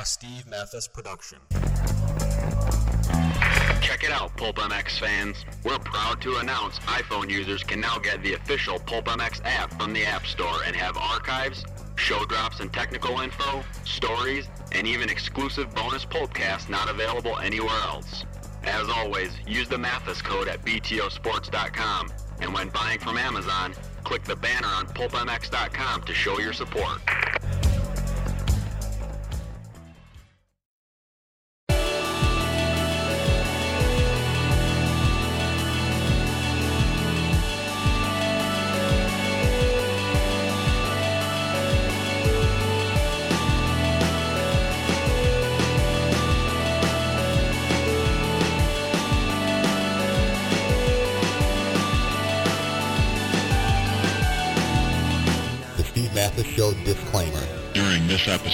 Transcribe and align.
A 0.00 0.06
Steve 0.06 0.46
Matthes 0.46 0.86
production. 0.86 1.38
Check 3.80 4.04
it 4.04 4.12
out, 4.12 4.36
Pulp 4.36 4.56
MX 4.56 5.00
fans. 5.00 5.44
We're 5.64 5.80
proud 5.80 6.20
to 6.20 6.36
announce 6.36 6.78
iPhone 6.80 7.28
users 7.28 7.64
can 7.64 7.80
now 7.80 7.98
get 7.98 8.22
the 8.22 8.34
official 8.34 8.78
Pulp 8.78 9.06
MX 9.06 9.40
app 9.44 9.72
from 9.76 9.92
the 9.92 10.04
App 10.04 10.24
Store 10.24 10.62
and 10.64 10.76
have 10.76 10.96
archives, 10.96 11.64
show 11.96 12.24
drops 12.26 12.60
and 12.60 12.72
technical 12.72 13.18
info, 13.18 13.64
stories, 13.84 14.48
and 14.70 14.86
even 14.86 15.08
exclusive 15.08 15.74
bonus 15.74 16.04
Pulpcasts 16.04 16.68
not 16.68 16.88
available 16.88 17.36
anywhere 17.38 17.80
else. 17.82 18.24
As 18.62 18.88
always, 18.88 19.32
use 19.48 19.68
the 19.68 19.78
Matthes 19.78 20.22
code 20.22 20.46
at 20.46 20.64
BTOsports.com, 20.64 22.12
and 22.40 22.54
when 22.54 22.68
buying 22.68 23.00
from 23.00 23.18
Amazon, 23.18 23.74
click 24.04 24.22
the 24.22 24.36
banner 24.36 24.68
on 24.68 24.86
PulpMX.com 24.86 26.02
to 26.02 26.14
show 26.14 26.38
your 26.38 26.52
support. 26.52 27.00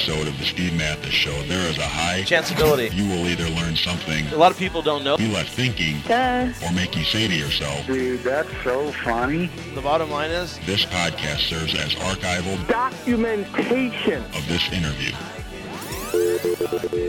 Episode 0.06 0.28
of 0.28 0.38
the 0.38 0.44
Steve 0.44 0.74
Matthes 0.76 1.14
Show, 1.14 1.32
there 1.44 1.66
is 1.70 1.78
a 1.78 1.82
high 1.82 2.24
Chanceability. 2.24 2.94
you 2.94 3.08
will 3.08 3.26
either 3.26 3.48
learn 3.48 3.74
something 3.74 4.26
A 4.26 4.36
lot 4.36 4.52
of 4.52 4.58
people 4.58 4.82
don't 4.82 5.02
know. 5.02 5.16
you 5.16 5.32
left 5.32 5.48
thinking 5.48 5.96
Duh. 6.06 6.52
or 6.62 6.72
make 6.74 6.94
you 6.94 7.04
say 7.04 7.26
to 7.26 7.34
yourself, 7.34 7.86
Dude, 7.86 8.20
that's 8.22 8.50
so 8.62 8.92
funny. 8.92 9.46
The 9.74 9.80
bottom 9.80 10.10
line 10.10 10.30
is, 10.30 10.58
this 10.66 10.84
podcast 10.84 11.48
serves 11.48 11.74
as 11.74 11.94
archival 11.94 12.68
Documentation. 12.68 14.22
of 14.24 14.46
this 14.46 14.70
interview. 14.72 15.12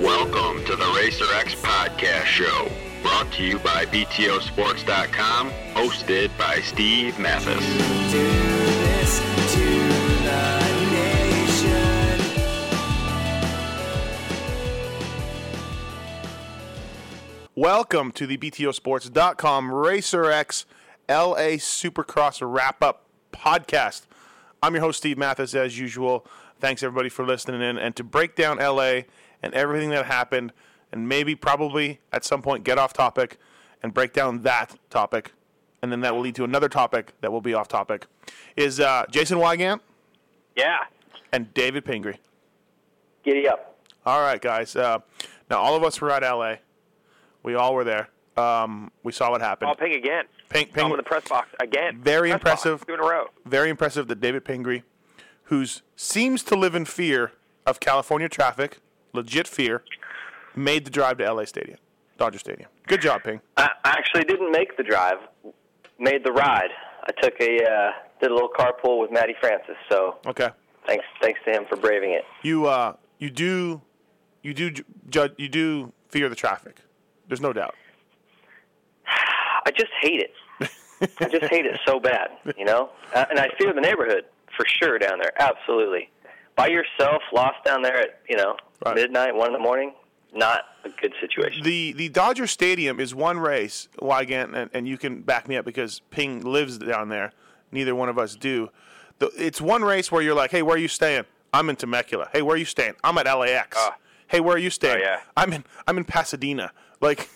Welcome 0.02 0.64
to 0.64 0.78
the 0.78 0.94
Racer 0.96 1.26
X 1.34 1.54
Podcast 1.56 2.24
Show, 2.28 2.72
brought 3.02 3.30
to 3.34 3.44
you 3.44 3.60
by 3.60 3.88
BTOsports.com, 3.88 5.50
hosted 5.74 6.32
by 6.38 6.62
Steve 6.62 7.20
Matthes. 7.20 8.45
Welcome 17.70 18.12
to 18.12 18.28
the 18.28 18.38
BTOsports.com 18.38 19.72
Racer 19.74 20.30
X 20.30 20.68
LA 21.10 21.58
Supercross 21.58 22.40
Wrap 22.44 22.84
Up 22.84 23.08
Podcast. 23.34 24.04
I'm 24.62 24.76
your 24.76 24.84
host, 24.84 25.00
Steve 25.00 25.18
Matthes, 25.18 25.56
as 25.56 25.80
usual. 25.80 26.28
Thanks, 26.60 26.84
everybody, 26.84 27.10
for 27.10 27.26
listening 27.26 27.64
in. 27.64 27.80
And 27.80 27.96
to 27.96 28.04
break 28.04 28.36
down 28.36 28.60
LA 28.60 29.00
and 29.42 29.52
everything 29.56 29.90
that 29.90 30.06
happened, 30.06 30.54
and 30.92 31.10
maybe, 31.10 31.34
probably, 31.34 32.02
at 32.14 32.24
some 32.24 32.44
point, 32.44 32.64
get 32.64 32.78
off 32.78 32.94
topic 32.94 33.40
and 33.82 33.96
break 33.96 34.14
down 34.14 34.44
that 34.44 34.78
topic, 34.92 35.32
and 35.82 35.92
then 35.92 36.02
that 36.02 36.14
will 36.14 36.22
lead 36.22 36.36
to 36.36 36.44
another 36.44 36.70
topic 36.70 37.14
that 37.22 37.32
will 37.32 37.42
be 37.42 37.56
off 37.56 37.68
topic, 37.68 38.06
is 38.56 38.80
uh, 38.80 39.06
Jason 39.10 39.40
Weigandt 39.40 39.80
Yeah. 40.56 40.78
and 41.32 41.52
David 41.56 41.84
Pingree. 41.84 42.20
Giddy 43.24 43.48
up. 43.50 43.76
All 44.06 44.22
right, 44.22 44.40
guys. 44.40 44.76
Uh, 44.76 45.00
now, 45.50 45.58
all 45.58 45.76
of 45.76 45.84
us 45.84 46.00
were 46.00 46.12
at 46.12 46.22
LA. 46.22 46.58
We 47.46 47.54
all 47.56 47.76
were 47.76 47.84
there. 47.84 48.10
Um, 48.38 48.92
we 49.04 49.12
saw 49.14 49.30
what 49.30 49.40
happened. 49.40 49.72
Ping 49.80 49.94
again. 49.94 50.26
Ping, 50.50 50.66
I'm 50.70 50.74
ping, 50.74 50.92
in 50.92 50.98
the 50.98 51.04
press 51.04 51.24
box 51.30 51.48
again. 51.62 52.02
Very 52.02 52.32
Press 52.32 52.42
box, 52.44 52.66
impressive. 52.66 52.88
Two 52.88 52.94
in 52.96 53.00
a 53.00 53.04
row. 53.04 53.28
very 53.46 53.70
impressive 53.70 54.08
that 54.10 54.20
David 54.20 54.44
Pingree, 54.44 54.84
who 55.44 55.64
seems 55.96 56.44
to 56.44 56.56
live 56.56 56.76
in 56.76 56.84
fear 56.86 57.32
of 57.66 57.80
California 57.80 58.28
traffic, 58.28 58.80
legit 59.14 59.48
fear, 59.48 59.84
made 60.56 60.84
the 60.86 60.92
drive 60.92 61.18
to 61.20 61.32
LA 61.32 61.46
Stadium, 61.46 61.78
Dodger 62.18 62.40
Stadium. 62.40 62.70
Good 62.88 63.02
job, 63.02 63.24
Ping. 63.24 63.40
I 63.58 63.70
actually 63.86 64.24
didn't 64.26 64.52
make 64.52 64.76
the 64.76 64.84
drive, 64.84 65.18
made 66.00 66.24
the 66.26 66.32
ride. 66.34 66.72
I 67.08 67.12
took 67.22 67.40
a 67.40 67.64
uh, 67.64 67.92
did 68.20 68.32
a 68.32 68.34
little 68.34 68.50
carpool 68.50 69.00
with 69.00 69.12
Matty 69.12 69.36
Francis. 69.40 69.76
So 69.90 70.18
Okay. 70.26 70.50
thanks 70.88 71.06
thanks 71.22 71.40
to 71.46 71.52
him 71.52 71.66
for 71.70 71.78
braving 71.78 72.12
it. 72.12 72.24
You 72.42 72.66
uh, 72.66 72.96
you 73.20 73.30
do, 73.30 73.82
you 74.42 74.54
do, 74.54 74.72
ju- 74.72 74.84
judge, 75.10 75.34
you 75.38 75.48
do 75.48 75.94
fear 76.10 76.28
the 76.28 76.36
traffic. 76.36 76.80
There's 77.28 77.42
no 77.42 77.54
doubt. 77.54 77.76
I 79.08 79.72
just 79.72 79.92
hate 80.02 80.20
it. 80.22 80.32
I 81.20 81.28
just 81.28 81.46
hate 81.52 81.66
it 81.66 81.80
so 81.86 82.00
bad, 82.00 82.30
you 82.58 82.66
know. 82.66 82.90
Uh, 83.14 83.26
and 83.30 83.40
I 83.40 83.50
fear 83.58 83.74
the 83.74 83.82
neighborhood 83.82 84.26
for 84.56 84.66
sure 84.66 84.98
down 84.98 85.20
there. 85.20 85.32
Absolutely. 85.42 86.10
By 86.56 86.68
yourself, 86.68 87.22
lost 87.34 87.64
down 87.66 87.82
there 87.82 87.98
at 87.98 88.20
you 88.30 88.38
know 88.38 88.56
Right. 88.86 88.96
midnight, 88.96 89.36
one 89.36 89.48
in 89.48 89.54
the 89.54 89.60
morning. 89.60 89.94
Not 90.34 90.62
a 90.84 90.90
good 90.90 91.14
situation. 91.20 91.64
The 91.64 91.94
the 91.94 92.10
Dodger 92.10 92.48
Stadium 92.48 93.00
is 93.00 93.14
one 93.16 93.40
race, 93.40 93.88
Weigandt, 94.00 94.54
and, 94.56 94.70
and 94.74 94.88
you 94.88 94.98
can 94.98 95.22
back 95.22 95.48
me 95.48 95.58
up 95.58 95.66
because 95.66 96.02
Ping 96.12 96.42
lives 96.42 96.78
down 96.78 97.10
there. 97.10 97.32
Neither 97.72 97.96
one 97.96 98.10
of 98.10 98.18
us 98.18 98.36
do. 98.36 98.70
The, 99.20 99.32
it's 99.38 99.60
one 99.62 99.82
race 99.84 100.12
where 100.12 100.22
you're 100.22 100.36
like, 100.36 100.52
hey, 100.52 100.62
where 100.62 100.76
are 100.76 100.80
you 100.80 100.88
staying? 100.90 101.24
I'm 101.54 101.70
in 101.70 101.78
Temecula. 101.78 102.30
Hey, 102.34 102.42
where 102.42 102.56
are 102.56 102.58
you 102.60 102.66
staying? 102.66 102.94
I'm 103.04 103.18
at 103.18 103.26
LAX. 103.26 103.78
Ah. 103.80 103.96
hey, 104.28 104.40
where 104.42 104.56
are 104.56 104.60
you 104.60 104.70
staying? 104.70 104.98
Oh, 104.98 105.02
yeah. 105.02 105.20
I'm 105.38 105.52
in 105.54 105.64
I'm 105.88 105.98
in 105.98 106.04
Pasadena. 106.06 106.72
Like, 107.02 107.30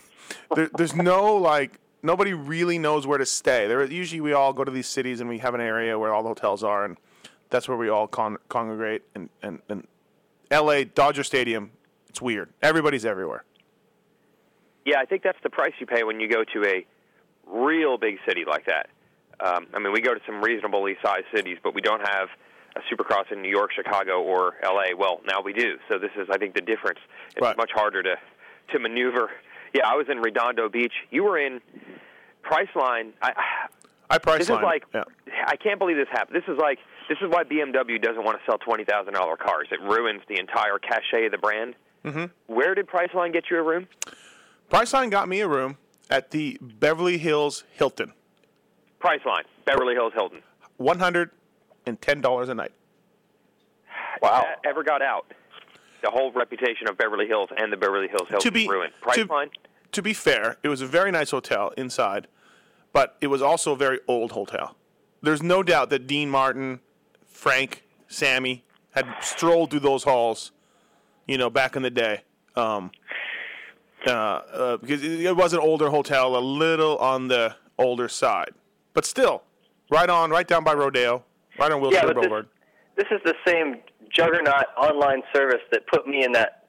there, 0.55 0.69
there's 0.77 0.95
no 0.95 1.35
like 1.35 1.79
nobody 2.03 2.33
really 2.33 2.77
knows 2.77 3.05
where 3.05 3.17
to 3.17 3.25
stay. 3.25 3.67
There 3.67 3.83
usually 3.85 4.21
we 4.21 4.33
all 4.33 4.53
go 4.53 4.63
to 4.63 4.71
these 4.71 4.87
cities 4.87 5.19
and 5.19 5.29
we 5.29 5.39
have 5.39 5.53
an 5.53 5.61
area 5.61 5.97
where 5.97 6.13
all 6.13 6.23
the 6.23 6.29
hotels 6.29 6.63
are, 6.63 6.85
and 6.85 6.97
that's 7.49 7.67
where 7.67 7.77
we 7.77 7.89
all 7.89 8.07
con- 8.07 8.37
congregate. 8.47 9.03
And, 9.15 9.29
and 9.41 9.59
and 9.69 9.87
LA 10.51 10.83
Dodger 10.83 11.23
Stadium, 11.23 11.71
it's 12.07 12.21
weird. 12.21 12.49
Everybody's 12.61 13.05
everywhere. 13.05 13.43
Yeah, 14.85 14.99
I 14.99 15.05
think 15.05 15.23
that's 15.23 15.37
the 15.43 15.49
price 15.49 15.73
you 15.79 15.85
pay 15.85 16.03
when 16.03 16.19
you 16.19 16.29
go 16.29 16.43
to 16.43 16.65
a 16.65 16.85
real 17.45 17.97
big 17.97 18.17
city 18.27 18.43
like 18.47 18.65
that. 18.65 18.89
Um, 19.39 19.67
I 19.73 19.79
mean, 19.79 19.93
we 19.93 20.01
go 20.01 20.13
to 20.13 20.19
some 20.25 20.41
reasonably 20.41 20.97
sized 21.03 21.25
cities, 21.33 21.57
but 21.63 21.73
we 21.73 21.81
don't 21.81 22.05
have 22.07 22.29
a 22.75 22.79
supercross 22.93 23.31
in 23.31 23.41
New 23.41 23.49
York, 23.49 23.71
Chicago, 23.73 24.21
or 24.21 24.55
L.A. 24.63 24.95
Well, 24.95 25.21
now 25.25 25.41
we 25.41 25.53
do. 25.53 25.77
So 25.87 25.97
this 25.97 26.11
is, 26.17 26.27
I 26.31 26.37
think, 26.37 26.55
the 26.55 26.61
difference. 26.61 26.99
It's 27.35 27.41
Right. 27.41 27.57
much 27.57 27.71
harder 27.73 28.01
to 28.03 28.15
to 28.71 28.79
maneuver. 28.79 29.31
Yeah, 29.73 29.87
I 29.87 29.95
was 29.95 30.07
in 30.09 30.19
Redondo 30.19 30.69
Beach. 30.69 30.93
You 31.11 31.23
were 31.23 31.37
in 31.37 31.61
Priceline. 32.43 33.11
I, 33.21 33.33
I 34.09 34.17
price 34.17 34.39
this 34.39 34.49
is 34.49 34.57
like 34.63 34.83
yeah. 34.93 35.03
I 35.45 35.55
can't 35.55 35.77
believe 35.77 35.97
this 35.97 36.07
happened. 36.11 36.35
This 36.35 36.51
is 36.51 36.57
like 36.59 36.79
this 37.07 37.17
is 37.21 37.29
why 37.29 37.43
BMW 37.43 38.01
doesn't 38.01 38.23
want 38.23 38.39
to 38.39 38.45
sell 38.45 38.57
twenty 38.57 38.83
thousand 38.85 39.13
dollar 39.13 39.37
cars. 39.37 39.67
It 39.71 39.81
ruins 39.81 40.21
the 40.27 40.39
entire 40.39 40.79
cachet 40.79 41.25
of 41.25 41.31
the 41.31 41.37
brand. 41.37 41.75
Mm-hmm. 42.03 42.25
Where 42.47 42.75
did 42.75 42.87
Priceline 42.87 43.33
get 43.33 43.45
you 43.51 43.57
a 43.57 43.63
room? 43.63 43.87
Priceline 44.71 45.11
got 45.11 45.27
me 45.27 45.41
a 45.41 45.47
room 45.47 45.77
at 46.09 46.31
the 46.31 46.57
Beverly 46.61 47.17
Hills 47.17 47.63
Hilton. 47.71 48.13
Priceline, 49.01 49.43
Beverly 49.65 49.93
Hills 49.93 50.13
Hilton. 50.15 50.41
One 50.77 50.99
hundred 50.99 51.31
and 51.85 52.01
ten 52.01 52.21
dollars 52.21 52.49
a 52.49 52.55
night. 52.55 52.71
wow. 54.21 54.41
Uh, 54.41 54.67
ever 54.67 54.83
got 54.83 55.01
out? 55.01 55.25
The 56.01 56.09
whole 56.09 56.31
reputation 56.31 56.87
of 56.87 56.97
Beverly 56.97 57.27
Hills 57.27 57.49
and 57.57 57.71
the 57.73 57.77
Beverly 57.77 58.07
Hills 58.07 58.27
Hilton 58.29 58.39
To 58.41 58.51
be 58.51 58.67
ruined. 58.67 58.93
to, 59.13 59.25
Priceline. 59.25 59.49
to 59.91 60.01
be 60.01 60.13
fair, 60.13 60.57
it 60.63 60.69
was 60.69 60.81
a 60.81 60.87
very 60.87 61.11
nice 61.11 61.31
hotel 61.31 61.73
inside, 61.77 62.27
but 62.93 63.17
it 63.21 63.27
was 63.27 63.41
also 63.41 63.73
a 63.73 63.75
very 63.75 63.99
old 64.07 64.31
hotel. 64.31 64.75
There's 65.21 65.43
no 65.43 65.61
doubt 65.63 65.89
that 65.89 66.07
Dean 66.07 66.29
Martin, 66.29 66.79
Frank, 67.27 67.83
Sammy 68.07 68.63
had 68.91 69.05
strolled 69.21 69.71
through 69.71 69.81
those 69.81 70.03
halls, 70.05 70.51
you 71.27 71.37
know, 71.37 71.49
back 71.49 71.75
in 71.75 71.81
the 71.81 71.89
day. 71.89 72.21
Um, 72.55 72.91
uh, 74.07 74.11
uh, 74.11 74.77
because 74.77 75.03
it 75.03 75.19
it 75.21 75.35
was 75.35 75.51
an 75.53 75.59
older 75.59 75.89
hotel, 75.89 76.37
a 76.37 76.39
little 76.39 76.97
on 76.99 77.27
the 77.27 77.55
older 77.77 78.07
side, 78.07 78.51
but 78.93 79.05
still, 79.05 79.43
right 79.91 80.09
on, 80.09 80.29
right 80.31 80.47
down 80.47 80.63
by 80.63 80.73
Rodeo, 80.73 81.23
right 81.59 81.71
on 81.71 81.81
Wilshire 81.81 81.99
Yeah, 81.99 82.05
but 82.05 82.15
this- 82.15 82.25
Boulevard. 82.27 82.47
This 82.95 83.07
is 83.11 83.21
the 83.23 83.35
same 83.45 83.77
juggernaut 84.13 84.65
online 84.77 85.21
service 85.33 85.61
that 85.71 85.87
put 85.87 86.07
me 86.07 86.23
in 86.23 86.31
that 86.33 86.67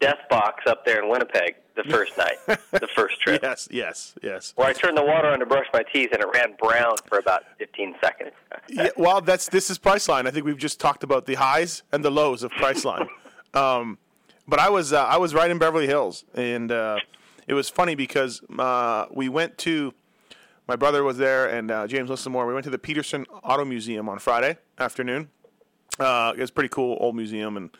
death 0.00 0.18
box 0.28 0.64
up 0.66 0.84
there 0.84 1.02
in 1.02 1.08
Winnipeg 1.08 1.54
the 1.74 1.84
first 1.84 2.18
night, 2.18 2.36
the 2.46 2.88
first 2.94 3.20
trip, 3.20 3.40
Yes, 3.42 3.68
yes, 3.70 4.14
yes. 4.22 4.52
where 4.56 4.68
I 4.68 4.72
turned 4.72 4.96
the 4.96 5.04
water 5.04 5.28
on 5.28 5.38
to 5.38 5.46
brush 5.46 5.66
my 5.72 5.82
teeth 5.82 6.10
and 6.12 6.22
it 6.22 6.28
ran 6.34 6.54
brown 6.60 6.96
for 7.06 7.18
about 7.18 7.44
15 7.58 7.94
seconds. 8.02 8.32
yeah, 8.68 8.88
well, 8.96 9.20
that's 9.20 9.48
this 9.48 9.70
is 9.70 9.78
Priceline. 9.78 10.26
I 10.26 10.30
think 10.30 10.44
we've 10.44 10.58
just 10.58 10.80
talked 10.80 11.02
about 11.02 11.26
the 11.26 11.34
highs 11.34 11.82
and 11.92 12.04
the 12.04 12.10
lows 12.10 12.42
of 12.42 12.52
Priceline. 12.52 13.06
um, 13.54 13.96
but 14.46 14.58
I 14.58 14.68
was 14.68 14.92
uh, 14.92 15.02
I 15.04 15.16
was 15.16 15.34
right 15.34 15.50
in 15.50 15.58
Beverly 15.58 15.86
Hills, 15.86 16.24
and 16.34 16.70
uh, 16.70 16.98
it 17.46 17.54
was 17.54 17.68
funny 17.68 17.94
because 17.94 18.42
uh, 18.58 19.06
we 19.10 19.28
went 19.28 19.56
to 19.58 19.94
my 20.68 20.76
brother 20.76 21.02
was 21.02 21.18
there 21.18 21.48
and 21.48 21.70
uh, 21.70 21.86
James 21.86 22.10
Lissamore. 22.10 22.46
We 22.46 22.54
went 22.54 22.64
to 22.64 22.70
the 22.70 22.78
Petersen 22.78 23.24
Auto 23.42 23.64
Museum 23.64 24.08
on 24.08 24.18
Friday 24.18 24.58
afternoon. 24.78 25.30
Uh, 25.98 26.32
it 26.36 26.40
was 26.40 26.50
pretty 26.50 26.68
cool 26.68 26.96
old 27.00 27.14
museum 27.14 27.56
and 27.56 27.70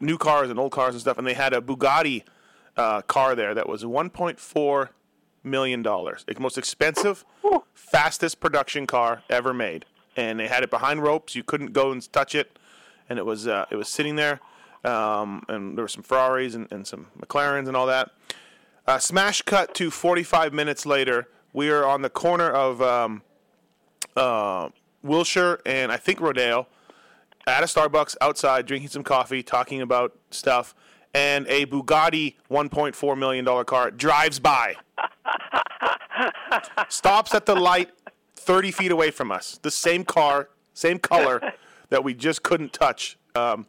new 0.00 0.18
cars 0.18 0.50
and 0.50 0.58
old 0.58 0.72
cars 0.72 0.94
and 0.94 1.00
stuff, 1.00 1.18
and 1.18 1.26
they 1.26 1.34
had 1.34 1.52
a 1.52 1.60
Bugatti 1.60 2.22
uh, 2.76 3.02
car 3.02 3.34
there 3.34 3.54
that 3.54 3.68
was 3.68 3.84
1.4 3.84 4.88
million 5.42 5.82
dollars, 5.82 6.24
the 6.26 6.34
most 6.40 6.58
expensive, 6.58 7.24
fastest 7.72 8.40
production 8.40 8.86
car 8.86 9.22
ever 9.30 9.54
made, 9.54 9.84
and 10.16 10.40
they 10.40 10.48
had 10.48 10.62
it 10.62 10.70
behind 10.70 11.02
ropes. 11.02 11.34
You 11.34 11.42
couldn't 11.44 11.72
go 11.72 11.92
and 11.92 12.12
touch 12.12 12.34
it, 12.34 12.58
and 13.08 13.18
it 13.18 13.26
was 13.26 13.46
uh, 13.46 13.66
it 13.70 13.76
was 13.76 13.88
sitting 13.88 14.16
there, 14.16 14.40
um, 14.84 15.44
and 15.48 15.76
there 15.76 15.84
were 15.84 15.88
some 15.88 16.02
Ferraris 16.02 16.54
and, 16.54 16.70
and 16.72 16.86
some 16.86 17.06
McLarens 17.18 17.68
and 17.68 17.76
all 17.76 17.86
that. 17.86 18.10
Uh, 18.86 18.98
smash 18.98 19.42
cut 19.42 19.74
to 19.74 19.90
45 19.90 20.52
minutes 20.52 20.84
later. 20.84 21.28
We 21.52 21.70
are 21.70 21.86
on 21.86 22.02
the 22.02 22.10
corner 22.10 22.50
of 22.50 22.82
um, 22.82 23.22
uh, 24.16 24.68
Wilshire 25.02 25.60
and 25.64 25.90
I 25.90 25.96
think 25.96 26.20
Rodeo 26.20 26.66
at 27.46 27.62
a 27.62 27.66
Starbucks 27.66 28.16
outside, 28.20 28.66
drinking 28.66 28.90
some 28.90 29.02
coffee, 29.02 29.42
talking 29.42 29.80
about 29.80 30.16
stuff, 30.30 30.74
and 31.12 31.46
a 31.48 31.66
Bugatti 31.66 32.34
$1.4 32.50 33.18
million 33.18 33.64
car 33.64 33.90
drives 33.90 34.38
by. 34.38 34.76
Stops 36.88 37.34
at 37.34 37.46
the 37.46 37.54
light 37.54 37.90
30 38.36 38.70
feet 38.70 38.90
away 38.90 39.10
from 39.10 39.30
us. 39.30 39.58
The 39.62 39.70
same 39.70 40.04
car, 40.04 40.50
same 40.72 40.98
color 40.98 41.40
that 41.90 42.02
we 42.04 42.14
just 42.14 42.42
couldn't 42.42 42.72
touch 42.72 43.16
um, 43.34 43.66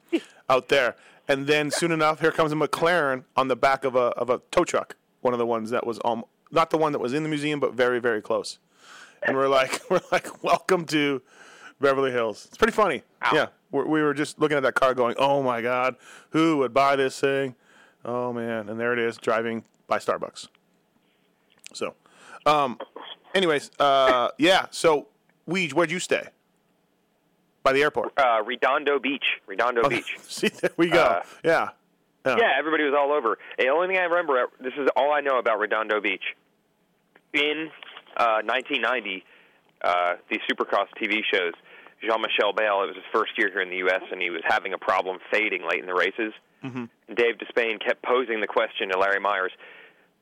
out 0.50 0.70
there. 0.70 0.96
And 1.28 1.48
then 1.48 1.72
soon 1.72 1.92
enough, 1.92 2.20
here 2.20 2.32
comes 2.32 2.52
a 2.52 2.56
McLaren 2.56 3.24
on 3.36 3.48
the 3.48 3.56
back 3.56 3.84
of 3.84 3.96
a, 3.96 4.10
of 4.12 4.30
a 4.30 4.42
tow 4.52 4.64
truck, 4.64 4.96
one 5.22 5.34
of 5.34 5.40
the 5.40 5.46
ones 5.46 5.72
that 5.72 5.86
was 5.86 6.00
um, 6.06 6.24
not 6.52 6.70
the 6.70 6.78
one 6.78 6.92
that 6.92 7.00
was 7.00 7.14
in 7.14 7.24
the 7.24 7.30
museum, 7.30 7.60
but 7.60 7.74
very, 7.74 8.00
very 8.00 8.22
close. 8.22 8.60
And 9.24 9.36
we're 9.36 9.48
like, 9.48 9.82
we're 9.90 10.02
like, 10.12 10.44
welcome 10.44 10.86
to 10.86 11.22
Beverly 11.80 12.12
Hills. 12.12 12.46
It's 12.48 12.58
pretty 12.58 12.74
funny. 12.74 13.04
Yeah, 13.34 13.48
we're, 13.76 13.86
we 13.86 14.02
were 14.02 14.14
just 14.14 14.40
looking 14.40 14.58
at 14.58 14.64
that 14.64 14.76
car, 14.76 14.94
going, 14.94 15.16
"Oh 15.18 15.44
my 15.44 15.62
God, 15.62 15.96
who 16.32 16.58
would 16.58 16.74
buy 16.74 16.96
this 16.96 17.20
thing?" 17.20 17.56
Oh 18.04 18.32
man, 18.34 18.70
and 18.70 18.80
there 18.80 18.94
it 18.94 19.00
is, 19.00 19.18
driving 19.18 19.64
by 19.88 20.00
Starbucks. 20.00 20.48
So, 21.74 21.94
um, 22.46 22.80
anyways, 23.34 23.72
uh, 23.80 24.30
yeah. 24.38 24.68
So, 24.72 25.08
Weege, 25.48 25.74
where'd 25.74 25.92
you 25.92 26.00
stay? 26.00 26.28
By 27.64 27.74
the 27.74 27.82
airport. 27.82 28.14
Uh, 28.18 28.44
Redondo 28.46 29.00
Beach. 29.00 29.26
Redondo 29.48 29.90
Beach. 29.90 30.16
See, 30.28 30.50
there 30.50 30.72
we 30.78 30.88
go. 30.90 31.02
Uh, 31.02 31.24
yeah. 31.44 31.70
Yeah. 32.26 32.38
Yeah, 32.38 32.52
everybody 32.58 32.84
was 32.84 32.94
all 32.98 33.12
over. 33.12 33.38
The 33.58 33.68
only 33.68 33.88
thing 33.88 33.98
I 33.98 34.04
remember, 34.04 34.48
this 34.60 34.74
is 34.78 34.88
all 34.96 35.12
I 35.12 35.22
know 35.22 35.38
about 35.38 35.60
Redondo 35.60 36.02
Beach. 36.02 36.24
In 37.34 37.70
uh, 38.18 38.42
1990, 38.44 39.24
uh, 39.84 40.16
these 40.30 40.40
Supercross 40.50 40.88
TV 41.00 41.22
shows, 41.24 41.54
Jean-Michel 42.02 42.54
Bayle, 42.54 42.84
it 42.84 42.88
was 42.88 42.96
his 42.96 43.06
first 43.12 43.38
year 43.38 43.50
here 43.52 43.62
in 43.62 43.70
the 43.70 43.78
U.S., 43.88 44.02
and 44.12 44.22
he 44.22 44.30
was 44.30 44.42
having 44.46 44.74
a 44.74 44.78
problem 44.78 45.18
fading 45.32 45.64
late 45.68 45.80
in 45.80 45.86
the 45.86 45.94
races. 45.94 46.34
Mhm. 46.64 46.90
And 47.08 47.18
Dave 47.18 47.38
Despain 47.38 47.80
kept 47.84 48.02
posing 48.04 48.42
the 48.42 48.48
question 48.48 48.90
to 48.90 48.98
Larry 48.98 49.20
Myers, 49.20 49.52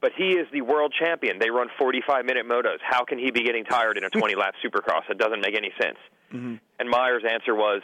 but 0.02 0.12
he 0.18 0.34
is 0.34 0.48
the 0.52 0.62
world 0.62 0.94
champion. 0.98 1.40
They 1.40 1.50
run 1.50 1.70
45-minute 1.80 2.46
motos. 2.46 2.80
How 2.82 3.04
can 3.06 3.18
he 3.18 3.32
be 3.32 3.44
getting 3.44 3.64
tired 3.64 3.98
in 3.98 4.04
a 4.04 4.10
20-lap 4.10 4.56
Supercross? 4.64 5.10
It 5.10 5.18
doesn't 5.18 5.42
make 5.42 5.56
any 5.56 5.72
sense. 5.82 5.98
Mm-hmm. 6.34 6.56
And 6.80 6.90
Myers' 6.90 7.24
answer 7.30 7.56
was, 7.56 7.82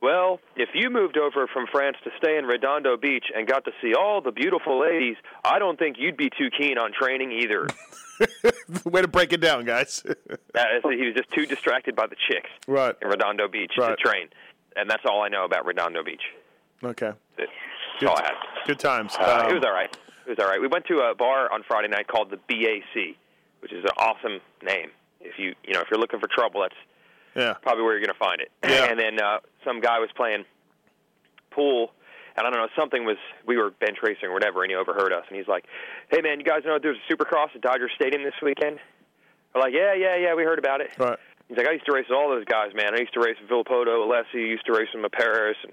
well, 0.00 0.40
if 0.56 0.70
you 0.74 0.90
moved 0.90 1.16
over 1.18 1.46
from 1.46 1.66
France 1.70 1.96
to 2.04 2.10
stay 2.18 2.38
in 2.38 2.44
Redondo 2.46 2.96
Beach 2.96 3.26
and 3.34 3.46
got 3.46 3.64
to 3.66 3.72
see 3.82 3.94
all 3.94 4.20
the 4.20 4.32
beautiful 4.32 4.80
ladies, 4.80 5.16
I 5.44 5.58
don't 5.58 5.78
think 5.78 5.96
you'd 5.98 6.16
be 6.16 6.30
too 6.30 6.50
keen 6.56 6.78
on 6.78 6.92
training 6.92 7.32
either. 7.32 7.66
Way 8.84 9.02
to 9.02 9.08
break 9.08 9.32
it 9.32 9.40
down, 9.40 9.64
guys. 9.64 10.02
Is, 10.06 10.12
he 10.84 11.06
was 11.06 11.14
just 11.16 11.30
too 11.32 11.46
distracted 11.46 11.96
by 11.96 12.06
the 12.06 12.16
chicks 12.28 12.50
right. 12.66 12.94
in 13.02 13.08
Redondo 13.08 13.48
Beach 13.48 13.72
Right. 13.78 13.90
to 13.90 13.96
train. 13.96 14.28
And 14.76 14.88
that's 14.88 15.04
all 15.04 15.22
I 15.22 15.28
know 15.28 15.44
about 15.44 15.64
Redondo 15.66 16.02
Beach. 16.02 16.22
Okay. 16.82 17.12
That's 17.36 17.50
Good, 17.98 18.08
all 18.08 18.16
I 18.16 18.22
had. 18.22 18.34
good 18.66 18.78
times. 18.78 19.14
Uh, 19.18 19.42
Um, 19.44 19.50
it 19.50 19.54
was 19.54 19.64
all 19.64 19.72
right. 19.72 19.94
It 20.26 20.30
was 20.30 20.38
all 20.38 20.46
right. 20.50 20.60
We 20.60 20.68
went 20.68 20.86
to 20.86 21.00
a 21.00 21.14
bar 21.14 21.52
on 21.52 21.62
Friday 21.66 21.88
night 21.88 22.06
called 22.08 22.30
the 22.30 22.36
BAC, 22.36 23.16
which 23.60 23.72
is 23.72 23.84
an 23.84 23.90
awesome 23.98 24.40
name. 24.62 24.90
If 25.20 25.38
you 25.38 25.54
you 25.64 25.74
know 25.74 25.80
if 25.80 25.88
you're 25.90 26.00
looking 26.00 26.20
for 26.20 26.28
trouble, 26.28 26.62
that's 26.62 26.74
yeah. 27.34 27.54
probably 27.62 27.84
where 27.84 27.92
you're 27.92 28.06
going 28.06 28.14
to 28.14 28.18
find 28.18 28.40
it. 28.40 28.50
Yeah. 28.64 28.86
And 28.90 28.98
then 28.98 29.20
uh, 29.20 29.38
some 29.64 29.80
guy 29.80 29.98
was 29.98 30.10
playing 30.16 30.44
pool, 31.50 31.92
and 32.36 32.46
I 32.46 32.50
don't 32.50 32.60
know 32.60 32.68
something 32.76 33.04
was 33.04 33.16
we 33.46 33.56
were 33.56 33.70
bench 33.70 33.98
racing 34.02 34.28
or 34.28 34.32
whatever, 34.32 34.62
and 34.62 34.70
he 34.70 34.76
overheard 34.76 35.12
us, 35.12 35.24
and 35.28 35.36
he's 35.36 35.48
like, 35.48 35.64
"Hey 36.10 36.20
man, 36.20 36.38
you 36.40 36.44
guys 36.44 36.62
know 36.64 36.78
there's 36.80 36.98
a 36.98 37.12
Supercross 37.12 37.54
at 37.54 37.60
Dodger 37.60 37.88
Stadium 37.94 38.22
this 38.24 38.34
weekend?" 38.42 38.78
We're 39.54 39.60
like, 39.60 39.74
"Yeah, 39.74 39.94
yeah, 39.94 40.16
yeah, 40.16 40.34
we 40.34 40.42
heard 40.44 40.58
about 40.58 40.80
it." 40.80 40.90
Right. 40.98 41.18
He's 41.48 41.56
like, 41.56 41.66
"I 41.66 41.72
used 41.72 41.86
to 41.86 41.92
race 41.92 42.06
with 42.08 42.16
all 42.16 42.30
those 42.30 42.44
guys, 42.44 42.72
man. 42.74 42.94
I 42.94 42.98
used 42.98 43.14
to 43.14 43.20
race 43.20 43.36
with 43.40 43.50
Villopoto, 43.50 44.06
Alessi, 44.06 44.46
used 44.46 44.66
to 44.66 44.72
race 44.72 44.88
with 44.94 45.12
Paris, 45.12 45.56
and 45.62 45.72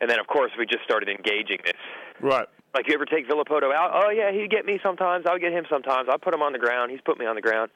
and 0.00 0.10
then 0.10 0.18
of 0.18 0.26
course 0.26 0.50
we 0.58 0.66
just 0.66 0.84
started 0.84 1.08
engaging 1.08 1.58
this. 1.64 1.80
Right. 2.20 2.46
Like, 2.72 2.86
you 2.86 2.94
ever 2.94 3.04
take 3.04 3.28
Villopoto 3.28 3.74
out? 3.74 3.90
Oh 3.92 4.10
yeah, 4.10 4.30
he'd 4.30 4.50
get 4.50 4.64
me 4.64 4.78
sometimes. 4.82 5.26
I'll 5.26 5.38
get 5.38 5.52
him 5.52 5.66
sometimes. 5.68 6.08
I 6.08 6.16
put 6.16 6.32
him 6.32 6.42
on 6.42 6.52
the 6.52 6.58
ground. 6.58 6.90
He's 6.90 7.00
put 7.00 7.18
me 7.18 7.26
on 7.26 7.34
the 7.34 7.42
ground. 7.42 7.70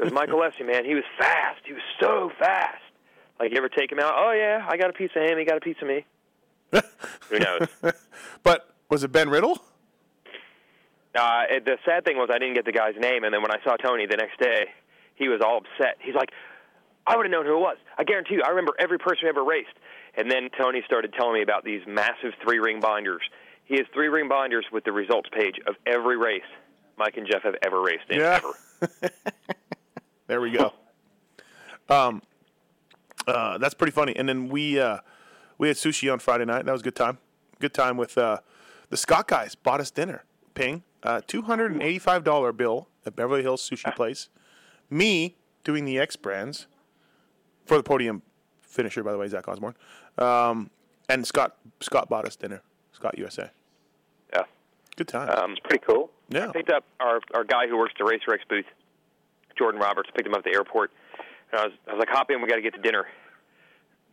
It 0.00 0.04
was 0.04 0.12
Michael 0.12 0.38
Alessi, 0.40 0.66
man. 0.66 0.84
He 0.84 0.94
was 0.94 1.04
fast. 1.18 1.60
He 1.64 1.72
was 1.72 1.82
so 2.00 2.30
fast. 2.38 2.82
Like, 3.38 3.52
you 3.52 3.58
ever 3.58 3.68
take 3.68 3.92
him 3.92 3.98
out? 3.98 4.14
Oh 4.16 4.32
yeah, 4.32 4.66
I 4.68 4.76
got 4.76 4.90
a 4.90 4.92
piece 4.92 5.10
of 5.14 5.22
him. 5.22 5.38
He 5.38 5.44
got 5.44 5.56
a 5.56 5.60
piece 5.60 5.76
of 5.80 5.88
me. 5.88 6.04
Who 7.28 7.38
knows? 7.38 7.68
But 8.42 8.74
was 8.88 9.04
it 9.04 9.12
Ben 9.12 9.28
Riddle? 9.28 9.60
Uh, 11.14 11.42
it, 11.50 11.64
the 11.66 11.76
sad 11.84 12.04
thing 12.04 12.16
was 12.16 12.30
I 12.32 12.38
didn't 12.38 12.54
get 12.54 12.64
the 12.64 12.72
guy's 12.72 12.94
name, 12.98 13.24
and 13.24 13.34
then 13.34 13.42
when 13.42 13.50
I 13.50 13.62
saw 13.64 13.76
Tony 13.76 14.06
the 14.06 14.16
next 14.16 14.38
day, 14.40 14.66
he 15.14 15.28
was 15.28 15.40
all 15.44 15.58
upset. 15.58 15.96
He's 16.00 16.14
like, 16.14 16.30
I 17.06 17.16
would 17.16 17.26
have 17.26 17.30
known 17.30 17.44
who 17.44 17.56
it 17.56 17.60
was. 17.60 17.76
I 17.98 18.04
guarantee 18.04 18.34
you, 18.36 18.42
I 18.44 18.48
remember 18.50 18.72
every 18.78 18.98
person 18.98 19.22
who 19.22 19.28
ever 19.28 19.44
raced. 19.44 19.76
And 20.16 20.30
then 20.30 20.48
Tony 20.58 20.82
started 20.86 21.12
telling 21.12 21.34
me 21.34 21.42
about 21.42 21.64
these 21.64 21.82
massive 21.86 22.32
three 22.42 22.58
ring 22.58 22.80
binders. 22.80 23.22
He 23.64 23.76
has 23.76 23.86
three 23.92 24.08
ring 24.08 24.28
binders 24.28 24.64
with 24.72 24.84
the 24.84 24.92
results 24.92 25.28
page 25.32 25.56
of 25.66 25.74
every 25.86 26.16
race 26.16 26.48
Mike 26.96 27.16
and 27.16 27.26
Jeff 27.26 27.42
have 27.42 27.56
ever 27.62 27.80
raced 27.80 28.04
in. 28.10 28.18
Yeah. 28.18 28.40
Ever. 28.82 29.12
There 30.30 30.40
we 30.40 30.52
go. 30.52 30.72
Um, 31.88 32.22
uh, 33.26 33.58
that's 33.58 33.74
pretty 33.74 33.90
funny. 33.90 34.14
And 34.14 34.28
then 34.28 34.48
we 34.48 34.78
uh, 34.78 34.98
we 35.58 35.66
had 35.66 35.76
sushi 35.76 36.10
on 36.12 36.20
Friday 36.20 36.44
night. 36.44 36.66
That 36.66 36.70
was 36.70 36.82
a 36.82 36.84
good 36.84 36.94
time. 36.94 37.18
Good 37.58 37.74
time 37.74 37.96
with 37.96 38.16
uh, 38.16 38.38
the 38.90 38.96
Scott 38.96 39.26
guys. 39.26 39.56
Bought 39.56 39.80
us 39.80 39.90
dinner. 39.90 40.22
Ping. 40.54 40.84
Uh, 41.02 41.20
Two 41.26 41.42
hundred 41.42 41.72
and 41.72 41.82
eighty-five 41.82 42.22
dollar 42.22 42.52
bill 42.52 42.86
at 43.04 43.16
Beverly 43.16 43.42
Hills 43.42 43.68
Sushi 43.68 43.92
Place. 43.96 44.28
Me 44.88 45.34
doing 45.64 45.84
the 45.84 45.98
X 45.98 46.14
brands 46.14 46.68
for 47.66 47.76
the 47.76 47.82
podium 47.82 48.22
finisher, 48.60 49.02
by 49.02 49.10
the 49.10 49.18
way, 49.18 49.26
Zach 49.26 49.48
Osborne. 49.48 49.74
Um, 50.16 50.70
and 51.08 51.26
Scott 51.26 51.56
Scott 51.80 52.08
bought 52.08 52.24
us 52.24 52.36
dinner. 52.36 52.62
Scott 52.92 53.18
USA. 53.18 53.50
Yeah. 54.32 54.42
Good 54.94 55.08
time. 55.08 55.28
Um, 55.30 55.50
it's 55.50 55.60
pretty 55.60 55.84
cool. 55.84 56.12
Yeah. 56.28 56.50
I 56.50 56.52
picked 56.52 56.70
up 56.70 56.84
our 57.00 57.20
our 57.34 57.42
guy 57.42 57.66
who 57.66 57.76
works 57.76 57.94
the 57.98 58.04
Racer 58.04 58.32
X 58.32 58.44
booth, 58.48 58.66
Jordan 59.60 59.80
Roberts. 59.80 60.08
Picked 60.16 60.26
him 60.26 60.32
up 60.32 60.38
at 60.40 60.44
the 60.44 60.54
airport, 60.56 60.90
and 61.52 61.60
I 61.60 61.64
was 61.66 61.72
I 61.86 61.92
was 61.92 61.98
like, 62.00 62.08
hop 62.08 62.30
in, 62.30 62.40
we 62.40 62.48
got 62.48 62.56
to 62.56 62.62
get 62.62 62.74
to 62.74 62.80
dinner. 62.80 63.04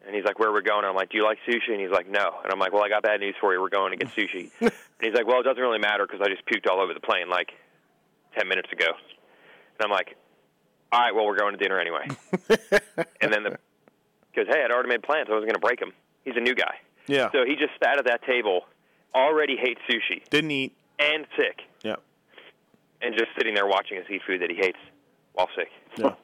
And 0.06 0.16
he's 0.16 0.24
like, 0.26 0.40
where 0.40 0.50
are 0.50 0.54
we 0.54 0.62
going? 0.62 0.86
I'm 0.86 0.96
like, 0.96 1.10
do 1.10 1.18
you 1.18 1.26
like 1.26 1.38
sushi? 1.48 1.72
And 1.72 1.82
he's 1.82 1.92
like, 1.92 2.08
no. 2.10 2.32
And 2.44 2.52
I'm 2.54 2.60
like, 2.60 2.72
well, 2.72 2.84
I 2.84 2.88
got 2.88 3.04
bad 3.04 3.20
news 3.20 3.36
for 3.42 3.54
you. 3.54 3.60
We're 3.60 3.68
going 3.70 3.92
to 3.92 3.98
get 3.98 4.14
sushi. 4.16 4.52
and 4.62 4.72
he's 5.02 5.14
like, 5.14 5.28
well, 5.28 5.40
it 5.42 5.44
doesn't 5.44 5.62
really 5.62 5.80
matter 5.80 6.06
because 6.08 6.22
I 6.24 6.30
just 6.30 6.46
puked 6.46 6.70
all 6.72 6.80
over 6.80 6.94
the 6.94 7.00
plane 7.02 7.30
like 7.30 7.52
ten 8.38 8.48
minutes 8.48 8.70
ago. 8.72 8.86
And 9.80 9.86
I'm 9.86 9.92
like, 9.92 10.16
all 10.92 11.00
right, 11.02 11.16
well, 11.16 11.26
we're 11.26 11.38
going 11.38 11.58
to 11.58 11.62
dinner 11.62 11.80
anyway. 11.80 12.08
and 13.22 13.32
then 13.34 13.44
the 13.44 13.58
because 14.34 14.48
hey, 14.54 14.62
I'd 14.64 14.72
already 14.72 14.90
made 14.90 15.04
plans. 15.04 15.28
I 15.30 15.34
wasn't 15.34 15.50
going 15.52 15.60
to 15.62 15.66
break 15.68 15.82
him. 15.82 15.92
He's 16.24 16.36
a 16.38 16.42
new 16.42 16.56
guy. 16.56 16.76
yeah. 17.08 17.32
So 17.32 17.44
he 17.46 17.56
just 17.56 17.74
sat 17.84 17.98
at 17.98 18.06
that 18.06 18.22
table, 18.24 18.62
already 19.16 19.56
hates 19.58 19.82
sushi 19.90 20.24
Didn't 20.30 20.52
eat. 20.52 20.74
and 21.00 21.26
sick, 21.36 21.62
Yeah. 21.84 21.96
and 23.02 23.14
just 23.18 23.30
sitting 23.38 23.56
there 23.56 23.66
watching 23.66 23.98
us 23.98 24.04
eat 24.10 24.22
food 24.28 24.42
that 24.42 24.50
he 24.52 24.56
hates 24.58 24.78
while 25.38 25.50
sick. 25.56 25.70
Yeah. 25.96 26.16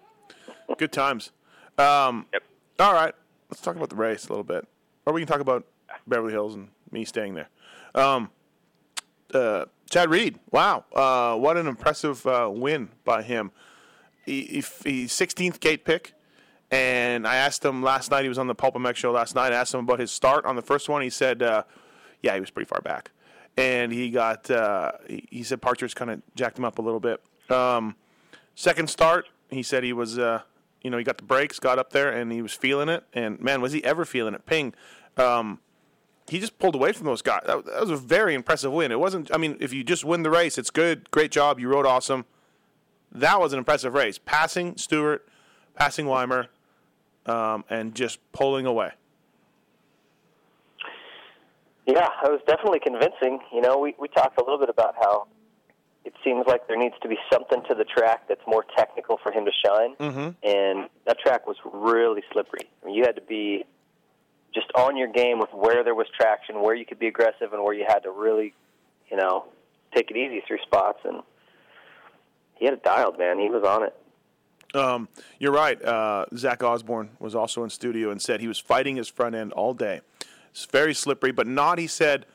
Good 0.77 0.91
times. 0.91 1.31
Um, 1.77 2.25
Yep. 2.33 2.43
All 2.79 2.93
right. 2.93 3.13
Let's 3.49 3.61
talk 3.61 3.75
about 3.75 3.89
the 3.89 3.95
race 3.95 4.25
a 4.25 4.29
little 4.29 4.43
bit. 4.43 4.67
Or 5.05 5.13
we 5.13 5.21
can 5.21 5.27
talk 5.27 5.39
about 5.39 5.65
Beverly 6.07 6.33
Hills 6.33 6.55
and 6.55 6.69
me 6.91 7.05
staying 7.05 7.35
there. 7.35 7.49
Um, 7.93 8.31
uh, 9.33 9.65
Chad 9.89 10.09
Reed. 10.09 10.39
Wow. 10.51 10.85
Uh, 10.91 11.37
what 11.37 11.57
an 11.57 11.67
impressive 11.67 12.25
uh, 12.25 12.49
win 12.51 12.89
by 13.05 13.21
him. 13.21 13.51
He, 14.25 14.63
he, 14.83 15.05
16th 15.05 15.59
gate 15.59 15.85
pick. 15.85 16.13
And 16.71 17.27
I 17.27 17.35
asked 17.35 17.63
him 17.63 17.83
last 17.83 18.09
night, 18.09 18.23
he 18.23 18.29
was 18.29 18.39
on 18.39 18.47
the 18.47 18.55
Pulp 18.55 18.73
MX 18.73 18.95
show 18.95 19.11
last 19.11 19.35
night. 19.35 19.53
I 19.53 19.57
asked 19.57 19.75
him 19.75 19.81
about 19.81 19.99
his 19.99 20.09
start 20.09 20.45
on 20.45 20.55
the 20.55 20.63
first 20.63 20.89
one. 20.89 21.03
He 21.03 21.11
said, 21.11 21.43
uh, 21.43 21.63
yeah, 22.23 22.33
he 22.33 22.39
was 22.39 22.49
pretty 22.49 22.67
far 22.67 22.81
back. 22.81 23.11
And 23.55 23.91
he 23.91 24.09
got, 24.09 24.49
uh, 24.49 24.93
he, 25.07 25.27
he 25.29 25.43
said 25.43 25.61
Parchers 25.61 25.93
kind 25.93 26.09
of 26.09 26.21
jacked 26.33 26.57
him 26.57 26.65
up 26.65 26.79
a 26.79 26.81
little 26.81 26.99
bit. 26.99 27.21
Um, 27.51 27.95
second 28.55 28.89
start, 28.89 29.27
he 29.49 29.63
said 29.63 29.83
he 29.83 29.93
was, 29.93 30.17
uh, 30.17 30.41
you 30.81 30.89
know, 30.89 30.97
he 30.97 31.03
got 31.03 31.17
the 31.17 31.23
brakes, 31.23 31.59
got 31.59 31.79
up 31.79 31.91
there, 31.91 32.11
and 32.11 32.31
he 32.31 32.41
was 32.41 32.53
feeling 32.53 32.89
it. 32.89 33.03
And 33.13 33.39
man, 33.39 33.61
was 33.61 33.71
he 33.71 33.83
ever 33.83 34.05
feeling 34.05 34.33
it? 34.33 34.45
Ping. 34.45 34.73
Um, 35.17 35.59
he 36.27 36.39
just 36.39 36.57
pulled 36.57 36.75
away 36.75 36.93
from 36.93 37.05
those 37.05 37.21
guys. 37.21 37.41
That, 37.45 37.65
that 37.65 37.81
was 37.81 37.89
a 37.89 37.97
very 37.97 38.33
impressive 38.33 38.71
win. 38.71 38.91
It 38.91 38.99
wasn't. 38.99 39.33
I 39.33 39.37
mean, 39.37 39.57
if 39.59 39.73
you 39.73 39.83
just 39.83 40.05
win 40.05 40.23
the 40.23 40.29
race, 40.29 40.57
it's 40.57 40.69
good. 40.69 41.11
Great 41.11 41.31
job. 41.31 41.59
You 41.59 41.69
rode 41.69 41.85
awesome. 41.85 42.25
That 43.11 43.39
was 43.39 43.53
an 43.53 43.59
impressive 43.59 43.93
race. 43.93 44.17
Passing 44.17 44.77
Stewart, 44.77 45.27
passing 45.75 46.07
Weimer, 46.07 46.47
um, 47.25 47.63
and 47.69 47.93
just 47.93 48.19
pulling 48.31 48.65
away. 48.65 48.91
Yeah, 51.85 52.07
it 52.23 52.31
was 52.31 52.41
definitely 52.47 52.79
convincing. 52.79 53.39
You 53.53 53.61
know, 53.61 53.77
we 53.77 53.93
we 53.99 54.07
talked 54.07 54.39
a 54.39 54.43
little 54.43 54.57
bit 54.57 54.69
about 54.69 54.95
how 54.99 55.27
it 56.05 56.13
seems 56.23 56.45
like 56.47 56.67
there 56.67 56.77
needs 56.77 56.95
to 57.01 57.07
be 57.07 57.17
something 57.31 57.61
to 57.69 57.75
the 57.75 57.85
track 57.85 58.27
that's 58.27 58.45
more 58.45 58.65
technical 58.77 59.17
for 59.23 59.31
him 59.31 59.45
to 59.45 59.51
shine. 59.65 59.95
Mm-hmm. 59.95 60.47
And 60.47 60.89
that 61.05 61.17
track 61.19 61.47
was 61.47 61.57
really 61.71 62.23
slippery. 62.31 62.67
I 62.81 62.85
mean, 62.85 62.95
you 62.95 63.03
had 63.03 63.15
to 63.15 63.21
be 63.21 63.63
just 64.53 64.67
on 64.75 64.97
your 64.97 65.07
game 65.07 65.39
with 65.39 65.51
where 65.53 65.83
there 65.83 65.95
was 65.95 66.07
traction, 66.15 66.61
where 66.61 66.75
you 66.75 66.85
could 66.85 66.99
be 66.99 67.07
aggressive, 67.07 67.53
and 67.53 67.63
where 67.63 67.73
you 67.73 67.85
had 67.87 67.99
to 68.03 68.11
really, 68.11 68.53
you 69.09 69.17
know, 69.17 69.45
take 69.95 70.11
it 70.11 70.17
easy 70.17 70.43
through 70.45 70.59
spots. 70.59 70.99
And 71.05 71.21
he 72.55 72.65
had 72.65 72.73
it 72.73 72.83
dialed, 72.83 73.17
man. 73.17 73.39
He 73.39 73.49
was 73.49 73.63
on 73.63 73.83
it. 73.83 73.95
Um, 74.75 75.07
you're 75.39 75.51
right. 75.51 75.81
Uh, 75.83 76.25
Zach 76.35 76.63
Osborne 76.63 77.11
was 77.19 77.35
also 77.35 77.63
in 77.63 77.69
studio 77.69 78.09
and 78.09 78.21
said 78.21 78.41
he 78.41 78.47
was 78.47 78.59
fighting 78.59 78.95
his 78.95 79.07
front 79.07 79.35
end 79.35 79.53
all 79.53 79.73
day. 79.73 80.01
It's 80.51 80.65
very 80.65 80.93
slippery, 80.93 81.31
but 81.31 81.47
not. 81.47 81.79
He 81.79 81.87
said, 81.87 82.25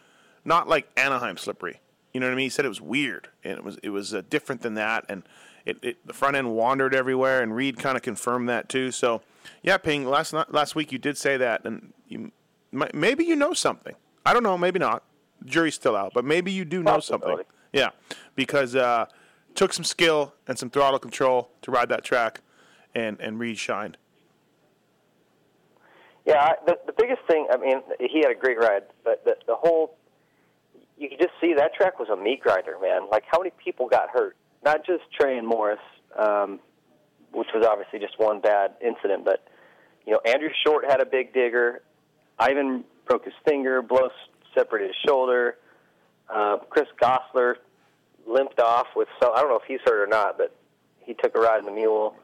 not 0.45 0.69
like 0.69 0.89
Anaheim 0.97 1.37
slippery. 1.37 1.81
You 2.13 2.21
know 2.21 2.27
what 2.27 2.33
I 2.33 2.37
mean? 2.37 2.47
He 2.47 2.51
said 2.51 2.65
it 2.65 2.69
was 2.69 2.81
weird 2.81 3.29
and 3.45 3.59
it 3.59 3.65
was 3.65 3.79
it 3.83 3.91
was 3.91 4.15
uh, 4.15 4.23
different 4.29 4.63
than 4.63 4.75
that, 4.75 5.05
and 5.09 5.23
it, 5.65 5.79
it 5.83 6.07
the 6.07 6.13
front 6.13 6.37
end 6.37 6.55
wandered 6.55 6.95
everywhere. 6.95 7.43
And 7.43 7.55
Reed 7.55 7.79
kind 7.79 7.97
of 7.97 8.03
confirmed 8.03 8.49
that 8.49 8.69
too. 8.69 8.91
So, 8.91 9.23
yeah, 9.63 9.77
Ping. 9.77 10.07
Last 10.07 10.33
night, 10.33 10.53
last 10.53 10.75
week 10.75 10.93
you 10.93 10.99
did 10.99 11.17
say 11.17 11.37
that, 11.37 11.65
and 11.65 11.93
you 12.09 12.33
mi- 12.73 12.91
maybe 12.95 13.25
you 13.25 13.37
know 13.37 13.53
something. 13.53 13.95
I 14.25 14.33
don't 14.33 14.43
know. 14.43 14.57
Maybe 14.59 14.79
not. 14.79 15.03
Jury's 15.45 15.75
still 15.75 15.97
out, 15.97 16.13
but 16.15 16.25
maybe 16.25 16.51
you 16.51 16.65
do 16.65 16.83
know 16.83 17.01
something. 17.01 17.39
Yeah, 17.73 17.91
because 18.35 18.75
uh, 18.75 19.07
took 19.55 19.73
some 19.73 19.85
skill 19.85 20.35
and 20.47 20.59
some 20.59 20.71
throttle 20.71 20.99
control 20.99 21.51
to 21.63 21.71
ride 21.71 21.91
that 21.91 22.05
track, 22.05 22.41
and 22.95 23.21
and 23.21 23.39
Reed 23.39 23.59
shined. 23.59 23.99
Yeah, 26.27 26.53
the 26.67 26.79
the 26.87 26.93
biggest 26.93 27.23
thing. 27.29 27.47
I 27.53 27.57
mean, 27.57 27.81
he 28.01 28.21
had 28.21 28.31
a 28.31 28.35
great 28.35 28.59
ride, 28.59 28.85
but 29.05 29.25
the 29.25 29.37
the 29.47 29.55
whole 29.55 29.98
you 30.99 31.09
could 31.09 31.19
just 31.19 31.33
see 31.41 31.55
that 31.55 31.75
track 31.75 31.99
was 31.99 32.09
a 32.09 32.17
meat 32.17 32.41
grinder, 32.43 32.77
man. 32.81 33.09
Like 33.11 33.25
how 33.31 33.39
many 33.39 33.53
people 33.63 33.87
got 33.89 34.11
hurt? 34.11 34.37
Not 34.65 34.85
just 34.85 35.03
Trey 35.19 35.39
and 35.39 35.47
Morais, 35.47 35.77
um, 36.19 36.59
which 37.33 37.49
was 37.55 37.65
obviously 37.65 37.99
just 38.01 38.19
one 38.19 38.41
bad 38.41 38.73
incident, 38.85 39.25
but 39.25 39.47
you 40.07 40.13
know 40.13 40.21
Andrew 40.27 40.51
Short 40.67 40.85
had 40.89 41.01
a 41.01 41.07
big 41.07 41.33
digger. 41.33 41.83
Ivan 42.39 42.85
broke 43.07 43.25
his 43.25 43.35
finger. 43.47 43.83
Blow 43.83 44.09
separated 44.55 44.89
his 44.89 44.97
shoulder. 45.07 45.57
Uh, 46.29 46.59
Chris 46.71 46.87
Gossler 47.01 47.55
limped 48.27 48.61
off 48.61 48.87
with 48.97 49.09
some. 49.23 49.33
I 49.35 49.41
don't 49.41 49.49
know 49.51 49.57
if 49.57 49.67
he's 49.67 49.81
hurt 49.85 50.03
or 50.03 50.07
not, 50.07 50.37
but 50.37 50.55
he 51.01 51.15
took 51.15 51.35
a 51.37 51.41
ride 51.41 51.61
in 51.61 51.65
the 51.65 51.71
mule. 51.73 52.15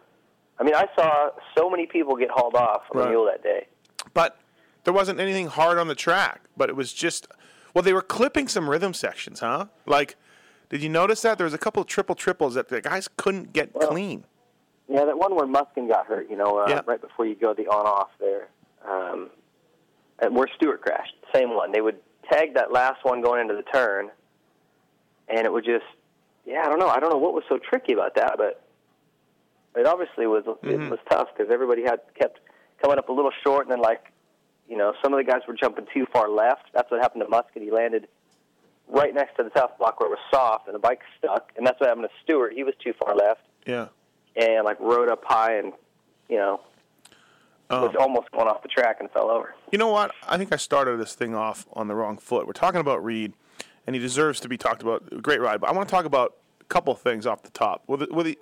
I 0.58 0.62
mean, 0.62 0.74
I 0.74 0.86
saw 0.96 1.30
so 1.56 1.68
many 1.70 1.86
people 1.86 2.16
get 2.16 2.30
hauled 2.30 2.54
off 2.54 2.82
on 2.92 2.98
Right. 2.98 3.04
the 3.04 3.10
mule 3.10 3.24
that 3.26 3.42
day. 3.42 3.66
But 4.12 4.38
there 4.84 4.92
wasn't 4.94 5.18
anything 5.18 5.46
hard 5.48 5.78
on 5.78 5.88
the 5.88 5.94
track. 5.94 6.42
But 6.56 6.68
it 6.68 6.76
was 6.76 6.92
just 6.92 7.26
well, 7.74 7.82
they 7.82 7.92
were 7.92 8.02
clipping 8.02 8.48
some 8.48 8.70
rhythm 8.70 8.94
sections, 8.94 9.40
huh? 9.40 9.66
Like, 9.84 10.16
did 10.70 10.82
you 10.82 10.88
notice 10.88 11.22
that 11.22 11.36
there 11.38 11.44
was 11.44 11.54
a 11.54 11.58
couple 11.58 11.82
of 11.82 11.88
triple 11.88 12.14
triples 12.14 12.54
that 12.54 12.68
the 12.68 12.80
guys 12.80 13.08
couldn't 13.16 13.52
get 13.52 13.74
Well, 13.74 13.88
clean? 13.88 14.24
Yeah, 14.88 15.04
that 15.04 15.18
one 15.18 15.34
where 15.34 15.46
Musquin 15.46 15.88
got 15.88 16.06
hurt, 16.06 16.30
you 16.30 16.36
know, 16.36 16.58
uh, 16.60 16.66
Yeah. 16.68 16.80
right 16.86 17.00
before 17.00 17.26
you 17.26 17.34
go 17.34 17.52
the 17.54 17.66
on 17.66 17.86
off 17.86 18.10
there, 18.20 18.48
um, 18.88 19.30
and 20.20 20.36
where 20.36 20.46
Stewart 20.56 20.82
crashed. 20.82 21.14
Same 21.34 21.54
one. 21.54 21.72
They 21.72 21.80
would 21.80 21.98
tag 22.30 22.54
that 22.54 22.70
last 22.72 23.04
one 23.04 23.20
going 23.20 23.40
into 23.40 23.54
the 23.54 23.62
turn, 23.62 24.10
and 25.28 25.40
it 25.46 25.52
would 25.52 25.64
just, 25.64 25.84
yeah, 26.44 26.62
I 26.64 26.68
don't 26.68 26.78
know. 26.78 26.88
I 26.88 27.00
don't 27.00 27.10
know 27.10 27.18
what 27.18 27.34
was 27.34 27.44
so 27.48 27.58
tricky 27.58 27.92
about 27.92 28.14
that, 28.14 28.34
but 28.36 28.62
it 29.74 29.86
obviously 29.86 30.26
was 30.26 30.44
Mm-hmm. 30.44 30.70
it 30.70 30.90
was 30.90 31.00
tough 31.10 31.28
because 31.36 31.52
everybody 31.52 31.82
had 31.82 32.00
kept 32.18 32.40
coming 32.80 32.98
up 32.98 33.08
a 33.08 33.12
little 33.12 33.32
short, 33.42 33.64
and 33.66 33.72
then 33.72 33.80
like, 33.80 34.12
you 34.68 34.76
know, 34.76 34.92
some 35.02 35.12
of 35.12 35.18
the 35.18 35.24
guys 35.30 35.42
were 35.46 35.54
jumping 35.54 35.86
too 35.92 36.06
far 36.12 36.28
left. 36.28 36.64
That's 36.72 36.90
what 36.90 37.00
happened 37.00 37.22
to 37.24 37.30
Musquin. 37.30 37.62
He 37.62 37.70
landed 37.70 38.08
right 38.88 39.14
next 39.14 39.36
to 39.36 39.42
the 39.44 39.50
tough 39.50 39.76
block 39.78 40.00
where 40.00 40.08
it 40.08 40.10
was 40.12 40.18
soft, 40.30 40.66
and 40.66 40.74
the 40.74 40.78
bike 40.78 41.00
stuck, 41.18 41.52
and 41.56 41.66
that's 41.66 41.78
what 41.80 41.88
happened 41.88 42.06
to 42.08 42.14
Stewart. 42.24 42.52
He 42.54 42.64
was 42.64 42.74
too 42.82 42.92
far 42.98 43.14
left 43.14 43.40
Yeah. 43.66 43.86
and 44.36 44.64
like 44.64 44.78
rode 44.80 45.08
up 45.08 45.24
high 45.24 45.56
and 45.56 45.72
you 46.28 46.36
know 46.36 46.60
Oh. 47.70 47.86
was 47.86 47.96
almost 47.98 48.30
going 48.30 48.46
off 48.46 48.62
the 48.62 48.68
track 48.68 48.98
and 49.00 49.10
fell 49.10 49.30
over. 49.30 49.54
You 49.72 49.78
know 49.78 49.88
what? 49.88 50.12
I 50.28 50.36
think 50.36 50.52
I 50.52 50.56
started 50.56 51.00
this 51.00 51.14
thing 51.14 51.34
off 51.34 51.66
on 51.72 51.88
the 51.88 51.94
wrong 51.94 52.18
foot. 52.18 52.46
We're 52.46 52.52
talking 52.52 52.78
about 52.80 53.02
Reed, 53.02 53.32
and 53.86 53.96
he 53.96 54.00
deserves 54.00 54.38
to 54.40 54.48
be 54.50 54.58
talked 54.58 54.82
about. 54.82 55.22
Great 55.22 55.40
ride, 55.40 55.62
but 55.62 55.70
I 55.70 55.72
want 55.72 55.88
to 55.88 55.90
talk 55.92 56.04
about 56.04 56.34
a 56.60 56.64
couple 56.64 56.92
of 56.92 57.00
things 57.00 57.26
off 57.26 57.42
the 57.42 57.50
top. 57.50 57.82
With 57.86 58.00
the, 58.00 58.08
with 58.14 58.26
the, 58.26 58.38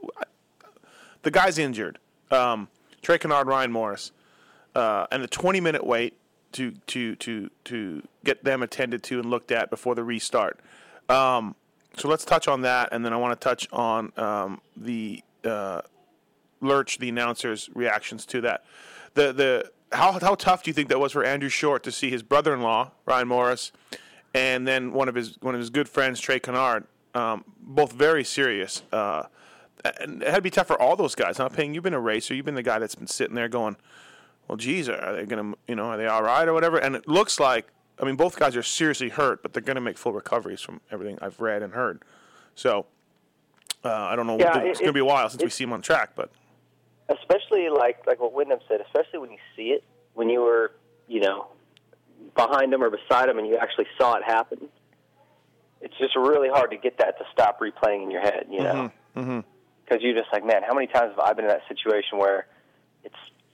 the 1.22 1.30
guy's 1.30 1.56
injured, 1.56 1.98
um, 2.32 2.66
Trey 3.00 3.16
Canard, 3.16 3.46
Ryan 3.46 3.70
Morais, 3.70 4.10
uh, 4.74 5.06
and 5.10 5.22
the 5.22 5.28
20 5.28 5.60
minute 5.60 5.86
wait 5.86 6.16
to 6.52 6.72
to 6.86 7.16
to 7.16 7.50
to 7.64 8.02
get 8.24 8.44
them 8.44 8.62
attended 8.62 9.02
to 9.04 9.18
and 9.18 9.30
looked 9.30 9.50
at 9.50 9.70
before 9.70 9.94
the 9.94 10.04
restart. 10.04 10.60
Um, 11.08 11.54
so 11.96 12.08
let's 12.08 12.24
touch 12.24 12.48
on 12.48 12.62
that, 12.62 12.90
and 12.92 13.04
then 13.04 13.12
I 13.12 13.16
want 13.16 13.38
to 13.38 13.44
touch 13.44 13.68
on 13.72 14.12
um, 14.16 14.60
the 14.76 15.22
uh, 15.44 15.82
Lurch, 16.60 16.98
the 16.98 17.08
announcer's 17.08 17.68
reactions 17.74 18.24
to 18.26 18.40
that. 18.42 18.64
The 19.14 19.32
the 19.32 19.70
how 19.92 20.18
how 20.18 20.34
tough 20.34 20.62
do 20.62 20.70
you 20.70 20.74
think 20.74 20.88
that 20.88 20.98
was 20.98 21.12
for 21.12 21.24
Andrew 21.24 21.48
Short 21.48 21.82
to 21.84 21.92
see 21.92 22.10
his 22.10 22.22
brother-in-law 22.22 22.92
Ryan 23.06 23.28
Morais, 23.28 23.70
and 24.34 24.66
then 24.66 24.92
one 24.92 25.08
of 25.08 25.14
his 25.14 25.36
one 25.40 25.54
of 25.54 25.58
his 25.58 25.70
good 25.70 25.88
friends 25.88 26.20
Trey 26.20 26.38
Canard, 26.38 26.84
um, 27.14 27.44
both 27.60 27.92
very 27.92 28.24
serious. 28.24 28.82
Uh, 28.92 29.24
it 29.84 30.22
had 30.22 30.36
to 30.36 30.42
be 30.42 30.50
tough 30.50 30.68
for 30.68 30.80
all 30.80 30.94
those 30.94 31.14
guys. 31.14 31.38
Huh? 31.38 31.48
Ping, 31.48 31.74
you've 31.74 31.82
been 31.82 31.94
a 31.94 32.00
racer. 32.00 32.34
You've 32.34 32.46
been 32.46 32.54
the 32.54 32.62
guy 32.62 32.78
that's 32.78 32.94
been 32.94 33.08
sitting 33.08 33.34
there 33.34 33.48
going, 33.48 33.76
"Well, 34.48 34.56
geez, 34.56 34.88
are 34.88 35.16
they 35.16 35.26
gonna 35.26 35.54
you 35.66 35.74
know 35.74 35.84
are 35.86 35.96
they 35.96 36.06
all 36.06 36.22
right 36.22 36.46
or 36.46 36.52
whatever?" 36.52 36.78
And 36.78 36.96
it 36.96 37.08
looks 37.08 37.40
like 37.40 37.66
I 38.00 38.04
mean 38.04 38.16
both 38.16 38.38
guys 38.38 38.56
are 38.56 38.62
seriously 38.62 39.08
hurt, 39.08 39.42
but 39.42 39.52
they're 39.52 39.62
gonna 39.62 39.80
make 39.80 39.98
full 39.98 40.12
recoveries 40.12 40.60
from 40.60 40.80
everything 40.90 41.18
I've 41.20 41.40
read 41.40 41.62
and 41.62 41.74
heard. 41.74 42.02
So. 42.54 42.86
Uh, 43.84 43.88
I 43.92 44.14
don't 44.14 44.28
know. 44.28 44.38
Yeah, 44.38 44.58
it's 44.58 44.78
it- 44.78 44.84
going 44.84 44.90
to 44.90 44.92
be 44.92 45.00
a 45.00 45.04
while 45.04 45.28
since 45.28 45.42
we 45.42 45.50
see 45.50 45.64
him 45.64 45.72
on 45.72 45.82
track, 45.82 46.10
but 46.14 46.30
Especially 47.08 47.68
like 47.68 48.06
like 48.06 48.20
what 48.20 48.32
Wyndham 48.32 48.60
said, 48.68 48.80
especially 48.80 49.18
when 49.18 49.32
you 49.32 49.38
see 49.56 49.70
it, 49.70 49.82
when 50.14 50.28
you 50.28 50.40
were 50.40 50.70
you 51.08 51.18
know 51.18 51.48
behind 52.34 52.72
him 52.72 52.82
or 52.82 52.90
beside 52.90 53.28
him 53.28 53.38
and 53.38 53.46
you 53.46 53.56
actually 53.56 53.86
saw 53.98 54.14
it 54.14 54.24
happen. 54.24 54.68
It's 55.80 55.96
just 55.98 56.14
really 56.16 56.48
hard 56.48 56.70
to 56.70 56.76
get 56.76 56.98
that 56.98 57.18
to 57.18 57.24
stop 57.32 57.60
replaying 57.60 58.04
in 58.04 58.10
your 58.10 58.20
head, 58.20 58.46
you 58.50 58.60
know, 58.60 58.92
mm-hmm. 59.16 59.40
because 59.84 60.02
you're 60.02 60.16
just 60.16 60.32
like, 60.32 60.44
man, 60.46 60.62
how 60.62 60.74
many 60.74 60.86
times 60.86 61.10
have 61.10 61.18
I 61.18 61.32
been 61.32 61.44
in 61.44 61.50
that 61.50 61.66
situation 61.68 62.18
where 62.18 62.40
it's 62.40 62.46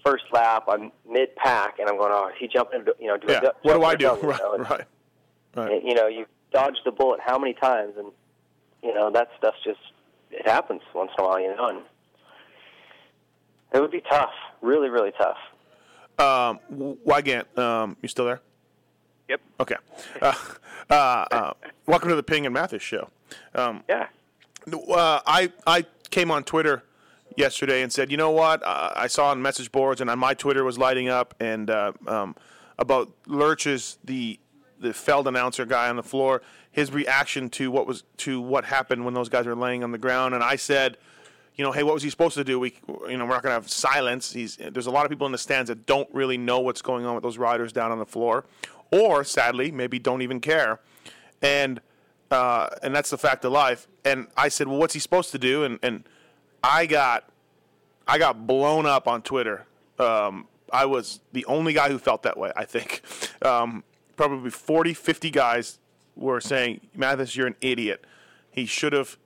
first 0.05 0.25
lap, 0.33 0.64
I'm 0.69 0.93
mid 1.09 1.35
pack, 1.37 1.78
and 1.78 1.88
I'm 1.88 1.97
going, 1.97 2.11
oh, 2.12 2.28
is 2.28 2.35
he 2.38 2.49
jumping? 2.49 2.85
You 3.00 3.09
know, 3.09 3.17
do 3.17 3.26
yeah. 3.33 3.40
I 3.45 3.50
What 3.62 3.75
do 3.75 3.85
I 3.85 3.95
do? 3.97 4.05
don't, 4.07 4.23
you 4.23 4.28
Right, 4.31 4.40
know? 4.40 4.52
And- 4.55 4.71
right, 4.71 4.85
right. 5.57 5.73
And, 5.73 5.83
you 5.88 5.95
know, 5.95 6.07
you 6.07 6.26
dodged 6.52 6.81
the 6.85 6.93
bullet 6.93 7.21
how 7.25 7.38
many 7.38 7.55
times, 7.55 7.95
and 7.99 8.12
you 8.83 8.95
know 8.95 9.11
that 9.11 9.28
stuff's 9.38 9.62
just 9.64 9.81
it 10.31 10.47
happens 10.47 10.83
once 10.95 11.11
in 11.19 11.25
a 11.25 11.28
while, 11.28 11.40
you 11.40 11.55
know. 11.55 11.69
And 11.69 11.78
it 13.73 13.81
would 13.81 13.90
be 13.90 14.00
tough, 14.09 14.31
really, 14.62 14.88
really 14.88 15.12
tough. 15.12 15.37
Um, 16.19 16.59
W- 16.71 16.97
Weigandt, 17.07 17.57
um, 17.59 17.97
you 18.02 18.09
still 18.09 18.25
there? 18.25 18.40
Yep. 19.28 19.40
Okay. 19.61 19.76
Uh, 20.23 20.35
uh, 20.90 20.95
uh, 21.31 21.52
welcome 21.87 22.09
to 22.09 22.17
the 22.17 22.23
Ping 22.23 22.47
and 22.47 22.52
Matthes 22.55 22.83
show. 22.83 23.09
Um, 23.55 23.85
Yeah. 23.88 24.07
uh, 24.73 25.21
I 25.26 25.52
I 25.67 25.85
came 26.11 26.31
on 26.31 26.45
Twitter 26.45 26.83
yesterday 27.38 27.83
and 27.83 27.92
said, 27.92 28.11
you 28.11 28.16
know 28.16 28.30
what? 28.30 28.62
Uh, 28.64 28.90
I 28.97 29.07
saw 29.07 29.30
on 29.30 29.40
message 29.40 29.71
boards 29.71 30.00
and 30.00 30.11
on 30.11 30.18
my 30.18 30.35
Twitter 30.35 30.64
was 30.64 30.76
lighting 30.76 31.09
up 31.09 31.35
and 31.40 31.71
uh, 31.71 31.92
um, 32.07 32.37
about 32.78 33.11
Lurch's 33.26 33.99
the 34.04 34.38
the 34.80 34.92
Feld 34.95 35.26
announcer 35.26 35.66
guy 35.66 35.88
on 35.88 35.97
the 35.97 36.04
floor, 36.04 36.40
his 36.71 36.92
reaction 36.92 37.50
to 37.50 37.71
what 37.71 37.87
was 37.87 38.04
to 38.18 38.40
what 38.40 38.64
happened 38.64 39.04
when 39.04 39.14
those 39.14 39.28
guys 39.28 39.47
were 39.47 39.57
laying 39.57 39.83
on 39.83 39.92
the 39.92 39.99
ground, 39.99 40.35
and 40.35 40.42
I 40.42 40.57
said. 40.57 40.99
You 41.54 41.64
know, 41.64 41.73
hey, 41.73 41.83
what 41.83 41.92
was 41.92 42.04
he 42.04 42.11
supposed 42.11 42.37
to 42.37 42.45
do? 42.45 42.61
We, 42.61 42.75
you 43.09 43.16
know, 43.16 43.25
we're 43.25 43.33
not 43.33 43.42
going 43.42 43.50
to 43.50 43.61
have 43.61 43.68
silence. 43.68 44.33
He's 44.33 44.59
there's 44.59 44.87
a 44.87 44.92
lot 44.92 45.04
of 45.04 45.11
people 45.11 45.26
in 45.26 45.33
the 45.33 45.38
stands 45.38 45.66
that 45.66 45.87
don't 45.87 46.09
really 46.14 46.38
know 46.38 46.61
what's 46.61 46.83
going 46.83 47.04
on 47.04 47.16
with 47.16 47.25
those 47.25 47.37
riders 47.37 47.73
down 47.73 47.90
on 47.90 47.99
the 47.99 48.07
floor, 48.07 48.45
or 48.92 49.25
sadly, 49.25 49.73
maybe 49.73 49.99
don't 49.99 50.23
even 50.23 50.38
care, 50.38 50.78
and 51.42 51.80
uh, 52.30 52.68
and 52.80 52.95
that's 52.95 53.11
the 53.11 53.18
fact 53.18 53.45
of 53.45 53.50
life. 53.50 53.88
And 54.04 54.28
I 54.37 54.50
said, 54.50 54.68
well, 54.68 54.78
what's 54.78 54.95
he 54.95 55.00
supposed 55.00 55.33
to 55.33 55.38
do? 55.40 55.64
And 55.64 55.80
and 55.83 56.04
I 56.62 56.86
got 56.86 57.28
I 58.06 58.18
got 58.18 58.46
blown 58.46 58.86
up 58.86 59.06
on 59.06 59.22
Twitter. 59.22 59.66
Um, 59.98 60.46
I 60.72 60.86
was 60.86 61.20
the 61.32 61.44
only 61.46 61.72
guy 61.72 61.88
who 61.88 61.98
felt 61.98 62.22
that 62.22 62.36
way. 62.36 62.52
I 62.56 62.64
think 62.64 63.02
um, 63.42 63.84
probably 64.16 64.50
40, 64.50 64.94
50 64.94 65.30
guys 65.30 65.78
were 66.16 66.40
saying, 66.40 66.80
Matthes, 66.94 67.36
you're 67.36 67.46
an 67.46 67.56
idiot. 67.60 68.04
He 68.50 68.66
should 68.66 68.92
have, 68.92 69.16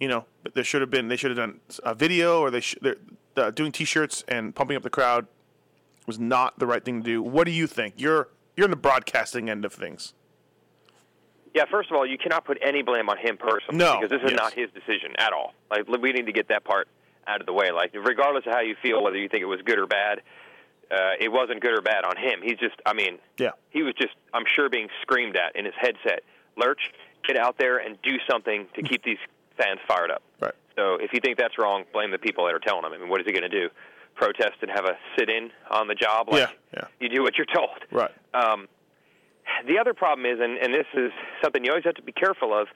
you 0.00 0.08
know, 0.08 0.24
there 0.54 0.64
should 0.64 0.80
have 0.80 0.90
been. 0.90 1.08
They 1.08 1.16
should 1.16 1.30
have 1.30 1.38
done 1.38 1.60
a 1.84 1.94
video, 1.94 2.40
or 2.40 2.50
they 2.50 2.60
sh- 2.60 2.76
they're, 2.82 2.96
uh, 3.36 3.50
doing 3.50 3.72
T-shirts 3.72 4.24
and 4.28 4.54
pumping 4.54 4.76
up 4.76 4.82
the 4.82 4.90
crowd 4.90 5.26
was 6.06 6.18
not 6.18 6.58
the 6.58 6.66
right 6.66 6.84
thing 6.84 7.02
to 7.02 7.04
do. 7.04 7.22
What 7.22 7.44
do 7.44 7.50
you 7.50 7.66
think? 7.66 7.94
You're 7.96 8.28
you're 8.56 8.66
in 8.66 8.70
the 8.70 8.76
broadcasting 8.76 9.48
end 9.48 9.64
of 9.64 9.72
things. 9.72 10.12
Yeah, 11.54 11.64
first 11.70 11.90
of 11.90 11.96
all, 11.96 12.04
you 12.04 12.18
cannot 12.18 12.44
put 12.44 12.58
any 12.60 12.82
blame 12.82 13.08
on 13.08 13.16
him 13.16 13.36
personally 13.36 13.78
No, 13.78 14.00
because 14.00 14.10
this 14.10 14.24
is 14.24 14.32
yes. 14.32 14.40
not 14.40 14.52
his 14.54 14.70
decision 14.72 15.12
at 15.18 15.32
all. 15.32 15.54
Like 15.70 15.86
we 15.88 16.12
need 16.12 16.26
to 16.26 16.32
get 16.32 16.48
that 16.48 16.64
part 16.64 16.88
out 17.26 17.40
of 17.40 17.46
the 17.46 17.52
way. 17.52 17.70
Like 17.70 17.94
regardless 17.94 18.44
of 18.46 18.52
how 18.52 18.60
you 18.60 18.74
feel, 18.82 19.02
whether 19.02 19.16
you 19.16 19.28
think 19.28 19.42
it 19.42 19.46
was 19.46 19.60
good 19.64 19.78
or 19.78 19.86
bad, 19.86 20.20
uh, 20.90 21.12
it 21.20 21.30
wasn't 21.30 21.60
good 21.60 21.72
or 21.72 21.80
bad 21.80 22.04
on 22.04 22.16
him. 22.16 22.40
He's 22.42 22.58
just, 22.58 22.74
I 22.84 22.92
mean, 22.92 23.18
Yeah. 23.38 23.50
he 23.70 23.82
was 23.82 23.94
just, 23.94 24.14
I'm 24.34 24.44
sure, 24.54 24.68
being 24.68 24.88
screamed 25.02 25.36
at 25.36 25.54
in 25.56 25.64
his 25.64 25.74
headset. 25.78 26.24
Lurch, 26.56 26.92
get 27.26 27.36
out 27.36 27.56
there 27.56 27.78
and 27.78 27.96
do 28.02 28.16
something 28.28 28.66
to 28.74 28.82
keep 28.82 29.02
these 29.04 29.18
fans 29.56 29.78
fired 29.88 30.10
up. 30.10 30.22
Right. 30.40 30.54
So 30.76 30.96
if 30.96 31.12
you 31.12 31.20
think 31.20 31.38
that's 31.38 31.56
wrong, 31.56 31.84
blame 31.92 32.10
the 32.10 32.18
people 32.18 32.44
that 32.46 32.54
are 32.54 32.58
telling 32.58 32.84
him. 32.84 32.92
I 32.92 32.98
mean, 32.98 33.08
what 33.08 33.20
is 33.20 33.26
he 33.26 33.32
going 33.32 33.48
to 33.48 33.60
do? 33.60 33.70
Protest 34.16 34.56
and 34.62 34.70
have 34.70 34.84
a 34.84 34.96
sit-in 35.16 35.50
on 35.70 35.86
the 35.88 35.94
job? 35.94 36.28
Like, 36.30 36.50
Yeah, 36.72 36.80
yeah. 36.82 36.84
You 37.00 37.08
do 37.08 37.22
what 37.22 37.36
you're 37.38 37.46
told. 37.46 37.70
Right. 37.90 38.10
Um, 38.34 38.68
the 39.66 39.78
other 39.78 39.94
problem 39.94 40.26
is, 40.26 40.38
and, 40.40 40.58
and 40.58 40.72
this 40.72 40.86
is 40.94 41.10
something 41.42 41.64
you 41.64 41.70
always 41.70 41.84
have 41.84 41.94
to 41.94 42.02
be 42.02 42.12
careful 42.12 42.58
of 42.58 42.68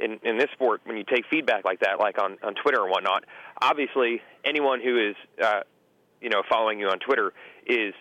in, 0.00 0.18
in 0.22 0.38
this 0.38 0.50
sport 0.52 0.80
when 0.84 0.96
you 0.96 1.04
take 1.04 1.24
feedback 1.30 1.64
like 1.64 1.80
that, 1.80 1.98
like 1.98 2.20
on, 2.20 2.38
on 2.42 2.54
Twitter 2.54 2.82
and 2.82 2.90
whatnot. 2.90 3.24
Obviously, 3.60 4.22
anyone 4.44 4.80
who 4.80 5.10
is, 5.10 5.16
uh, 5.42 5.60
you 6.20 6.28
know, 6.28 6.42
following 6.48 6.80
you 6.80 6.88
on 6.88 6.98
Twitter 6.98 7.32
is 7.66 7.94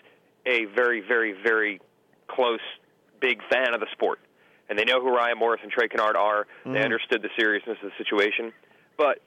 a 0.45 0.65
very, 0.75 1.01
very, 1.01 1.33
very 1.33 1.79
close, 2.27 2.59
big 3.19 3.39
fan 3.51 3.73
of 3.73 3.79
the 3.79 3.87
sport, 3.91 4.19
and 4.69 4.79
they 4.79 4.85
know 4.85 5.01
who 5.01 5.15
Ryan 5.15 5.37
Morais 5.37 5.59
and 5.61 5.71
Trey 5.71 5.87
Canard 5.87 6.15
are. 6.15 6.47
They 6.73 6.83
understood 6.83 7.21
the 7.21 7.29
seriousness 7.37 7.77
of 7.83 7.91
the 7.91 8.03
situation, 8.03 8.51
but 8.97 9.19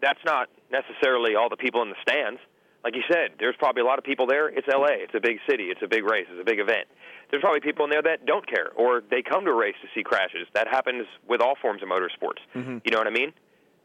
that's 0.00 0.20
not 0.24 0.48
necessarily 0.70 1.34
all 1.34 1.48
the 1.48 1.56
people 1.56 1.82
in 1.82 1.88
the 1.88 1.96
stands. 2.02 2.40
Like 2.84 2.96
you 2.96 3.02
said, 3.06 3.38
there's 3.38 3.54
probably 3.58 3.82
a 3.82 3.84
lot 3.84 3.98
of 3.98 4.04
people 4.04 4.26
there. 4.26 4.48
It's 4.48 4.66
LA. 4.66 4.98
It's 5.06 5.14
a 5.14 5.20
big 5.20 5.38
city. 5.48 5.64
It's 5.64 5.82
a 5.82 5.86
big 5.88 6.04
race. 6.04 6.26
It's 6.30 6.40
a 6.40 6.44
big 6.44 6.58
event. 6.58 6.88
There's 7.30 7.40
probably 7.40 7.60
people 7.60 7.84
in 7.84 7.90
there 7.90 8.02
that 8.02 8.26
don't 8.26 8.46
care, 8.46 8.70
or 8.76 9.02
they 9.08 9.22
come 9.22 9.44
to 9.44 9.50
a 9.52 9.54
race 9.54 9.76
to 9.82 9.88
see 9.94 10.02
crashes. 10.02 10.48
That 10.54 10.66
happens 10.68 11.06
with 11.26 11.40
all 11.40 11.54
forms 11.62 11.82
of 11.82 11.88
motorsports. 11.88 12.42
You 12.84 12.90
know 12.90 12.98
what 12.98 13.06
I 13.06 13.10
mean? 13.10 13.32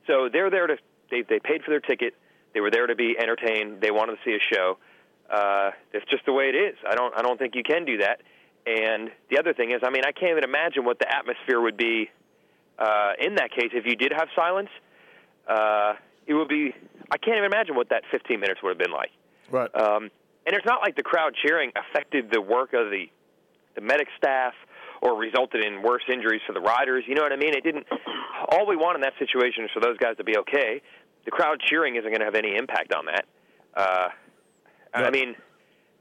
So 0.08 0.30
they're 0.32 0.50
there 0.50 0.68
to. 0.68 0.77
They 1.12 1.22
they 1.22 1.39
paid 1.39 1.63
for 1.63 1.70
their 1.70 1.80
ticket. 1.80 2.16
They 2.54 2.60
were 2.60 2.72
there 2.72 2.88
to 2.88 2.96
be 2.96 3.16
entertained. 3.20 3.82
They 3.82 3.92
wanted 3.92 4.13
to 4.13 4.18
see 4.25 4.36
a 4.36 4.54
show. 4.54 4.77
Uh, 5.30 5.72
it's 5.94 6.10
just 6.10 6.25
the 6.25 6.34
way 6.34 6.46
it 6.50 6.56
is. 6.56 6.75
I 6.89 6.96
don't 6.96 7.13
I 7.16 7.22
don't 7.22 7.38
think 7.38 7.56
you 7.56 7.63
can 7.63 7.86
do 7.86 7.98
that. 8.00 8.22
And 8.66 9.12
the 9.30 9.38
other 9.39 9.54
thing 9.54 9.72
is, 9.72 9.82
I 9.84 9.92
mean, 9.92 10.04
I 10.06 10.12
can't 10.12 10.32
even 10.32 10.44
imagine 10.44 10.84
what 10.84 11.00
the 11.00 11.08
atmosphere 11.08 11.62
would 11.62 11.77
be 11.77 12.10
uh, 12.77 13.13
in 13.20 13.36
that 13.36 13.51
case 13.51 13.70
if 13.74 13.86
you 13.86 13.96
did 13.96 14.12
have 14.12 14.27
silence. 14.36 14.70
Uh, 15.48 15.94
it 16.28 16.34
would 16.34 16.48
be. 16.48 16.74
I 17.10 17.18
can't 17.18 17.38
even 17.38 17.46
imagine 17.46 17.76
what 17.76 17.90
that 17.90 18.04
15 18.12 18.40
minutes 18.40 18.62
would 18.62 18.70
have 18.70 18.78
been 18.78 18.92
like. 18.92 19.12
Right. 19.50 19.74
Um, 19.74 20.12
and 20.46 20.56
it's 20.56 20.66
not 20.66 20.82
like 20.82 20.96
the 20.96 21.04
crowd 21.04 21.34
cheering 21.42 21.72
affected 21.76 22.30
the 22.32 22.42
work 22.42 22.74
of 22.74 22.90
the 22.92 23.06
the 23.76 23.82
medic 23.82 24.08
staff 24.18 24.54
or 25.02 25.16
resulted 25.16 25.64
in 25.64 25.84
worse 25.84 26.04
injuries 26.12 26.42
for 26.48 26.54
the 26.54 26.60
riders. 26.60 27.04
You 27.08 27.16
know 27.16 27.22
what 27.22 27.32
I 27.32 27.36
mean? 27.36 27.54
It 27.54 27.64
didn't. 27.64 27.86
All 28.50 28.66
we 28.66 28.76
want 28.76 28.96
in 28.96 29.02
that 29.02 29.14
situation 29.20 29.64
is 29.64 29.70
for 29.72 29.80
those 29.80 29.98
guys 29.98 30.18
to 30.18 30.24
be 30.24 30.38
okay. 30.38 30.82
The 31.26 31.32
crowd 31.32 31.60
cheering 31.60 31.96
isn't 31.96 32.10
going 32.10 32.20
to 32.20 32.26
have 32.26 32.36
any 32.36 32.56
impact 32.56 32.94
on 32.94 33.06
that. 33.06 33.26
Uh, 33.76 34.10
I 34.94 35.12
mean, 35.12 35.36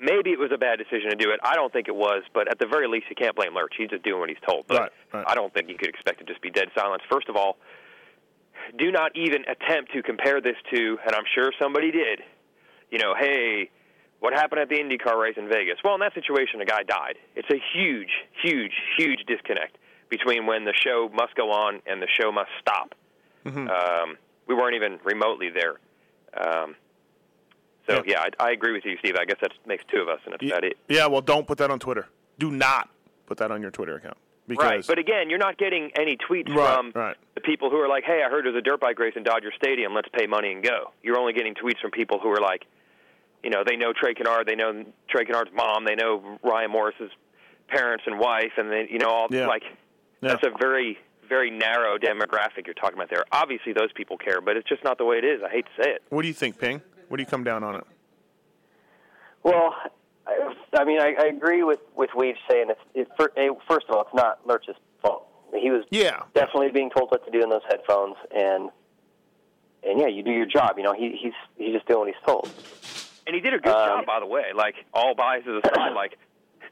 maybe 0.00 0.30
it 0.30 0.38
was 0.38 0.50
a 0.54 0.58
bad 0.58 0.78
decision 0.78 1.10
to 1.10 1.16
do 1.16 1.30
it. 1.30 1.40
I 1.42 1.54
don't 1.54 1.72
think 1.72 1.88
it 1.88 1.94
was, 1.94 2.22
but 2.32 2.48
at 2.48 2.58
the 2.58 2.66
very 2.66 2.88
least, 2.88 3.06
you 3.10 3.16
can't 3.16 3.36
blame 3.36 3.54
Lurch. 3.54 3.74
He's 3.76 3.90
just 3.90 4.02
doing 4.04 4.20
what 4.20 4.28
he's 4.30 4.38
told. 4.48 4.66
But 4.68 4.80
Right, 4.80 4.92
right. 5.12 5.24
I 5.28 5.34
don't 5.34 5.52
think 5.52 5.68
you 5.68 5.76
could 5.76 5.88
expect 5.88 6.20
to 6.20 6.24
just 6.24 6.40
be 6.40 6.50
dead 6.50 6.68
silence. 6.74 7.02
First 7.10 7.28
of 7.28 7.36
all, 7.36 7.58
do 8.78 8.90
not 8.92 9.12
even 9.14 9.42
attempt 9.48 9.92
to 9.92 10.02
compare 10.02 10.40
this 10.40 10.56
to, 10.72 10.98
and 11.04 11.14
I'm 11.14 11.24
sure 11.34 11.52
somebody 11.58 11.90
did. 11.90 12.20
You 12.90 12.98
know, 12.98 13.14
hey, 13.18 13.70
what 14.20 14.32
happened 14.32 14.60
at 14.60 14.68
the 14.68 14.76
IndyCar 14.76 15.20
race 15.20 15.34
in 15.36 15.48
Vegas? 15.48 15.78
Well, 15.84 15.94
in 15.94 16.00
that 16.00 16.14
situation, 16.14 16.60
a 16.60 16.64
guy 16.64 16.82
died. 16.82 17.16
It's 17.34 17.48
a 17.50 17.60
huge, 17.74 18.10
huge, 18.42 18.72
huge 18.96 19.20
disconnect 19.26 19.76
between 20.08 20.46
when 20.46 20.64
the 20.64 20.72
show 20.74 21.10
must 21.12 21.34
go 21.34 21.50
on 21.50 21.80
and 21.86 22.00
the 22.00 22.06
show 22.08 22.30
must 22.32 22.50
stop. 22.60 22.94
Um, 23.44 24.16
we 24.48 24.54
weren't 24.54 24.74
even 24.74 24.98
remotely 25.04 25.50
there. 25.50 25.76
Um, 26.36 26.74
so 27.88 28.02
yeah, 28.06 28.20
I, 28.40 28.48
I 28.48 28.50
agree 28.50 28.72
with 28.72 28.84
you, 28.84 28.96
Steve. 28.98 29.14
I 29.20 29.24
guess 29.24 29.36
that 29.40 29.52
makes 29.66 29.84
two 29.92 30.00
of 30.00 30.08
us, 30.08 30.18
and 30.24 30.32
that's 30.32 30.42
Ye- 30.42 30.50
about 30.50 30.64
it. 30.64 30.76
Yeah, 30.88 31.06
well, 31.06 31.20
don't 31.20 31.46
put 31.46 31.58
that 31.58 31.70
on 31.70 31.78
Twitter. 31.78 32.08
Do 32.38 32.50
not 32.50 32.88
put 33.26 33.38
that 33.38 33.50
on 33.52 33.62
your 33.62 33.70
Twitter 33.70 33.96
account. 33.96 34.16
Because, 34.48 34.64
Right, 34.64 34.86
but 34.86 34.98
again, 34.98 35.28
you're 35.28 35.38
not 35.40 35.58
getting 35.58 35.90
any 35.96 36.16
tweets 36.16 36.48
Right, 36.54 36.74
from 36.76 36.92
right. 36.94 37.16
the 37.34 37.40
people 37.40 37.68
who 37.70 37.76
are 37.80 37.88
like, 37.88 38.04
"Hey, 38.04 38.22
I 38.24 38.30
heard 38.30 38.44
there's 38.44 38.54
a 38.54 38.60
dirt 38.60 38.78
bike 38.80 38.98
race 38.98 39.14
in 39.16 39.24
Dodger 39.24 39.50
Stadium. 39.56 39.92
Let's 39.94 40.08
pay 40.12 40.26
money 40.26 40.52
and 40.52 40.62
go." 40.62 40.92
You're 41.02 41.18
only 41.18 41.32
getting 41.32 41.54
tweets 41.54 41.80
from 41.80 41.90
people 41.90 42.20
who 42.20 42.28
are 42.30 42.40
like, 42.40 42.64
you 43.42 43.50
know, 43.50 43.64
they 43.66 43.76
know 43.76 43.92
Trey 43.92 44.14
Canard, 44.14 44.46
they 44.46 44.54
know 44.54 44.84
Trey 45.08 45.24
Canard's 45.24 45.50
mom, 45.52 45.84
they 45.84 45.94
know 45.96 46.38
Ryan 46.44 46.70
Morais's 46.70 47.10
parents 47.68 48.04
and 48.06 48.18
wife, 48.20 48.52
and 48.56 48.70
they, 48.70 48.86
you 48.90 48.98
know, 48.98 49.08
all 49.08 49.26
Yeah. 49.30 49.46
like 49.48 49.64
Yeah. 49.64 50.30
that's 50.30 50.44
a 50.46 50.50
very, 50.60 50.98
very 51.28 51.50
narrow 51.50 51.98
demographic 51.98 52.66
you're 52.66 52.74
talking 52.74 52.96
about 52.96 53.10
there. 53.10 53.24
Obviously, 53.32 53.72
those 53.72 53.92
people 53.92 54.16
care, 54.16 54.40
but 54.40 54.56
it's 54.56 54.68
just 54.68 54.84
not 54.84 54.96
the 54.98 55.04
way 55.04 55.18
it 55.18 55.24
is. 55.24 55.42
I 55.42 55.48
hate 55.50 55.66
to 55.76 55.82
say 55.82 55.90
it. 55.90 56.02
what 56.10 56.22
do 56.22 56.28
you 56.28 56.34
think, 56.34 56.58
Ping? 56.60 56.80
What 57.08 57.16
do 57.16 57.22
you 57.22 57.26
come 57.26 57.42
down 57.42 57.64
on 57.64 57.74
it? 57.76 57.84
Well, 59.42 59.74
I, 60.26 60.54
I 60.76 60.84
mean, 60.84 61.00
I, 61.00 61.14
I 61.18 61.26
agree 61.26 61.62
with 61.62 61.80
with 61.94 62.10
Weege 62.10 62.36
saying 62.50 62.66
it's 62.70 62.80
it, 62.94 63.08
fir- 63.16 63.32
eh, 63.36 63.48
first 63.68 63.86
of 63.88 63.94
all, 63.94 64.02
it's 64.02 64.14
not 64.14 64.46
Lurch's 64.46 64.76
fault. 65.02 65.28
He 65.54 65.70
was 65.70 65.84
Yeah. 65.90 66.22
definitely 66.34 66.70
being 66.70 66.90
told 66.90 67.10
what 67.10 67.24
to 67.24 67.30
do 67.30 67.42
in 67.42 67.48
those 67.48 67.62
headphones, 67.68 68.16
and 68.34 68.70
and 69.82 70.00
yeah, 70.00 70.08
you 70.08 70.22
do 70.22 70.32
your 70.32 70.46
job. 70.46 70.74
You 70.78 70.84
know, 70.84 70.92
he, 70.92 71.16
he's 71.22 71.32
he's 71.56 71.74
just 71.74 71.86
doing 71.86 72.00
what 72.00 72.08
he's 72.08 72.22
told. 72.26 72.50
And 73.26 73.34
he 73.34 73.40
did 73.40 73.54
a 73.54 73.58
good 73.58 73.72
Um, 73.72 73.88
job, 74.00 74.06
by 74.06 74.20
the 74.20 74.26
way. 74.26 74.46
Like 74.54 74.74
all 74.92 75.14
biases 75.14 75.62
aside, 75.64 75.92
like 75.94 76.18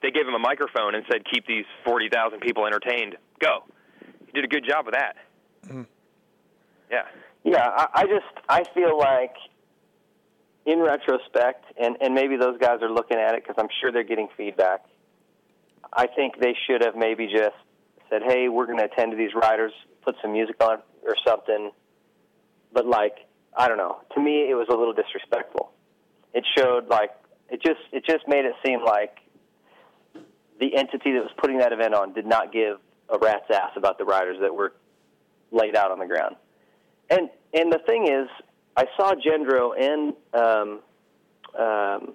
they 0.02 0.10
gave 0.10 0.26
him 0.26 0.34
a 0.34 0.38
microphone 0.38 0.94
and 0.94 1.04
said, 1.10 1.24
"Keep 1.32 1.46
these 1.46 1.64
forty 1.84 2.08
thousand 2.08 2.40
people 2.40 2.66
entertained. 2.66 3.16
Go." 3.38 3.64
He 4.26 4.32
did 4.32 4.44
a 4.44 4.48
good 4.48 4.64
job 4.68 4.86
of 4.88 4.94
that. 4.94 5.16
mhm 5.66 5.86
Yeah. 6.90 7.02
Yeah, 7.44 7.68
I, 7.68 7.86
I 7.94 8.06
just 8.06 8.26
I 8.48 8.64
feel 8.74 8.98
like 8.98 9.34
in 10.66 10.80
retrospect, 10.80 11.64
and 11.78 11.96
and 12.00 12.14
maybe 12.14 12.36
those 12.36 12.58
guys 12.58 12.80
are 12.82 12.90
looking 12.90 13.18
at 13.18 13.34
it 13.34 13.42
because 13.42 13.56
I'm 13.58 13.68
sure 13.80 13.92
they're 13.92 14.02
getting 14.02 14.28
feedback. 14.36 14.84
I 15.92 16.06
think 16.06 16.40
they 16.40 16.56
should 16.66 16.82
have 16.82 16.96
maybe 16.96 17.26
just 17.26 17.56
said, 18.10 18.22
"Hey, 18.22 18.48
we're 18.48 18.66
going 18.66 18.78
to 18.78 18.84
attend 18.84 19.12
to 19.12 19.16
these 19.16 19.34
riders, 19.34 19.72
put 20.02 20.16
some 20.22 20.32
music 20.32 20.62
on 20.62 20.78
or 21.02 21.14
something." 21.26 21.70
But 22.72 22.86
like, 22.86 23.16
I 23.56 23.68
don't 23.68 23.78
know. 23.78 24.00
To 24.14 24.20
me, 24.20 24.50
it 24.50 24.54
was 24.54 24.66
a 24.70 24.74
little 24.74 24.94
disrespectful. 24.94 25.70
It 26.32 26.44
showed 26.56 26.88
like 26.88 27.10
it 27.50 27.62
just 27.62 27.80
it 27.92 28.04
just 28.04 28.26
made 28.26 28.44
it 28.44 28.54
seem 28.64 28.82
like 28.84 29.18
the 30.60 30.76
entity 30.76 31.12
that 31.12 31.22
was 31.22 31.32
putting 31.36 31.58
that 31.58 31.72
event 31.72 31.94
on 31.94 32.12
did 32.14 32.26
not 32.26 32.52
give 32.52 32.78
a 33.08 33.18
rat's 33.18 33.50
ass 33.50 33.70
about 33.76 33.98
the 33.98 34.04
riders 34.04 34.38
that 34.40 34.54
were 34.54 34.72
laid 35.50 35.76
out 35.76 35.90
on 35.90 35.98
the 35.98 36.06
ground. 36.06 36.36
And 37.10 37.28
and 37.52 37.72
the 37.72 37.80
thing 37.86 38.08
is, 38.08 38.28
I 38.76 38.86
saw 38.96 39.14
Gendro 39.14 39.72
and 39.78 40.14
um, 40.32 40.80
um, 41.58 42.14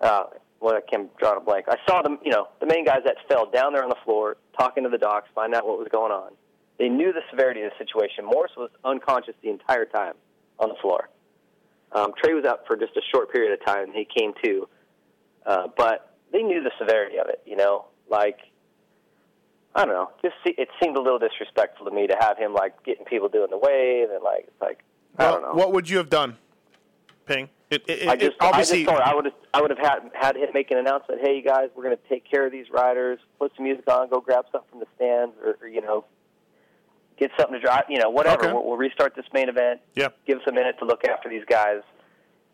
uh, 0.00 0.24
well, 0.60 0.74
I 0.74 0.80
can't 0.80 1.14
draw 1.18 1.36
a 1.36 1.40
blank. 1.40 1.66
I 1.68 1.76
saw 1.88 2.02
them, 2.02 2.18
you 2.24 2.30
know, 2.30 2.48
the 2.60 2.66
main 2.66 2.84
guys 2.84 3.00
that 3.04 3.16
fell 3.28 3.48
down 3.50 3.72
there 3.72 3.82
on 3.82 3.88
the 3.88 3.96
floor, 4.04 4.36
talking 4.58 4.84
to 4.84 4.88
the 4.88 4.98
docs, 4.98 5.28
find 5.34 5.54
out 5.54 5.66
what 5.66 5.78
was 5.78 5.88
going 5.90 6.12
on. 6.12 6.32
They 6.78 6.88
knew 6.88 7.12
the 7.12 7.22
severity 7.30 7.62
of 7.62 7.70
the 7.70 7.84
situation. 7.84 8.24
Morais 8.24 8.50
was 8.56 8.70
unconscious 8.84 9.34
the 9.42 9.50
entire 9.50 9.84
time 9.84 10.14
on 10.58 10.68
the 10.68 10.74
floor. 10.80 11.08
Um, 11.92 12.12
Trey 12.22 12.34
was 12.34 12.44
out 12.44 12.66
for 12.66 12.76
just 12.76 12.96
a 12.96 13.02
short 13.14 13.32
period 13.32 13.58
of 13.58 13.64
time. 13.64 13.92
He 13.92 14.04
came 14.04 14.32
to, 14.44 14.68
uh, 15.46 15.68
but 15.76 16.16
they 16.32 16.42
knew 16.42 16.62
the 16.62 16.72
severity 16.78 17.18
of 17.18 17.28
it. 17.28 17.42
You 17.46 17.56
know, 17.56 17.86
like 18.10 18.40
I 19.74 19.84
don't 19.84 19.94
know. 19.94 20.10
Just 20.22 20.34
see, 20.44 20.54
it 20.58 20.68
seemed 20.82 20.96
a 20.96 21.00
little 21.00 21.18
disrespectful 21.18 21.86
to 21.86 21.92
me 21.92 22.06
to 22.06 22.16
have 22.18 22.36
him 22.38 22.54
like 22.54 22.82
getting 22.82 23.04
people 23.04 23.28
doing 23.28 23.48
the 23.50 23.58
wave 23.58 24.10
and 24.10 24.22
like 24.22 24.44
it's 24.48 24.60
like 24.60 24.80
I 25.18 25.24
don't 25.30 25.42
know. 25.42 25.52
What 25.54 25.72
would 25.72 25.88
you 25.88 25.98
have 25.98 26.08
done, 26.10 26.36
Ping? 27.26 27.48
It, 27.70 27.82
it, 27.88 28.08
I 28.08 28.14
just, 28.16 28.36
obviously, 28.40 28.82
I 28.82 28.84
just 28.84 28.96
thought 28.96 29.06
I 29.08 29.14
would 29.14 29.24
have, 29.24 29.34
I 29.52 29.60
would 29.60 29.70
have 29.70 29.78
had 29.80 30.10
had 30.14 30.36
him 30.36 30.48
make 30.54 30.70
an 30.70 30.78
announcement. 30.78 31.20
Hey, 31.20 31.36
you 31.36 31.42
guys, 31.42 31.68
we're 31.74 31.82
going 31.82 31.96
to 31.96 32.08
take 32.08 32.28
care 32.30 32.46
of 32.46 32.52
these 32.52 32.66
riders. 32.70 33.18
Put 33.40 33.50
some 33.56 33.64
music 33.64 33.90
on. 33.90 34.08
Go 34.08 34.20
grab 34.20 34.44
something 34.52 34.70
from 34.70 34.80
the 34.80 34.86
stands, 34.94 35.34
or, 35.44 35.56
or 35.60 35.66
you 35.68 35.80
know, 35.80 36.04
get 37.18 37.32
something 37.36 37.54
to 37.54 37.60
drive. 37.60 37.84
You 37.88 37.98
know, 37.98 38.08
whatever. 38.10 38.44
Okay. 38.44 38.52
We'll, 38.52 38.64
we'll 38.66 38.76
restart 38.76 39.16
this 39.16 39.24
main 39.34 39.48
event. 39.48 39.80
yeah. 39.96 40.08
Give 40.26 40.38
us 40.38 40.44
a 40.46 40.52
minute 40.52 40.76
to 40.78 40.84
look 40.84 41.04
after 41.04 41.28
these 41.28 41.44
guys. 41.48 41.80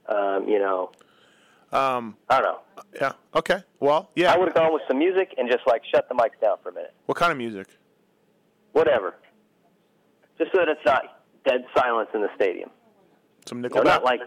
Um, 0.09 0.49
you 0.49 0.59
know, 0.59 0.93
Um, 1.73 2.17
I 2.31 2.41
don't 2.41 2.45
know. 2.45 2.61
yeah. 2.99 3.13
Okay. 3.35 3.63
Well, 3.81 4.11
yeah. 4.17 4.33
I 4.33 4.39
would 4.39 4.49
have 4.49 4.55
gone 4.57 4.73
with 4.73 4.83
some 4.89 4.99
music 4.99 5.35
and 5.37 5.47
just 5.51 5.67
like 5.67 5.83
shut 5.95 6.09
the 6.09 6.15
mics 6.15 6.41
down 6.41 6.57
for 6.63 6.71
a 6.71 6.73
minute. 6.73 6.95
What 7.07 7.19
kind 7.19 7.31
of 7.33 7.37
music? 7.39 7.67
Whatever. 8.73 9.15
Just 10.39 10.53
so 10.53 10.59
that 10.59 10.69
it's 10.69 10.81
not 10.87 11.22
dead 11.45 11.65
silence 11.77 12.09
in 12.15 12.21
the 12.23 12.31
stadium. 12.37 12.71
Some 13.47 13.63
You 13.63 13.69
know, 13.69 13.77
Nickelback. 13.81 13.85
not 13.85 14.05
like, 14.05 14.21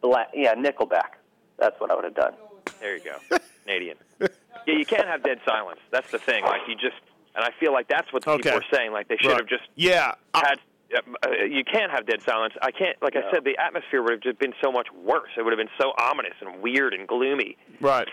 black, 0.00 0.28
yeah, 0.34 0.54
Nickelback. 0.54 1.16
That's 1.58 1.78
what 1.80 1.90
I 1.90 1.94
would 1.94 2.04
have 2.04 2.14
done. 2.14 2.34
There 2.80 2.96
you 2.96 3.02
go, 3.04 3.38
Canadian. 3.64 3.96
Yeah, 4.20 4.28
you 4.66 4.84
can't 4.84 5.06
have 5.06 5.22
dead 5.22 5.38
silence. 5.46 5.80
That's 5.90 6.10
the 6.10 6.18
thing. 6.18 6.44
Like 6.44 6.62
you 6.68 6.74
just, 6.74 6.96
and 7.34 7.44
I 7.44 7.50
feel 7.60 7.72
like 7.72 7.88
that's 7.88 8.12
what 8.12 8.24
the 8.24 8.36
people 8.36 8.50
Okay. 8.52 8.58
are 8.58 8.76
saying. 8.76 8.92
Like 8.92 9.08
they 9.08 9.16
should 9.16 9.28
Right. 9.30 9.38
have 9.40 9.48
just 9.48 9.62
yeah. 9.76 10.14
Had. 10.34 10.58
Uh, 10.94 11.30
you 11.48 11.64
can't 11.64 11.90
have 11.90 12.06
dead 12.06 12.22
silence. 12.22 12.54
I 12.62 12.70
can't. 12.70 13.00
Like 13.02 13.16
I 13.16 13.28
said, 13.32 13.44
the 13.44 13.56
atmosphere 13.58 14.02
would 14.02 14.12
have 14.12 14.20
just 14.20 14.38
been 14.38 14.54
so 14.62 14.70
much 14.70 14.86
worse. 14.92 15.30
It 15.36 15.42
would 15.42 15.52
have 15.52 15.58
been 15.58 15.72
so 15.78 15.92
ominous 15.98 16.34
and 16.40 16.60
weird 16.62 16.94
and 16.94 17.08
gloomy. 17.08 17.56
Right. 17.80 18.08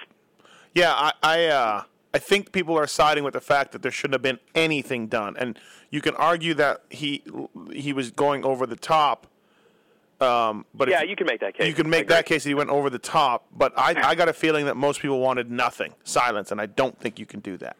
Yeah, 0.73 0.91
I 0.93 1.11
I, 1.21 1.45
uh, 1.47 1.83
I 2.13 2.19
think 2.19 2.51
people 2.51 2.77
are 2.77 2.87
siding 2.87 3.23
with 3.23 3.33
the 3.33 3.41
fact 3.41 3.71
that 3.71 3.81
there 3.81 3.91
shouldn't 3.91 4.13
have 4.13 4.21
been 4.21 4.39
anything 4.53 5.07
done, 5.07 5.35
and 5.37 5.57
you 5.89 5.99
can 6.01 6.15
argue 6.15 6.53
that 6.55 6.81
he 6.89 7.23
he 7.71 7.91
was 7.93 8.11
going 8.11 8.43
over 8.45 8.65
the 8.67 8.75
top 8.75 9.27
Um, 10.21 10.65
but 10.73 10.87
yeah, 10.89 11.01
if, 11.03 11.09
you 11.09 11.15
can 11.15 11.27
make 11.27 11.41
that 11.41 11.53
case. 11.55 11.67
you 11.67 11.73
can 11.73 11.89
make 11.89 12.07
that 12.07 12.25
case 12.25 12.43
that 12.43 12.49
he 12.49 12.53
went 12.53 12.69
over 12.69 12.89
the 12.89 12.99
top. 12.99 13.45
But 13.51 13.73
I, 13.77 14.11
I 14.11 14.15
got 14.15 14.29
a 14.29 14.33
feeling 14.33 14.65
that 14.67 14.77
most 14.77 15.01
people 15.01 15.19
wanted 15.19 15.49
nothing, 15.51 15.93
silence, 16.03 16.51
and 16.51 16.61
I 16.61 16.67
don't 16.67 16.97
think 16.99 17.19
you 17.19 17.25
can 17.25 17.39
do 17.41 17.57
that. 17.57 17.75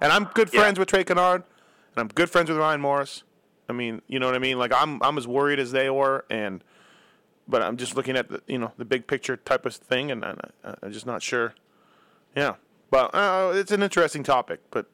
And 0.00 0.12
I'm 0.12 0.24
good 0.34 0.50
Yeah. 0.52 0.60
friends 0.60 0.78
with 0.78 0.88
Trey 0.88 1.04
Canard, 1.04 1.44
and 1.94 1.98
I'm 2.02 2.08
good 2.08 2.28
friends 2.28 2.50
with 2.50 2.58
Ryan 2.58 2.80
Morais. 2.80 3.22
I 3.68 3.72
mean, 3.72 4.02
you 4.08 4.18
know 4.18 4.26
what 4.26 4.34
I 4.34 4.40
mean? 4.40 4.58
Like 4.58 4.72
I'm 4.74 5.00
I'm 5.02 5.16
as 5.16 5.26
worried 5.28 5.60
as 5.60 5.70
they 5.72 5.88
were, 5.90 6.24
and 6.28 6.62
but 7.46 7.62
I'm 7.62 7.76
just 7.76 7.94
looking 7.96 8.16
at 8.16 8.28
the 8.28 8.42
you 8.48 8.58
know 8.58 8.72
the 8.76 8.84
big 8.84 9.06
picture 9.06 9.36
type 9.36 9.64
of 9.64 9.74
thing, 9.74 10.10
and 10.10 10.24
I, 10.24 10.34
I'm 10.82 10.92
just 10.92 11.06
not 11.06 11.22
sure. 11.22 11.54
Yeah, 12.36 12.54
but 12.90 13.14
uh, 13.14 13.52
it's 13.54 13.72
an 13.72 13.82
interesting 13.82 14.22
topic. 14.22 14.60
But 14.70 14.86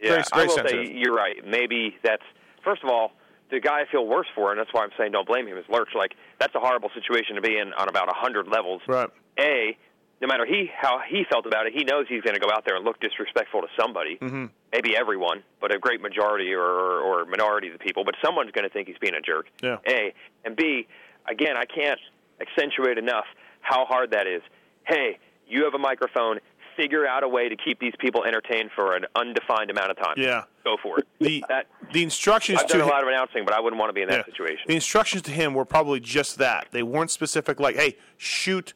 Yeah, 0.00 0.10
Very- 0.10 0.22
I 0.32 0.44
will 0.46 0.54
sensitive. 0.54 0.86
say 0.86 0.92
you're 0.94 1.14
right. 1.14 1.36
Maybe 1.46 1.96
that's 2.02 2.22
first 2.64 2.82
of 2.84 2.90
all 2.90 3.12
the 3.50 3.60
guy 3.60 3.80
I 3.80 3.84
feel 3.90 4.06
worse 4.06 4.28
for, 4.34 4.50
and 4.52 4.60
that's 4.60 4.72
why 4.72 4.82
I'm 4.84 4.90
saying 4.96 5.12
don't 5.12 5.26
blame 5.26 5.46
him. 5.48 5.56
Is 5.58 5.64
Lurch 5.68 5.90
like 5.94 6.14
that's 6.38 6.54
a 6.54 6.60
horrible 6.60 6.90
situation 6.94 7.34
to 7.36 7.40
be 7.42 7.58
in 7.58 7.72
on 7.74 7.88
about 7.88 8.08
a 8.08 8.14
hundred 8.14 8.46
levels. 8.48 8.80
right, 8.86 9.10
A, 9.38 9.76
no 10.20 10.28
matter 10.28 10.46
he 10.46 10.70
how 10.74 11.00
he 11.08 11.24
felt 11.30 11.46
about 11.46 11.66
it, 11.66 11.72
he 11.74 11.82
knows 11.84 12.06
he's 12.08 12.22
going 12.22 12.34
to 12.34 12.40
go 12.40 12.48
out 12.52 12.64
there 12.64 12.76
and 12.76 12.84
look 12.84 13.00
disrespectful 13.00 13.62
to 13.62 13.68
somebody. 13.78 14.18
Mm-hmm. 14.20 14.46
Maybe 14.72 14.96
everyone, 14.96 15.42
but 15.60 15.74
a 15.74 15.78
great 15.80 16.00
majority 16.00 16.52
or, 16.52 16.62
or, 16.62 17.00
or 17.00 17.24
minority 17.24 17.66
of 17.66 17.72
the 17.72 17.80
people. 17.84 18.04
But 18.04 18.14
someone's 18.24 18.52
going 18.52 18.62
to 18.62 18.70
think 18.70 18.86
he's 18.86 18.98
being 18.98 19.14
a 19.14 19.20
jerk. 19.20 19.46
Yeah. 19.60 19.78
A 19.88 20.14
and 20.44 20.54
B. 20.54 20.86
Again, 21.28 21.56
I 21.56 21.64
can't 21.64 21.98
accentuate 22.40 22.98
enough 22.98 23.24
how 23.62 23.84
hard 23.84 24.12
that 24.12 24.26
is. 24.28 24.42
Hey, 24.86 25.18
you 25.48 25.64
have 25.64 25.74
a 25.74 25.78
microphone. 25.78 26.38
Figure 26.80 27.06
out 27.06 27.22
a 27.22 27.28
way 27.28 27.48
to 27.50 27.56
keep 27.56 27.78
these 27.78 27.92
people 27.98 28.24
entertained 28.24 28.70
for 28.74 28.96
an 28.96 29.04
undefined 29.14 29.70
amount 29.70 29.90
of 29.90 29.98
time. 29.98 30.14
yeah. 30.16 30.44
Go 30.64 30.76
for 30.82 30.98
it. 31.00 31.06
The 31.18 31.44
that 31.50 31.66
the 31.92 32.02
instructions 32.02 32.58
I've 32.60 32.66
to 32.68 32.72
done 32.72 32.80
a 32.80 32.84
him- 32.84 32.90
lot 32.90 33.02
of 33.02 33.08
announcing, 33.08 33.44
but 33.44 33.52
I 33.52 33.60
wouldn't 33.60 33.78
want 33.78 33.90
to 33.90 33.92
be 33.92 34.00
in 34.00 34.08
that 34.08 34.24
Yeah. 34.26 34.32
situation. 34.32 34.64
The 34.66 34.74
instructions 34.76 35.22
to 35.22 35.30
him 35.30 35.52
were 35.52 35.66
probably 35.66 36.00
just 36.00 36.38
that. 36.38 36.68
They 36.70 36.82
weren't 36.82 37.10
specific, 37.10 37.60
like, 37.60 37.76
"Hey, 37.76 37.98
shoot 38.16 38.72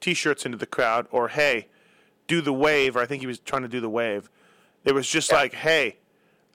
T-shirts 0.00 0.44
into 0.44 0.58
the 0.58 0.66
crowd," 0.66 1.06
or 1.12 1.28
"Hey, 1.28 1.68
do 2.26 2.40
the 2.40 2.52
wave." 2.52 2.96
Or 2.96 3.00
I 3.02 3.06
think 3.06 3.20
he 3.20 3.26
was 3.28 3.38
trying 3.38 3.62
to 3.62 3.68
do 3.68 3.80
the 3.80 3.88
wave. 3.88 4.30
It 4.84 4.92
was 4.94 5.08
just 5.08 5.30
like, 5.30 5.54
"Hey, 5.54 5.98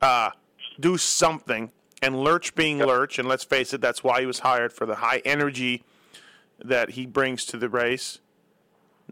uh, 0.01 0.31
do 0.79 0.97
something." 0.97 1.71
And 2.01 2.21
Lurch 2.23 2.55
being 2.55 2.79
Lurch, 2.79 3.17
and 3.19 3.27
let's 3.27 3.43
face 3.45 3.73
it, 3.73 3.79
that's 3.79 4.03
why 4.03 4.19
he 4.19 4.25
was 4.25 4.39
hired 4.39 4.73
for 4.73 4.85
the 4.85 4.95
high 4.95 5.21
energy 5.23 5.83
that 6.63 6.91
he 6.91 7.05
brings 7.05 7.45
to 7.45 7.57
the 7.57 7.69
race. 7.69 8.19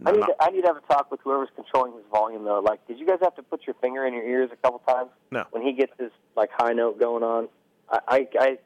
I 0.06 0.12
need, 0.12 0.20
to, 0.22 0.36
I 0.40 0.50
need 0.52 0.62
to 0.62 0.68
have 0.68 0.78
a 0.78 0.82
talk 0.94 1.10
with 1.12 1.20
whoever's 1.24 1.50
controlling 1.56 1.94
his 1.94 2.04
volume, 2.12 2.44
though. 2.44 2.60
Like, 2.60 2.86
did 2.88 3.00
you 3.00 3.06
guys 3.08 3.18
have 3.22 3.36
to 3.36 3.44
put 3.44 3.66
your 3.66 3.74
finger 3.82 4.06
in 4.06 4.14
your 4.14 4.24
ears 4.24 4.50
a 4.54 4.56
couple 4.58 4.80
times 4.88 5.10
No. 5.32 5.46
when 5.52 5.64
he 5.64 5.74
gets 5.74 5.92
his 6.00 6.12
like 6.36 6.50
high 6.56 6.74
note 6.74 7.00
going 7.00 7.24
on? 7.24 7.48
I, 7.90 8.00
I, 8.08 8.28
I 8.40 8.58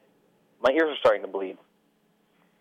my 0.62 0.70
ears 0.72 0.90
are 0.90 0.96
starting 1.00 1.22
to 1.22 1.28
bleed. 1.28 1.56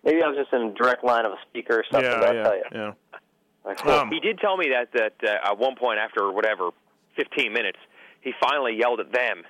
Maybe 0.03 0.23
I 0.23 0.27
was 0.27 0.37
just 0.37 0.51
in 0.53 0.61
a 0.61 0.73
direct 0.73 1.03
line 1.03 1.25
of 1.25 1.33
a 1.33 1.37
speaker 1.49 1.79
or 1.79 1.83
something. 1.91 2.09
yeah, 2.09 2.19
but 2.19 2.29
I 2.29 2.33
yeah, 2.33 2.43
tell 2.43 2.55
you, 2.55 2.63
yeah. 2.73 2.91
like, 3.65 3.85
Um, 3.85 4.09
he 4.09 4.19
did 4.19 4.39
tell 4.39 4.57
me 4.57 4.69
that 4.69 4.91
that 4.93 5.13
uh, 5.23 5.49
at 5.51 5.57
one 5.57 5.75
point 5.75 5.99
after 5.99 6.31
whatever 6.31 6.69
15 7.15 7.51
minutes, 7.53 7.77
he 8.21 8.33
finally 8.41 8.75
yelled 8.77 8.99
at 8.99 9.11
them 9.11 9.43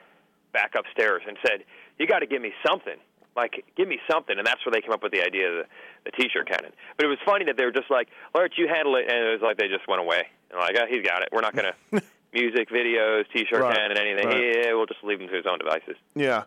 back 0.52 0.74
upstairs 0.78 1.22
and 1.28 1.38
said, 1.46 1.64
"You 2.00 2.08
got 2.08 2.20
to 2.20 2.26
give 2.28 2.42
me 2.42 2.52
something." 2.66 2.98
Like, 3.34 3.64
give 3.78 3.88
me 3.88 3.98
something, 4.12 4.38
and 4.38 4.46
that's 4.46 4.60
where 4.66 4.74
they 4.74 4.82
came 4.82 4.92
up 4.92 5.02
with 5.04 5.14
the 5.14 5.22
idea 5.24 5.48
of 5.48 5.56
the, 5.60 5.66
the 6.06 6.12
T-shirt 6.12 6.48
cannon. 6.48 6.72
But 6.98 7.06
it 7.06 7.10
was 7.10 7.20
funny 7.26 7.46
that 7.46 7.58
they 7.58 7.66
were 7.66 7.72
just 7.72 7.90
like, 7.92 8.08
"Lurch, 8.36 8.54
you 8.58 8.68
handle 8.68 8.96
it," 8.96 9.06
and 9.10 9.28
it 9.28 9.32
was 9.32 9.42
like 9.42 9.58
they 9.58 9.68
just 9.68 9.88
went 9.88 10.02
away. 10.02 10.28
And 10.50 10.60
like, 10.60 10.76
oh, 10.78 10.86
he's 10.90 11.06
got 11.06 11.22
it. 11.22 11.30
We're 11.32 11.42
not 11.42 11.56
going 11.56 11.72
to 11.94 12.02
music, 12.34 12.70
videos, 12.70 13.26
T-shirt 13.34 13.62
Right, 13.62 13.76
cannon, 13.76 13.98
anything. 13.98 14.28
right. 14.28 14.56
Yeah, 14.66 14.74
we'll 14.74 14.86
just 14.86 15.04
leave 15.04 15.20
him 15.22 15.28
to 15.28 15.36
his 15.36 15.46
own 15.46 15.60
devices. 15.60 15.96
Yeah. 16.16 16.44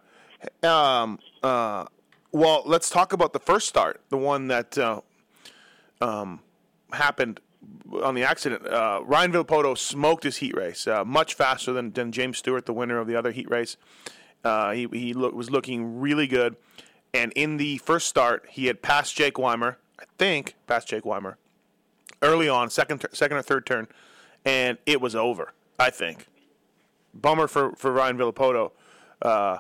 Um, 0.63 1.19
uh, 1.43 1.87
well, 2.33 2.63
let's 2.67 2.91
talk 2.91 3.13
about 3.13 3.33
the 3.33 3.39
first 3.39 3.69
start, 3.69 4.01
the 4.11 4.17
one 4.19 4.49
that 4.49 4.77
uh, 4.77 5.01
um, 6.01 6.41
happened 6.93 7.41
on 8.03 8.15
the 8.15 8.25
accident. 8.25 8.67
Uh, 8.67 9.01
Ryan 9.05 9.33
Villopoto 9.33 9.77
smoked 9.79 10.25
his 10.25 10.39
heat 10.39 10.55
race 10.57 10.87
uh, 10.87 11.05
much 11.05 11.35
faster 11.35 11.73
than, 11.73 11.93
than 11.93 12.13
James 12.13 12.39
Stewart, 12.39 12.67
the 12.67 12.73
winner 12.73 12.99
of 12.99 13.07
the 13.07 13.17
other 13.17 13.31
heat 13.31 13.49
race. 13.51 13.77
Uh, 14.45 14.73
he 14.73 14.87
he 14.93 15.15
look, 15.15 15.33
was 15.35 15.51
looking 15.51 16.01
really 16.01 16.27
good, 16.27 16.57
and 17.15 17.33
in 17.35 17.57
the 17.57 17.79
first 17.79 18.09
start, 18.09 18.45
he 18.51 18.67
had 18.67 18.83
passed 18.83 19.17
Jake 19.17 19.39
Weimer. 19.39 19.79
I 19.99 20.05
think 20.19 20.55
passed 20.67 20.89
Jake 20.89 21.07
Weimer 21.07 21.39
early 22.21 22.49
on, 22.49 22.69
second 22.71 23.01
tur- 23.01 23.11
second 23.13 23.37
or 23.37 23.43
third 23.43 23.65
turn, 23.65 23.89
and 24.45 24.77
it 24.85 25.01
was 25.01 25.15
over. 25.15 25.53
I 25.79 25.91
think. 25.91 26.27
Bummer 27.15 27.47
for 27.47 27.73
for 27.77 27.93
Ryan 27.93 28.19
Villopoto. 28.19 28.73
Uh, 29.23 29.59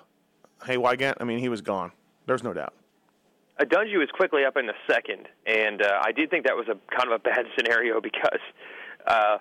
hey, 0.67 0.77
Wygant, 0.77 1.17
I 1.21 1.25
mean, 1.25 1.39
he 1.39 1.49
was 1.49 1.63
gone. 1.63 1.93
There's 2.27 2.43
no 2.43 2.53
doubt. 2.53 2.75
Dungey 3.61 3.99
was 3.99 4.09
quickly 4.13 4.45
up 4.45 4.57
in 4.57 4.67
the 4.67 4.75
second, 4.91 5.29
and 5.47 5.81
uh, 5.81 6.01
I 6.03 6.11
did 6.11 6.29
think 6.29 6.45
that 6.47 6.57
was 6.57 6.67
a 6.69 6.77
kind 6.95 7.13
of 7.13 7.13
a 7.13 7.19
bad 7.21 7.47
scenario 7.57 8.01
because 8.01 8.41
uh, 9.07 9.39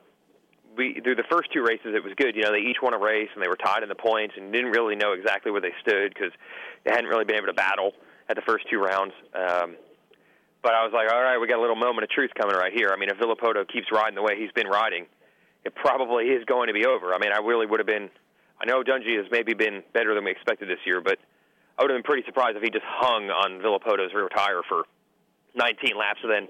we 0.77 0.99
through 1.03 1.15
the 1.15 1.27
first 1.29 1.51
two 1.53 1.63
races 1.63 1.93
it 1.95 2.03
was 2.03 2.13
good. 2.17 2.35
You 2.35 2.43
know, 2.43 2.51
they 2.51 2.59
each 2.59 2.77
won 2.81 2.93
a 2.93 2.97
race 2.99 3.29
and 3.33 3.43
they 3.43 3.47
were 3.47 3.57
tied 3.57 3.83
in 3.83 3.89
the 3.89 3.95
points 3.95 4.35
and 4.37 4.51
didn't 4.51 4.71
really 4.71 4.95
know 4.95 5.13
exactly 5.13 5.51
where 5.51 5.61
they 5.61 5.73
stood 5.81 6.13
because 6.13 6.31
they 6.83 6.91
hadn't 6.91 7.07
really 7.09 7.25
been 7.25 7.35
able 7.37 7.47
to 7.47 7.53
battle 7.53 7.93
at 8.29 8.35
the 8.35 8.41
first 8.41 8.65
two 8.69 8.79
rounds. 8.79 9.13
Um, 9.33 9.75
but 10.61 10.73
I 10.73 10.83
was 10.83 10.93
like, 10.93 11.11
all 11.11 11.21
right, 11.21 11.37
we 11.37 11.47
got 11.47 11.57
a 11.59 11.61
little 11.61 11.75
moment 11.75 12.03
of 12.05 12.09
truth 12.09 12.31
coming 12.39 12.55
right 12.55 12.71
here. 12.73 12.91
I 12.95 12.97
mean, 12.97 13.09
if 13.09 13.17
Villopoto 13.17 13.67
keeps 13.67 13.91
riding 13.91 14.15
the 14.15 14.21
way 14.23 14.39
he's 14.39 14.51
been 14.53 14.67
riding, 14.67 15.05
it 15.65 15.75
probably 15.75 16.25
is 16.25 16.45
going 16.45 16.67
to 16.67 16.73
be 16.73 16.85
over. 16.85 17.13
I 17.13 17.17
mean, 17.19 17.31
I 17.33 17.39
really 17.39 17.65
would 17.65 17.79
have 17.79 17.87
been. 17.87 18.09
I 18.61 18.65
know 18.65 18.81
Dungey 18.81 19.17
has 19.17 19.27
maybe 19.29 19.53
been 19.53 19.83
better 19.93 20.15
than 20.15 20.23
we 20.23 20.31
expected 20.31 20.69
this 20.69 20.79
year, 20.85 21.01
but 21.01 21.19
I 21.77 21.83
would 21.83 21.91
have 21.91 21.97
been 21.97 22.03
pretty 22.07 22.23
surprised 22.25 22.55
if 22.55 22.63
he 22.63 22.69
just 22.69 22.85
hung 22.87 23.29
on 23.29 23.59
Villopoto's 23.59 24.13
rear 24.13 24.29
tire 24.29 24.61
for 24.67 24.83
19 25.55 25.97
laps 25.97 26.19
and 26.23 26.31
then, 26.31 26.47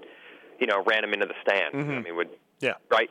you 0.60 0.66
know, 0.66 0.82
ran 0.86 1.02
him 1.02 1.12
into 1.12 1.26
the 1.26 1.34
stand. 1.42 1.74
I 1.74 2.00
mean, 2.00 2.14
would 2.16 2.30
Yeah. 2.60 2.74
right? 2.90 3.10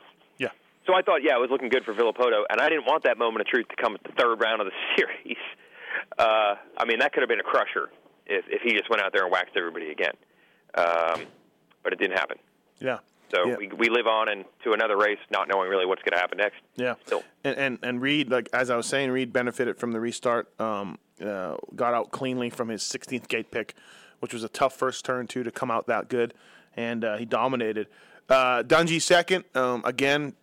So 0.86 0.94
I 0.94 1.02
thought, 1.02 1.22
yeah, 1.22 1.36
it 1.36 1.40
was 1.40 1.50
looking 1.50 1.68
good 1.70 1.84
for 1.84 1.94
Villopoto, 1.94 2.42
and 2.50 2.60
I 2.60 2.68
didn't 2.68 2.84
want 2.86 3.04
that 3.04 3.16
moment 3.18 3.40
of 3.40 3.46
truth 3.46 3.66
to 3.68 3.76
come 3.76 3.94
at 3.94 4.02
the 4.04 4.12
third 4.20 4.40
round 4.40 4.60
of 4.60 4.66
the 4.66 4.72
series. 4.96 5.36
Uh, 6.18 6.56
I 6.76 6.84
mean, 6.86 6.98
that 6.98 7.12
could 7.12 7.22
have 7.22 7.28
been 7.28 7.40
a 7.40 7.44
crusher 7.44 7.90
if, 8.26 8.44
if 8.48 8.62
he 8.62 8.72
just 8.76 8.90
went 8.90 9.00
out 9.02 9.12
there 9.12 9.22
and 9.24 9.32
waxed 9.32 9.56
everybody 9.56 9.90
again. 9.90 10.12
Um, 10.74 11.22
but 11.82 11.92
it 11.92 11.98
didn't 11.98 12.18
happen. 12.18 12.38
Yeah. 12.80 12.98
So 13.34 13.46
Yeah. 13.48 13.56
we, 13.56 13.68
we 13.68 13.88
live 13.88 14.06
on 14.06 14.28
into 14.28 14.72
another 14.72 14.96
race, 14.96 15.18
not 15.30 15.48
knowing 15.48 15.68
really 15.70 15.86
what's 15.86 16.02
going 16.02 16.12
to 16.12 16.18
happen 16.18 16.38
next. 16.38 16.56
Yeah. 16.76 16.94
Still. 17.06 17.22
And, 17.44 17.56
and 17.56 17.78
and 17.82 18.02
Reed, 18.02 18.30
like 18.30 18.48
as 18.52 18.70
I 18.70 18.76
was 18.76 18.86
saying, 18.86 19.10
Reed 19.10 19.32
benefited 19.32 19.78
from 19.78 19.92
the 19.92 20.00
restart. 20.00 20.48
Um, 20.60 20.98
uh, 21.24 21.56
got 21.76 21.94
out 21.94 22.10
cleanly 22.10 22.50
from 22.50 22.68
his 22.68 22.82
16th 22.82 23.28
gate 23.28 23.50
pick, 23.50 23.74
which 24.20 24.34
was 24.34 24.42
a 24.42 24.48
tough 24.48 24.74
first 24.76 25.04
turn 25.04 25.26
too 25.28 25.42
to 25.44 25.50
come 25.50 25.70
out 25.70 25.86
that 25.86 26.08
good, 26.08 26.34
and 26.76 27.04
uh, 27.04 27.16
he 27.16 27.24
dominated. 27.24 27.86
Uh, 28.28 28.62
Dungey 28.64 29.00
second. 29.00 29.44
Um, 29.54 29.82
again, 29.84 30.34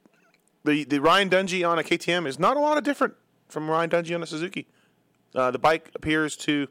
the 0.63 0.84
the 0.84 1.00
Ryan 1.00 1.30
Dungey 1.30 1.67
on 1.67 1.80
a 1.80 1.84
KTM 1.84 2.28
is 2.28 2.38
not 2.39 2.58
a 2.58 2.60
lot 2.60 2.78
of 2.78 2.84
different 2.84 3.13
from 3.50 3.69
Ryan 3.69 3.89
Dungey 3.89 4.15
on 4.15 4.24
a 4.24 4.26
Suzuki. 4.26 4.67
Uh, 5.34 5.52
the 5.52 5.60
bike 5.60 5.89
appears 5.95 6.36
to 6.38 6.67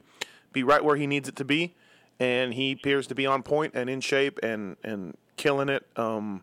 be 0.53 0.63
right 0.63 0.85
where 0.85 0.97
he 0.97 1.07
needs 1.07 1.29
it 1.29 1.37
to 1.37 1.45
be, 1.45 1.75
and 2.19 2.55
he 2.55 2.73
appears 2.73 3.07
to 3.09 3.15
be 3.15 3.27
on 3.27 3.43
point 3.43 3.75
and 3.75 3.89
in 3.91 4.01
shape 4.01 4.39
and 4.43 4.77
and 4.85 5.17
killing 5.37 5.69
it. 5.69 5.87
Um, 5.97 6.43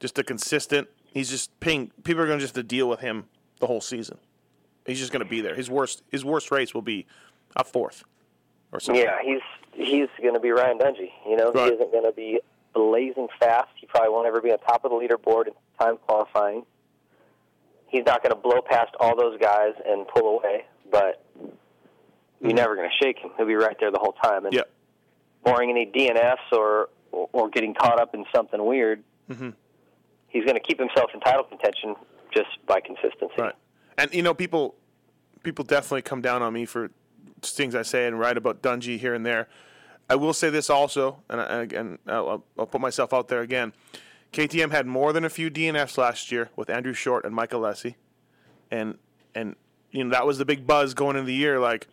just 0.00 0.18
a 0.18 0.22
consistent. 0.24 0.88
He's 1.12 1.30
just 1.30 1.58
ping. 1.60 1.90
People 2.04 2.22
are 2.22 2.26
going 2.26 2.38
to 2.38 2.44
just 2.44 2.54
to 2.54 2.62
deal 2.62 2.88
with 2.88 3.00
him 3.00 3.24
the 3.60 3.66
whole 3.66 3.80
season. 3.80 4.18
He's 4.86 4.98
just 4.98 5.12
going 5.12 5.22
to 5.24 5.28
be 5.28 5.40
there. 5.40 5.54
His 5.54 5.70
worst 5.70 6.02
his 6.10 6.24
worst 6.24 6.50
race 6.50 6.74
will 6.74 6.82
be 6.82 7.06
a 7.56 7.64
fourth 7.64 8.02
or 8.72 8.80
something. 8.80 9.04
yeah, 9.04 9.18
he's 9.22 9.40
he's 9.74 10.08
going 10.20 10.34
to 10.34 10.40
be 10.40 10.50
Ryan 10.50 10.78
Dungey. 10.78 11.10
You 11.26 11.36
know, 11.36 11.52
Right. 11.52 11.68
he 11.68 11.74
isn't 11.74 11.92
going 11.92 12.04
to 12.04 12.12
be 12.12 12.40
blazing 12.74 13.28
fast. 13.40 13.68
He 13.76 13.86
probably 13.86 14.10
won't 14.10 14.26
ever 14.26 14.40
be 14.40 14.50
on 14.52 14.58
top 14.60 14.84
of 14.84 14.90
the 14.90 14.96
leaderboard 14.96 15.48
in 15.48 15.52
time 15.80 15.96
qualifying. 16.06 16.64
He's 17.88 18.04
not 18.06 18.22
going 18.22 18.34
to 18.34 18.40
blow 18.40 18.60
past 18.68 18.92
all 19.00 19.16
those 19.16 19.38
guys 19.38 19.72
and 19.86 20.06
pull 20.08 20.38
away, 20.38 20.64
but 20.90 21.24
you're 22.40 22.54
never 22.54 22.74
going 22.74 22.88
to 22.88 23.04
shake 23.04 23.18
him. 23.18 23.30
He'll 23.36 23.46
be 23.46 23.54
right 23.54 23.76
there 23.78 23.90
the 23.90 23.98
whole 23.98 24.14
time. 24.22 24.46
And 24.46 24.54
Yeah. 24.54 24.62
barring 25.44 25.70
any 25.70 25.86
DNFs 25.86 26.52
or 26.56 26.88
or 27.10 27.50
getting 27.50 27.74
caught 27.74 28.00
up 28.00 28.14
in 28.14 28.24
something 28.34 28.64
weird, 28.64 29.02
Mm-hmm. 29.30 29.50
he's 30.28 30.44
going 30.44 30.54
to 30.56 30.60
keep 30.66 30.78
himself 30.78 31.10
in 31.14 31.20
title 31.20 31.44
contention 31.44 31.94
just 32.34 32.48
by 32.66 32.80
consistency. 32.80 33.34
Right. 33.38 33.54
And 33.98 34.12
you 34.14 34.22
know, 34.22 34.32
people 34.34 34.74
people 35.42 35.64
definitely 35.64 36.02
come 36.02 36.22
down 36.22 36.40
on 36.42 36.52
me 36.54 36.64
for 36.64 36.90
things 37.42 37.74
I 37.74 37.82
say 37.82 38.06
and 38.06 38.18
write 38.18 38.36
about 38.38 38.62
Dungey 38.62 38.98
here 38.98 39.12
and 39.14 39.26
there. 39.26 39.48
I 40.12 40.14
will 40.14 40.34
say 40.34 40.50
this 40.50 40.68
also, 40.68 41.22
and 41.30 41.40
I- 41.40 41.62
and 41.74 41.98
I'll, 42.06 42.44
put 42.70 42.82
myself 42.82 43.14
out 43.14 43.28
there 43.28 43.40
again. 43.40 43.72
KTM 44.30 44.70
had 44.70 44.86
more 44.86 45.10
than 45.10 45.24
a 45.24 45.30
few 45.30 45.50
DNFs 45.50 45.96
last 45.96 46.30
year 46.30 46.50
with 46.54 46.68
Andrew 46.68 46.92
Short 46.92 47.24
and 47.24 47.34
Mike 47.34 47.52
Alessi, 47.52 47.94
and 48.70 48.98
and 49.34 49.56
you 49.90 50.04
know 50.04 50.10
that 50.10 50.26
was 50.26 50.36
the 50.36 50.44
big 50.44 50.66
buzz 50.66 50.92
going 50.92 51.16
into 51.16 51.28
the 51.28 51.34
year. 51.34 51.58
Like, 51.58 51.88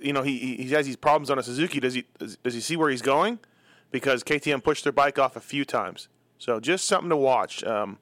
you 0.00 0.12
know, 0.12 0.22
he 0.22 0.56
he 0.56 0.68
has 0.70 0.84
these 0.84 0.96
problems 0.96 1.30
on 1.30 1.38
a 1.38 1.44
Suzuki. 1.44 1.78
Does 1.78 1.94
he 1.94 2.06
does, 2.18 2.54
he 2.54 2.60
see 2.60 2.76
where 2.76 2.90
he's 2.90 3.02
going? 3.02 3.38
Because 3.92 4.24
KTM 4.24 4.64
pushed 4.64 4.82
their 4.82 4.92
bike 4.92 5.16
off 5.16 5.36
a 5.36 5.40
few 5.40 5.64
times. 5.64 6.08
So 6.38 6.58
just 6.58 6.88
something 6.88 7.10
to 7.10 7.16
watch. 7.16 7.62
Um, 7.62 7.98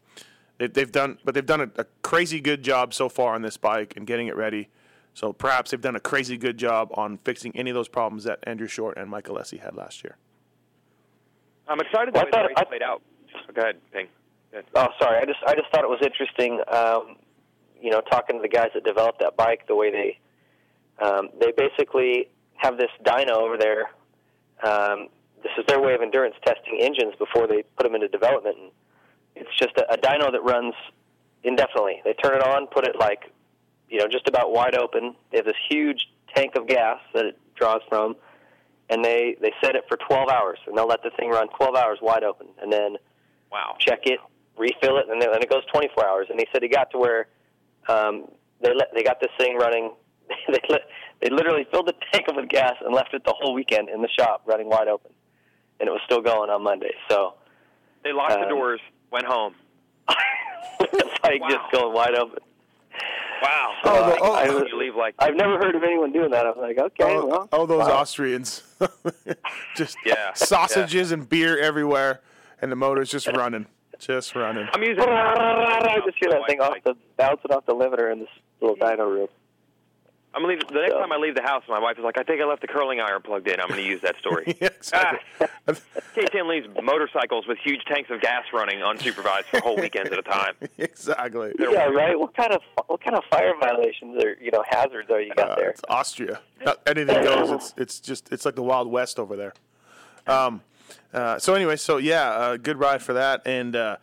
they, 0.57 0.67
they've 0.67 0.91
done, 0.91 1.19
but 1.27 1.35
they've 1.35 1.45
done 1.45 1.61
a, 1.61 1.71
a 1.77 1.85
crazy 2.01 2.41
good 2.41 2.63
job 2.63 2.95
so 2.95 3.11
far 3.11 3.35
on 3.35 3.43
this 3.43 3.59
bike 3.59 3.93
and 3.99 4.07
getting 4.07 4.29
it 4.29 4.37
ready 4.37 4.71
So 5.15 5.33
perhaps 5.33 5.71
they've 5.71 5.81
done 5.81 5.97
a 5.97 6.01
crazy 6.01 6.37
good 6.37 6.57
job 6.57 6.91
on 6.95 7.19
fixing 7.19 7.55
any 7.57 7.71
of 7.71 7.75
those 7.75 7.89
problems 7.89 8.25
that 8.25 8.39
Andrew 8.45 8.67
Short 8.69 8.97
and 8.97 9.11
Mike 9.11 9.27
Alessi 9.27 9.61
had 9.61 9.75
last 9.75 10.03
year. 10.05 10.17
I'm 11.69 11.81
excited 11.81 12.15
Well, 12.15 12.25
way 12.25 12.29
I 12.29 12.31
thought- 12.31 12.43
the 12.43 12.49
race 12.49 12.55
I- 12.57 12.65
played 12.65 12.83
out. 12.83 13.03
Go 13.55 13.63
ahead, 13.63 13.81
Ping. 13.93 14.09
Go 14.53 14.59
ahead. 14.59 14.67
Oh, 14.75 14.89
sorry. 15.01 15.19
I 15.19 15.25
just 15.25 15.39
I 15.47 15.55
just 15.55 15.71
thought 15.73 15.85
it 15.85 15.89
was 15.91 16.01
interesting. 16.03 16.61
Um, 16.69 17.17
you 17.81 17.91
know, 17.91 18.01
talking 18.11 18.37
to 18.37 18.43
the 18.43 18.49
guys 18.49 18.71
that 18.75 18.85
developed 18.85 19.21
that 19.21 19.37
bike, 19.37 19.67
the 19.67 19.75
way 19.77 19.91
they 19.91 20.19
um, 21.05 21.29
they 21.41 21.53
basically 21.53 22.29
have 22.57 22.77
this 22.77 22.91
dyno 23.05 23.37
over 23.37 23.57
there. 23.57 23.91
Um, 24.63 25.09
this 25.43 25.53
is 25.59 25.65
their 25.67 25.81
way 25.81 25.95
of 25.95 26.03
endurance 26.03 26.35
testing 26.45 26.79
engines 26.81 27.15
before 27.19 27.47
they 27.47 27.63
put 27.77 27.85
them 27.85 27.95
into 27.95 28.09
development. 28.09 28.57
And 28.59 28.71
it's 29.37 29.57
just 29.59 29.77
a, 29.79 29.93
a 29.93 29.97
dyno 29.97 30.31
that 30.31 30.43
runs 30.43 30.75
indefinitely. 31.43 32.03
They 32.05 32.13
turn 32.15 32.37
it 32.37 32.43
on, 32.43 32.67
put 32.67 32.87
it 32.87 32.97
like 32.99 33.33
you 33.91 33.99
know 33.99 34.07
just 34.09 34.29
about 34.29 34.53
wide 34.53 34.75
open. 34.77 35.15
They 35.31 35.39
have 35.39 35.47
this 35.47 35.57
huge 35.69 36.09
tank 36.35 36.55
of 36.57 36.67
gas 36.67 36.99
that 37.15 37.27
it 37.27 37.39
draws 37.57 37.83
from, 37.89 38.17
and 38.89 39.05
they 39.05 39.37
they 39.41 39.53
set 39.63 39.75
it 39.75 39.85
for 39.89 39.97
12 39.99 40.29
hours, 40.29 40.59
and 40.67 40.77
they'll 40.77 40.87
let 40.87 41.03
the 41.03 41.11
thing 41.19 41.29
run 41.31 41.49
12 41.57 41.75
hours 41.75 41.99
wide 42.01 42.25
open, 42.25 42.47
and 42.63 42.73
then 42.73 42.97
Wow. 43.53 43.75
check 43.81 44.01
it, 44.07 44.21
refill 44.57 44.99
it, 44.99 45.07
and 45.11 45.21
then 45.21 45.31
and 45.35 45.43
it 45.43 45.51
goes 45.51 45.65
24 45.73 46.07
hours. 46.07 46.27
And 46.31 46.39
he 46.39 46.47
said 46.53 46.63
he 46.63 46.69
got 46.69 46.91
to 46.93 46.99
where 46.99 47.27
um, 47.89 48.29
they 48.63 48.73
let 48.75 48.89
they 48.95 49.03
got 49.03 49.21
this 49.21 49.31
thing 49.39 49.57
running. 49.57 49.91
they 50.49 50.61
let, 50.69 50.83
they 51.21 51.29
literally 51.29 51.67
filled 51.73 51.89
the 51.89 51.95
tank 52.13 52.29
up 52.29 52.37
with 52.37 52.49
gas 52.49 52.75
and 52.85 52.95
left 52.95 53.13
it 53.13 53.25
the 53.25 53.35
whole 53.37 53.53
weekend 53.53 53.89
in 53.89 54.01
the 54.03 54.09
shop 54.09 54.43
running 54.47 54.69
wide 54.69 54.87
open, 54.89 55.11
and 55.81 55.89
it 55.89 55.93
was 55.93 56.01
still 56.07 56.21
going 56.23 56.49
on 56.51 56.63
Monday. 56.63 56.93
So 57.09 57.35
They 58.05 58.13
locked 58.13 58.35
the 58.35 58.43
Um, 58.43 58.49
doors, 58.49 58.81
went 59.11 59.27
home. 59.27 59.55
it's 60.81 61.25
like 61.25 61.41
Wow. 61.41 61.49
just 61.51 61.73
going 61.73 61.93
wide 61.93 62.15
open. 62.15 62.39
Wow. 63.43 63.75
So 63.85 63.91
Oh, 63.91 64.11
the- 64.11 64.19
oh, 64.21 64.33
I, 64.33 64.43
I, 64.43 64.67
you 64.67 64.79
leave 64.79 64.95
like 64.97 65.15
I've 65.19 65.35
never 65.37 65.59
heard 65.59 65.75
of 65.75 65.83
anyone 65.83 66.13
doing 66.13 66.31
that. 66.31 66.47
I 66.47 66.51
was 66.51 66.59
like, 66.61 66.79
okay, 66.79 67.05
Oh, 67.05 67.27
well, 67.27 67.49
oh, 67.53 67.67
those 67.67 67.87
wow. 67.87 68.01
Austrians. 68.01 68.63
just 69.77 69.97
Yeah, 70.05 70.33
sausages 70.35 71.13
and 71.13 71.29
beer 71.29 71.59
everywhere, 71.59 72.21
and 72.61 72.71
the 72.71 72.77
motor's 72.77 73.11
just 73.11 73.27
running. 73.29 73.67
Just 73.99 74.35
running. 74.35 74.67
I'm 74.73 74.83
using. 74.83 75.05
I 75.09 75.99
just 76.05 76.17
hear 76.19 76.31
that 76.31 76.43
thing 76.49 76.61
off 76.61 76.75
the 76.85 76.95
bouncing 77.19 77.51
off 77.53 77.67
the 77.67 77.75
limiter 77.75 78.11
in 78.13 78.21
this 78.21 78.29
little 78.61 78.77
dyno 78.77 79.11
room. 79.11 79.29
I'm 80.33 80.43
gonna 80.43 80.55
leave 80.55 80.67
the 80.69 80.75
next 80.75 80.93
So- 80.93 80.99
time 81.01 81.13
I 81.13 81.17
leave 81.17 81.35
the 81.35 81.43
house. 81.43 81.65
My 81.69 81.81
wife 81.81 81.99
is 81.99 82.05
like, 82.05 82.17
"I 82.19 82.23
think 82.23 82.41
I 82.41 82.45
left 82.45 82.61
the 82.61 82.69
curling 82.69 83.01
iron 83.01 83.21
plugged 83.23 83.49
in." 83.49 83.61
I'm 83.61 83.69
going 83.69 83.81
to 83.81 83.87
use 83.87 84.01
that 84.03 84.17
story. 84.19 84.45
Yeah, 84.61 84.69
exactly. 84.69 85.19
KTM 86.15 86.49
leaves 86.49 86.69
motorcycles 86.83 87.47
with 87.47 87.59
huge 87.59 87.85
tanks 87.87 88.11
of 88.11 88.21
gas 88.21 88.45
running 88.53 88.79
unsupervised 88.79 89.45
for 89.45 89.61
whole 89.61 89.77
weekends 89.77 90.11
at 90.13 90.19
a 90.19 90.23
time. 90.23 90.55
exactly. 90.79 91.53
Yeah, 91.59 91.87
right. 91.87 92.19
What 92.19 92.35
kind 92.37 92.53
of 92.53 92.63
what 92.87 93.01
kind 93.03 93.17
of 93.17 93.25
fire 93.31 93.53
violations 93.59 94.23
or 94.23 94.37
you 94.41 94.51
know 94.51 94.63
hazards 94.69 95.11
are 95.11 95.21
you 95.21 95.33
got 95.35 95.51
Uh, 95.51 95.55
there? 95.57 95.71
it's 95.71 95.83
Austria. 95.89 96.41
Uh, 96.65 96.75
Anything 96.87 97.23
goes. 97.25 97.51
It's 97.51 97.75
it's 97.77 98.01
just 98.01 98.33
it's 98.33 98.45
like 98.45 98.55
the 98.55 98.63
Wild 98.63 98.91
West 98.91 99.19
over 99.19 99.37
there. 99.37 99.55
Um. 100.27 100.63
Uh, 101.13 101.39
so 101.39 101.55
anyway, 101.55 101.77
so 101.77 101.97
yeah, 101.97 102.29
uh, 102.31 102.57
good 102.57 102.79
ride 102.79 103.03
for 103.03 103.13
that. 103.15 103.43
And 103.47 103.75
uh, 103.77 103.97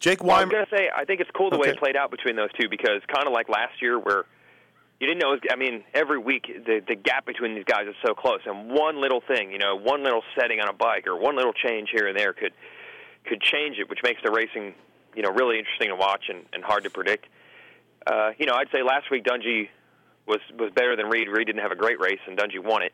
Jake 0.00 0.22
Well, 0.22 0.36
I 0.36 0.44
was 0.44 0.50
gonna 0.52 0.66
say, 0.70 0.88
I 0.96 1.04
think 1.04 1.20
it's 1.20 1.30
cool 1.34 1.50
the 1.50 1.58
way 1.58 1.68
it 1.68 1.78
played 1.78 1.96
out 1.96 2.10
between 2.10 2.36
those 2.36 2.50
two 2.58 2.68
because 2.68 3.00
kind 3.12 3.26
of 3.26 3.32
like 3.32 3.48
last 3.48 3.80
year, 3.82 3.98
where 3.98 4.24
you 5.00 5.06
didn't 5.06 5.20
know. 5.20 5.36
I 5.50 5.56
mean, 5.56 5.84
every 5.94 6.18
week 6.18 6.46
the 6.46 6.80
the 6.86 6.96
gap 6.96 7.26
between 7.26 7.54
these 7.54 7.64
guys 7.64 7.86
is 7.88 7.94
so 8.04 8.14
close, 8.14 8.40
and 8.46 8.70
one 8.70 9.00
little 9.00 9.20
thing, 9.20 9.52
you 9.52 9.58
know, 9.58 9.76
one 9.76 10.02
little 10.02 10.22
setting 10.38 10.60
on 10.60 10.68
a 10.68 10.72
bike 10.72 11.06
or 11.06 11.16
one 11.16 11.36
little 11.36 11.52
change 11.52 11.90
here 11.92 12.08
and 12.08 12.18
there 12.18 12.32
could 12.32 12.52
could 13.24 13.40
change 13.40 13.78
it, 13.78 13.88
which 13.88 14.00
makes 14.02 14.20
the 14.24 14.30
racing, 14.30 14.74
you 15.14 15.22
know, 15.22 15.30
really 15.30 15.58
interesting 15.58 15.88
to 15.88 15.96
watch 15.96 16.24
and, 16.28 16.44
and 16.52 16.64
hard 16.64 16.84
to 16.84 16.90
predict. 16.90 17.26
Uh, 18.06 18.30
you 18.38 18.46
know, 18.46 18.54
I'd 18.54 18.70
say 18.72 18.82
last 18.82 19.10
week 19.10 19.24
Dungey 19.24 19.68
was 20.26 20.40
was 20.58 20.72
better 20.72 20.96
than 20.96 21.06
Reed. 21.06 21.28
Reed 21.28 21.46
didn't 21.46 21.62
have 21.62 21.72
a 21.72 21.76
great 21.76 22.00
race, 22.00 22.20
and 22.26 22.36
Dungey 22.36 22.62
won 22.62 22.82
it. 22.82 22.92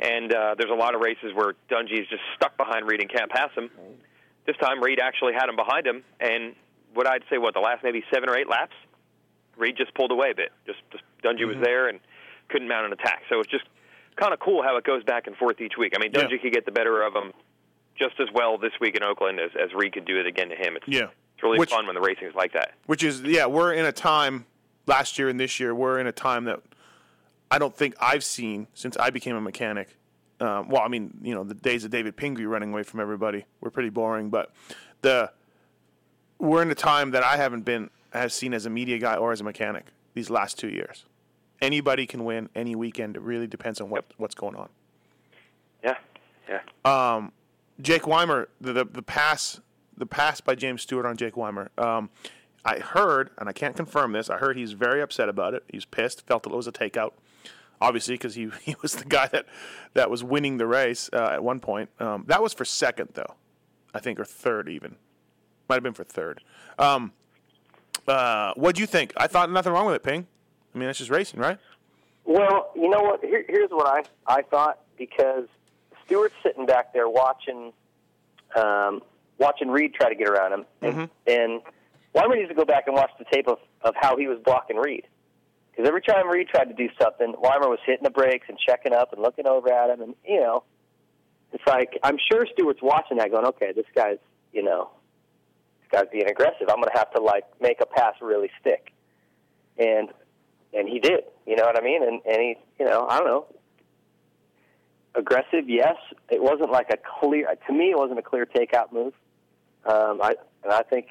And 0.00 0.32
uh, 0.32 0.54
there's 0.56 0.70
a 0.70 0.74
lot 0.74 0.94
of 0.94 1.00
races 1.00 1.32
where 1.34 1.54
Dungey 1.70 2.00
is 2.00 2.08
just 2.08 2.22
stuck 2.34 2.56
behind 2.56 2.86
Reed 2.86 3.00
and 3.00 3.10
can't 3.12 3.30
pass 3.30 3.50
him. 3.54 3.70
This 4.46 4.56
time, 4.56 4.82
Reed 4.82 4.98
actually 4.98 5.34
had 5.34 5.48
him 5.48 5.54
behind 5.54 5.86
him, 5.86 6.02
and 6.18 6.56
what 6.94 7.06
I'd 7.06 7.22
say, 7.30 7.38
what 7.38 7.54
the 7.54 7.60
last 7.60 7.84
maybe 7.84 8.02
seven 8.12 8.28
or 8.28 8.36
eight 8.36 8.48
laps, 8.48 8.74
Reed 9.56 9.76
just 9.76 9.94
pulled 9.94 10.10
away 10.10 10.32
a 10.32 10.34
bit. 10.34 10.50
Just, 10.66 10.80
just 10.90 11.04
Dungey 11.22 11.46
was 11.46 11.56
there 11.62 11.88
and 11.88 12.00
couldn't 12.48 12.68
mount 12.68 12.86
an 12.86 12.92
attack. 12.92 13.22
So 13.28 13.40
it's 13.40 13.50
just 13.50 13.64
kind 14.16 14.32
of 14.32 14.40
cool 14.40 14.62
how 14.62 14.76
it 14.76 14.84
goes 14.84 15.02
back 15.04 15.26
and 15.26 15.36
forth 15.36 15.60
each 15.60 15.74
week. 15.78 15.94
I 15.96 16.00
mean, 16.00 16.10
Yeah. 16.14 16.26
Could 16.28 16.52
get 16.52 16.66
the 16.66 16.72
better 16.72 17.02
of 17.02 17.14
him 17.14 17.32
just 17.98 18.18
as 18.20 18.28
well 18.34 18.58
this 18.58 18.72
week 18.80 18.96
in 18.96 19.02
Oakland 19.02 19.38
as, 19.40 19.50
as 19.60 19.72
Reed 19.74 19.92
could 19.94 20.04
do 20.04 20.18
it 20.18 20.26
again 20.26 20.48
to 20.50 20.56
him. 20.56 20.76
It's, 20.76 20.86
Yeah. 20.88 21.08
it's 21.34 21.42
really 21.42 21.58
Which- 21.58 21.70
fun 21.70 21.86
when 21.86 21.94
the 21.94 22.00
racing 22.00 22.28
is 22.28 22.34
like 22.34 22.52
that. 22.52 22.72
Which 22.86 23.02
is 23.02 23.22
yeah, 23.22 23.46
we're 23.46 23.72
in 23.72 23.84
a 23.86 23.92
time 23.92 24.46
last 24.86 25.18
year 25.18 25.28
and 25.28 25.38
this 25.40 25.58
year. 25.60 25.74
We're 25.74 25.98
in 25.98 26.06
a 26.06 26.12
time 26.12 26.44
that 26.44 26.60
I 27.50 27.58
don't 27.58 27.74
think 27.76 27.94
I've 28.00 28.24
seen 28.24 28.66
since 28.74 28.96
I 28.96 29.10
became 29.10 29.36
a 29.36 29.40
mechanic. 29.40 29.96
Um, 30.40 30.68
well, 30.68 30.82
I 30.82 30.88
mean, 30.88 31.18
you 31.22 31.34
know, 31.34 31.44
the 31.44 31.54
days 31.54 31.84
of 31.84 31.90
David 31.90 32.16
Pingree 32.16 32.46
running 32.46 32.72
away 32.72 32.82
from 32.82 32.98
everybody 32.98 33.44
were 33.60 33.70
pretty 33.70 33.90
boring, 33.90 34.28
but 34.30 34.52
the 35.02 35.30
we're 36.38 36.62
in 36.62 36.70
a 36.70 36.74
time 36.74 37.12
that 37.12 37.22
I 37.22 37.36
haven't 37.36 37.62
been 37.64 37.90
has 38.12 38.34
seen 38.34 38.52
as 38.52 38.66
a 38.66 38.70
media 38.70 38.98
guy 38.98 39.14
or 39.16 39.32
as 39.32 39.40
a 39.40 39.44
mechanic 39.44 39.86
these 40.14 40.28
last 40.30 40.58
two 40.58 40.68
years. 40.68 41.04
Anybody 41.62 42.06
can 42.06 42.24
win 42.24 42.50
any 42.54 42.74
weekend. 42.74 43.16
It 43.16 43.22
really 43.22 43.46
depends 43.46 43.80
on 43.80 43.88
what, 43.88 44.04
what's 44.18 44.34
going 44.34 44.56
on. 44.56 44.68
Yeah, 45.82 45.96
yeah. 46.48 46.60
Um, 46.84 47.32
Jake 47.80 48.06
Weimer, 48.06 48.48
the, 48.60 48.72
the 48.72 48.84
the 48.84 49.02
pass 49.02 49.60
the 49.96 50.06
pass 50.06 50.40
by 50.40 50.54
James 50.54 50.82
Stewart 50.82 51.06
on 51.06 51.16
Jake 51.16 51.36
Weimer. 51.36 51.70
Um, 51.78 52.10
I 52.64 52.78
heard, 52.78 53.30
and 53.38 53.48
I 53.48 53.52
can't 53.52 53.76
confirm 53.76 54.12
this. 54.12 54.30
I 54.30 54.38
heard 54.38 54.56
he's 54.56 54.72
very 54.72 55.00
upset 55.00 55.28
about 55.28 55.54
it. 55.54 55.64
He's 55.68 55.84
pissed. 55.84 56.26
Felt 56.26 56.44
that 56.44 56.50
it 56.50 56.56
was 56.56 56.68
a 56.68 56.72
takeout, 56.72 57.12
obviously, 57.80 58.14
because 58.14 58.34
he 58.34 58.50
he 58.62 58.76
was 58.82 58.94
the 58.96 59.04
guy 59.04 59.28
that 59.28 59.46
that 59.94 60.10
was 60.10 60.22
winning 60.22 60.58
the 60.58 60.66
race 60.66 61.10
uh, 61.12 61.30
at 61.32 61.42
one 61.42 61.60
point. 61.60 61.90
Um, 61.98 62.24
that 62.28 62.42
was 62.42 62.52
for 62.52 62.64
second 62.64 63.10
though, 63.14 63.34
I 63.94 64.00
think, 64.00 64.20
or 64.20 64.24
third 64.24 64.68
even. 64.68 64.96
Might 65.68 65.76
have 65.76 65.82
been 65.82 65.94
for 65.94 66.04
third. 66.04 66.42
Um, 66.78 67.12
uh, 68.06 68.52
what 68.56 68.74
do 68.74 68.80
you 68.80 68.86
think? 68.86 69.12
I 69.16 69.26
thought 69.26 69.50
nothing 69.50 69.72
wrong 69.72 69.86
with 69.86 69.94
it, 69.94 70.02
Ping. 70.02 70.26
I 70.74 70.78
mean, 70.78 70.86
that's 70.86 70.98
just 70.98 71.10
racing, 71.10 71.40
right? 71.40 71.58
Well, 72.24 72.70
you 72.74 72.88
know 72.88 73.02
what? 73.02 73.24
Here, 73.24 73.44
here's 73.48 73.70
what 73.70 73.86
I 73.86 74.02
I 74.38 74.42
thought 74.42 74.80
because 74.96 75.46
Stewart's 76.06 76.34
sitting 76.42 76.66
back 76.66 76.92
there 76.92 77.08
watching 77.08 77.72
um, 78.54 79.02
watching 79.38 79.68
Reed 79.68 79.94
try 79.94 80.08
to 80.08 80.14
get 80.14 80.28
around 80.28 80.52
him, 80.52 80.64
and, 80.82 80.94
and 81.26 81.62
Weimer 82.14 82.36
needs 82.36 82.48
to 82.48 82.54
go 82.54 82.64
back 82.64 82.84
and 82.86 82.94
watch 82.94 83.10
the 83.18 83.24
tape 83.32 83.48
of, 83.48 83.58
of 83.82 83.94
how 84.00 84.16
he 84.16 84.28
was 84.28 84.38
blocking 84.44 84.76
Reed. 84.76 85.06
Because 85.70 85.88
every 85.88 86.02
time 86.02 86.28
Reed 86.28 86.48
tried 86.48 86.66
to 86.66 86.74
do 86.74 86.88
something, 87.00 87.34
Weimer 87.38 87.68
was 87.68 87.78
hitting 87.86 88.04
the 88.04 88.10
brakes 88.10 88.46
and 88.48 88.58
checking 88.58 88.92
up 88.92 89.12
and 89.12 89.22
looking 89.22 89.46
over 89.46 89.72
at 89.72 89.90
him, 89.90 90.02
and 90.02 90.14
you 90.24 90.40
know, 90.40 90.64
it's 91.52 91.66
like 91.66 91.98
I'm 92.02 92.18
sure 92.30 92.46
Stewart's 92.52 92.82
watching 92.82 93.16
that, 93.18 93.30
going, 93.30 93.46
"Okay, 93.46 93.72
this 93.74 93.86
guy's 93.94 94.18
you 94.52 94.62
know, 94.62 94.90
this 95.80 96.00
guy's 96.00 96.10
being 96.12 96.28
aggressive. 96.28 96.68
I'm 96.68 96.76
going 96.76 96.90
to 96.92 96.98
have 96.98 97.10
to 97.12 97.20
like 97.22 97.44
make 97.60 97.80
a 97.80 97.86
pass 97.86 98.14
really 98.20 98.50
stick." 98.60 98.92
And 99.78 100.10
and 100.72 100.88
he 100.88 100.98
did. 100.98 101.24
You 101.46 101.56
know 101.56 101.64
what 101.64 101.78
I 101.78 101.84
mean? 101.84 102.02
And 102.02 102.20
and 102.26 102.36
he, 102.40 102.56
you 102.78 102.86
know, 102.86 103.06
I 103.08 103.18
don't 103.18 103.26
know. 103.26 103.46
Aggressive, 105.14 105.68
yes. 105.68 105.96
It 106.30 106.42
wasn't 106.42 106.70
like 106.70 106.88
a 106.90 106.96
clear. 107.20 107.46
To 107.66 107.72
me, 107.72 107.90
it 107.90 107.98
wasn't 107.98 108.18
a 108.18 108.22
clear 108.22 108.46
takeout 108.46 108.92
move. 108.92 109.12
Um, 109.84 110.20
I 110.22 110.34
and 110.64 110.72
I 110.72 110.82
think 110.82 111.08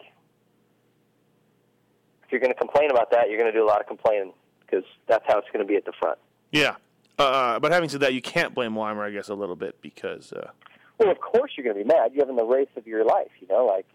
if 2.24 2.32
you're 2.32 2.42
going 2.42 2.54
to 2.54 2.58
complain 2.58 2.90
about 2.90 3.12
that, 3.12 3.30
you're 3.30 3.38
going 3.38 3.52
to 3.52 3.58
do 3.58 3.64
a 3.64 3.68
lot 3.68 3.80
of 3.82 3.88
complaining 3.88 4.34
because 4.62 4.84
that's 5.08 5.24
how 5.28 5.38
it's 5.38 5.48
going 5.54 5.66
to 5.66 5.68
be 5.68 5.76
at 5.76 5.86
the 5.86 5.94
front. 6.00 6.18
Yeah. 6.52 6.76
Uh, 7.20 7.60
but 7.60 7.72
having 7.72 7.90
said 7.90 8.00
that, 8.00 8.14
you 8.14 8.22
can't 8.22 8.56
blame 8.56 8.74
Weimer, 8.74 9.04
I 9.04 9.12
guess, 9.12 9.30
a 9.30 9.36
little 9.36 9.56
bit 9.56 9.80
because. 9.82 10.34
Uh, 10.34 10.50
Well, 10.98 11.12
of 11.12 11.20
course 11.20 11.52
you're 11.56 11.64
going 11.64 11.78
to 11.78 11.84
be 11.84 11.88
mad. 11.88 12.14
You're 12.14 12.26
having 12.26 12.38
the 12.38 12.46
race 12.46 12.70
of 12.78 12.88
your 12.88 13.06
life. 13.06 13.30
You 13.40 13.48
know, 13.48 13.66
like 13.66 13.86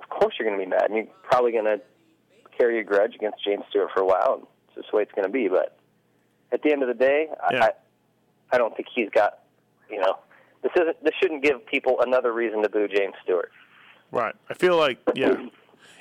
of 0.00 0.08
course 0.08 0.34
you're 0.38 0.48
going 0.48 0.58
to 0.58 0.64
be 0.64 0.70
mad. 0.70 0.90
And 0.90 0.96
you're 0.96 1.14
probably 1.22 1.52
going 1.52 1.66
to 1.66 1.80
carry 2.56 2.80
a 2.80 2.84
grudge 2.84 3.14
against 3.14 3.44
James 3.44 3.62
Stewart 3.70 3.90
for 3.94 4.02
a 4.02 4.06
while. 4.06 4.38
And 4.38 4.46
just 4.76 4.90
the 4.90 4.96
way 4.96 5.02
it's 5.02 5.12
going 5.12 5.26
to 5.26 5.32
be. 5.32 5.48
But 5.48 5.76
at 6.52 6.62
the 6.62 6.70
end 6.72 6.82
of 6.82 6.88
the 6.88 6.94
day, 6.94 7.26
Yeah. 7.52 7.64
I, 7.64 7.70
I 8.52 8.58
don't 8.58 8.74
think 8.76 8.88
he's 8.94 9.10
got. 9.10 9.40
You 9.90 10.00
know, 10.00 10.18
this 10.62 10.72
isn't. 10.76 11.02
This 11.04 11.12
shouldn't 11.20 11.42
give 11.42 11.64
people 11.66 11.98
another 12.00 12.32
reason 12.32 12.62
to 12.62 12.68
boo 12.68 12.86
James 12.88 13.14
Stewart. 13.24 13.50
Right. 14.12 14.34
I 14.48 14.54
feel 14.54 14.76
like, 14.76 14.98
yeah. 15.14 15.34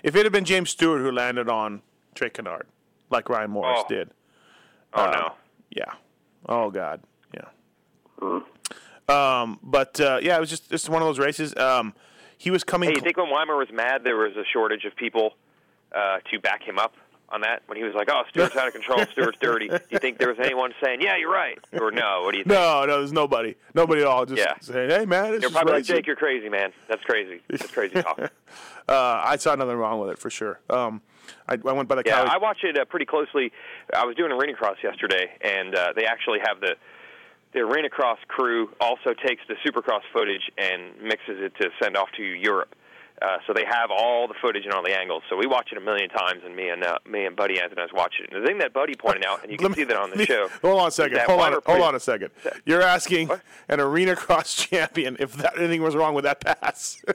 if 0.03 0.15
it 0.15 0.23
had 0.25 0.31
been 0.31 0.45
James 0.45 0.69
Stewart 0.69 1.01
who 1.01 1.11
landed 1.11 1.49
on 1.49 1.81
Trey 2.13 2.29
Canard, 2.29 2.67
like 3.09 3.29
Ryan 3.29 3.51
Morais 3.51 3.75
Oh. 3.79 3.85
did, 3.89 4.11
Oh 4.93 5.03
Uh, 5.05 5.11
no. 5.11 5.33
yeah. 5.71 5.93
Oh 6.47 6.69
God, 6.69 7.01
yeah. 7.33 8.39
Um, 9.07 9.59
but 9.61 9.99
uh, 9.99 10.19
yeah, 10.21 10.38
it 10.38 10.39
was 10.39 10.49
just 10.49 10.69
just 10.69 10.89
one 10.89 11.01
of 11.01 11.07
those 11.07 11.19
races. 11.19 11.55
Um, 11.55 11.93
he 12.38 12.49
was 12.51 12.63
coming. 12.63 12.89
Hey, 12.89 12.95
you 12.95 13.01
think 13.01 13.17
when 13.17 13.29
Weimer 13.29 13.55
was 13.55 13.67
mad, 13.71 14.03
there 14.03 14.17
was 14.17 14.35
a 14.35 14.43
shortage 14.51 14.85
of 14.85 14.95
people 14.95 15.33
uh, 15.95 16.17
to 16.31 16.39
back 16.39 16.63
him 16.63 16.79
up 16.79 16.93
on 17.36 17.41
that? 17.41 17.62
When 17.67 17.78
he 17.78 17.84
was 17.84 17.93
like, 17.93 18.10
"Oh, 18.10 18.24
Stewart's 18.30 18.56
out 18.56 18.67
of 18.67 18.74
control. 18.74 19.06
Stewart's 19.12 19.38
dirty." 19.39 19.67
Do 19.67 19.80
you 19.91 20.00
think 20.00 20.17
there 20.17 20.30
was 20.30 20.39
anyone 20.39 20.74
saying, 20.84 21.02
"Yeah, 21.02 21.17
you're 21.17 21.32
right," 21.32 21.60
or 21.80 21.91
no? 21.91 22.21
What 22.24 22.32
do 22.32 22.38
you 22.39 22.43
think? 22.45 22.56
no, 22.56 22.86
no, 22.86 22.98
there's 23.00 23.12
nobody. 23.13 23.56
Nobody 23.74 24.02
at 24.02 24.08
all. 24.08 24.26
Just 24.26 24.39
Yeah. 24.39 24.54
saying, 24.62 24.89
"Hey, 24.89 25.06
man, 25.06 25.32
They're 25.32 25.39
just 25.41 25.54
probably 25.54 25.74
like, 25.74 25.84
"Jake, 25.84 26.08
you're 26.08 26.15
crazy, 26.15 26.50
man. 26.50 26.71
That's 26.88 27.04
crazy. 27.04 27.41
That's 27.50 27.71
crazy 27.71 28.02
talk." 28.02 28.32
Uh, 28.88 29.19
I 29.26 29.38
saw 29.38 29.56
nothing 29.56 29.78
wrong 29.78 30.00
with 30.00 30.12
it 30.12 30.19
for 30.19 30.30
sure. 30.30 30.60
Um, 30.69 31.02
I, 31.50 31.54
I 31.56 31.71
went 31.74 31.89
by 31.89 31.95
the 31.95 32.04
Yeah. 32.06 32.21
I 32.21 32.38
watch 32.38 32.60
it 32.63 32.78
uh, 32.78 32.86
pretty 32.86 33.08
closely. 33.08 33.52
I 33.91 34.06
was 34.06 34.15
doing 34.15 34.32
arena 34.32 34.54
cross 34.54 34.78
yesterday, 34.84 35.32
and 35.41 35.74
uh, 35.74 35.93
they 35.95 36.06
actually 36.06 36.38
have 36.45 36.62
the 36.62 36.76
the 37.54 37.62
arena 37.62 37.89
cross 37.89 38.19
crew 38.28 38.69
also 38.80 39.15
takes 39.26 39.41
the 39.48 39.56
supercross 39.65 40.02
footage 40.13 40.52
and 40.60 41.02
mixes 41.02 41.39
it 41.41 41.54
to 41.60 41.71
send 41.82 41.98
off 41.98 42.10
to 42.17 42.24
Europe. 42.24 42.76
Uh, 43.21 43.38
so 43.47 43.54
they 43.54 43.63
have 43.63 43.91
all 43.91 44.28
the 44.28 44.34
footage 44.41 44.65
and 44.65 44.73
all 44.73 44.84
the 44.84 44.91
angles. 44.97 45.23
So 45.30 45.38
we 45.38 45.47
watch 45.47 45.69
it 45.71 45.78
a 45.78 45.82
million 45.82 46.10
times, 46.10 46.41
and 46.45 46.54
me 46.54 46.67
and 46.69 46.84
uh, 46.84 46.97
me 47.10 47.25
and 47.25 47.34
Buddy 47.36 47.56
Antunez 47.56 47.93
watch 47.93 48.15
it. 48.21 48.30
And 48.32 48.41
the 48.43 48.45
thing 48.45 48.58
that 48.58 48.73
Buddy 48.73 48.93
pointed 48.95 49.23
out, 49.25 49.41
and 49.41 49.51
you 49.51 49.58
can 49.58 49.71
me- 49.71 49.75
see 49.75 49.84
that 49.86 49.95
on 49.97 50.10
the 50.10 50.17
me- 50.17 50.25
show. 50.25 50.49
Hold 50.62 50.82
on 50.82 50.88
a 50.89 50.91
second. 50.91 51.19
Hold 51.19 51.39
on. 51.39 51.51
Weimer 51.51 51.62
Hold 51.65 51.82
on 51.82 51.95
a 51.95 51.99
second. 51.99 52.32
You're 52.65 52.82
asking 52.82 53.32
an 53.69 53.80
arena 53.80 54.15
cross 54.17 54.54
champion 54.54 55.15
if 55.19 55.34
that, 55.34 55.58
anything 55.58 55.82
was 55.82 55.95
wrong 55.95 56.13
with 56.13 56.25
that 56.25 56.41
pass. 56.41 57.01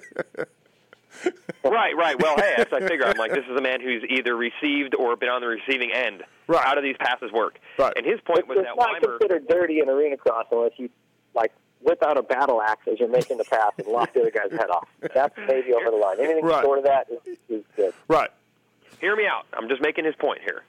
Right, 1.62 1.94
right. 1.94 2.20
Well, 2.20 2.36
hey, 2.36 2.54
as 2.56 2.66
I 2.72 2.80
figure, 2.80 3.04
I'm 3.06 3.18
like, 3.18 3.32
this 3.32 3.44
is 3.44 3.54
a 3.56 3.60
man 3.60 3.80
who's 3.82 4.02
either 4.08 4.34
received 4.34 4.94
or 4.94 5.14
been 5.16 5.28
on 5.28 5.42
the 5.42 5.46
receiving 5.48 5.92
end. 5.92 6.22
Right. 6.46 6.64
How 6.64 6.74
do 6.74 6.80
these 6.80 6.96
passes 6.98 7.30
work? 7.32 7.58
Right. 7.78 7.92
And 7.96 8.06
his 8.06 8.18
point 8.22 8.48
was 8.48 8.56
it's 8.58 8.66
that 8.66 8.76
not 8.76 8.88
Weimer. 8.94 9.18
considered 9.18 9.46
dirty 9.46 9.80
in 9.80 9.88
arena 9.90 10.16
cross 10.16 10.46
unless 10.50 10.72
you 10.78 10.88
like 11.34 11.52
whip 11.82 12.02
out 12.02 12.16
a 12.18 12.22
battle 12.22 12.60
axe 12.62 12.86
as 12.90 12.98
you're 12.98 13.08
making 13.08 13.38
the 13.38 13.44
pass 13.44 13.72
and 13.78 13.86
lock 13.88 14.12
the 14.12 14.20
other 14.20 14.30
guy's 14.30 14.50
head 14.52 14.70
off. 14.70 14.88
That's 15.14 15.34
maybe 15.48 15.72
over 15.72 15.90
the 15.90 15.96
line. 15.96 16.16
Anything 16.20 16.44
Right. 16.44 16.62
short 16.62 16.78
of 16.78 16.84
that 16.84 17.06
is, 17.10 17.38
is 17.48 17.64
good. 17.76 17.94
right. 18.08 18.30
hear 19.00 19.16
me 19.16 19.26
out. 19.26 19.46
I'm 19.54 19.68
just 19.68 19.80
making 19.82 20.04
his 20.04 20.14
point 20.16 20.40
here. 20.42 20.62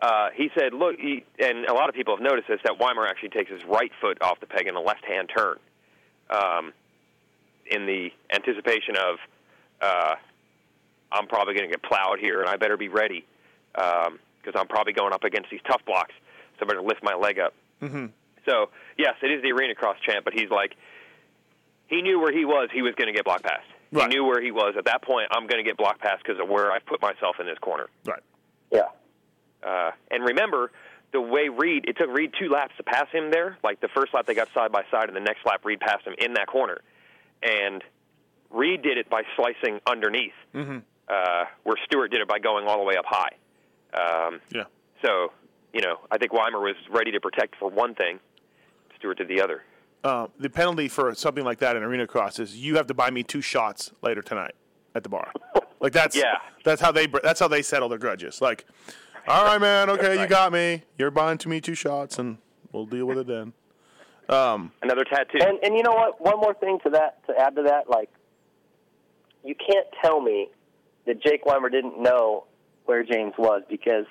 Uh, 0.00 0.28
he 0.34 0.50
said, 0.56 0.72
look, 0.74 0.96
he, 0.98 1.24
and 1.40 1.64
a 1.64 1.72
lot 1.74 1.88
of 1.88 1.94
people 1.94 2.14
have 2.14 2.22
noticed 2.22 2.46
this, 2.48 2.60
that 2.64 2.78
Weimer 2.78 3.06
actually 3.06 3.30
takes 3.30 3.50
his 3.50 3.64
right 3.64 3.90
foot 4.00 4.20
off 4.22 4.38
the 4.40 4.46
peg 4.46 4.66
in 4.68 4.76
a 4.76 4.80
left-hand 4.80 5.28
turn 5.34 5.56
um, 6.30 6.72
in 7.66 7.86
the 7.86 8.10
anticipation 8.32 8.94
of, 8.96 9.16
uh, 9.80 10.14
I'm 11.10 11.26
probably 11.26 11.54
going 11.54 11.68
to 11.68 11.70
get 11.70 11.82
plowed 11.82 12.18
here, 12.20 12.40
and 12.40 12.48
I 12.48 12.56
better 12.56 12.76
be 12.76 12.88
ready 12.88 13.24
because 13.72 14.54
I'm 14.54 14.68
probably 14.68 14.92
going 14.92 15.12
up 15.12 15.24
against 15.24 15.50
these 15.50 15.60
tough 15.66 15.84
blocks, 15.84 16.14
so 16.58 16.64
I 16.64 16.68
better 16.68 16.82
lift 16.82 17.02
my 17.02 17.14
leg 17.14 17.38
up. 17.40 17.54
Mm-hmm. 17.82 18.06
So, 18.48 18.70
yes, 18.96 19.14
it 19.22 19.30
is 19.30 19.42
the 19.42 19.52
arena 19.52 19.74
cross 19.74 19.96
champ, 20.06 20.24
but 20.24 20.32
he's 20.34 20.50
like, 20.50 20.74
he 21.88 22.02
knew 22.02 22.18
where 22.20 22.32
he 22.32 22.44
was, 22.44 22.68
he 22.72 22.82
was 22.82 22.94
going 22.94 23.08
to 23.08 23.12
get 23.12 23.24
block 23.24 23.42
passed. 23.42 23.66
Right. 23.92 24.08
He 24.10 24.16
knew 24.16 24.24
where 24.24 24.40
he 24.42 24.50
was. 24.50 24.74
At 24.76 24.84
that 24.86 25.02
point, 25.02 25.28
I'm 25.30 25.46
going 25.46 25.62
to 25.62 25.68
get 25.68 25.76
block 25.76 25.98
passed 26.00 26.22
because 26.22 26.40
of 26.40 26.48
where 26.48 26.70
I 26.70 26.78
put 26.78 27.00
myself 27.00 27.36
in 27.40 27.46
this 27.46 27.58
corner. 27.58 27.86
Right. 28.04 28.22
Yeah. 28.70 28.88
Uh, 29.66 29.90
and 30.10 30.22
remember, 30.24 30.70
the 31.12 31.20
way 31.20 31.48
Reed, 31.48 31.86
it 31.88 31.96
took 31.96 32.10
Reed 32.10 32.32
two 32.38 32.48
laps 32.50 32.72
to 32.76 32.82
pass 32.82 33.06
him 33.10 33.30
there. 33.30 33.56
Like 33.64 33.80
the 33.80 33.88
first 33.88 34.12
lap, 34.12 34.26
they 34.26 34.34
got 34.34 34.48
side 34.52 34.70
by 34.72 34.82
side, 34.90 35.08
and 35.08 35.16
the 35.16 35.20
next 35.20 35.44
lap, 35.46 35.64
Reed 35.64 35.80
passed 35.80 36.06
him 36.06 36.14
in 36.18 36.34
that 36.34 36.46
corner. 36.46 36.80
And 37.42 37.82
Reed 38.50 38.82
did 38.82 38.98
it 38.98 39.08
by 39.08 39.22
slicing 39.36 39.80
underneath, 39.86 40.32
Mm-hmm. 40.54 40.78
uh, 41.08 41.44
where 41.64 41.76
Stewart 41.86 42.10
did 42.10 42.20
it 42.20 42.28
by 42.28 42.38
going 42.38 42.66
all 42.66 42.78
the 42.78 42.84
way 42.84 42.96
up 42.96 43.04
high. 43.06 43.32
Um, 43.94 44.40
Yeah. 44.54 44.64
so, 45.02 45.32
you 45.72 45.80
know, 45.80 45.96
I 46.10 46.18
think 46.18 46.32
Weimer 46.34 46.60
was 46.60 46.76
ready 46.90 47.12
to 47.12 47.20
protect 47.20 47.56
for 47.56 47.70
one 47.70 47.94
thing, 47.94 48.20
Stewart 48.98 49.18
to 49.18 49.24
the 49.24 49.40
other. 49.40 49.62
Uh, 50.04 50.28
the 50.38 50.50
penalty 50.50 50.88
for 50.88 51.14
something 51.14 51.44
like 51.44 51.58
that 51.58 51.76
in 51.76 51.82
arena 51.82 52.06
cross 52.06 52.38
is 52.38 52.56
you 52.56 52.76
have 52.76 52.86
to 52.86 52.94
buy 52.94 53.10
me 53.10 53.22
two 53.22 53.40
shots 53.40 53.90
later 54.02 54.22
tonight 54.22 54.54
at 54.94 55.02
the 55.02 55.08
bar. 55.08 55.32
Like 55.80 55.92
that's 55.92 56.16
Yeah. 56.16 56.38
That's 56.64 56.80
how 56.80 56.90
they 56.90 57.06
that's 57.06 57.38
how 57.38 57.46
they 57.46 57.62
settle 57.62 57.88
their 57.88 58.00
grudges. 58.00 58.40
Like, 58.40 58.64
all 59.28 59.44
right, 59.44 59.60
man, 59.60 59.88
okay, 59.90 60.20
you 60.20 60.26
got 60.26 60.52
me. 60.52 60.82
You're 60.98 61.12
buying 61.12 61.38
to 61.38 61.48
me 61.48 61.60
two 61.60 61.76
shots, 61.76 62.18
and 62.18 62.38
we'll 62.72 62.84
deal 62.84 63.06
with 63.06 63.18
it 63.18 63.28
then. 63.28 63.52
Another 64.82 65.04
tattoo. 65.04 65.38
And 65.40 65.60
and 65.62 65.76
you 65.76 65.84
know 65.84 65.92
what? 65.92 66.20
One 66.20 66.40
more 66.40 66.52
thing 66.54 66.80
to 66.82 66.90
that 66.90 67.24
to 67.28 67.38
add 67.38 67.54
to 67.54 67.62
that, 67.62 67.88
like 67.88 68.10
you 69.44 69.54
can't 69.54 69.86
tell 70.02 70.20
me 70.20 70.48
that 71.06 71.22
Jake 71.22 71.46
Weimer 71.46 71.68
didn't 71.68 72.02
know 72.02 72.44
where 72.86 73.04
James 73.04 73.34
was 73.38 73.62
because 73.70 74.06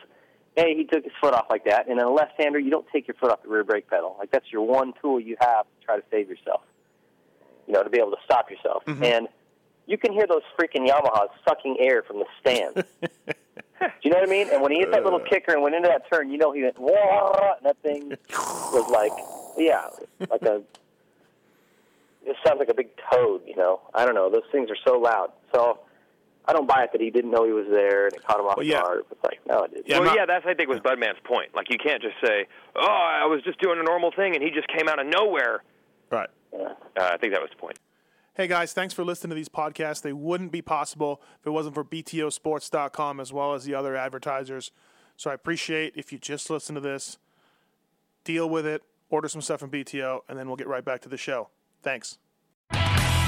a 0.58 0.76
he 0.76 0.86
took 0.86 1.04
his 1.04 1.14
foot 1.22 1.34
off 1.34 1.46
like 1.50 1.66
that, 1.66 1.88
and 1.88 2.00
in 2.00 2.06
a 2.06 2.10
left-hander 2.10 2.60
you 2.60 2.72
don't 2.72 2.88
take 2.92 3.08
your 3.08 3.16
foot 3.16 3.32
off 3.32 3.44
the 3.44 3.50
rear 3.50 3.64
brake 3.64 3.90
pedal. 3.90 4.16
Like 4.20 4.32
that's 4.32 4.52
your 4.52 4.66
one 4.66 4.94
tool 5.02 5.20
you 5.20 5.38
have 5.40 5.66
to 5.66 5.86
try 5.86 5.98
to 5.98 6.04
save 6.12 6.30
yourself. 6.30 6.62
You 7.68 7.74
know, 7.74 7.84
to 7.84 7.90
be 7.90 8.00
able 8.00 8.12
to 8.12 8.18
stop 8.24 8.50
yourself. 8.50 8.86
Mm-hmm. 8.86 9.04
And 9.04 9.28
you 9.88 9.98
can 9.98 10.14
hear 10.14 10.26
those 10.28 10.44
freaking 10.58 10.88
Yamahas 10.88 11.28
sucking 11.48 11.78
air 11.80 12.02
from 12.04 12.20
the 12.20 12.26
stands. 12.40 12.84
Do 13.80 13.88
you 14.02 14.12
know 14.12 14.18
what 14.18 14.28
I 14.28 14.32
mean? 14.32 14.48
And 14.52 14.62
when 14.62 14.72
he 14.72 14.80
hit 14.80 14.92
that 14.92 15.04
little 15.04 15.20
kicker 15.20 15.54
and 15.54 15.62
went 15.62 15.76
into 15.76 15.88
that 15.88 16.10
turn, 16.12 16.30
you 16.30 16.38
know 16.38 16.52
he 16.52 16.64
went 16.64 16.78
and 16.78 16.86
that 17.64 17.78
thing 17.84 18.10
was 18.30 18.90
like, 18.90 19.12
yeah, 19.58 19.88
like 20.32 20.42
a. 20.42 20.62
It 22.26 22.36
sounds 22.46 22.60
like 22.60 22.70
a 22.70 22.74
big 22.74 22.90
toad, 23.10 23.42
you 23.46 23.56
know. 23.56 23.80
I 23.94 24.06
don't 24.06 24.16
know. 24.16 24.30
Those 24.30 24.44
things 24.52 24.70
are 24.70 24.78
so 24.86 25.00
loud. 25.00 25.32
So 25.54 25.80
I 26.48 26.54
don't 26.54 26.68
buy 26.68 26.84
it 26.84 26.92
that 26.94 27.02
he 27.02 27.10
didn't 27.10 27.32
know 27.32 27.46
he 27.46 27.52
was 27.52 27.66
there 27.70 28.06
and 28.06 28.14
it 28.14 28.24
caught 28.26 28.40
him 28.40 28.46
off 28.46 28.58
Well, 28.58 28.66
yeah. 28.66 28.82
guard. 28.82 29.04
It's 29.12 29.24
like, 29.24 29.40
no, 29.48 29.64
it 29.64 29.74
didn't. 29.74 29.88
Yeah, 29.90 30.00
well, 30.00 30.08
not- 30.10 30.16
yeah, 30.18 30.26
that's 30.26 30.46
I 30.46 30.54
think 30.54 30.70
was 30.70 30.80
Budman's 30.80 31.20
point. 31.26 31.54
Like 31.56 31.70
you 31.70 31.78
can't 31.78 32.02
just 32.02 32.16
say, 32.24 32.48
"Oh, 32.76 32.82
I 32.88 33.26
was 33.26 33.42
just 33.44 33.60
doing 33.60 33.80
a 33.80 33.84
normal 33.84 34.12
thing," 34.16 34.34
and 34.36 34.44
he 34.44 34.50
just 34.52 34.68
came 34.70 34.88
out 34.88 35.00
of 35.00 35.08
nowhere. 35.08 35.64
Right. 36.10 36.30
Uh, 36.54 36.70
I 36.96 37.18
think 37.18 37.34
that 37.34 37.42
was 37.42 37.50
the 37.52 37.58
point. 37.58 37.78
Hey 38.34 38.48
guys, 38.48 38.72
thanks 38.72 38.94
for 38.94 39.04
listening 39.04 39.30
to 39.32 39.36
these 39.36 39.50
podcasts. 39.50 40.02
They 40.02 40.14
wouldn't 40.14 40.52
be 40.52 40.62
possible 40.62 41.22
if 41.42 41.48
it 41.48 41.50
wasn't 41.50 41.74
for 41.76 41.84
BTOsports.com 41.84 43.20
as 43.20 43.34
well 43.34 43.54
as 43.54 43.66
the 43.66 43.74
other 43.74 43.96
advertisers. 43.96 44.72
So 45.18 45.32
I 45.32 45.34
appreciate 45.34 45.94
if 45.96 46.12
you 46.14 46.20
just 46.20 46.50
listen 46.50 46.76
to 46.76 46.82
this, 46.82 47.18
deal 48.24 48.48
with 48.48 48.66
it, 48.68 48.84
order 49.10 49.28
some 49.28 49.42
stuff 49.42 49.60
from 49.60 49.72
BTO, 49.72 50.22
and 50.30 50.38
then 50.38 50.48
we'll 50.48 50.56
get 50.56 50.68
right 50.68 50.86
back 50.86 51.02
to 51.02 51.10
the 51.10 51.18
show. 51.18 51.50
Thanks. 51.82 52.20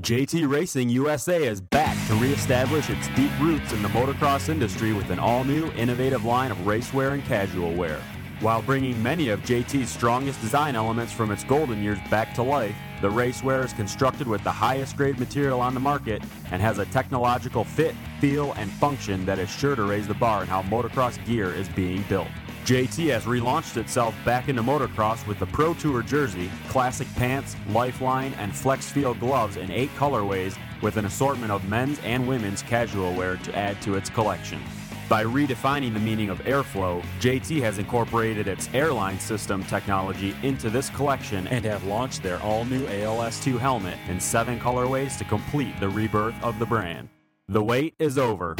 JT 0.00 0.50
Racing 0.50 0.88
USA 0.88 1.46
is 1.46 1.60
back 1.60 1.94
to 2.08 2.14
reestablish 2.14 2.88
its 2.88 3.06
deep 3.08 3.30
roots 3.38 3.74
in 3.74 3.82
the 3.82 3.88
motocross 3.88 4.48
industry 4.48 4.94
with 4.94 5.10
an 5.10 5.18
all 5.18 5.44
new, 5.44 5.70
innovative 5.72 6.24
line 6.24 6.50
of 6.50 6.56
racewear 6.58 7.12
and 7.12 7.22
casual 7.24 7.74
wear. 7.74 8.00
While 8.40 8.62
bringing 8.62 9.00
many 9.02 9.28
of 9.28 9.40
JT's 9.40 9.90
strongest 9.90 10.40
design 10.40 10.74
elements 10.74 11.12
from 11.12 11.30
its 11.30 11.44
golden 11.44 11.82
years 11.82 11.98
back 12.08 12.34
to 12.36 12.42
life, 12.42 12.74
the 13.02 13.10
racewear 13.10 13.62
is 13.62 13.74
constructed 13.74 14.26
with 14.26 14.42
the 14.42 14.50
highest 14.50 14.96
grade 14.96 15.18
material 15.18 15.60
on 15.60 15.74
the 15.74 15.80
market 15.80 16.22
and 16.50 16.62
has 16.62 16.78
a 16.78 16.86
technological 16.86 17.64
fit, 17.64 17.94
feel, 18.20 18.54
and 18.54 18.70
function 18.72 19.26
that 19.26 19.38
is 19.38 19.50
sure 19.50 19.76
to 19.76 19.82
raise 19.82 20.08
the 20.08 20.14
bar 20.14 20.40
in 20.40 20.48
how 20.48 20.62
motocross 20.62 21.22
gear 21.26 21.52
is 21.52 21.68
being 21.68 22.02
built. 22.08 22.28
JT 22.64 23.10
has 23.10 23.24
relaunched 23.24 23.76
itself 23.78 24.14
back 24.24 24.48
into 24.48 24.62
motocross 24.62 25.26
with 25.26 25.38
the 25.38 25.46
Pro 25.46 25.74
Tour 25.74 26.02
jersey, 26.02 26.50
classic 26.68 27.08
pants, 27.14 27.56
lifeline, 27.70 28.32
and 28.34 28.54
flex 28.54 28.90
feel 28.90 29.14
gloves 29.14 29.56
in 29.56 29.70
eight 29.70 29.90
colorways 29.96 30.56
with 30.82 30.96
an 30.96 31.06
assortment 31.06 31.50
of 31.50 31.68
men's 31.68 31.98
and 32.00 32.28
women's 32.28 32.62
casual 32.62 33.12
wear 33.14 33.36
to 33.38 33.56
add 33.56 33.80
to 33.82 33.94
its 33.96 34.10
collection. 34.10 34.60
By 35.08 35.24
redefining 35.24 35.92
the 35.92 35.98
meaning 35.98 36.30
of 36.30 36.38
airflow, 36.40 37.02
JT 37.18 37.60
has 37.62 37.78
incorporated 37.78 38.46
its 38.46 38.68
airline 38.72 39.18
system 39.18 39.64
technology 39.64 40.36
into 40.44 40.70
this 40.70 40.88
collection 40.90 41.48
and 41.48 41.64
have 41.64 41.82
launched 41.84 42.22
their 42.22 42.40
all 42.42 42.64
new 42.64 42.86
ALS2 42.86 43.58
helmet 43.58 43.98
in 44.08 44.20
seven 44.20 44.60
colorways 44.60 45.18
to 45.18 45.24
complete 45.24 45.74
the 45.80 45.88
rebirth 45.88 46.36
of 46.44 46.60
the 46.60 46.66
brand. 46.66 47.08
The 47.48 47.64
wait 47.64 47.94
is 47.98 48.18
over. 48.18 48.54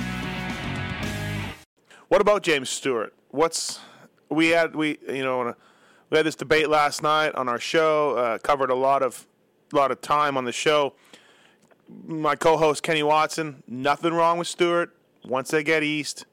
What 2.09 2.21
about 2.21 2.43
James 2.43 2.69
Stewart? 2.69 3.15
What's 3.29 3.79
we 4.31 4.49
had 4.49 4.75
we 4.75 4.99
you 5.09 5.25
know 5.25 5.55
we 6.09 6.17
had 6.17 6.27
this 6.27 6.37
debate 6.37 6.69
last 6.69 7.03
night 7.03 7.35
on 7.35 7.49
our 7.49 7.59
show. 7.59 8.17
Uh, 8.17 8.39
covered 8.39 8.71
a 8.71 8.75
lot 8.75 9.03
of 9.03 9.27
lot 9.73 9.91
of 9.91 10.01
time 10.01 10.37
on 10.37 10.45
the 10.45 10.53
show. 10.53 10.95
My 12.07 12.37
co-host 12.37 12.83
Kenny 12.83 13.03
Watson. 13.03 13.63
Nothing 13.67 14.15
wrong 14.15 14.39
with 14.39 14.49
Stewart. 14.49 14.97
Once 15.25 15.51
they 15.51 15.63
get 15.63 15.83
east, 15.83 16.25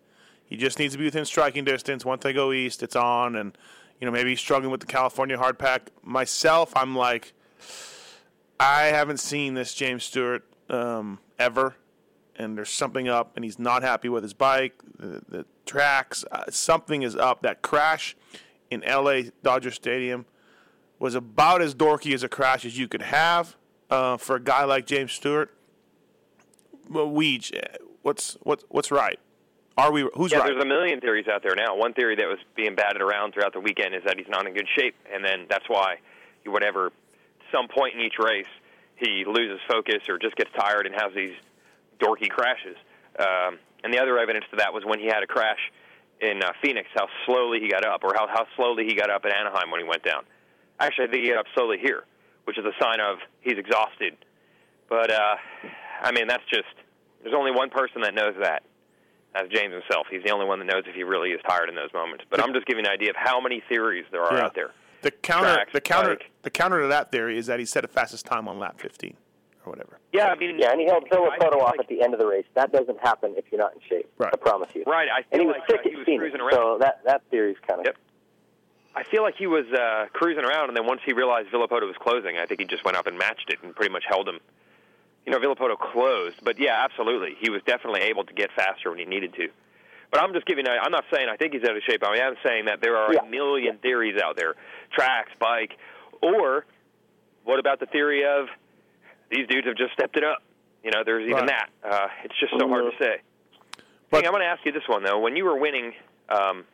he 0.45 0.55
just 0.55 0.79
needs 0.79 0.93
to 0.93 0.97
be 0.97 1.05
within 1.05 1.25
striking 1.25 1.65
distance. 1.65 2.05
Once 2.05 2.23
they 2.23 2.33
go 2.33 2.51
east, 2.51 2.83
it's 2.83 2.95
on. 2.95 3.35
And 3.35 3.57
you 3.99 4.05
know 4.05 4.11
maybe 4.11 4.29
he's 4.29 4.39
struggling 4.39 4.71
with 4.71 4.81
the 4.81 4.87
California 4.87 5.37
hard 5.37 5.59
pack. 5.59 5.91
Myself, 6.03 6.73
I'm 6.75 6.95
like, 6.95 7.33
I 8.59 8.85
haven't 8.85 9.19
seen 9.19 9.55
this 9.55 9.73
James 9.73 10.03
Stewart 10.03 10.45
um, 10.69 11.19
ever 11.39 11.75
and 12.37 12.57
there's 12.57 12.69
something 12.69 13.07
up, 13.07 13.35
and 13.35 13.43
he's 13.43 13.59
not 13.59 13.83
happy 13.83 14.09
with 14.09 14.23
his 14.23 14.33
bike, 14.33 14.75
the, 14.97 15.21
the 15.27 15.45
tracks. 15.67 16.25
Uh, 16.31 16.43
something 16.49 17.03
is 17.03 17.15
up. 17.15 17.41
That 17.41 17.61
crash 17.61 18.15
in 18.71 18.81
LA 18.81 19.21
Dodger 19.43 19.71
Stadium 19.71 20.25
was 20.99 21.15
about 21.15 21.61
as 21.61 21.75
dorky 21.75 22.13
as 22.13 22.23
a 22.23 22.29
crash 22.29 22.65
as 22.65 22.77
you 22.77 22.87
could 22.87 23.03
have 23.03 23.55
uh, 23.89 24.17
for 24.17 24.35
a 24.37 24.39
guy 24.39 24.63
like 24.63 24.85
James 24.85 25.11
Stewart. 25.11 25.53
Well, 26.89 27.09
Weege, 27.09 27.55
uh, 27.55 27.77
what's 28.01 28.37
what's 28.41 28.63
what's 28.69 28.91
right? 28.91 29.19
Are 29.77 29.91
we? 29.91 30.09
Who's 30.15 30.31
yeah, 30.31 30.39
right? 30.39 30.47
there's 30.47 30.63
a 30.63 30.67
million 30.67 30.99
theories 30.99 31.27
out 31.27 31.43
there 31.43 31.55
now. 31.55 31.75
One 31.75 31.93
theory 31.93 32.15
that 32.15 32.27
was 32.27 32.39
being 32.55 32.73
batted 32.73 33.01
around 33.01 33.33
throughout 33.33 33.53
the 33.53 33.59
weekend 33.59 33.93
is 33.93 34.01
that 34.05 34.17
he's 34.17 34.29
not 34.29 34.47
in 34.47 34.53
good 34.53 34.67
shape, 34.75 34.95
and 35.13 35.23
then 35.23 35.45
that's 35.49 35.67
why, 35.67 35.97
he, 36.43 36.49
whenever 36.49 36.91
some 37.51 37.67
point 37.67 37.93
in 37.93 38.01
each 38.01 38.17
race 38.19 38.47
he 38.97 39.23
loses 39.25 39.59
focus 39.67 40.01
or 40.09 40.17
just 40.17 40.35
gets 40.35 40.49
tired 40.57 40.87
and 40.87 40.95
has 40.95 41.13
these 41.15 41.35
dorky 41.99 42.29
crashes. 42.29 42.75
Um, 43.19 43.59
and 43.83 43.93
the 43.93 43.99
other 43.99 44.17
evidence 44.19 44.45
to 44.51 44.57
that 44.57 44.73
was 44.73 44.83
when 44.85 44.99
he 44.99 45.05
had 45.05 45.23
a 45.23 45.27
crash 45.27 45.59
in 46.21 46.41
uh, 46.43 46.51
Phoenix, 46.63 46.87
how 46.95 47.07
slowly 47.25 47.59
he 47.59 47.69
got 47.69 47.85
up, 47.85 48.03
or 48.03 48.13
how 48.15 48.27
how 48.27 48.45
slowly 48.55 48.85
he 48.85 48.95
got 48.95 49.09
up 49.09 49.25
at 49.25 49.31
Anaheim 49.35 49.69
when 49.71 49.81
he 49.81 49.87
went 49.87 50.03
down. 50.03 50.23
Actually, 50.79 51.07
I 51.07 51.11
think 51.11 51.23
he 51.23 51.29
got 51.29 51.39
up 51.39 51.45
slowly 51.55 51.77
here, 51.81 52.03
which 52.45 52.57
is 52.57 52.65
a 52.65 52.73
sign 52.81 52.99
of 52.99 53.17
he's 53.41 53.57
exhausted. 53.57 54.15
But 54.89 55.11
uh, 55.11 55.35
I 56.01 56.11
mean, 56.11 56.27
that's 56.27 56.43
just 56.49 56.65
there's 57.23 57.35
only 57.35 57.51
one 57.51 57.69
person 57.69 58.01
that 58.01 58.13
knows 58.15 58.35
that. 58.41 58.63
That's 59.33 59.49
James 59.49 59.73
himself. 59.73 60.07
He's 60.09 60.23
the 60.23 60.31
only 60.31 60.45
one 60.47 60.57
that 60.59 60.65
knows 60.65 60.83
if 60.87 60.95
he 60.95 61.03
really 61.03 61.29
is 61.29 61.41
tired 61.47 61.69
in 61.69 61.75
those 61.75 61.93
moments. 61.93 62.23
But 62.29 62.41
I'm 62.41 62.53
just 62.53 62.65
giving 62.65 62.85
an 62.85 62.91
idea 62.91 63.11
of 63.11 63.15
how 63.17 63.39
many 63.39 63.61
theories 63.69 64.05
there 64.11 64.23
are 64.23 64.35
Yeah. 64.37 64.45
out 64.45 64.55
there. 64.55 64.71
the 65.03 65.11
counter. 65.11 65.53
Tracks, 65.53 65.73
the 65.73 65.81
counter. 65.81 66.15
bike. 66.15 66.31
The 66.41 66.49
counter 66.49 66.81
to 66.81 66.87
that 66.87 67.11
theory 67.11 67.37
is 67.37 67.45
that 67.45 67.59
he 67.59 67.65
set 67.65 67.85
a 67.85 67.87
fastest 67.87 68.25
time 68.25 68.47
on 68.47 68.57
lap 68.57 68.79
15 68.79 69.15
or 69.67 69.71
whatever. 69.71 69.99
Yeah, 70.13 70.27
I 70.27 70.35
mean, 70.35 70.57
Yeah, 70.59 70.71
and 70.71 70.79
he 70.81 70.87
held 70.87 71.03
I 71.05 71.09
Phil 71.09 71.23
feel 71.23 71.31
photo 71.39 71.59
off 71.61 71.71
like- 71.77 71.81
at 71.81 71.87
the 71.87 72.01
end 72.01 72.13
of 72.13 72.19
the 72.19 72.25
race. 72.25 72.45
That 72.55 72.71
doesn't 72.71 72.99
happen 72.99 73.35
if 73.37 73.45
you're 73.51 73.59
not 73.61 73.73
in 73.73 73.81
shape. 73.87 74.09
Right. 74.17 74.33
I 74.33 74.37
promise 74.37 74.69
you. 74.73 74.83
Right, 74.87 75.07
I 75.09 75.23
And 75.31 75.41
he 75.41 75.47
was 75.47 75.57
like 75.59 75.69
sick 75.69 75.79
uh, 75.81 75.83
he 75.83 75.91
at 75.91 75.97
was 75.97 76.05
Phoenix, 76.05 76.21
cruising 76.21 76.41
around. 76.41 76.53
so 76.53 76.77
that 76.79 77.03
that 77.05 77.21
theory's 77.29 77.57
kind 77.67 77.79
of. 77.81 77.85
Yep. 77.87 77.97
I 78.95 79.03
feel 79.03 79.21
like 79.21 79.35
he 79.35 79.45
was 79.45 79.65
uh, 79.71 80.07
cruising 80.13 80.43
around, 80.43 80.69
and 80.69 80.77
then 80.77 80.87
once 80.87 81.01
he 81.05 81.13
realized 81.13 81.49
Villopoto 81.49 81.85
was 81.85 81.95
closing, 81.99 82.37
I 82.37 82.47
think 82.47 82.59
he 82.61 82.65
just 82.65 82.83
went 82.83 82.97
up 82.97 83.05
and 83.05 83.15
matched 83.17 83.49
it 83.49 83.59
and 83.61 83.75
pretty 83.75 83.91
much 83.91 84.03
held 84.09 84.27
him. 84.27 84.39
You 85.25 85.31
know, 85.33 85.39
Villopoto 85.39 85.77
closed, 85.77 86.37
but 86.43 86.57
yeah, 86.57 86.83
absolutely, 86.83 87.35
he 87.39 87.49
was 87.51 87.61
definitely 87.63 88.01
able 88.01 88.23
to 88.23 88.33
get 88.33 88.49
faster 88.55 88.89
when 88.89 88.97
he 88.97 89.05
needed 89.05 89.33
to. 89.35 89.49
But 90.09 90.21
I'm 90.23 90.33
just 90.33 90.45
giving. 90.47 90.65
I'm 90.67 90.91
not 90.91 91.03
saying 91.13 91.27
I 91.29 91.35
think 91.35 91.53
he's 91.53 91.63
out 91.63 91.75
of 91.75 91.83
shape. 91.83 92.01
I 92.03 92.13
mean, 92.13 92.21
I'm 92.23 92.37
saying 92.43 92.65
that 92.65 92.79
there 92.81 92.95
are 92.97 93.13
Yeah. 93.13 93.19
a 93.23 93.29
million 93.29 93.77
theories 93.77 94.19
out 94.21 94.35
there: 94.37 94.55
tracks, 94.93 95.31
bike, 95.37 95.77
or 96.21 96.65
what 97.43 97.59
about 97.59 97.79
the 97.81 97.85
theory 97.87 98.25
of 98.25 98.47
these 99.29 99.47
dudes 99.47 99.67
have 99.67 99.75
just 99.75 99.93
stepped 99.93 100.17
it 100.17 100.23
up? 100.23 100.41
You 100.83 100.91
know, 100.91 101.03
there's 101.05 101.23
even 101.23 101.45
Right. 101.45 101.47
that. 101.47 101.69
Uh, 101.83 102.07
it's 102.23 102.35
just 102.39 102.53
so 102.57 102.67
hard 102.67 102.91
to 102.91 102.97
say. 103.03 103.21
But- 104.09 104.21
hey, 104.21 104.27
I'm 104.27 104.31
going 104.33 104.41
to 104.43 104.47
ask 104.47 104.65
you 104.65 104.71
this 104.71 104.87
one 104.87 105.03
though: 105.03 105.19
When 105.19 105.35
you 105.35 105.45
were 105.45 105.57
winning 105.57 105.93
um, 106.29 106.65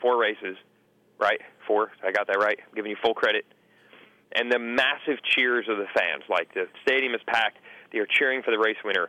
four 0.00 0.16
races, 0.18 0.56
right? 1.18 1.40
Four. 1.66 1.90
I 2.04 2.12
got 2.12 2.26
that 2.28 2.38
right. 2.38 2.58
I'm 2.66 2.74
giving 2.74 2.90
you 2.90 2.96
full 3.02 3.14
credit. 3.14 3.44
And 4.32 4.52
the 4.52 4.58
massive 4.58 5.22
cheers 5.22 5.66
of 5.68 5.78
the 5.78 5.86
fans, 5.94 6.22
like 6.28 6.52
the 6.52 6.68
stadium 6.82 7.14
is 7.14 7.20
packed. 7.26 7.58
They 7.92 7.98
are 7.98 8.06
cheering 8.06 8.42
for 8.42 8.50
the 8.50 8.58
race 8.58 8.76
winner. 8.84 9.08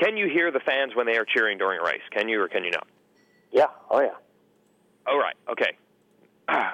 Can 0.00 0.16
you 0.16 0.28
hear 0.28 0.50
the 0.50 0.60
fans 0.60 0.94
when 0.94 1.06
they 1.06 1.16
are 1.16 1.24
cheering 1.24 1.56
during 1.58 1.80
a 1.80 1.82
race? 1.84 2.02
Can 2.10 2.28
you 2.28 2.40
or 2.42 2.48
can 2.48 2.62
you 2.64 2.70
not? 2.70 2.86
Yeah. 3.50 3.66
Oh 3.90 4.00
yeah. 4.00 4.10
All 5.06 5.18
right. 5.18 5.34
Okay. 5.50 5.72
Uh, 6.48 6.70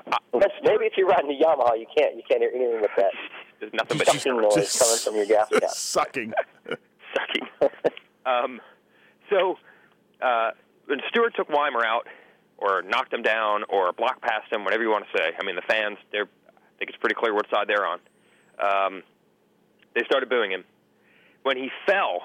maybe 0.62 0.86
if 0.86 0.94
you're 0.96 1.06
riding 1.06 1.30
a 1.30 1.44
Yamaha, 1.44 1.78
you 1.78 1.86
can't 1.96 2.16
you 2.16 2.22
can't 2.28 2.40
hear 2.40 2.50
anything 2.54 2.80
with 2.80 2.90
that 2.96 3.12
there's 3.66 3.74
nothing 3.74 3.98
but 3.98 4.06
sucking 4.06 4.36
noise 4.40 4.78
coming 4.78 4.98
from 4.98 5.16
your 5.16 5.26
gas 5.26 5.48
cap. 5.48 5.62
Sucking. 5.70 6.32
sucking. 7.14 7.70
um, 8.24 8.60
so 9.30 9.56
uh, 10.22 10.50
when 10.86 11.00
Stewart 11.08 11.34
took 11.34 11.48
Weimer 11.48 11.84
out, 11.84 12.06
or 12.58 12.80
knocked 12.82 13.12
him 13.12 13.22
down, 13.22 13.64
or 13.68 13.92
blocked 13.92 14.22
past 14.22 14.50
him, 14.50 14.64
whatever 14.64 14.82
you 14.82 14.88
want 14.88 15.04
to 15.04 15.18
say. 15.18 15.32
I 15.38 15.44
mean, 15.44 15.56
the 15.56 15.62
fans, 15.68 15.98
they're, 16.10 16.24
I 16.48 16.78
think 16.78 16.88
it's 16.88 16.98
pretty 16.98 17.14
clear 17.14 17.34
what 17.34 17.44
side 17.50 17.68
they're 17.68 17.86
on. 17.86 18.00
Um, 18.58 19.02
they 19.94 20.02
started 20.06 20.30
booing 20.30 20.52
him. 20.52 20.64
When 21.42 21.58
he 21.58 21.70
fell, 21.86 22.22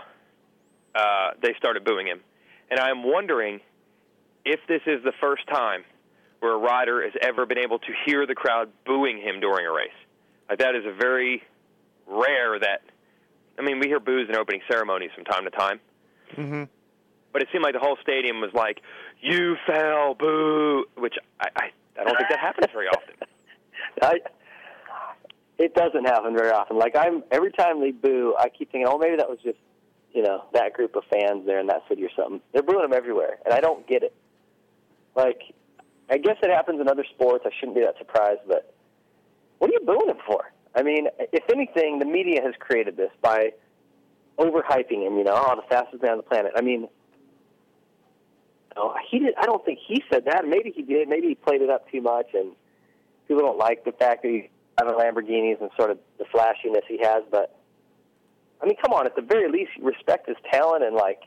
uh, 0.96 1.32
they 1.42 1.54
started 1.58 1.84
booing 1.84 2.08
him. 2.08 2.22
And 2.70 2.80
I'm 2.80 3.04
wondering 3.04 3.60
if 4.46 4.62
this 4.70 4.82
is 4.88 5.04
the 5.04 5.12
first 5.20 5.46
time 5.48 5.84
where 6.40 6.54
a 6.54 6.58
rider 6.58 7.04
has 7.04 7.12
ever 7.22 7.46
been 7.46 7.60
able 7.60 7.80
to 7.80 7.92
hear 8.06 8.26
the 8.26 8.34
crowd 8.34 8.70
booing 8.86 9.18
him 9.18 9.42
during 9.42 9.66
a 9.66 9.72
race. 9.72 9.92
Like 10.52 10.60
that 10.60 10.76
is 10.76 10.84
a 10.86 10.92
very 10.92 11.42
rare 12.06 12.60
that. 12.60 12.82
I 13.58 13.62
mean, 13.62 13.80
we 13.80 13.88
hear 13.88 14.02
boos 14.02 14.28
in 14.28 14.36
opening 14.36 14.60
ceremonies 14.70 15.12
from 15.16 15.24
time 15.24 15.46
to 15.46 15.50
time, 15.50 15.80
hmm 16.36 16.64
but 17.32 17.42
it 17.42 17.48
seemed 17.54 17.64
like 17.64 17.72
the 17.72 17.80
whole 17.80 17.96
stadium 18.02 18.42
was 18.42 18.52
like, 18.54 18.82
"You 19.22 19.56
fell, 19.66 20.14
boo," 20.14 20.84
which 20.98 21.16
I 21.40 21.48
I, 21.56 21.70
I 21.98 22.04
don't 22.04 22.18
think 22.18 22.30
that 22.30 22.40
happens 22.40 22.68
very 22.74 22.88
often. 22.88 23.16
I, 24.02 24.16
it 25.58 25.74
doesn't 25.74 26.04
happen 26.04 26.36
very 26.36 26.52
often. 26.52 26.78
Like 26.78 26.98
I'm 26.98 27.24
every 27.32 27.54
time 27.54 27.80
they 27.80 27.92
boo, 27.92 28.36
I 28.38 28.50
keep 28.50 28.74
thinking, 28.74 28.88
oh, 28.90 28.98
maybe 28.98 29.16
that 29.16 29.30
was 29.30 29.40
just 29.42 29.60
you 30.12 30.22
know 30.22 30.44
that 30.52 30.74
group 30.74 30.98
of 30.98 31.04
fans 31.06 31.46
there 31.46 31.62
in 31.62 31.68
that 31.68 31.84
city 31.88 32.04
or 32.04 32.10
something. 32.14 32.42
They're 32.52 32.62
booing 32.62 32.82
them 32.82 32.94
everywhere, 32.94 33.38
and 33.46 33.54
I 33.54 33.62
don't 33.62 33.88
get 33.88 34.04
it. 34.04 34.14
Like, 35.16 35.44
I 36.10 36.18
guess 36.18 36.36
it 36.44 36.50
happens 36.50 36.82
in 36.82 36.90
other 36.90 37.06
sports. 37.16 37.46
I 37.48 37.52
shouldn't 37.58 37.78
be 37.78 37.84
that 37.86 37.98
surprised, 37.98 38.42
but 38.50 38.74
what 39.62 39.70
are 39.70 39.74
you 39.74 39.86
booing 39.86 40.10
him 40.10 40.18
for? 40.26 40.52
I 40.74 40.82
mean, 40.82 41.06
if 41.20 41.44
anything, 41.54 42.00
the 42.00 42.06
media 42.06 42.42
has 42.42 42.56
created 42.58 42.98
this 42.98 43.12
by 43.22 43.52
overhyping 44.40 45.06
him. 45.06 45.20
You 45.20 45.24
know, 45.24 45.36
oh, 45.36 45.56
the 45.56 45.62
fastest 45.70 46.02
man 46.02 46.14
on 46.14 46.18
the 46.18 46.24
planet. 46.24 46.54
I 46.56 46.62
mean. 46.62 46.88
No, 48.76 48.96
he 49.08 49.20
did. 49.20 49.36
I 49.38 49.46
don't 49.46 49.64
think 49.64 49.78
he 49.88 50.04
said 50.12 50.26
that. 50.26 50.48
Maybe 50.48 50.72
he 50.76 50.82
did. 50.82 51.08
Maybe 51.08 51.28
he 51.28 51.36
played 51.36 51.62
it 51.62 51.70
up 51.70 51.92
too 51.92 52.02
much, 52.02 52.30
and 52.34 52.54
people 53.28 53.44
don't 53.44 53.60
like 53.60 53.86
the 53.86 53.92
fact 53.92 54.24
that 54.24 54.30
he's 54.30 54.50
driving 54.80 54.98
Lamborghinis 54.98 55.62
and 55.62 55.70
sort 55.78 55.92
of 55.92 56.00
the 56.18 56.26
flashiness 56.32 56.82
he 56.88 56.98
has. 57.04 57.22
But 57.30 57.56
I 58.64 58.66
mean, 58.66 58.78
come 58.82 58.94
on. 58.94 59.06
At 59.06 59.16
the 59.16 59.22
very 59.22 59.52
least, 59.52 59.74
respect 59.80 60.28
his 60.28 60.38
talent 60.52 60.84
and 60.84 60.96
like 60.96 61.22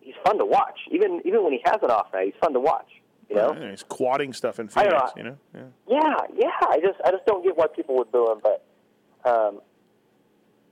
he's 0.00 0.16
fun 0.24 0.38
to 0.38 0.44
watch. 0.44 0.80
Even 0.90 1.22
even 1.24 1.44
when 1.44 1.52
he 1.52 1.60
has 1.66 1.76
an 1.84 1.92
off 1.92 2.12
night, 2.12 2.32
he's 2.32 2.40
fun 2.40 2.52
to 2.54 2.60
watch. 2.60 2.90
You 3.28 3.36
know? 3.36 3.56
Yeah, 3.58 3.70
he's 3.70 3.82
quadding 3.82 4.32
stuff 4.32 4.60
in 4.60 4.68
I 4.76 4.84
don't 4.84 4.92
Phoenix. 5.14 5.16
know. 5.16 5.36
You 5.54 5.60
know. 5.60 5.68
Yeah. 5.88 6.00
Yeah, 6.00 6.16
yeah. 6.60 6.68
I 6.68 6.78
just 6.80 7.00
I 7.04 7.10
just 7.10 7.26
don't 7.26 7.42
get 7.44 7.56
why 7.56 7.66
people 7.66 7.96
would 7.96 8.10
boo 8.12 8.30
him, 8.30 8.38
but 8.42 8.64
um, 9.28 9.60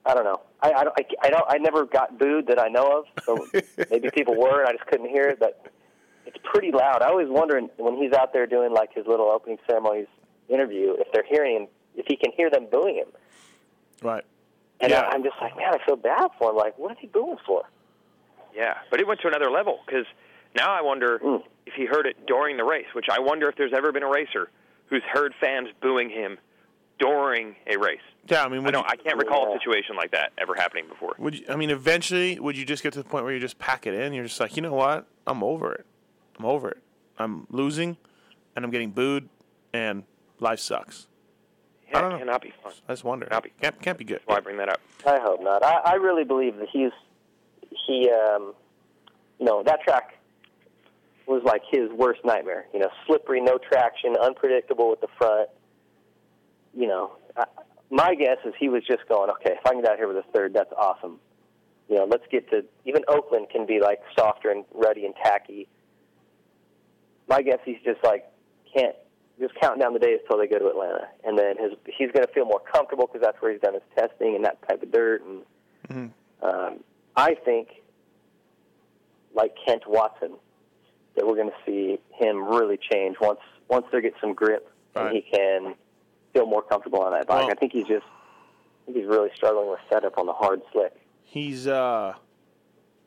I 0.06 0.14
don't 0.14 0.24
know. 0.24 0.40
I 0.62 0.72
I 0.72 0.84
don't, 0.84 0.94
I, 0.98 1.04
I 1.22 1.30
don't 1.30 1.44
I 1.48 1.58
never 1.58 1.84
got 1.84 2.18
booed 2.18 2.46
that 2.48 2.60
I 2.60 2.68
know 2.68 3.00
of. 3.00 3.24
So 3.24 3.46
maybe 3.90 4.10
people 4.10 4.36
were, 4.36 4.60
and 4.60 4.68
I 4.68 4.72
just 4.72 4.86
couldn't 4.86 5.08
hear 5.08 5.24
it. 5.24 5.40
But 5.40 5.66
it's 6.26 6.36
pretty 6.44 6.70
loud. 6.70 7.02
I 7.02 7.08
always 7.08 7.28
wonder 7.28 7.60
when 7.78 7.96
he's 7.96 8.12
out 8.12 8.32
there 8.32 8.46
doing 8.46 8.72
like 8.72 8.94
his 8.94 9.06
little 9.06 9.26
opening 9.26 9.58
ceremonies 9.68 10.06
interview 10.48 10.94
if 10.98 11.10
they're 11.12 11.24
hearing 11.28 11.56
him, 11.62 11.68
if 11.96 12.06
he 12.06 12.16
can 12.16 12.30
hear 12.36 12.50
them 12.50 12.66
booing 12.70 12.96
him. 12.96 13.08
Right. 14.02 14.24
And 14.80 14.90
Yeah. 14.90 15.00
I, 15.00 15.14
I'm 15.14 15.22
just 15.24 15.36
like, 15.40 15.56
man, 15.56 15.72
I 15.74 15.84
feel 15.84 15.96
bad 15.96 16.28
for 16.38 16.50
him. 16.50 16.56
Like, 16.56 16.78
what 16.78 16.92
is 16.92 16.98
he 17.00 17.06
booing 17.08 17.38
for? 17.46 17.62
Yeah, 18.54 18.74
but 18.90 19.00
it 19.00 19.06
went 19.06 19.20
to 19.22 19.28
another 19.28 19.50
level 19.50 19.80
because 19.86 20.04
now 20.54 20.72
I 20.72 20.80
wonder 20.82 21.18
Mm. 21.18 21.42
If 21.66 21.74
he 21.74 21.86
heard 21.86 22.06
it 22.06 22.26
during 22.26 22.56
the 22.56 22.64
race, 22.64 22.86
which 22.94 23.06
I 23.10 23.18
wonder 23.20 23.48
if 23.48 23.56
there's 23.56 23.72
ever 23.74 23.92
been 23.92 24.02
a 24.02 24.10
racer 24.10 24.50
who's 24.86 25.02
heard 25.12 25.32
fans 25.40 25.68
booing 25.80 26.10
him 26.10 26.38
during 26.98 27.56
a 27.66 27.76
race. 27.78 27.98
Yeah. 28.28 28.44
I 28.44 28.48
mean, 28.48 28.66
I 28.66 28.70
don't. 28.70 28.82
you, 28.82 28.88
I 28.90 28.96
can't 28.96 29.18
recall 29.18 29.48
Yeah. 29.48 29.56
a 29.56 29.58
situation 29.58 29.96
like 29.96 30.10
that 30.12 30.32
ever 30.38 30.54
happening 30.54 30.86
before. 30.88 31.14
would 31.18 31.38
you, 31.38 31.46
I 31.48 31.56
mean, 31.56 31.70
eventually, 31.70 32.38
would 32.38 32.56
you 32.56 32.64
just 32.64 32.82
get 32.82 32.92
to 32.94 33.02
the 33.02 33.08
point 33.08 33.24
where 33.24 33.32
you 33.34 33.40
just 33.40 33.58
pack 33.58 33.86
it 33.86 33.94
in? 33.94 34.12
You're 34.12 34.24
just 34.24 34.40
like, 34.40 34.56
you 34.56 34.62
know 34.62 34.74
what? 34.74 35.06
I'm 35.26 35.42
over 35.42 35.72
it. 35.72 35.86
I'm 36.38 36.44
over 36.46 36.68
it. 36.70 36.78
I'm 37.18 37.46
losing, 37.50 37.96
and 38.56 38.64
I'm 38.64 38.70
getting 38.70 38.90
booed, 38.90 39.28
and 39.72 40.04
life 40.40 40.58
sucks. 40.60 41.06
Yeah, 41.90 41.98
I 41.98 42.00
don't 42.00 42.10
it 42.10 42.14
know. 42.14 42.18
cannot 42.20 42.42
be 42.42 42.52
fun. 42.62 42.72
I 42.88 42.92
just 42.92 43.04
wonder. 43.04 43.26
Copy. 43.26 43.52
Can't 43.60 43.80
can't 43.80 43.98
be 43.98 44.04
good. 44.04 44.16
That's 44.18 44.26
why 44.26 44.36
I 44.36 44.40
bring 44.40 44.56
that 44.58 44.68
up. 44.68 44.80
I 45.06 45.18
hope 45.20 45.40
not. 45.42 45.64
I, 45.64 45.76
I 45.84 45.94
really 45.94 46.24
believe 46.24 46.56
that 46.56 46.68
he's 46.72 46.90
he 47.86 48.10
um 48.10 48.54
you 49.38 49.46
know, 49.46 49.62
that 49.64 49.80
track 49.82 50.16
was 51.26 51.42
like 51.44 51.62
his 51.70 51.90
worst 51.90 52.20
nightmare. 52.24 52.66
You 52.72 52.80
know, 52.80 52.90
slippery, 53.06 53.40
no 53.40 53.58
traction, 53.58 54.16
unpredictable 54.16 54.90
with 54.90 55.00
the 55.00 55.08
front. 55.18 55.48
You 56.74 56.86
know, 56.88 57.12
I, 57.36 57.44
my 57.90 58.14
guess 58.14 58.38
is 58.44 58.54
he 58.58 58.68
was 58.68 58.82
just 58.84 59.08
going, 59.08 59.30
okay, 59.30 59.52
if 59.52 59.66
I 59.66 59.70
can 59.70 59.82
get 59.82 59.90
out 59.92 59.96
here 59.96 60.08
with 60.08 60.16
a 60.18 60.24
third, 60.34 60.54
that's 60.54 60.72
awesome. 60.76 61.18
You 61.88 61.96
know, 61.96 62.04
let's 62.04 62.24
get 62.30 62.48
to 62.50 62.64
even 62.84 63.02
Oakland 63.08 63.48
can 63.50 63.66
be 63.66 63.80
like 63.80 64.00
softer 64.18 64.50
and 64.50 64.64
ruddy 64.72 65.04
and 65.04 65.14
tacky. 65.22 65.68
My 67.28 67.42
guess 67.42 67.58
he's 67.64 67.80
just 67.84 68.02
like 68.04 68.24
can't 68.74 68.96
just 69.38 69.54
counting 69.60 69.80
down 69.80 69.92
the 69.92 69.98
days 69.98 70.20
till 70.28 70.38
they 70.38 70.46
go 70.46 70.58
to 70.58 70.68
Atlanta, 70.68 71.08
and 71.24 71.38
then 71.38 71.56
his 71.58 71.72
he's 71.86 72.10
going 72.12 72.26
to 72.26 72.32
feel 72.32 72.44
more 72.44 72.60
comfortable 72.72 73.06
because 73.06 73.22
that's 73.22 73.40
where 73.40 73.52
he's 73.52 73.60
done 73.60 73.74
his 73.74 73.82
testing 73.96 74.34
and 74.34 74.44
that 74.44 74.58
type 74.68 74.82
of 74.82 74.92
dirt. 74.92 75.22
And 75.24 75.42
Mhm. 75.88 76.10
um, 76.42 76.84
I 77.16 77.34
think, 77.34 77.68
like 79.34 79.54
Kent 79.66 79.86
Watson, 79.86 80.32
that 81.16 81.26
we're 81.26 81.36
going 81.36 81.50
to 81.50 81.56
see 81.66 81.98
him 82.18 82.42
really 82.44 82.78
change 82.92 83.16
once 83.20 83.40
once 83.68 83.86
there 83.90 84.00
gets 84.00 84.16
some 84.20 84.34
grip 84.34 84.70
and 84.94 85.10
he 85.14 85.22
can 85.22 85.74
feel 86.32 86.46
more 86.46 86.62
comfortable 86.62 87.00
on 87.00 87.12
that 87.12 87.26
bike. 87.26 87.42
Well- 87.42 87.50
I 87.50 87.54
think 87.54 87.72
he's 87.72 87.86
just 87.86 88.04
I 88.06 88.86
think 88.86 88.98
he's 88.98 89.06
really 89.06 89.30
struggling 89.34 89.70
with 89.70 89.80
setup 89.92 90.18
on 90.18 90.26
the 90.26 90.32
hard 90.32 90.60
slick. 90.72 90.92
He's 91.22 91.66
uh, 91.66 92.14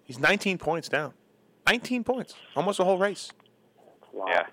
he's 0.03 0.19
19 0.19 0.57
points 0.57 0.89
down. 0.89 1.13
19 1.67 2.03
points, 2.03 2.33
almost 2.55 2.79
a 2.79 2.83
whole 2.83 2.97
race. 2.97 3.31
Wow. 4.13 4.25
Yeah. 4.29 4.45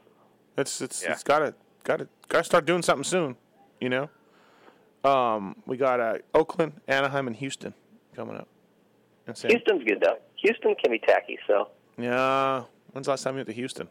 It's 0.58 0.80
it's 0.80 1.02
Yeah. 1.02 1.12
it's 1.12 1.22
gotta 1.22 1.54
gotta 1.82 2.08
gotta 2.28 2.44
start 2.44 2.64
doing 2.66 2.82
something 2.82 3.04
soon. 3.04 3.36
You 3.80 3.88
know. 3.88 4.10
Um, 5.04 5.56
we 5.66 5.76
got 5.76 6.00
uh, 6.00 6.14
Oakland, 6.34 6.80
Anaheim, 6.88 7.26
and 7.26 7.36
Houston 7.36 7.74
coming 8.16 8.36
up. 8.36 8.48
Houston's 9.26 9.84
good 9.84 10.00
though. 10.02 10.18
Houston 10.36 10.74
can 10.82 10.90
be 10.92 10.98
tacky, 10.98 11.38
so 11.46 11.68
Yeah, 11.98 12.64
When's 12.94 13.06
the 13.06 13.10
last 13.10 13.24
time 13.24 13.34
you 13.34 13.38
went 13.38 13.48
to 13.48 13.54
Houston? 13.54 13.88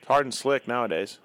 It's 0.00 0.06
hard 0.08 0.26
and 0.26 0.34
slick 0.34 0.68
nowadays. 0.68 1.18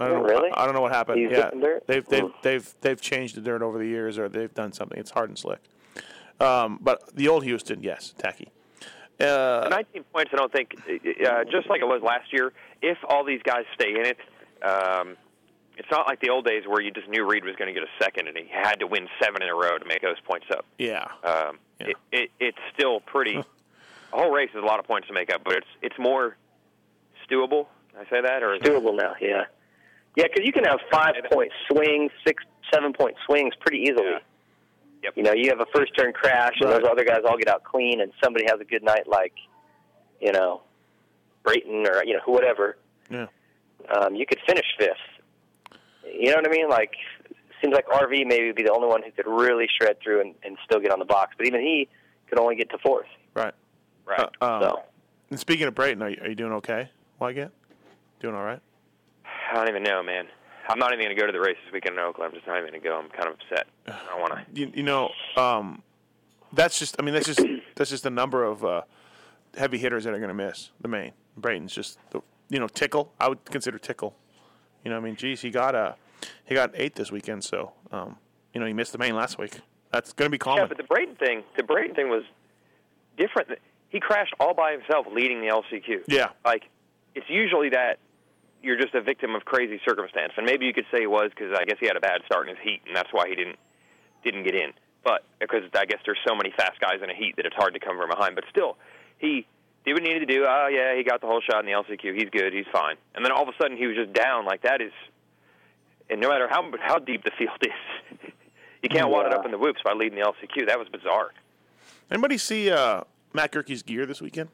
I 0.00 0.08
don't 0.08 0.16
Oh, 0.18 0.22
know. 0.22 0.28
really? 0.28 0.50
I 0.52 0.64
don't 0.64 0.74
know 0.74 0.80
what 0.80 0.92
happened. 0.92 1.20
He's 1.20 1.30
yeah, 1.30 1.50
they've 1.86 2.04
they've 2.06 2.22
Hmm. 2.24 2.30
they've 2.42 2.74
they've 2.80 3.00
changed 3.00 3.36
the 3.36 3.40
dirt 3.40 3.62
over 3.62 3.78
the 3.78 3.86
years, 3.86 4.18
or 4.18 4.28
they've 4.28 4.52
done 4.52 4.72
something. 4.72 4.98
It's 4.98 5.12
hard 5.12 5.28
and 5.28 5.38
slick. 5.38 5.60
Um, 6.40 6.78
but 6.80 7.14
the 7.14 7.28
old 7.28 7.44
Houston, 7.44 7.80
yes, 7.82 8.12
tacky. 8.18 8.48
Uh, 9.20 9.68
19 9.70 10.04
points, 10.12 10.30
I 10.32 10.36
don't 10.36 10.52
think, 10.52 10.74
uh, 10.88 11.44
just 11.44 11.68
like 11.68 11.80
it 11.80 11.86
was 11.88 12.00
last 12.02 12.32
year, 12.32 12.52
if 12.82 12.98
all 13.08 13.24
these 13.24 13.42
guys 13.42 13.64
stay 13.74 13.90
in 13.90 14.04
it, 14.06 14.18
um, 14.62 15.16
it's 15.76 15.90
not 15.90 16.06
like 16.08 16.20
the 16.20 16.30
old 16.30 16.44
days 16.44 16.62
where 16.66 16.80
you 16.80 16.90
just 16.92 17.08
knew 17.08 17.24
Reed 17.28 17.44
was 17.44 17.56
going 17.56 17.72
to 17.72 17.74
get 17.78 17.82
a 17.82 18.04
second 18.04 18.28
and 18.28 18.36
he 18.36 18.46
had 18.48 18.78
to 18.80 18.86
win 18.86 19.08
seven 19.20 19.42
in 19.42 19.48
a 19.48 19.54
row 19.54 19.76
to 19.78 19.84
make 19.84 20.02
those 20.02 20.20
points 20.20 20.46
up. 20.52 20.64
yeah, 20.78 21.06
Um, 21.24 21.58
it, 21.80 21.96
it, 22.12 22.30
it's 22.40 22.58
still 22.74 23.00
pretty. 23.00 23.42
A 24.12 24.16
whole 24.16 24.30
race 24.30 24.50
is 24.54 24.62
a 24.62 24.66
lot 24.66 24.78
of 24.78 24.86
points 24.86 25.08
to 25.08 25.14
make 25.14 25.32
up, 25.32 25.42
but 25.44 25.54
it's 25.54 25.66
it's 25.82 25.98
more 25.98 26.36
stewable. 27.28 27.66
I 27.98 28.04
say 28.10 28.20
that, 28.22 28.42
or 28.42 28.54
is 28.54 28.62
doable 28.62 28.96
now. 28.96 29.14
Yeah, 29.20 29.44
yeah, 30.16 30.24
because 30.24 30.44
you 30.46 30.52
can 30.52 30.64
have 30.64 30.78
five 30.90 31.14
point 31.32 31.50
swings, 31.70 32.10
six, 32.26 32.42
seven 32.72 32.92
point 32.92 33.16
swings 33.26 33.54
pretty 33.60 33.78
easily. 33.82 34.06
Yeah. 34.10 34.18
Yep. 35.04 35.12
You 35.16 35.22
know, 35.22 35.32
you 35.32 35.48
have 35.50 35.60
a 35.60 35.66
first 35.72 35.92
turn 35.96 36.12
crash, 36.12 36.54
and 36.60 36.70
Right. 36.70 36.82
those 36.82 36.90
other 36.90 37.04
guys 37.04 37.20
all 37.28 37.36
get 37.38 37.48
out 37.48 37.62
clean, 37.62 38.00
and 38.00 38.12
somebody 38.22 38.44
has 38.50 38.60
a 38.60 38.64
good 38.64 38.82
night, 38.82 39.06
like 39.06 39.32
you 40.20 40.32
know, 40.32 40.62
Brayton 41.44 41.86
or 41.86 42.02
you 42.04 42.14
know, 42.14 42.20
who 42.24 42.32
whatever. 42.32 42.76
yeah. 43.10 43.26
Um, 43.96 44.14
you 44.16 44.26
could 44.26 44.40
finish 44.46 44.66
fifth. 44.76 44.96
You 46.12 46.30
know 46.30 46.36
what 46.36 46.46
I 46.48 46.50
mean? 46.50 46.68
Like, 46.68 46.92
seems 47.62 47.74
like 47.74 47.86
RV 47.86 48.26
maybe 48.26 48.46
would 48.48 48.56
be 48.56 48.64
the 48.64 48.72
only 48.72 48.88
one 48.88 49.02
who 49.02 49.10
could 49.12 49.26
really 49.30 49.68
shred 49.80 49.98
through 50.02 50.20
and, 50.20 50.34
and 50.42 50.56
still 50.64 50.80
get 50.80 50.90
on 50.90 50.98
the 50.98 51.04
box, 51.04 51.34
but 51.38 51.46
even 51.46 51.60
he 51.60 51.88
could 52.28 52.38
only 52.40 52.56
get 52.56 52.70
to 52.70 52.78
fourth. 52.78 53.06
Right. 53.34 53.54
Right? 54.08 54.28
Uh, 54.40 54.44
um, 54.44 54.62
So. 54.62 54.82
And 55.30 55.38
speaking 55.38 55.66
of 55.66 55.74
Brayton, 55.74 56.02
are 56.02 56.08
you, 56.08 56.18
are 56.22 56.28
you 56.28 56.34
doing 56.34 56.52
okay? 56.54 56.90
Weigandt? 57.20 57.50
Doing 58.20 58.34
all 58.34 58.44
right? 58.44 58.60
I 59.50 59.54
don't 59.54 59.68
even 59.68 59.82
know, 59.82 60.02
man. 60.02 60.26
I'm 60.68 60.78
not 60.78 60.92
even 60.92 61.04
going 61.04 61.14
to 61.14 61.20
go 61.20 61.26
to 61.26 61.32
the 61.32 61.40
race 61.40 61.56
this 61.64 61.72
weekend 61.72 61.94
in 61.94 62.00
Oakland. 62.00 62.30
I'm 62.30 62.34
just 62.34 62.46
not 62.46 62.58
even 62.58 62.70
going 62.70 62.80
to 62.82 62.88
go. 62.88 62.98
I'm 62.98 63.08
kind 63.10 63.26
of 63.28 63.34
upset. 63.34 63.66
I 63.86 64.10
don't 64.10 64.20
want 64.20 64.32
to. 64.32 64.38
You, 64.60 64.72
you 64.74 64.82
know, 64.82 65.10
um, 65.36 65.82
that's 66.52 66.78
just. 66.78 66.96
I 66.98 67.02
mean, 67.02 67.14
that's 67.14 67.26
just 67.26 67.40
that's 67.74 67.90
just 67.90 68.02
the 68.02 68.10
number 68.10 68.44
of 68.44 68.64
uh, 68.64 68.82
heavy 69.56 69.78
hitters 69.78 70.04
that 70.04 70.14
are 70.14 70.18
going 70.18 70.28
to 70.28 70.34
miss 70.34 70.70
the 70.80 70.88
main. 70.88 71.12
Brayton's 71.36 71.74
just 71.74 71.98
the 72.10 72.20
you 72.50 72.58
know 72.58 72.68
tickle. 72.68 73.12
I 73.18 73.28
would 73.28 73.44
consider 73.46 73.78
tickle. 73.78 74.14
You 74.84 74.90
know, 74.90 74.96
I 74.96 75.00
mean, 75.00 75.16
geez, 75.16 75.40
he 75.40 75.50
got 75.50 75.74
uh, 75.74 75.92
he 76.44 76.54
got 76.54 76.70
eight 76.74 76.94
this 76.94 77.10
weekend, 77.10 77.44
so 77.44 77.72
um, 77.92 78.16
you 78.52 78.60
know 78.60 78.66
he 78.66 78.72
missed 78.72 78.92
the 78.92 78.98
main 78.98 79.14
last 79.14 79.38
week. 79.38 79.60
That's 79.92 80.12
going 80.12 80.26
to 80.26 80.30
be 80.30 80.38
common. 80.38 80.60
Yeah, 80.60 80.66
but 80.66 80.76
the 80.76 80.84
Brayton 80.84 81.16
thing, 81.16 81.44
the 81.56 81.62
Brayton 81.62 81.94
thing 81.94 82.10
was 82.10 82.24
different. 83.16 83.48
He 83.90 84.00
crashed 84.00 84.34
all 84.38 84.54
by 84.54 84.72
himself, 84.72 85.06
leading 85.12 85.40
the 85.40 85.46
LCQ. 85.48 86.04
yeah, 86.08 86.28
Like, 86.44 86.64
it's 87.14 87.28
usually 87.28 87.70
that 87.70 87.98
you're 88.62 88.76
just 88.78 88.94
a 88.94 89.00
victim 89.00 89.34
of 89.34 89.44
crazy 89.44 89.80
circumstance, 89.84 90.32
and 90.36 90.44
maybe 90.44 90.66
you 90.66 90.74
could 90.74 90.84
say 90.92 91.00
he 91.00 91.06
was 91.06 91.30
because 91.30 91.56
I 91.58 91.64
guess 91.64 91.76
he 91.80 91.86
had 91.86 91.96
a 91.96 92.00
bad 92.00 92.20
start 92.26 92.48
in 92.48 92.56
his 92.56 92.62
heat, 92.64 92.80
and 92.86 92.94
that's 92.94 93.12
why 93.12 93.28
he 93.28 93.34
didn't 93.34 93.58
didn't 94.24 94.42
get 94.42 94.54
in. 94.54 94.72
But 95.04 95.24
because 95.40 95.62
I 95.74 95.86
guess 95.86 96.00
there's 96.04 96.18
so 96.26 96.34
many 96.34 96.50
fast 96.56 96.80
guys 96.80 97.00
in 97.02 97.08
a 97.08 97.14
heat 97.14 97.36
that 97.36 97.46
it's 97.46 97.54
hard 97.54 97.72
to 97.74 97.80
come 97.80 97.96
from 97.96 98.10
behind. 98.10 98.34
But 98.34 98.44
still, 98.50 98.76
he 99.18 99.46
did 99.86 99.94
what 99.94 100.02
he 100.02 100.08
needed 100.08 100.26
to 100.28 100.34
do. 100.34 100.44
Oh 100.46 100.66
yeah, 100.70 100.96
he 100.96 101.04
got 101.04 101.20
the 101.20 101.28
whole 101.28 101.40
shot 101.40 101.60
in 101.64 101.66
the 101.66 101.72
LCQ. 101.72 102.14
He's 102.14 102.28
good. 102.30 102.52
He's 102.52 102.66
fine. 102.72 102.96
And 103.14 103.24
then 103.24 103.32
all 103.32 103.42
of 103.44 103.48
a 103.48 103.52
sudden 103.62 103.76
he 103.76 103.86
was 103.86 103.96
just 103.96 104.12
down. 104.12 104.44
Like 104.44 104.62
that 104.62 104.82
is, 104.82 104.92
and 106.10 106.20
no 106.20 106.28
matter 106.28 106.48
how 106.48 106.68
how 106.80 106.98
deep 106.98 107.22
the 107.24 107.30
field 107.38 107.56
is, 107.62 108.30
you 108.82 108.88
can't 108.88 109.08
wad 109.08 109.26
it 109.26 109.32
up 109.32 109.44
in 109.44 109.52
the 109.52 109.58
whoops 109.58 109.80
by 109.84 109.92
leading 109.92 110.18
the 110.18 110.24
LCQ. 110.24 110.66
That 110.66 110.78
was 110.78 110.88
bizarre. 110.88 111.30
anybody 112.10 112.38
see 112.38 112.70
uh, 112.70 113.02
Matt 113.38 113.52
Goerke's 113.52 113.82
gear 113.82 114.04
this 114.04 114.20
weekend? 114.20 114.48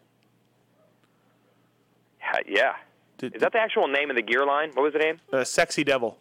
Yeah, 2.21 2.41
Yeah. 2.47 2.73
Did, 3.17 3.37
Is 3.37 3.41
that 3.41 3.53
the 3.53 3.59
actual 3.61 3.89
name 3.89 4.11
of 4.11 4.17
the 4.17 4.21
gear 4.23 4.45
line? 4.45 4.73
What 4.75 4.83
was 4.83 4.93
the 4.93 4.99
name? 4.99 5.21
uh, 5.33 5.43
Sexy 5.43 5.85
Devil? 5.85 6.19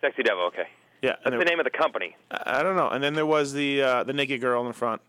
Sexy 0.00 0.22
Devil. 0.22 0.44
Okay. 0.44 0.68
Yeah, 1.02 1.16
That's 1.24 1.32
and 1.32 1.40
the 1.40 1.44
name 1.44 1.58
of 1.58 1.64
the 1.64 1.70
company. 1.76 2.14
I 2.30 2.60
I 2.60 2.62
don't 2.62 2.76
know. 2.76 2.88
And 2.90 3.02
then 3.02 3.14
there 3.14 3.26
was 3.26 3.52
the 3.52 3.82
uh, 3.82 4.04
the 4.04 4.12
naked 4.12 4.40
girl 4.40 4.60
in 4.60 4.68
the 4.68 4.72
front, 4.72 5.00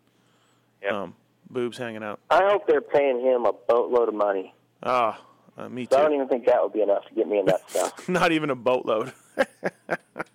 Yep. 0.82 0.91
um, 0.91 1.16
boobs 1.52 1.78
hanging 1.78 2.02
out. 2.02 2.20
I 2.32 2.43
hope 2.50 2.66
they're 2.66 2.82
paying 2.82 3.20
him 3.22 3.45
a 3.45 3.54
boatload 3.54 4.08
of 4.08 4.16
money. 4.16 4.56
Ah, 4.82 5.22
uh, 5.56 5.70
me 5.70 5.88
So 5.91 6.00
I 6.00 6.02
don't 6.02 6.14
even 6.14 6.28
think 6.30 6.45
that 6.47 6.64
would 6.64 6.74
be 6.74 6.82
enough 6.82 7.06
to 7.10 7.14
get 7.14 7.28
me 7.28 7.38
in 7.39 7.45
that 7.45 7.70
stuff. 7.70 8.10
Not 8.10 8.32
even 8.32 8.50
a 8.50 8.56
boatload. 8.56 9.14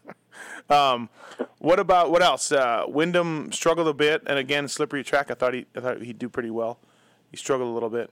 um, 0.70 1.08
what 1.58 1.78
about 1.78 2.10
what 2.10 2.22
else? 2.22 2.52
Uh, 2.52 2.84
Windham 2.86 3.52
struggled 3.52 3.88
a 3.88 3.94
bit, 3.94 4.22
and 4.26 4.38
again, 4.38 4.68
slippery 4.68 5.04
track. 5.04 5.30
I 5.30 5.34
thought 5.34 5.54
he, 5.54 5.66
I 5.76 5.80
thought 5.80 6.02
he'd 6.02 6.18
do 6.18 6.28
pretty 6.28 6.50
well. 6.50 6.78
He 7.30 7.36
struggled 7.36 7.68
a 7.68 7.72
little 7.72 7.90
bit. 7.90 8.10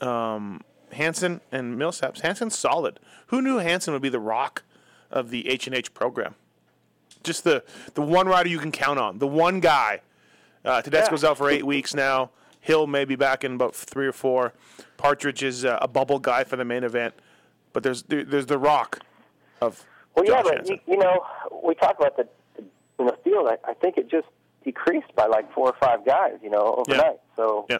Um, 0.00 0.62
Hansen 0.92 1.40
and 1.52 1.78
Millsaps. 1.78 2.20
Hansen's 2.20 2.58
solid. 2.58 3.00
Who 3.28 3.42
knew 3.42 3.58
Hansen 3.58 3.92
would 3.92 4.02
be 4.02 4.08
the 4.08 4.20
rock 4.20 4.62
of 5.10 5.30
the 5.30 5.48
H 5.48 5.66
and 5.66 5.76
H 5.76 5.92
program? 5.94 6.34
Just 7.22 7.44
the 7.44 7.64
the 7.94 8.02
one 8.02 8.26
rider 8.26 8.48
you 8.48 8.58
can 8.58 8.72
count 8.72 8.98
on. 8.98 9.18
The 9.18 9.26
one 9.26 9.60
guy. 9.60 10.00
Uh, 10.64 10.80
Tedesco's 10.80 11.24
out 11.24 11.36
for 11.36 11.50
eight 11.50 11.66
weeks 11.66 11.94
now. 11.94 12.30
Hill 12.60 12.86
may 12.86 13.04
be 13.04 13.16
back 13.16 13.44
in 13.44 13.54
about 13.54 13.74
three 13.74 14.06
or 14.06 14.12
four. 14.12 14.54
Partridge 14.96 15.42
is 15.42 15.64
uh, 15.64 15.78
a 15.82 15.88
bubble 15.88 16.18
guy 16.18 16.44
for 16.44 16.56
the 16.56 16.64
main 16.64 16.82
event, 16.82 17.12
but 17.74 17.82
there's 17.82 18.04
there, 18.04 18.24
there's 18.24 18.46
the 18.46 18.58
rock 18.58 19.00
of 19.60 19.84
Well, 20.14 20.24
yeah, 20.26 20.42
but 20.42 20.68
you, 20.68 20.78
you 20.86 20.96
know, 20.96 21.24
we 21.64 21.74
talk 21.74 21.96
about 21.98 22.16
the, 22.16 22.28
the 22.56 22.64
in 23.00 23.06
the 23.06 23.16
field. 23.24 23.48
I, 23.48 23.70
I 23.70 23.74
think 23.74 23.96
it 23.96 24.08
just 24.10 24.28
decreased 24.64 25.14
by 25.16 25.26
like 25.26 25.52
four 25.52 25.66
or 25.68 25.76
five 25.80 26.04
guys. 26.06 26.34
You 26.42 26.50
know, 26.50 26.76
overnight. 26.86 27.20
So 27.36 27.66
Yeah. 27.68 27.78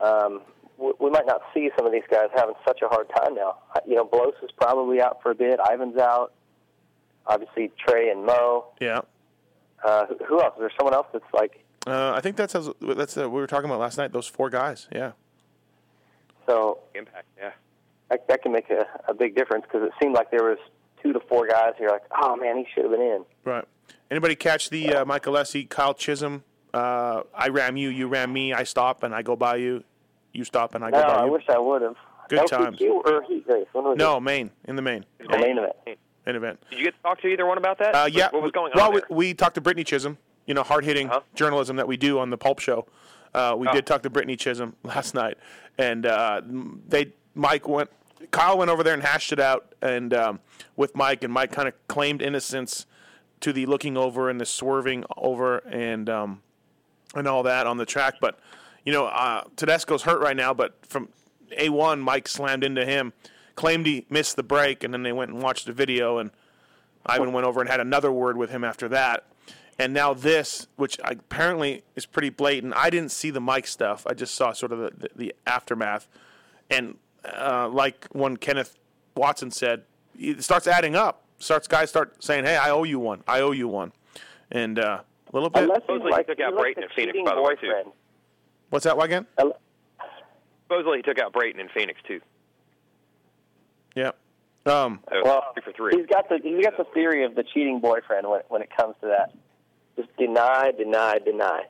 um, 0.00 0.42
we, 0.78 0.92
we 1.00 1.10
might 1.10 1.26
not 1.26 1.40
see 1.54 1.70
some 1.76 1.86
of 1.86 1.92
these 1.92 2.02
guys 2.10 2.28
having 2.34 2.54
such 2.66 2.80
a 2.82 2.88
hard 2.88 3.08
time 3.16 3.34
now. 3.34 3.56
You 3.86 3.96
know, 3.96 4.04
Bloss 4.04 4.34
is 4.42 4.50
probably 4.60 5.00
out 5.00 5.22
for 5.22 5.30
a 5.30 5.34
bit. 5.34 5.58
Ivan's 5.70 5.96
out. 5.98 6.32
Obviously, 7.26 7.72
Trey 7.78 8.10
and 8.10 8.24
Mo. 8.26 8.66
Yeah. 8.80 9.00
Uh, 9.82 10.06
who, 10.06 10.16
who 10.26 10.40
else? 10.42 10.54
Is 10.56 10.60
there 10.60 10.70
someone 10.78 10.94
else 10.94 11.06
that's 11.12 11.24
like 11.32 11.64
Uh, 11.86 12.12
I 12.14 12.20
think 12.20 12.36
that's 12.36 12.52
how, 12.52 12.74
that's 12.80 13.16
uh, 13.16 13.28
we 13.30 13.40
were 13.40 13.46
talking 13.46 13.70
about 13.70 13.80
last 13.80 13.96
night. 13.98 14.12
Those 14.12 14.26
four 14.26 14.50
guys. 14.50 14.88
Yeah. 14.92 15.12
so? 16.46 16.78
Impact. 16.94 17.26
Yeah. 17.38 17.50
That, 18.10 18.28
that 18.28 18.42
can 18.42 18.52
make 18.52 18.68
a, 18.70 18.86
a 19.08 19.14
big 19.14 19.34
difference 19.34 19.64
because 19.64 19.82
it 19.86 19.92
seemed 20.02 20.14
like 20.14 20.30
there 20.30 20.44
was 20.44 20.58
two 21.04 21.12
to 21.12 21.20
four 21.28 21.46
guys 21.46 21.74
who 21.78 21.84
are 21.84 21.90
like, 21.90 22.02
oh 22.20 22.36
man, 22.36 22.56
he 22.56 22.66
should 22.74 22.84
have 22.84 22.92
been 22.92 23.00
in. 23.02 23.24
Right. 23.44 23.64
Anybody 24.10 24.34
catch 24.34 24.70
the 24.70 24.94
uh, 24.96 25.04
Michael 25.04 25.34
Alessi, 25.34 25.68
Kyle 25.68 25.94
Chisholm? 25.94 26.42
Uh, 26.72 27.22
I 27.34 27.48
ram 27.48 27.76
you, 27.76 27.90
you 27.90 28.08
ram 28.08 28.32
me. 28.32 28.52
I 28.52 28.64
stop 28.64 29.02
and 29.02 29.14
I 29.14 29.22
go 29.22 29.36
by 29.36 29.56
you. 29.56 29.84
You 30.32 30.44
stop 30.44 30.74
and 30.74 30.84
I 30.84 30.90
go 30.90 30.98
No, 31.00 31.06
by 31.06 31.12
I 31.14 31.20
you. 31.24 31.28
I 31.28 31.30
wish 31.30 31.44
I 31.48 31.58
would 31.58 31.82
have. 31.82 31.96
Good 32.28 32.46
times. 32.48 32.78
LCQ 32.78 32.90
or 33.04 33.22
heat 33.28 33.44
race? 33.46 33.66
When 33.72 33.84
was 33.84 33.96
No, 33.98 34.18
main 34.18 34.50
in 34.64 34.76
the 34.76 34.82
main. 34.82 35.04
it? 35.20 35.30
The 35.30 35.38
main 35.38 35.58
event. 35.58 35.76
Main 36.26 36.36
event. 36.36 36.58
Did 36.70 36.78
you 36.78 36.84
get 36.86 36.94
to 36.96 37.02
talk 37.02 37.20
to 37.20 37.28
either 37.28 37.44
one 37.46 37.58
about 37.58 37.78
that? 37.78 37.94
Uh, 37.94 38.06
yeah. 38.10 38.28
What 38.30 38.42
was 38.42 38.50
going 38.50 38.72
well, 38.74 38.88
on 38.88 38.94
we, 38.94 39.00
there? 39.00 39.06
we 39.10 39.34
talked 39.34 39.54
to 39.56 39.60
Brittany 39.60 39.84
Chisholm. 39.84 40.16
You 40.46 40.54
know, 40.54 40.62
hard 40.62 40.84
hitting 40.84 41.08
Uh-huh. 41.10 41.20
journalism 41.34 41.76
that 41.76 41.86
we 41.86 41.96
do 41.96 42.18
on 42.18 42.30
the 42.30 42.38
Pulp 42.38 42.58
Show. 42.60 42.86
Uh, 43.34 43.54
we 43.58 43.68
Oh. 43.68 43.72
did 43.72 43.86
talk 43.86 44.02
to 44.02 44.10
Brittany 44.10 44.36
Chisholm 44.36 44.74
last 44.82 45.14
night, 45.14 45.36
and 45.78 46.06
uh, 46.06 46.40
they 46.88 47.12
Mike 47.34 47.68
went. 47.68 47.90
Kyle 48.30 48.58
went 48.58 48.70
over 48.70 48.82
there 48.82 48.94
and 48.94 49.02
hashed 49.02 49.32
it 49.32 49.40
out, 49.40 49.74
and 49.82 50.14
um, 50.14 50.40
with 50.76 50.94
Mike, 50.94 51.24
and 51.24 51.32
Mike 51.32 51.52
kind 51.52 51.68
of 51.68 51.74
claimed 51.88 52.22
innocence 52.22 52.86
to 53.40 53.52
the 53.52 53.66
looking 53.66 53.96
over 53.96 54.30
and 54.30 54.40
the 54.40 54.46
swerving 54.46 55.04
over 55.16 55.58
and 55.58 56.08
um, 56.08 56.42
and 57.14 57.28
all 57.28 57.42
that 57.42 57.66
on 57.66 57.76
the 57.76 57.86
track. 57.86 58.14
But 58.20 58.38
you 58.84 58.92
know, 58.92 59.06
uh, 59.06 59.44
Tedesco's 59.56 60.02
hurt 60.02 60.20
right 60.20 60.36
now. 60.36 60.54
But 60.54 60.74
from 60.86 61.08
a 61.56 61.68
one, 61.68 62.00
Mike 62.00 62.28
slammed 62.28 62.64
into 62.64 62.84
him, 62.84 63.12
claimed 63.54 63.86
he 63.86 64.06
missed 64.08 64.36
the 64.36 64.42
break, 64.42 64.84
and 64.84 64.92
then 64.92 65.02
they 65.02 65.12
went 65.12 65.30
and 65.30 65.42
watched 65.42 65.66
the 65.66 65.72
video, 65.72 66.18
and 66.18 66.30
Ivan 67.06 67.32
went 67.32 67.46
over 67.46 67.60
and 67.60 67.68
had 67.68 67.80
another 67.80 68.10
word 68.10 68.36
with 68.36 68.50
him 68.50 68.64
after 68.64 68.88
that. 68.88 69.26
And 69.78 69.92
now 69.92 70.14
this, 70.14 70.68
which 70.76 70.98
apparently 71.02 71.82
is 71.96 72.06
pretty 72.06 72.30
blatant. 72.30 72.74
I 72.76 72.90
didn't 72.90 73.10
see 73.10 73.30
the 73.30 73.40
Mike 73.40 73.66
stuff. 73.66 74.06
I 74.08 74.14
just 74.14 74.34
saw 74.34 74.52
sort 74.52 74.72
of 74.72 74.78
the, 74.78 74.90
the, 74.96 75.08
the 75.16 75.34
aftermath. 75.46 76.08
And 76.70 76.96
uh, 77.24 77.68
like 77.68 78.06
when 78.12 78.36
Kenneth 78.36 78.76
Watson 79.16 79.50
said, 79.50 79.82
it 80.18 80.42
starts 80.42 80.66
adding 80.66 80.94
up. 80.96 81.22
Starts 81.38 81.66
guys 81.66 81.90
start 81.90 82.22
saying, 82.22 82.44
"Hey, 82.44 82.56
I 82.56 82.70
owe 82.70 82.84
you 82.84 82.98
one. 82.98 83.22
I 83.26 83.40
owe 83.40 83.50
you 83.50 83.68
one," 83.68 83.92
and 84.50 84.78
uh, 84.78 85.00
a 85.02 85.04
little 85.32 85.50
bit. 85.50 85.64
Unless 85.64 85.78
he's 85.78 85.82
Supposedly 85.86 86.12
he 86.18 86.24
took 86.24 86.40
out 86.40 86.54
like 86.54 86.62
Brayton 86.62 86.82
in 86.84 86.88
Phoenix, 86.94 87.18
by 87.24 87.34
the 87.34 87.42
way, 87.42 87.54
too. 87.56 87.66
boyfriend. 87.66 87.92
What's 88.70 88.84
that 88.84 88.98
again? 88.98 89.26
Supposedly 90.66 90.98
he 90.98 91.02
took 91.02 91.18
out 91.18 91.32
Brayton 91.32 91.60
in 91.60 91.68
Phoenix 91.68 92.00
too. 92.06 92.20
Yeah. 93.94 94.12
Um, 94.66 95.00
Well, 95.22 95.42
three 95.54 95.62
for 95.62 95.72
three. 95.72 95.96
He's 95.96 96.06
got 96.06 96.28
the 96.28 96.38
he's 96.42 96.64
got 96.64 96.76
the 96.76 96.84
theory 96.94 97.24
of 97.24 97.34
the 97.34 97.42
cheating 97.42 97.80
boyfriend 97.80 98.28
when 98.28 98.40
when 98.48 98.62
it 98.62 98.70
comes 98.74 98.94
to 99.02 99.08
that. 99.08 99.32
Just 99.96 100.16
deny, 100.16 100.72
deny, 100.76 101.18
deny. 101.24 101.64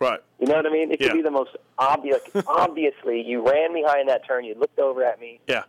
Right. 0.00 0.20
You 0.40 0.46
know 0.46 0.54
what 0.56 0.66
I 0.66 0.70
mean? 0.70 0.90
It 0.92 0.98
could 0.98 1.08
Yeah. 1.08 1.12
be 1.14 1.22
the 1.22 1.30
most 1.30 1.56
obvious. 1.78 2.20
obviously, 2.46 3.22
you 3.22 3.46
ran 3.48 3.72
me 3.72 3.82
high 3.86 4.00
in 4.00 4.06
that 4.06 4.26
turn. 4.26 4.44
You 4.44 4.54
looked 4.54 4.78
over 4.78 5.02
at 5.04 5.20
me. 5.20 5.40
Yeah. 5.46 5.64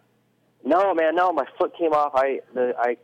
No, 0.63 0.93
man, 0.93 1.15
no, 1.15 1.31
my 1.31 1.45
foot 1.57 1.73
came 1.77 1.93
off. 1.93 2.11
I 2.15 2.41
the 2.53 2.73
I 2.77 2.97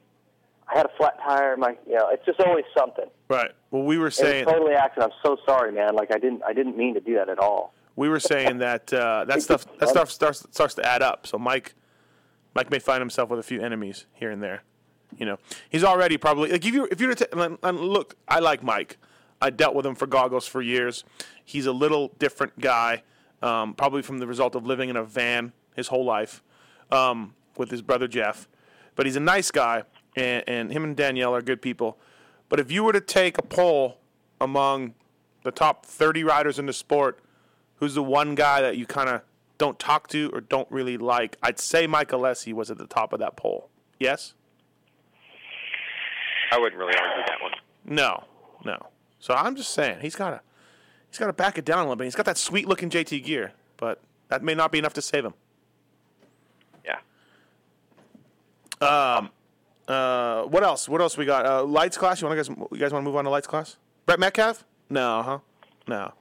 I 0.68 0.78
had 0.78 0.86
a 0.86 0.92
flat 0.98 1.18
tire. 1.24 1.56
My 1.58 1.78
you 1.88 1.96
know, 1.96 2.10
it's 2.10 2.26
just 2.26 2.40
always 2.42 2.66
something. 2.78 3.06
Right. 3.30 3.52
Well, 3.72 3.84
we 3.84 3.98
were 3.98 4.12
saying 4.12 4.46
totally 4.46 4.74
accident. 4.74 5.14
I'm 5.14 5.20
so 5.24 5.38
sorry, 5.46 5.72
man. 5.72 5.96
Like 5.96 6.12
I 6.12 6.18
didn't 6.18 6.44
I 6.46 6.54
didn't 6.54 6.76
mean 6.78 6.94
to 6.96 7.00
do 7.00 7.16
that 7.16 7.30
at 7.30 7.40
all. 7.40 7.74
we 7.96 8.10
were 8.10 8.20
saying 8.20 8.58
that 8.60 8.92
uh, 8.94 9.26
that 9.30 9.42
stuff 9.42 9.66
that 9.80 9.90
stuff 9.90 10.12
starts 10.12 10.46
starts 10.52 10.74
to 10.76 10.86
add 10.86 11.02
up. 11.02 11.26
So 11.28 11.38
Mike, 11.38 11.76
Mike 12.54 12.70
may 12.70 12.80
find 12.80 13.00
himself 13.00 13.30
with 13.30 13.40
a 13.40 13.44
few 13.44 13.62
enemies 13.62 14.06
here 14.14 14.32
and 14.32 14.44
there. 14.44 14.64
You 15.18 15.26
know, 15.26 15.38
he's 15.70 15.84
already 15.84 16.18
probably 16.18 16.52
like 16.52 16.66
if 16.66 16.74
you 16.74 16.88
if 16.92 17.00
you're 17.00 17.16
to 17.16 17.40
and- 17.42 17.58
and 17.64 17.80
look, 17.80 18.16
I 18.28 18.40
like 18.40 18.62
Mike. 18.64 18.98
I 19.46 19.52
dealt 19.52 19.76
with 19.76 19.86
him 19.86 19.94
for 19.94 20.08
goggles 20.08 20.48
for 20.48 20.60
years. 20.60 21.04
He's 21.44 21.68
a 21.68 21.72
little 21.72 22.12
different 22.18 22.60
guy, 22.60 23.04
um, 23.44 23.76
probably 23.76 24.02
from 24.02 24.18
the 24.18 24.26
result 24.26 24.56
of 24.56 24.66
living 24.66 24.90
in 24.90 24.96
a 24.96 25.04
van 25.04 25.54
his 25.76 25.90
whole 25.90 26.04
life 26.04 26.42
um, 26.92 27.36
with 27.56 27.70
his 27.70 27.84
brother 27.84 28.08
Jeff. 28.08 28.48
But 28.96 29.06
he's 29.06 29.16
a 29.16 29.20
nice 29.20 29.52
guy, 29.52 29.84
and, 30.16 30.44
and 30.48 30.72
him 30.72 30.84
and 30.84 30.98
Danielle 30.98 31.36
are 31.36 31.44
good 31.44 31.62
people. 31.62 32.00
But 32.50 32.60
if 32.60 32.72
you 32.72 32.84
were 32.84 32.94
to 32.94 33.02
take 33.02 33.38
a 33.38 33.44
poll 33.44 34.00
among 34.42 34.96
the 35.44 35.52
top 35.52 35.86
30 35.86 36.24
riders 36.24 36.58
in 36.58 36.66
the 36.66 36.74
sport, 36.74 37.20
who's 37.76 37.94
the 37.94 38.02
one 38.02 38.34
guy 38.34 38.62
that 38.62 38.78
you 38.78 38.88
kind 38.88 39.10
of 39.10 39.22
don't 39.60 39.78
talk 39.78 40.08
to 40.08 40.32
or 40.34 40.42
don't 40.42 40.70
really 40.72 40.98
like? 40.98 41.38
I'd 41.44 41.60
say 41.60 41.86
Mike 41.86 42.10
Alessi 42.10 42.52
was 42.52 42.72
at 42.72 42.80
the 42.80 42.88
top 42.88 43.14
of 43.14 43.20
that 43.20 43.36
poll. 43.36 43.70
Yes? 44.00 44.34
I 46.52 46.58
wouldn't 46.58 46.80
really 46.80 46.96
argue 46.98 47.24
that 47.28 47.42
one. 47.44 47.52
No, 47.86 48.24
no. 48.64 48.88
So 49.26 49.34
I'm 49.34 49.56
just 49.56 49.72
saying 49.72 50.02
he's 50.02 50.16
got 50.16 50.30
to 50.30 50.42
he's 51.10 51.18
got 51.18 51.26
to 51.26 51.34
back 51.34 51.58
it 51.58 51.66
down 51.66 51.80
a 51.80 51.82
little 51.82 51.96
bit. 51.96 52.04
He's 52.04 52.14
got 52.14 52.28
that 52.28 52.38
sweet 52.38 52.68
looking 52.68 52.92
JT 52.92 53.24
gear, 53.24 53.54
but 53.76 54.00
that 54.28 54.44
may 54.44 54.54
not 54.54 54.72
be 54.72 54.78
enough 54.78 54.94
to 54.94 55.02
save 55.02 55.26
him. 55.26 55.34
Yeah. 56.86 56.98
Um, 58.88 59.32
uh, 59.88 60.44
what 60.44 60.62
else? 60.62 60.88
What 60.88 61.02
else 61.02 61.18
we 61.18 61.26
got? 61.26 61.48
Uh, 61.48 61.64
lights 61.64 61.98
class. 61.98 62.22
You 62.22 62.28
want 62.28 62.38
guys? 62.38 62.50
You 62.50 62.78
guys 62.78 62.94
want 62.94 63.04
to 63.04 63.10
move 63.10 63.16
on 63.16 63.24
to 63.24 63.32
lights 63.32 63.48
class? 63.48 63.78
Brett 64.06 64.20
Metcalfe? 64.20 64.64
No, 64.92 65.24
huh? 65.24 65.40
No. 65.88 66.14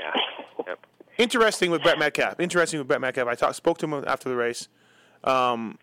Yeah. 0.00 0.64
Yep. 0.66 0.86
Interesting 1.18 1.70
with 1.70 1.82
Brett 1.82 1.98
Metcalfe. 1.98 2.40
Interesting 2.40 2.78
with 2.78 2.88
Brett 2.88 3.02
Metcalfe. 3.02 3.28
I 3.28 3.34
talked, 3.34 3.56
spoke 3.56 3.76
to 3.78 3.86
him 3.86 4.02
after 4.06 4.30
the 4.30 4.36
race. 4.36 4.68
Um, 5.24 5.78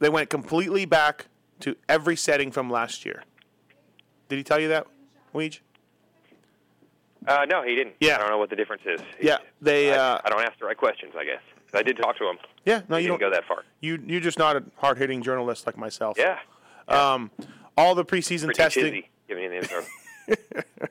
they 0.00 0.10
went 0.10 0.28
completely 0.28 0.84
back 0.84 1.28
to 1.60 1.76
every 1.88 2.16
setting 2.16 2.52
from 2.52 2.68
last 2.68 3.06
year. 3.06 3.24
Did 4.28 4.36
he 4.36 4.44
tell 4.44 4.60
you 4.60 4.68
that, 4.68 4.86
Weege? 5.34 5.60
Uh, 7.26 7.44
no, 7.48 7.62
he 7.62 7.74
didn't. 7.74 7.94
Yeah. 8.00 8.16
I 8.16 8.18
don't 8.18 8.30
know 8.30 8.38
what 8.38 8.50
the 8.50 8.56
difference 8.56 8.82
is. 8.84 9.00
Yeah, 9.20 9.38
they. 9.60 9.92
I, 9.92 9.96
Uh, 9.96 10.20
I 10.24 10.30
don't 10.30 10.42
ask 10.42 10.58
the 10.58 10.64
right 10.66 10.76
questions, 10.76 11.12
I 11.16 11.24
guess. 11.24 11.40
I 11.74 11.82
did 11.82 11.96
talk 11.96 12.18
to 12.18 12.28
him. 12.28 12.36
yeah, 12.66 12.82
no, 12.88 12.96
he 12.96 13.04
you 13.04 13.08
didn't 13.08 13.20
don't 13.20 13.30
go 13.30 13.34
that 13.34 13.46
far. 13.46 13.64
You 13.80 13.98
you're 14.06 14.20
just 14.20 14.38
not 14.38 14.56
a 14.56 14.64
hard 14.76 14.98
hitting 14.98 15.22
journalist 15.22 15.64
like 15.66 15.78
myself. 15.78 16.18
Yeah. 16.18 16.38
Um, 16.88 17.30
all 17.78 17.94
the 17.94 18.04
preseason 18.04 18.46
Pretty 18.46 18.58
testing. 18.58 18.84
chizzy, 18.92 19.04
giving 19.28 19.44
you 19.44 19.62
the 19.62 20.86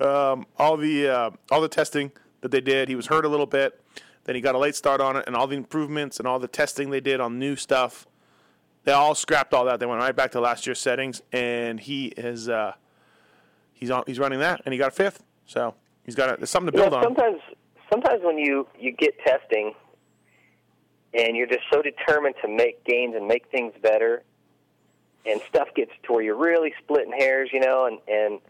um, 0.00 0.46
all 0.58 0.76
the 0.76 1.08
uh, 1.08 1.30
all 1.50 1.60
the 1.60 1.68
testing 1.68 2.12
that 2.40 2.50
they 2.50 2.60
did. 2.60 2.88
He 2.88 2.94
was 2.94 3.06
hurt 3.08 3.24
a 3.24 3.28
little 3.28 3.46
bit. 3.46 3.80
Then 4.24 4.34
he 4.34 4.40
got 4.40 4.54
a 4.54 4.58
late 4.58 4.74
start 4.74 5.00
on 5.00 5.16
it, 5.16 5.24
and 5.26 5.36
all 5.36 5.46
the 5.46 5.56
improvements 5.56 6.18
and 6.18 6.26
all 6.26 6.38
the 6.38 6.48
testing 6.48 6.90
they 6.90 7.00
did 7.00 7.20
on 7.20 7.38
new 7.38 7.54
stuff. 7.56 8.06
They 8.84 8.92
all 8.92 9.14
scrapped 9.14 9.52
all 9.52 9.64
that. 9.66 9.80
They 9.80 9.86
went 9.86 10.00
right 10.00 10.14
back 10.16 10.30
to 10.32 10.40
last 10.40 10.66
year's 10.66 10.78
settings, 10.80 11.20
and 11.32 11.78
he 11.78 12.06
is 12.06 12.48
uh, 12.48 12.74
he's 13.76 13.90
on 13.90 14.02
he's 14.06 14.18
running 14.18 14.40
that, 14.40 14.62
and 14.64 14.72
he 14.72 14.78
got 14.78 14.88
a 14.88 14.94
fifth. 14.94 15.22
So 15.46 15.74
he's 16.04 16.14
got 16.14 16.30
a, 16.34 16.36
there's 16.36 16.50
something 16.50 16.72
to 16.72 16.78
You 16.78 16.84
know, 16.84 16.90
build 16.90 17.04
on. 17.04 17.14
sometimes, 17.14 17.40
sometimes 17.90 18.22
when 18.24 18.38
you 18.38 18.66
you 18.78 18.92
get 18.92 19.18
testing, 19.20 19.74
and 21.14 21.36
you're 21.36 21.46
just 21.46 21.64
so 21.72 21.82
determined 21.82 22.34
to 22.42 22.48
make 22.48 22.84
gains 22.84 23.14
and 23.14 23.26
make 23.28 23.48
things 23.50 23.72
better, 23.80 24.22
and 25.24 25.40
stuff 25.48 25.68
gets 25.74 25.92
to 26.04 26.12
where 26.12 26.22
you're 26.22 26.36
really 26.36 26.74
splitting 26.82 27.12
hairs, 27.12 27.50
you 27.52 27.60
know, 27.60 27.86
and 27.86 27.98
and 28.08 28.40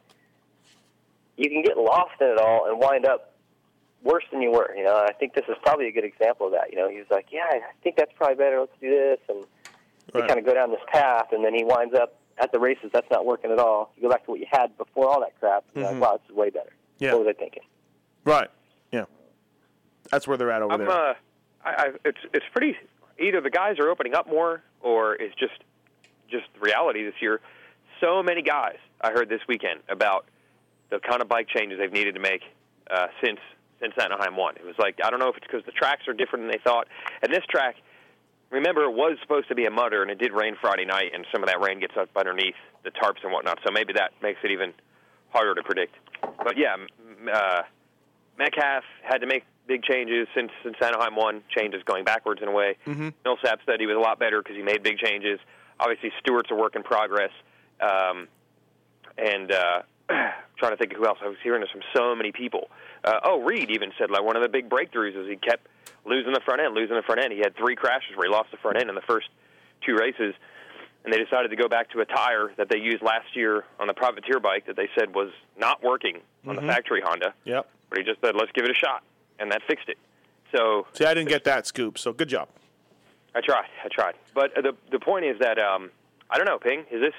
you 1.36 1.50
can 1.50 1.62
get 1.62 1.76
lost 1.76 2.12
in 2.20 2.28
it 2.28 2.38
all 2.38 2.66
and 2.70 2.78
wind 2.80 3.04
up 3.04 3.34
worse 4.02 4.24
than 4.30 4.40
you 4.40 4.50
were. 4.50 4.74
You 4.76 4.84
know, 4.84 4.96
I 4.96 5.12
think 5.12 5.34
this 5.34 5.44
is 5.48 5.56
probably 5.62 5.88
a 5.88 5.92
good 5.92 6.04
example 6.04 6.46
of 6.46 6.52
that. 6.52 6.70
You 6.72 6.78
know, 6.78 6.88
he 6.88 6.96
was 6.96 7.06
like, 7.10 7.26
"Yeah, 7.30 7.44
I 7.50 7.60
think 7.82 7.96
that's 7.96 8.12
probably 8.16 8.36
better. 8.36 8.60
Let's 8.60 8.72
do 8.80 8.90
this," 8.90 9.18
and 9.28 9.44
they 10.14 10.20
kind 10.26 10.38
of 10.38 10.46
go 10.46 10.54
down 10.54 10.70
this 10.70 10.80
path, 10.86 11.32
and 11.32 11.44
then 11.44 11.52
he 11.52 11.64
winds 11.64 11.94
up 11.94 12.14
at 12.38 12.52
the 12.52 12.58
races. 12.58 12.90
That's 12.92 13.10
not 13.10 13.24
working 13.24 13.50
at 13.50 13.58
all. 13.58 13.92
You 13.96 14.02
go 14.02 14.10
back 14.10 14.24
to 14.26 14.30
what 14.30 14.40
you 14.40 14.46
had 14.50 14.76
before 14.78 15.08
all 15.08 15.20
that 15.20 15.38
crap. 15.40 15.64
And 15.74 15.82
you're 15.84 15.92
Mhm. 15.92 16.00
like, 16.00 16.10
wow, 16.10 16.16
this 16.18 16.30
is 16.30 16.36
way 16.36 16.50
better. 16.50 16.72
Yeah. 16.98 17.12
What 17.14 17.26
was 17.26 17.34
I 17.36 17.38
thinking? 17.38 17.62
Right. 18.24 18.50
Yeah. 18.92 19.04
That's 20.10 20.26
where 20.28 20.36
they're 20.36 20.50
at 20.50 20.62
over 20.62 20.72
I'm, 20.72 20.80
there. 20.80 20.90
uh, 20.90 21.14
I, 21.64 21.70
I, 21.70 21.86
it's 22.04 22.18
it's 22.32 22.46
pretty. 22.52 22.76
Either 23.18 23.40
the 23.40 23.50
guys 23.50 23.78
are 23.78 23.88
opening 23.88 24.14
up 24.14 24.28
more, 24.28 24.62
or 24.80 25.14
it's 25.14 25.34
just 25.36 25.54
just 26.30 26.46
reality 26.60 27.04
this 27.04 27.14
year. 27.20 27.40
So 28.00 28.22
many 28.22 28.42
guys 28.42 28.76
I 29.00 29.10
heard 29.12 29.28
this 29.28 29.40
weekend 29.48 29.80
about 29.88 30.26
the 30.90 30.98
kind 31.00 31.22
of 31.22 31.28
bike 31.28 31.48
changes 31.48 31.78
they've 31.78 31.92
needed 31.92 32.14
to 32.14 32.20
make 32.20 32.42
uh, 32.90 33.08
since 33.22 33.40
since 33.80 33.94
Anaheim 34.00 34.36
won. 34.36 34.56
It 34.56 34.64
was 34.64 34.74
like 34.78 35.00
I 35.02 35.10
don't 35.10 35.18
know 35.18 35.28
if 35.28 35.36
it's 35.36 35.46
because 35.46 35.64
the 35.64 35.72
tracks 35.72 36.06
are 36.08 36.12
different 36.14 36.44
than 36.44 36.52
they 36.52 36.62
thought. 36.62 36.88
And 37.22 37.32
this 37.32 37.44
track, 37.48 37.76
remember, 38.50 38.82
it 38.84 38.92
was 38.92 39.18
supposed 39.22 39.48
to 39.48 39.54
be 39.54 39.66
a 39.66 39.70
mudder, 39.70 40.02
and 40.02 40.10
it 40.10 40.18
did 40.18 40.32
rain 40.32 40.56
Friday 40.60 40.84
night, 40.84 41.12
and 41.14 41.26
some 41.32 41.42
of 41.42 41.48
that 41.48 41.60
rain 41.60 41.80
gets 41.80 41.94
up 41.98 42.08
underneath 42.16 42.54
the 42.84 42.90
tarps 42.90 43.22
and 43.22 43.32
whatnot. 43.32 43.58
So 43.64 43.72
maybe 43.72 43.92
that 43.94 44.12
makes 44.22 44.38
it 44.44 44.50
even 44.50 44.72
harder 45.30 45.54
to 45.54 45.62
predict. 45.62 45.94
But 46.22 46.56
yeah, 46.56 46.76
uh, 47.32 47.62
Metcalfe 48.38 48.84
had 49.02 49.18
to 49.18 49.26
make 49.26 49.44
big 49.66 49.82
changes 49.82 50.28
since 50.34 50.50
since 50.62 50.76
Anaheim 50.80 51.16
won. 51.16 51.42
Changes 51.56 51.82
going 51.84 52.04
backwards 52.04 52.40
in 52.42 52.48
a 52.48 52.52
way. 52.52 52.76
Mm-hmm. 52.86 53.08
Millsap 53.24 53.60
said 53.66 53.80
he 53.80 53.86
was 53.86 53.96
a 53.96 54.00
lot 54.00 54.18
better 54.18 54.42
because 54.42 54.56
he 54.56 54.62
made 54.62 54.82
big 54.82 54.98
changes. 54.98 55.40
Obviously, 55.78 56.12
Stewart's 56.20 56.50
a 56.50 56.54
work 56.54 56.76
in 56.76 56.82
progress. 56.82 57.32
Um, 57.80 58.28
and 59.18 59.52
uh, 59.52 59.82
trying 60.58 60.72
to 60.72 60.76
think 60.76 60.92
of 60.92 60.98
who 60.98 61.06
else 61.06 61.18
I 61.22 61.28
was 61.28 61.36
hearing 61.42 61.60
this 61.60 61.70
from 61.70 61.82
so 61.94 62.14
many 62.14 62.32
people. 62.32 62.68
Uh, 63.06 63.20
oh, 63.24 63.40
Reed 63.42 63.70
even 63.70 63.92
said 63.98 64.10
like 64.10 64.22
one 64.24 64.36
of 64.36 64.42
the 64.42 64.48
big 64.48 64.68
breakthroughs 64.68 65.16
is 65.16 65.28
he 65.28 65.36
kept 65.36 65.66
losing 66.04 66.32
the 66.32 66.40
front 66.44 66.60
end, 66.60 66.74
losing 66.74 66.96
the 66.96 67.02
front 67.02 67.20
end. 67.22 67.32
He 67.32 67.38
had 67.38 67.56
three 67.56 67.76
crashes 67.76 68.16
where 68.16 68.26
he 68.28 68.32
lost 68.32 68.50
the 68.50 68.56
front 68.56 68.78
end 68.78 68.88
in 68.88 68.94
the 68.96 69.02
first 69.02 69.28
two 69.84 69.94
races, 69.96 70.34
and 71.04 71.12
they 71.12 71.18
decided 71.22 71.48
to 71.50 71.56
go 71.56 71.68
back 71.68 71.90
to 71.90 72.00
a 72.00 72.04
tire 72.04 72.52
that 72.56 72.68
they 72.68 72.78
used 72.78 73.02
last 73.02 73.34
year 73.36 73.64
on 73.78 73.86
the 73.86 73.94
privateer 73.94 74.40
bike 74.40 74.66
that 74.66 74.74
they 74.76 74.88
said 74.98 75.14
was 75.14 75.30
not 75.56 75.82
working 75.84 76.20
on 76.46 76.56
Mhm. 76.56 76.62
the 76.62 76.66
factory 76.66 77.00
Honda. 77.00 77.32
Yep. 77.44 77.68
But 77.90 77.98
he 77.98 78.04
just 78.04 78.20
said, 78.20 78.34
"Let's 78.34 78.50
give 78.52 78.64
it 78.64 78.70
a 78.72 78.74
shot," 78.74 79.04
and 79.38 79.52
that 79.52 79.62
fixed 79.68 79.88
it. 79.88 79.98
So 80.54 80.86
See, 80.92 81.04
I 81.04 81.14
didn't 81.14 81.28
get 81.28 81.44
that 81.44 81.66
scoop, 81.66 81.98
so 81.98 82.12
good 82.12 82.28
job. 82.28 82.48
I 83.36 83.40
tried. 83.40 83.66
I 83.84 83.88
tried. 83.88 84.14
But 84.34 84.56
uh, 84.58 84.62
the 84.62 84.74
the 84.90 84.98
point 84.98 85.24
is 85.24 85.38
that 85.38 85.58
um, 85.60 85.90
I 86.28 86.38
don't 86.38 86.46
know, 86.46 86.58
Ping. 86.58 86.80
Is 86.90 87.00
this 87.00 87.14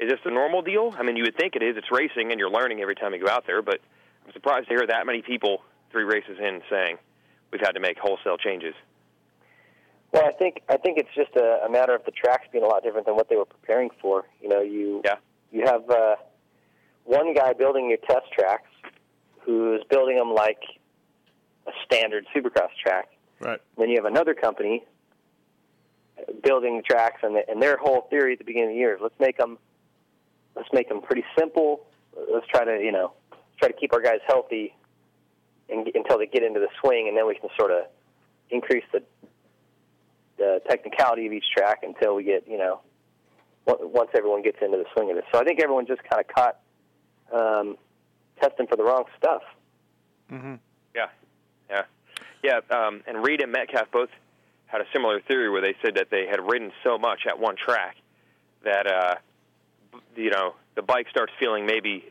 is 0.00 0.10
this 0.10 0.18
a 0.24 0.30
normal 0.30 0.62
deal? 0.62 0.94
I 0.98 1.02
mean, 1.04 1.16
you 1.16 1.22
would 1.24 1.36
think 1.36 1.54
it 1.54 1.62
is. 1.62 1.76
It's 1.76 1.92
racing, 1.92 2.30
and 2.32 2.40
you're 2.40 2.50
learning 2.50 2.80
every 2.80 2.94
time 2.96 3.14
you 3.14 3.20
go 3.24 3.30
out 3.30 3.46
there. 3.46 3.62
But 3.62 3.80
I'm 4.28 4.34
surprised 4.34 4.68
to 4.68 4.74
hear 4.74 4.86
that 4.86 5.06
many 5.06 5.22
people 5.22 5.62
three 5.90 6.04
races 6.04 6.36
in 6.38 6.60
saying 6.68 6.98
we've 7.50 7.62
had 7.62 7.72
to 7.72 7.80
make 7.80 7.98
wholesale 7.98 8.36
changes. 8.36 8.74
Well, 10.12 10.24
I 10.26 10.32
think 10.32 10.62
I 10.68 10.76
think 10.76 10.98
it's 10.98 11.14
just 11.14 11.34
a, 11.36 11.64
a 11.66 11.70
matter 11.70 11.94
of 11.94 12.04
the 12.04 12.10
tracks 12.10 12.46
being 12.52 12.62
a 12.62 12.66
lot 12.66 12.82
different 12.82 13.06
than 13.06 13.16
what 13.16 13.30
they 13.30 13.36
were 13.36 13.46
preparing 13.46 13.88
for. 14.02 14.26
You 14.42 14.50
know, 14.50 14.60
you 14.60 15.00
yeah. 15.02 15.16
you 15.50 15.64
have 15.64 15.88
uh, 15.88 16.16
one 17.04 17.32
guy 17.32 17.54
building 17.54 17.88
your 17.88 17.98
test 17.98 18.30
tracks 18.32 18.68
who's 19.40 19.82
building 19.88 20.16
them 20.18 20.34
like 20.34 20.60
a 21.66 21.70
standard 21.86 22.26
Supercross 22.36 22.68
track. 22.82 23.08
Right. 23.40 23.60
Then 23.78 23.88
you 23.88 23.96
have 23.96 24.04
another 24.04 24.34
company 24.34 24.84
building 26.42 26.76
the 26.76 26.82
tracks, 26.82 27.20
and, 27.22 27.34
and 27.48 27.62
their 27.62 27.78
whole 27.78 28.08
theory 28.10 28.34
at 28.34 28.38
the 28.38 28.44
beginning 28.44 28.70
of 28.70 28.74
the 28.74 28.78
year 28.78 28.94
is 28.94 29.00
let's 29.00 29.18
make 29.18 29.38
them 29.38 29.56
let's 30.54 30.68
make 30.74 30.90
them 30.90 31.00
pretty 31.00 31.24
simple. 31.38 31.86
Let's 32.30 32.46
try 32.46 32.64
to 32.64 32.78
you 32.78 32.92
know 32.92 33.12
try 33.58 33.68
to 33.68 33.74
keep 33.74 33.92
our 33.92 34.00
guys 34.00 34.20
healthy 34.26 34.74
and, 35.68 35.88
until 35.94 36.18
they 36.18 36.26
get 36.26 36.42
into 36.42 36.60
the 36.60 36.68
swing, 36.80 37.08
and 37.08 37.16
then 37.16 37.26
we 37.26 37.34
can 37.34 37.50
sort 37.58 37.70
of 37.70 37.84
increase 38.50 38.84
the 38.92 39.02
the 40.38 40.62
technicality 40.68 41.26
of 41.26 41.32
each 41.32 41.46
track 41.54 41.80
until 41.82 42.14
we 42.14 42.22
get 42.22 42.46
you 42.48 42.58
know 42.58 42.80
once 43.66 44.10
everyone 44.16 44.42
gets 44.42 44.56
into 44.62 44.78
the 44.78 44.84
swing 44.94 45.10
of 45.10 45.16
it. 45.16 45.24
So 45.32 45.40
I 45.40 45.44
think 45.44 45.60
everyone 45.60 45.86
just 45.86 46.02
kind 46.04 46.24
of 46.24 46.34
caught 46.34 46.58
um, 47.32 47.76
testing 48.40 48.66
for 48.66 48.76
the 48.76 48.84
wrong 48.84 49.04
stuff. 49.18 49.42
Mm-hmm. 50.32 50.54
Yeah, 50.94 51.06
yeah, 51.68 51.82
yeah. 52.42 52.60
Um, 52.70 53.02
and 53.06 53.22
Reed 53.22 53.42
and 53.42 53.52
Metcalfe 53.52 53.90
both 53.92 54.08
had 54.66 54.80
a 54.80 54.84
similar 54.92 55.20
theory 55.20 55.50
where 55.50 55.62
they 55.62 55.74
said 55.82 55.96
that 55.96 56.08
they 56.10 56.26
had 56.26 56.40
ridden 56.40 56.72
so 56.84 56.98
much 56.98 57.20
at 57.26 57.38
one 57.38 57.56
track 57.56 57.96
that 58.64 58.86
uh, 58.86 59.14
you 60.16 60.30
know 60.30 60.54
the 60.74 60.82
bike 60.82 61.06
starts 61.10 61.32
feeling 61.38 61.66
maybe 61.66 62.04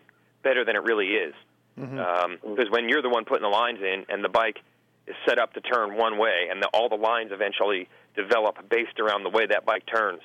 better 0.48 0.64
than 0.64 0.76
it 0.76 0.84
really 0.84 1.08
is. 1.28 1.34
Um, 1.78 2.38
because 2.42 2.72
when 2.72 2.90
you're 2.90 3.04
the 3.04 3.10
one 3.10 3.24
putting 3.26 3.44
the 3.44 3.50
lines 3.64 3.80
in, 3.82 4.06
and 4.10 4.24
the 4.24 4.30
bike 4.30 4.58
is 5.06 5.16
set 5.28 5.38
up 5.38 5.54
to 5.54 5.62
turn 5.62 5.96
one 5.96 6.18
way, 6.18 6.48
and 6.50 6.62
the, 6.62 6.68
all 6.74 6.90
the 6.90 6.96
lines 6.96 7.30
eventually 7.32 7.88
develop 8.16 8.56
based 8.70 9.00
around 9.00 9.24
the 9.24 9.30
way 9.30 9.46
that 9.46 9.64
bike 9.66 9.84
turns, 9.86 10.22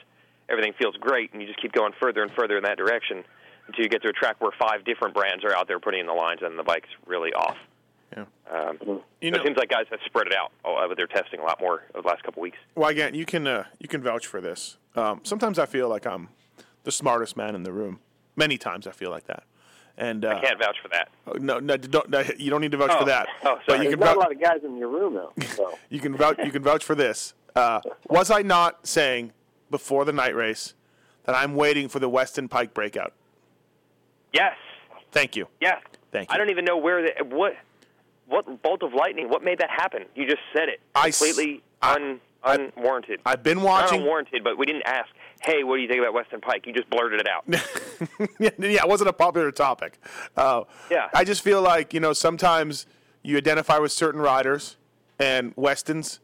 everything 0.49 0.73
feels 0.79 0.97
great, 0.97 1.33
and 1.33 1.43
you 1.43 1.47
just 1.49 1.61
keep 1.61 1.73
going 1.73 1.93
further 2.01 2.23
and 2.23 2.33
further 2.33 2.57
in 2.57 2.62
that 2.64 2.79
direction 2.79 3.23
until 3.66 3.83
you 3.85 3.91
get 3.91 4.01
to 4.03 4.09
a 4.09 4.12
track 4.12 4.37
where 4.41 4.51
five 4.59 4.85
different 4.87 5.14
brands 5.14 5.45
are 5.45 5.55
out 5.55 5.68
there 5.68 5.79
putting 5.79 6.01
in 6.01 6.07
the 6.07 6.12
lines, 6.14 6.41
and 6.43 6.59
the 6.59 6.62
bike's 6.62 6.89
really 7.07 7.33
off. 7.35 7.57
Yeah. 8.16 8.25
Um, 8.51 8.79
You 8.81 8.87
so 8.87 9.31
know- 9.31 9.43
it 9.43 9.43
seems 9.47 9.57
like 9.59 9.68
guys 9.68 9.87
have 9.91 10.01
spread 10.07 10.27
it 10.29 10.35
out 10.35 10.53
uh, 10.64 10.87
with 10.89 10.97
their 10.97 11.07
testing 11.07 11.41
a 11.41 11.45
lot 11.45 11.61
more 11.61 11.83
over 11.95 12.03
the 12.03 12.09
last 12.09 12.23
couple 12.23 12.41
weeks. 12.43 12.59
Well, 12.75 12.89
again, 12.89 13.14
you 13.14 13.27
can 13.27 13.47
uh, 13.47 13.64
you 13.79 13.89
can 13.89 14.03
vouch 14.03 14.27
for 14.27 14.41
this. 14.41 14.79
Um, 14.97 15.20
sometimes 15.23 15.59
I 15.59 15.66
feel 15.66 15.89
like 15.91 16.07
I'm 16.07 16.29
the 16.85 16.93
smartest 16.93 17.37
man 17.37 17.55
in 17.55 17.62
the 17.62 17.73
room. 17.73 18.01
Many 18.37 18.57
times 18.59 18.87
I 18.87 18.93
feel 18.93 19.11
like 19.11 19.27
that, 19.27 19.45
And 20.03 20.24
uh, 20.24 20.30
I 20.30 20.40
can't 20.46 20.59
vouch 20.59 20.76
for 20.82 20.88
that. 20.88 21.09
no, 21.40 21.59
no, 21.61 21.76
don't, 21.76 22.11
no, 22.11 22.24
you 22.36 22.50
don't 22.50 22.61
need 22.61 22.72
to 22.72 22.76
vouch 22.76 22.90
Oh. 22.94 22.98
for 23.00 23.05
that. 23.05 23.28
Oh, 23.44 23.59
but 23.66 23.72
sorry. 23.74 23.78
you 23.78 23.84
There's 23.84 23.94
can 23.94 24.00
not 24.00 24.07
vouch, 24.07 24.16
a 24.16 24.18
lot 24.18 24.32
of 24.32 24.40
guys 24.42 24.59
in 24.64 24.76
your 24.76 24.88
room 24.88 25.14
though. 25.14 25.32
So 25.55 25.78
you 25.90 26.00
can 26.00 26.16
vouch. 26.16 26.38
You 26.44 26.50
can 26.50 26.62
vouch 26.62 26.84
for 26.84 26.94
this. 26.94 27.34
Uh, 27.55 27.80
was 28.09 28.30
I 28.30 28.42
not 28.42 28.86
saying 28.86 29.32
before 29.70 30.05
the 30.05 30.12
night 30.12 30.34
race 30.34 30.74
that 31.24 31.34
I'm 31.36 31.55
waiting 31.55 31.88
for 31.88 31.98
the 32.00 32.09
Weston 32.09 32.48
Peick 32.48 32.74
breakout? 32.74 33.12
Yes. 34.32 34.57
Thank 35.12 35.36
you. 35.36 35.46
Yeah. 35.61 35.78
Thank 36.11 36.30
you. 36.30 36.34
I 36.34 36.38
don't 36.38 36.50
even 36.50 36.64
know 36.64 36.76
where 36.78 37.03
the 37.03 37.24
what 37.24 37.55
what 38.26 38.62
bolt 38.62 38.82
of 38.82 38.94
lightning. 38.94 39.28
What 39.28 39.44
made 39.44 39.59
that 39.59 39.70
happen? 39.70 40.05
You 40.14 40.24
just 40.26 40.42
said 40.55 40.68
it 40.68 40.80
I 40.94 41.09
s- 41.09 41.18
completely 41.18 41.62
un, 41.82 42.20
unwarranted. 42.45 43.20
I've 43.26 43.43
been 43.43 43.59
Not 43.59 43.64
watching. 43.66 44.01
unwarranted, 44.01 44.43
but 44.45 44.59
we 44.59 44.66
didn't 44.66 44.82
ask. 44.86 45.09
Hey, 45.43 45.64
what 45.64 45.76
do 45.76 45.82
you 45.82 45.88
think 45.88 46.01
about 46.01 46.14
Weston 46.14 46.40
Peick? 46.40 46.66
You 46.66 46.72
just 46.72 46.88
blurted 46.90 47.20
it 47.20 47.26
out. 47.28 47.45
yeah, 48.38 48.82
it 48.82 48.88
wasn't 48.88 49.11
a 49.11 49.12
popular 49.12 49.51
topic. 49.53 49.99
Uh, 50.36 50.64
Yeah. 50.90 51.09
I 51.14 51.24
just 51.24 51.43
feel 51.43 51.61
like 51.62 51.93
you 51.95 52.01
know 52.01 52.12
sometimes 52.12 52.86
you 53.22 53.36
identify 53.36 53.78
with 53.78 53.93
certain 53.93 54.20
riders, 54.20 54.76
and 55.18 55.53
Weston's 55.57 56.20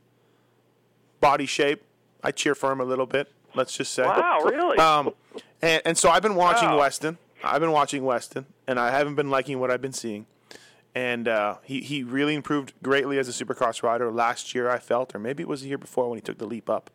body 1.21 1.47
shape. 1.47 1.83
I 2.23 2.31
cheer 2.33 2.55
for 2.55 2.73
him 2.73 2.81
a 2.81 2.85
little 2.85 3.07
bit. 3.07 3.31
Let's 3.55 3.77
just 3.77 3.93
say. 3.95 4.03
Wow, 4.05 4.41
really? 4.45 4.79
Um, 4.79 5.15
and, 5.63 5.83
and 5.85 5.99
so 5.99 6.11
I've 6.11 6.23
been 6.23 6.35
watching 6.35 6.69
Wow. 6.71 6.79
Weston. 6.81 7.19
I've 7.43 7.61
been 7.61 7.71
watching 7.73 8.05
Weston, 8.05 8.47
and 8.67 8.79
I 8.81 8.91
haven't 8.91 9.15
been 9.15 9.31
liking 9.31 9.61
what 9.61 9.71
I've 9.71 9.81
been 9.83 9.93
seeing. 9.93 10.27
And 10.95 11.29
uh, 11.29 11.57
he 11.63 11.81
he 11.81 12.03
really 12.03 12.35
improved 12.35 12.73
greatly 12.83 13.19
as 13.19 13.29
a 13.29 13.45
Supercross 13.45 13.83
rider 13.83 14.11
last 14.11 14.55
year. 14.55 14.69
I 14.69 14.79
felt, 14.79 15.15
or 15.15 15.19
maybe 15.19 15.43
it 15.43 15.49
was 15.49 15.63
the 15.63 15.69
year 15.69 15.79
before 15.79 16.09
when 16.09 16.17
he 16.17 16.23
took 16.23 16.39
the 16.39 16.47
leap 16.47 16.69
up. 16.69 16.91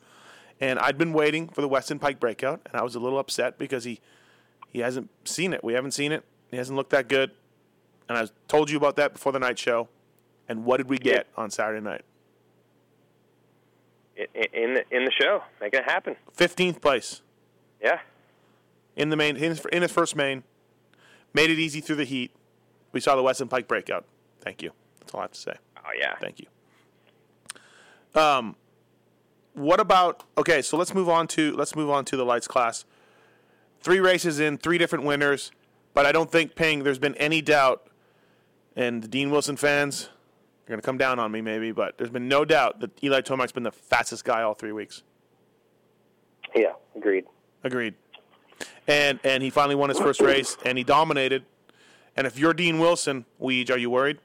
And 0.60 0.78
I'd 0.80 0.98
been 0.98 1.14
waiting 1.14 1.48
for 1.48 1.62
the 1.62 1.68
Weston 1.68 2.00
Peick 2.00 2.20
breakout, 2.20 2.62
and 2.66 2.76
I 2.80 2.84
was 2.84 2.96
a 2.96 3.00
little 3.00 3.20
upset 3.20 3.58
because 3.58 3.84
he 3.86 4.00
he 4.70 4.80
hasn't 4.80 5.10
seen 5.26 5.54
it. 5.54 5.64
We 5.64 5.74
haven't 5.74 5.92
seen 5.92 6.12
it. 6.12 6.24
He 6.52 6.58
hasn't 6.58 6.76
looked 6.76 6.90
that 6.90 7.08
good. 7.08 7.32
And 8.10 8.18
I 8.18 8.28
told 8.48 8.70
you 8.70 8.78
about 8.78 8.96
that 8.98 9.14
before 9.14 9.32
the 9.32 9.40
night 9.40 9.58
show. 9.58 9.88
And 10.50 10.66
what 10.66 10.78
did 10.78 10.90
we 10.90 10.98
get 10.98 11.28
on 11.38 11.50
Saturday 11.50 11.80
night? 11.82 12.02
in, 14.16 14.26
in 14.54 14.74
the 14.76 14.84
in 14.96 15.06
the 15.06 15.12
show, 15.12 15.44
making 15.62 15.80
it 15.80 15.86
happen. 15.86 16.16
Fifteenth 16.34 16.82
place 16.82 17.22
Yeah. 17.82 18.00
in 18.96 19.10
the 19.10 19.16
main 19.16 19.36
in 19.38 19.44
his, 19.52 19.66
in 19.72 19.82
his 19.82 19.92
first 19.92 20.16
main. 20.16 20.44
Made 21.34 21.50
it 21.50 21.58
easy 21.58 21.82
through 21.82 21.96
the 21.96 22.04
heat. 22.06 22.32
We 22.94 23.02
saw 23.02 23.16
the 23.18 23.24
Weston 23.24 23.50
Peick 23.50 23.68
breakout. 23.68 24.06
Thank 24.40 24.62
you. 24.62 24.72
That's 25.00 25.14
all 25.14 25.20
I 25.20 25.24
have 25.24 25.32
to 25.32 25.40
say. 25.40 25.54
Oh 25.78 25.90
yeah. 26.00 26.16
Thank 26.22 26.40
you. 26.40 26.48
Um, 28.20 28.56
what 29.54 29.80
about 29.80 30.24
okay? 30.38 30.62
So 30.62 30.78
let's 30.78 30.94
move 30.94 31.10
on 31.10 31.28
to 31.30 31.56
let's 31.56 31.76
move 31.76 31.90
on 31.90 32.06
to 32.06 32.18
the 32.18 32.26
lights 32.26 32.48
class. 32.48 32.86
Three 33.82 34.00
races 34.00 34.40
in, 34.40 34.58
three 34.58 34.78
different 34.78 35.04
winners, 35.04 35.52
but 35.94 36.06
I 36.06 36.12
don't 36.12 36.32
think 36.32 36.56
Ping. 36.56 36.84
There's 36.84 37.00
been 37.00 37.16
any 37.16 37.42
doubt, 37.42 37.88
and 38.76 39.04
the 39.04 39.08
Dean 39.08 39.30
Wilson 39.30 39.58
fans 39.58 40.10
are 40.66 40.70
going 40.70 40.80
to 40.80 40.86
come 40.86 40.98
down 40.98 41.20
on 41.20 41.32
me 41.32 41.42
maybe, 41.42 41.72
but 41.72 41.98
there's 41.98 42.10
been 42.10 42.30
no 42.30 42.46
doubt 42.46 42.80
that 42.80 42.92
Eli 43.04 43.22
Tomac's 43.22 43.52
been 43.52 43.64
the 43.64 43.72
fastest 43.72 44.24
guy 44.24 44.42
all 44.42 44.54
three 44.54 44.72
weeks. 44.72 45.04
Yeah, 46.56 46.74
agreed. 46.96 47.26
Agreed. 47.64 47.96
And 48.88 49.20
and 49.24 49.44
he 49.44 49.50
finally 49.50 49.76
won 49.76 49.90
his 49.90 50.00
first 50.00 50.22
race, 50.22 50.58
and 50.66 50.78
he 50.78 50.84
dominated. 50.84 51.46
And 52.16 52.28
if 52.28 52.38
you're 52.38 52.54
Dean 52.54 52.80
Wilson, 52.80 53.26
Weege, 53.42 53.72
are 53.72 53.78
you 53.78 53.90
worried? 53.90 54.20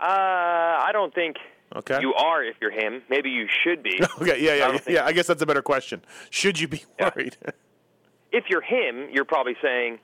Uh, 0.00 0.04
I 0.04 0.90
don't 0.92 1.14
think 1.14 1.36
Okay. 1.74 2.00
you 2.00 2.12
are 2.14 2.42
if 2.42 2.56
you're 2.60 2.70
him. 2.70 3.02
Maybe 3.08 3.30
you 3.30 3.46
should 3.62 3.82
be. 3.82 4.00
Okay, 4.20 4.42
yeah, 4.42 4.54
yeah, 4.54 4.68
don't 4.68 4.86
yeah, 4.86 4.92
yeah. 4.94 5.04
I 5.06 5.12
guess 5.12 5.26
that's 5.26 5.42
a 5.42 5.46
better 5.46 5.62
question. 5.62 6.02
Should 6.30 6.58
you 6.60 6.68
be 6.68 6.84
worried? 7.00 7.36
if 8.32 8.44
you're 8.48 8.60
him, 8.62 9.08
you're 9.12 9.24
probably 9.24 9.56
saying, 9.62 9.98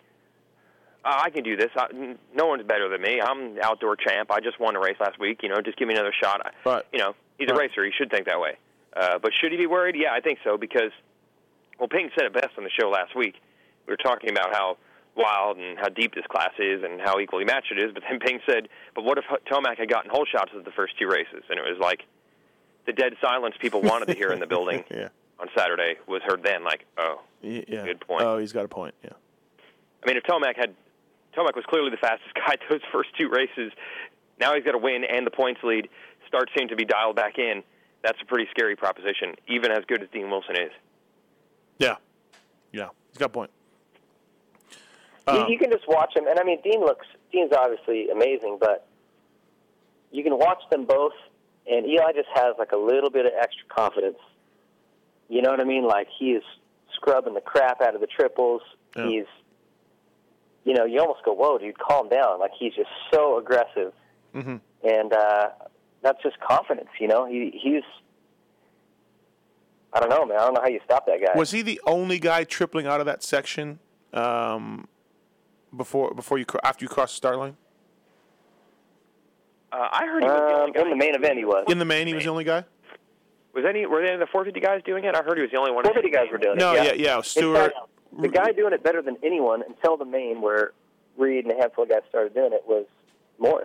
uh, 1.05 1.21
"I 1.25 1.31
can 1.31 1.43
do 1.43 1.57
this. 1.57 1.71
I, 1.77 1.87
n- 1.93 2.19
no 2.35 2.47
one's 2.47 2.65
better 2.65 2.89
than 2.89 3.03
me. 3.03 3.21
I'm 3.21 3.59
outdoor 3.63 3.97
champ. 3.97 4.31
I 4.31 4.41
just 4.41 4.59
won 4.61 4.77
a 4.77 4.81
race 4.81 4.97
last 5.01 5.19
week. 5.19 5.41
You 5.43 5.49
know, 5.49 5.61
just 5.61 5.77
give 5.79 5.89
me 5.89 5.95
another 5.95 6.13
shot." 6.23 6.41
I- 6.47 6.69
Right. 6.69 6.85
You 6.93 7.01
know, 7.01 7.15
he's 7.39 7.51
a 7.51 7.55
racer. 7.55 7.85
He 7.85 7.91
should 7.93 8.11
think 8.11 8.27
that 8.27 8.41
way. 8.41 8.57
Uh, 8.97 9.19
but 9.19 9.33
should 9.39 9.53
he 9.53 9.59
be 9.59 9.67
worried? 9.67 9.97
Yeah, 9.97 10.13
I 10.13 10.21
think 10.21 10.39
so 10.45 10.57
because, 10.57 10.91
well, 11.79 11.89
Ping 11.89 12.11
said 12.17 12.25
it 12.27 12.33
best 12.33 12.57
on 12.57 12.65
the 12.65 12.71
show 12.71 12.89
last 12.89 13.15
week. 13.15 13.35
We 13.87 13.93
were 13.93 13.97
talking 13.99 14.31
about 14.31 14.55
how 14.55 14.79
wild 15.19 15.59
and 15.59 15.79
how 15.79 15.89
deep 15.89 16.15
this 16.15 16.25
class 16.31 16.53
is 16.59 16.83
and 16.83 17.01
how 17.01 17.19
equally 17.19 17.45
matched 17.45 17.73
it 17.73 17.79
is. 17.79 17.93
But 17.93 18.05
then 18.09 18.19
Ping 18.25 18.41
said, 18.49 18.69
"But 18.95 19.05
what 19.05 19.19
if 19.19 19.25
Tomac 19.51 19.79
had 19.79 19.91
gotten 19.91 20.11
whole 20.11 20.25
shots 20.25 20.53
at 20.57 20.65
the 20.65 20.71
first 20.71 20.99
two 20.99 21.09
races?" 21.09 21.43
And 21.51 21.59
it 21.59 21.63
was 21.63 21.79
like 21.81 22.05
the 22.87 22.93
dead 22.93 23.15
silence 23.21 23.55
people 23.61 23.83
wanted 23.83 24.07
to 24.07 24.15
hear 24.15 24.31
in 24.33 24.41
the 24.41 24.47
building 24.55 24.85
yeah. 24.91 25.09
on 25.39 25.49
Saturday 25.57 25.97
was 26.07 26.23
heard 26.23 26.43
then. 26.43 26.65
Like, 26.65 26.87
oh, 26.97 27.21
yeah. 27.43 27.85
Good 27.85 28.01
point. 28.01 28.23
Oh, 28.23 28.39
he's 28.39 28.53
got 28.53 28.65
a 28.65 28.69
point. 28.69 28.95
Yeah. 29.05 29.11
I 30.03 30.07
mean, 30.07 30.17
if 30.17 30.23
Tomac 30.23 30.57
had 30.57 30.75
Tomac 31.37 31.55
was 31.55 31.65
clearly 31.69 31.91
the 31.91 31.97
fastest 31.97 32.35
guy 32.35 32.57
those 32.69 32.81
first 32.93 33.11
two 33.19 33.29
races. 33.29 33.73
Now 34.41 34.55
he's 34.55 34.65
got 34.65 34.75
a 34.75 34.79
win 34.79 35.05
and 35.05 35.27
the 35.27 35.31
points 35.31 35.61
lead. 35.63 35.89
Starts 36.27 36.53
seem 36.57 36.69
to 36.69 36.77
be 36.77 36.85
dialed 36.85 37.17
back 37.17 37.39
in. 37.39 37.63
That's 38.03 38.19
a 38.23 38.25
pretty 38.25 38.47
scary 38.51 38.77
proposition, 38.77 39.35
even 39.49 39.73
as 39.73 39.85
good 39.87 40.03
as 40.03 40.09
Dean 40.13 40.31
Wilson 40.31 40.57
is. 40.57 40.71
Yeah. 41.79 41.97
Yeah. 42.73 42.89
He's 43.09 43.19
got 43.19 43.27
a 43.27 43.31
point. 43.31 43.51
You, 45.33 45.41
Um, 45.41 45.49
you 45.51 45.59
can 45.59 45.71
just 45.71 45.87
watch 45.89 46.15
them, 46.15 46.27
and 46.27 46.39
I 46.39 46.45
mean, 46.45 46.59
Dean 46.63 46.81
looks. 46.81 47.07
Dean's 47.33 47.53
obviously 47.53 48.09
amazing, 48.11 48.57
but 48.61 48.87
you 50.11 50.23
can 50.23 50.39
watch 50.39 50.63
them 50.71 50.85
both, 50.87 51.13
and 51.71 51.87
Eli 51.87 52.13
just 52.13 52.29
has 52.35 52.55
like 52.59 52.73
a 52.73 52.77
little 52.77 53.11
bit 53.11 53.27
of 53.27 53.33
extra 53.39 53.67
confidence. 53.69 54.19
You 55.29 55.43
know 55.43 55.51
what 55.51 55.61
I 55.61 55.65
mean? 55.65 55.87
Like 55.87 56.09
he 56.19 56.33
is 56.33 56.43
scrubbing 56.95 57.35
the 57.35 57.41
crap 57.41 57.81
out 57.83 57.95
of 57.95 58.01
the 58.01 58.07
triples. 58.07 58.63
Yeah. 58.97 59.07
He's, 59.07 59.27
you 60.65 60.73
know, 60.75 60.85
you 60.85 61.01
almost 61.01 61.25
go, 61.25 61.33
"Whoa, 61.35 61.59
dude, 61.59 61.79
calm 61.79 62.09
down!" 62.09 62.41
Like 62.41 62.53
he's 62.59 62.75
just 62.75 62.91
so 63.13 63.39
aggressive, 63.39 63.93
hmm 64.33 64.57
and 64.83 65.13
uh, 65.13 65.49
that's 66.03 66.23
just 66.23 66.39
confidence. 66.41 66.89
You 67.01 67.09
know, 67.09 67.27
he 67.27 67.51
he's. 67.63 67.83
I 69.93 70.01
don't 70.01 70.11
know, 70.11 70.25
man. 70.27 70.39
I 70.39 70.45
don't 70.45 70.55
know 70.55 70.61
how 70.61 70.69
you 70.69 70.81
stop 70.85 71.07
that 71.07 71.19
guy. 71.21 71.37
Was 71.37 71.51
he 71.51 71.63
the 71.63 71.81
only 71.87 72.19
guy 72.19 72.45
tripling 72.45 72.87
out 72.87 73.01
of 73.01 73.07
that 73.07 73.23
section 73.23 73.79
um, 74.13 74.87
before 75.77 76.15
before 76.15 76.39
you 76.39 76.45
after 76.65 76.85
you 76.85 76.89
crossed 76.89 77.15
the 77.15 77.17
start 77.17 77.39
line? 77.39 77.57
Uh, 79.71 79.89
I 79.93 80.07
heard 80.07 80.23
he 80.23 80.29
was 80.29 80.39
the 80.39 80.55
Um, 80.55 80.61
only 80.63 80.73
guy. 80.73 80.81
in 80.83 80.91
the 80.91 80.97
main 80.97 81.15
event, 81.15 81.37
he 81.39 81.45
was. 81.45 81.65
In 81.69 81.79
the 81.79 81.85
main, 81.85 82.07
he 82.07 82.15
was 82.15 82.25
the 82.25 82.31
only 82.31 82.45
guy. 82.45 82.65
Was 83.53 83.65
any 83.69 83.85
were 83.87 84.03
any 84.03 84.15
of 84.15 84.21
the 84.21 84.27
450 84.27 84.61
guys 84.65 84.83
doing 84.85 85.05
it? 85.05 85.15
I 85.15 85.23
heard 85.23 85.37
he 85.37 85.43
was 85.43 85.51
the 85.51 85.59
only 85.59 85.73
one. 85.73 85.85
450 85.85 86.11
guys 86.11 86.31
were 86.33 86.39
doing 86.39 86.57
No, 86.57 86.73
it. 86.73 86.77
No, 86.79 86.83
yeah, 86.85 86.93
yeah. 86.95 87.17
In 87.19 87.23
Stewart. 87.23 87.73
fact, 87.75 87.87
the 88.21 88.29
guy 88.29 88.53
doing 88.53 88.73
it 88.73 88.83
better 88.83 89.03
than 89.03 89.17
anyone 89.23 89.63
until 89.67 89.97
the 89.97 90.05
main, 90.05 90.41
where 90.41 90.73
Reed 91.17 91.45
and 91.45 91.53
a 91.53 91.61
handful 91.61 91.85
of 91.85 91.91
guys 91.91 92.03
started 92.09 92.35
doing 92.35 92.53
it, 92.53 92.63
was 92.67 92.87
Morais. 93.39 93.65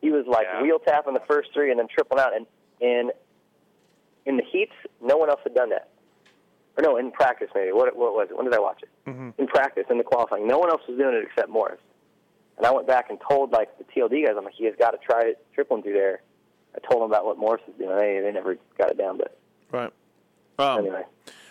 He 0.00 0.10
was 0.10 0.26
like 0.26 0.46
Yeah. 0.46 0.62
wheel 0.62 0.78
tapping 0.78 1.14
the 1.14 1.20
first 1.28 1.52
three 1.52 1.70
and 1.70 1.78
then 1.78 1.88
tripling 1.88 2.20
out. 2.20 2.34
And 2.34 2.46
in 2.80 3.10
in 4.26 4.36
the 4.38 4.42
heats, 4.44 4.72
no 5.02 5.16
one 5.18 5.28
else 5.28 5.40
had 5.44 5.54
done 5.54 5.68
that. 5.70 5.88
Or 6.76 6.82
no, 6.82 6.96
in 6.96 7.10
practice 7.12 7.48
maybe. 7.54 7.72
What 7.72 7.94
what 7.96 8.14
was 8.14 8.28
it? 8.30 8.36
When 8.36 8.44
did 8.44 8.54
I 8.54 8.60
watch 8.60 8.82
it? 8.82 8.88
hmm 9.10 9.30
In 9.38 9.46
practice, 9.46 9.84
in 9.90 9.98
the 9.98 10.04
qualifying, 10.04 10.46
no 10.46 10.58
one 10.58 10.70
else 10.70 10.82
was 10.88 10.98
doing 10.98 11.14
it 11.14 11.24
except 11.24 11.48
Morais. 11.48 11.76
And 12.56 12.66
I 12.66 12.70
went 12.72 12.86
back 12.86 13.10
and 13.10 13.18
told 13.28 13.52
like 13.52 13.76
the 13.78 13.84
TLD 13.84 14.26
guys, 14.26 14.34
I'm 14.36 14.44
like, 14.44 14.54
you 14.58 14.68
guys 14.70 14.78
got 14.78 14.90
to 14.92 14.98
try 14.98 15.22
it, 15.22 15.44
tripling 15.54 15.82
through 15.82 15.94
there. 15.94 16.20
I 16.74 16.78
told 16.88 17.02
them 17.02 17.10
about 17.10 17.24
what 17.24 17.38
Morais 17.38 17.60
was 17.66 17.76
doing. 17.78 17.96
They 17.96 18.20
they 18.20 18.32
never 18.32 18.56
got 18.78 18.90
it 18.90 18.98
down, 18.98 19.18
but 19.18 19.38
Right. 19.70 19.92
Um, 20.58 20.78
anyway. 20.80 21.02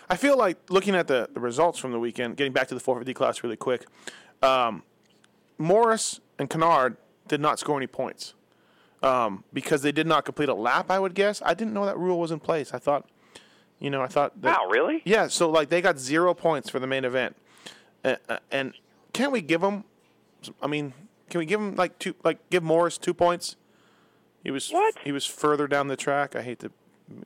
I 0.08 0.16
feel 0.16 0.36
like 0.38 0.58
looking 0.70 0.94
at 0.94 1.08
the, 1.08 1.28
the 1.32 1.40
results 1.40 1.78
from 1.78 1.92
the 1.92 1.98
weekend, 1.98 2.36
getting 2.36 2.52
back 2.52 2.68
to 2.68 2.74
the 2.74 2.80
450 2.80 3.14
class 3.14 3.42
really 3.42 3.56
quick, 3.56 3.86
um, 4.42 4.82
Morais 5.58 6.20
and 6.38 6.48
Canard 6.50 6.96
did 7.28 7.40
not 7.40 7.58
score 7.58 7.76
any 7.76 7.86
points 7.86 8.34
um, 9.02 9.44
because 9.52 9.82
they 9.82 9.92
did 9.92 10.06
not 10.06 10.24
complete 10.24 10.48
a 10.48 10.54
lap, 10.54 10.90
I 10.90 10.98
would 10.98 11.14
guess. 11.14 11.42
I 11.44 11.54
didn't 11.54 11.72
know 11.74 11.86
that 11.86 11.98
rule 11.98 12.18
was 12.18 12.30
in 12.30 12.40
place. 12.40 12.72
I 12.74 12.78
thought, 12.78 13.08
you 13.84 13.90
know, 13.90 14.00
I 14.00 14.06
thought 14.06 14.40
that. 14.40 14.58
Wow, 14.58 14.68
really? 14.70 15.02
Yeah, 15.04 15.26
so 15.28 15.50
like 15.50 15.68
they 15.68 15.82
got 15.82 15.98
zero 15.98 16.32
points 16.32 16.70
for 16.70 16.78
the 16.78 16.86
main 16.86 17.04
event. 17.04 17.36
Uh, 18.02 18.16
uh, 18.30 18.38
and 18.50 18.72
can't 19.12 19.30
we 19.30 19.42
give 19.42 19.60
them, 19.60 19.84
I 20.62 20.66
mean, 20.68 20.94
can 21.28 21.38
we 21.38 21.44
give 21.44 21.60
him 21.60 21.76
like 21.76 21.98
two, 21.98 22.14
like 22.24 22.38
give 22.48 22.62
Morais 22.62 22.92
two 22.98 23.12
points? 23.12 23.56
He 24.42 24.50
was 24.50 24.70
What? 24.70 24.94
he 25.04 25.12
was 25.12 25.26
further 25.26 25.66
down 25.66 25.88
the 25.88 25.96
track. 25.96 26.34
I 26.34 26.40
hate 26.40 26.60
to, 26.60 26.70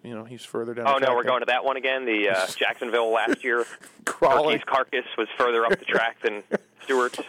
you 0.02 0.16
know, 0.16 0.24
he's 0.24 0.44
further 0.44 0.74
down. 0.74 0.88
Oh 0.88 0.98
no, 0.98 1.14
we're 1.14 1.22
going 1.22 1.40
to 1.42 1.46
that 1.46 1.64
one 1.64 1.76
again. 1.76 2.04
The 2.04 2.28
uh, 2.30 2.46
Jacksonville 2.58 3.12
last 3.12 3.44
year. 3.44 3.64
crawling. 4.04 4.58
Goerke's 4.58 4.64
carcass 4.64 5.04
was 5.16 5.28
further 5.38 5.64
up 5.64 5.78
the 5.78 5.84
track 5.84 6.20
than 6.22 6.42
Stewart's. 6.82 7.20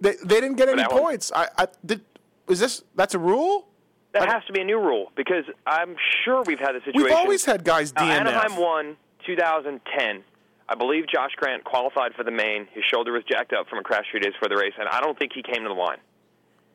They, 0.00 0.14
they 0.24 0.40
didn't 0.40 0.56
get 0.56 0.68
For 0.68 0.72
any 0.72 0.82
that 0.82 0.92
one? 0.92 1.02
points. 1.02 1.30
I, 1.34 1.48
I 1.58 1.68
did. 1.84 2.00
Is 2.48 2.58
this 2.58 2.84
that's 2.94 3.14
a 3.14 3.18
rule? 3.18 3.68
That 4.12 4.28
has 4.28 4.44
to 4.46 4.52
be 4.52 4.60
a 4.60 4.64
new 4.64 4.78
rule 4.78 5.10
because 5.16 5.44
I'm 5.66 5.96
sure 6.24 6.42
we've 6.42 6.58
had 6.58 6.72
the 6.74 6.80
situation. 6.80 7.02
We've 7.04 7.12
always 7.14 7.44
had 7.44 7.64
guys 7.64 7.92
Uh, 7.96 8.02
Anaheim 8.02 8.56
won 8.56 8.96
2010. 9.26 10.22
I 10.68 10.74
believe 10.74 11.04
Josh 11.12 11.32
Grant 11.36 11.64
qualified 11.64 12.14
for 12.14 12.22
the 12.24 12.30
main. 12.30 12.66
His 12.72 12.84
shoulder 12.84 13.12
was 13.12 13.24
jacked 13.24 13.52
up 13.52 13.68
from 13.68 13.78
a 13.78 13.82
crash 13.82 14.04
three 14.10 14.20
days 14.20 14.32
for 14.40 14.48
the 14.48 14.56
race, 14.56 14.72
and 14.78 14.88
I 14.88 15.00
don't 15.00 15.18
think 15.18 15.32
he 15.34 15.42
came 15.42 15.62
to 15.62 15.68
the 15.68 15.74
line. 15.74 15.98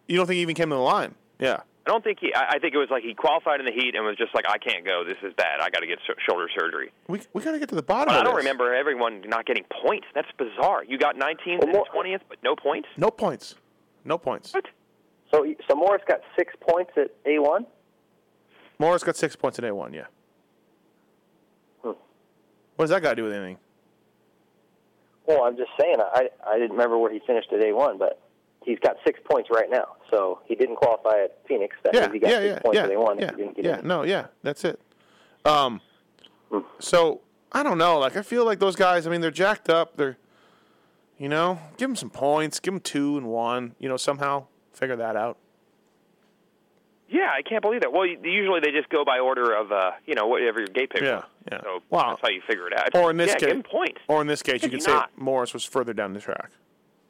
you 0.08 0.18
don't 0.18 0.26
think 0.28 0.36
he 0.36 0.42
even 0.42 0.56
came 0.56 0.70
to 0.70 0.76
the 0.76 0.82
line? 0.82 1.16
Yeah. 1.40 1.62
I 1.86 1.90
don't 1.90 2.04
think 2.04 2.20
he. 2.20 2.34
I, 2.34 2.56
I 2.56 2.60
think 2.60 2.74
it 2.74 2.78
was 2.78 2.90
like 2.92 3.04
he 3.04 3.14
qualified 3.14 3.62
in 3.62 3.66
the 3.66 3.72
heat 3.72 3.96
and 3.96 4.04
was 4.06 4.18
just 4.18 4.36
like, 4.36 4.46
I 4.48 4.58
can't 4.58 4.84
go. 4.86 5.06
This 5.06 5.16
is 5.24 5.34
bad. 5.36 5.62
I 5.62 5.70
got 5.70 5.80
to 5.80 5.88
get 5.88 6.00
sh- 6.06 6.20
shoulder 6.30 6.48
surgery. 6.58 6.92
We 7.08 7.22
we 7.34 7.42
got 7.42 7.54
to 7.54 7.60
get 7.60 7.70
to 7.70 7.76
the 7.76 7.82
bottom 7.82 8.08
But 8.10 8.16
of 8.16 8.22
I 8.22 8.24
don't 8.26 8.36
this. 8.36 8.44
remember 8.44 8.74
everyone 8.76 9.22
not 9.26 9.46
getting 9.46 9.64
points. 9.84 10.06
That's 10.14 10.28
bizarre. 10.38 10.84
You 10.84 10.98
got 10.98 11.16
19th 11.16 11.64
and 11.64 11.74
20th, 11.74 12.22
but 12.28 12.40
no 12.44 12.56
points. 12.58 12.90
No 12.98 13.10
points. 13.10 13.56
No 14.04 14.18
points. 14.18 14.54
So, 15.32 15.46
so 15.70 15.76
Morais 15.76 16.00
got 16.08 16.22
six 16.38 16.54
points 16.62 16.92
at 16.98 17.12
A1. 17.26 17.66
Morais 18.80 19.00
got 19.00 19.16
six 19.16 19.36
points 19.36 19.60
at 19.60 19.66
A1, 19.66 19.94
yeah. 19.94 20.06
Hmm. 21.82 21.90
What 22.76 22.86
does 22.86 22.90
that 22.92 23.02
got 23.02 23.12
to 23.12 23.16
do 23.16 23.24
with 23.24 23.34
anything? 23.34 23.58
Well, 25.28 25.44
I'm 25.44 25.58
just 25.58 25.72
saying, 25.80 25.98
I 26.00 26.30
I 26.46 26.58
didn't 26.58 26.72
remember 26.72 26.98
where 26.98 27.12
he 27.12 27.20
finished 27.28 27.52
at 27.52 27.60
A1, 27.60 28.00
but 28.00 28.22
he's 28.64 28.80
got 28.80 28.96
six 29.06 29.20
points 29.30 29.50
right 29.52 29.70
now. 29.70 29.96
So 30.10 30.40
he 30.46 30.56
didn't 30.56 30.78
qualify 30.78 31.24
at 31.26 31.40
Phoenix. 31.48 31.76
That 31.84 31.94
yeah, 31.94 32.02
means 32.02 32.14
he 32.14 32.20
got 32.20 32.30
yeah, 32.30 32.38
six 32.38 32.48
yeah, 32.48 32.60
points 32.60 32.76
yeah, 32.78 32.84
at 32.84 32.90
A1. 32.92 33.20
yeah, 33.20 33.32
he 33.32 33.36
didn't 33.36 33.56
get 33.56 33.66
yeah. 33.66 33.80
in. 33.80 33.88
No, 33.88 34.04
yeah, 34.04 34.28
that's 34.44 34.64
it. 34.64 34.80
Um, 35.44 35.82
so 36.80 37.22
I 37.52 37.64
don't 37.64 37.78
know. 37.78 38.00
Like 38.00 38.16
I 38.16 38.22
feel 38.22 38.46
like 38.46 38.60
those 38.60 38.76
guys. 38.76 39.06
I 39.06 39.10
mean, 39.10 39.22
they're 39.22 39.32
jacked 39.32 39.70
up. 39.70 39.98
They're, 39.98 40.18
you 41.18 41.28
know, 41.28 41.60
give 41.78 41.90
them 41.90 41.96
some 41.98 42.10
points. 42.10 42.62
Give 42.62 42.74
them 42.74 42.82
two 42.82 43.18
and 43.18 43.28
one. 43.28 43.76
You 43.80 43.90
know, 43.90 43.98
somehow 43.98 44.48
figure 44.78 44.96
that 44.98 45.16
out. 45.16 45.38
Yeah, 47.10 47.30
I 47.34 47.42
can't 47.42 47.62
believe 47.62 47.82
that. 47.82 47.94
Well, 47.94 48.06
usually 48.06 48.60
they 48.60 48.72
just 48.72 48.90
go 48.90 49.06
by 49.06 49.20
order 49.20 49.54
of, 49.54 49.72
uh, 49.72 49.92
you 50.06 50.14
know, 50.14 50.28
whatever 50.28 50.60
your 50.60 50.68
gate 50.68 50.90
pick 50.90 51.02
Yeah, 51.02 51.16
was. 51.18 51.24
yeah. 51.52 51.62
So 51.62 51.80
Wow. 51.90 52.10
that's 52.10 52.22
how 52.22 52.28
you 52.30 52.42
figure 52.46 52.68
it 52.68 52.78
out. 52.78 52.94
Or 52.96 53.10
in 53.12 53.18
this 53.18 53.30
yeah, 53.30 53.48
case, 53.54 53.64
points. 53.70 54.02
Or 54.10 54.20
in 54.20 54.28
this 54.28 54.44
case, 54.44 54.62
you 54.62 54.70
Could 54.70 54.84
say 54.84 54.92
not? 54.92 55.12
Morais 55.18 55.54
was 55.54 55.64
further 55.64 55.94
down 55.94 56.12
the 56.14 56.20
track. 56.20 56.52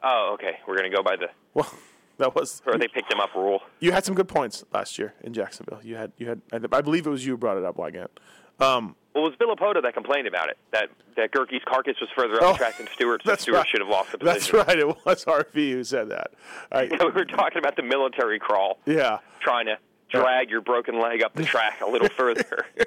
Oh, 0.03 0.31
okay. 0.35 0.59
We're 0.67 0.75
gonna 0.77 0.91
go 0.91 1.01
by 1.03 1.15
the. 1.15 1.29
Well, 1.55 1.73
that 2.19 2.35
was. 2.35 2.61
Or 2.67 2.77
they 2.77 2.87
picked 2.87 3.11
him 3.11 3.19
up 3.19 3.33
rule. 3.35 3.61
You 3.79 3.91
had 3.91 4.05
some 4.05 4.13
good 4.13 4.27
points 4.27 4.63
last 4.71 4.97
year 4.99 5.13
in 5.23 5.33
Jacksonville. 5.33 5.79
You 5.83 5.95
had 5.95 6.11
you 6.17 6.29
had. 6.29 6.41
I 6.53 6.57
I 6.77 6.81
believe 6.81 7.07
it 7.07 7.09
was 7.09 7.25
you 7.25 7.33
who 7.33 7.37
brought 7.37 7.57
it 7.57 7.63
up, 7.63 7.77
Weigandt. 7.77 8.07
Um, 8.59 8.95
Well, 9.17 9.25
it 9.25 9.39
was 9.39 9.57
Villopoto 9.57 9.81
that 9.81 9.95
complained 9.95 10.27
about 10.27 10.49
it. 10.49 10.59
That 10.71 10.89
that 11.15 11.31
Goerke's 11.31 11.63
carcass 11.65 11.95
was 11.99 12.07
further 12.15 12.35
up 12.35 12.43
Oh, 12.43 12.51
the 12.51 12.57
track 12.59 12.77
than 12.77 12.87
Stewart, 12.93 13.23
so 13.23 13.31
that's 13.31 13.41
Stewart 13.41 13.57
right. 13.57 13.67
should 13.67 13.81
have 13.81 13.89
lost 13.89 14.11
the 14.11 14.19
position. 14.19 14.57
That's 14.57 14.67
right. 14.67 14.77
It 14.77 14.87
was 14.87 15.25
RV 15.25 15.53
who 15.55 15.83
said 15.83 16.09
that. 16.09 16.33
I, 16.71 16.83
we 16.91 16.97
were 17.09 17.25
talking 17.25 17.57
about 17.57 17.75
the 17.75 17.81
military 17.81 18.37
crawl, 18.37 18.77
yeah. 18.85 19.17
trying 19.39 19.65
to 19.65 19.79
drag 20.11 20.51
your 20.51 20.61
broken 20.61 21.01
leg 21.01 21.23
up 21.23 21.33
the 21.33 21.43
track 21.43 21.81
a 21.81 21.89
little 21.89 22.09
further. 22.09 22.65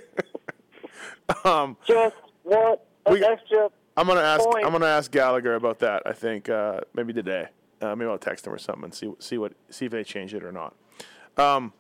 Um, 1.45 1.76
Just 1.87 2.16
want 2.43 2.81
an 3.07 3.22
extra. 3.22 3.70
I'm 3.97 4.09
gonna 4.09 4.20
ask. 4.20 4.45
point. 4.45 4.66
I'm 4.66 4.72
gonna 4.72 4.87
ask 4.87 5.09
Gallagher 5.12 5.55
about 5.55 5.78
that. 5.78 6.03
I 6.05 6.12
think 6.12 6.49
uh, 6.49 6.81
maybe 6.93 7.12
today. 7.12 7.47
Uh, 7.81 7.95
maybe 7.95 8.11
I'll 8.11 8.18
text 8.18 8.49
him 8.49 8.53
or 8.53 8.59
something 8.59 8.85
and 8.85 8.93
see 8.95 9.12
see 9.20 9.39
what 9.39 9.53
see 9.70 9.87
if 9.87 9.93
they 9.93 10.03
change 10.03 10.35
it 10.35 10.43
or 10.43 10.51
not. 10.51 10.74
Um, 11.37 11.72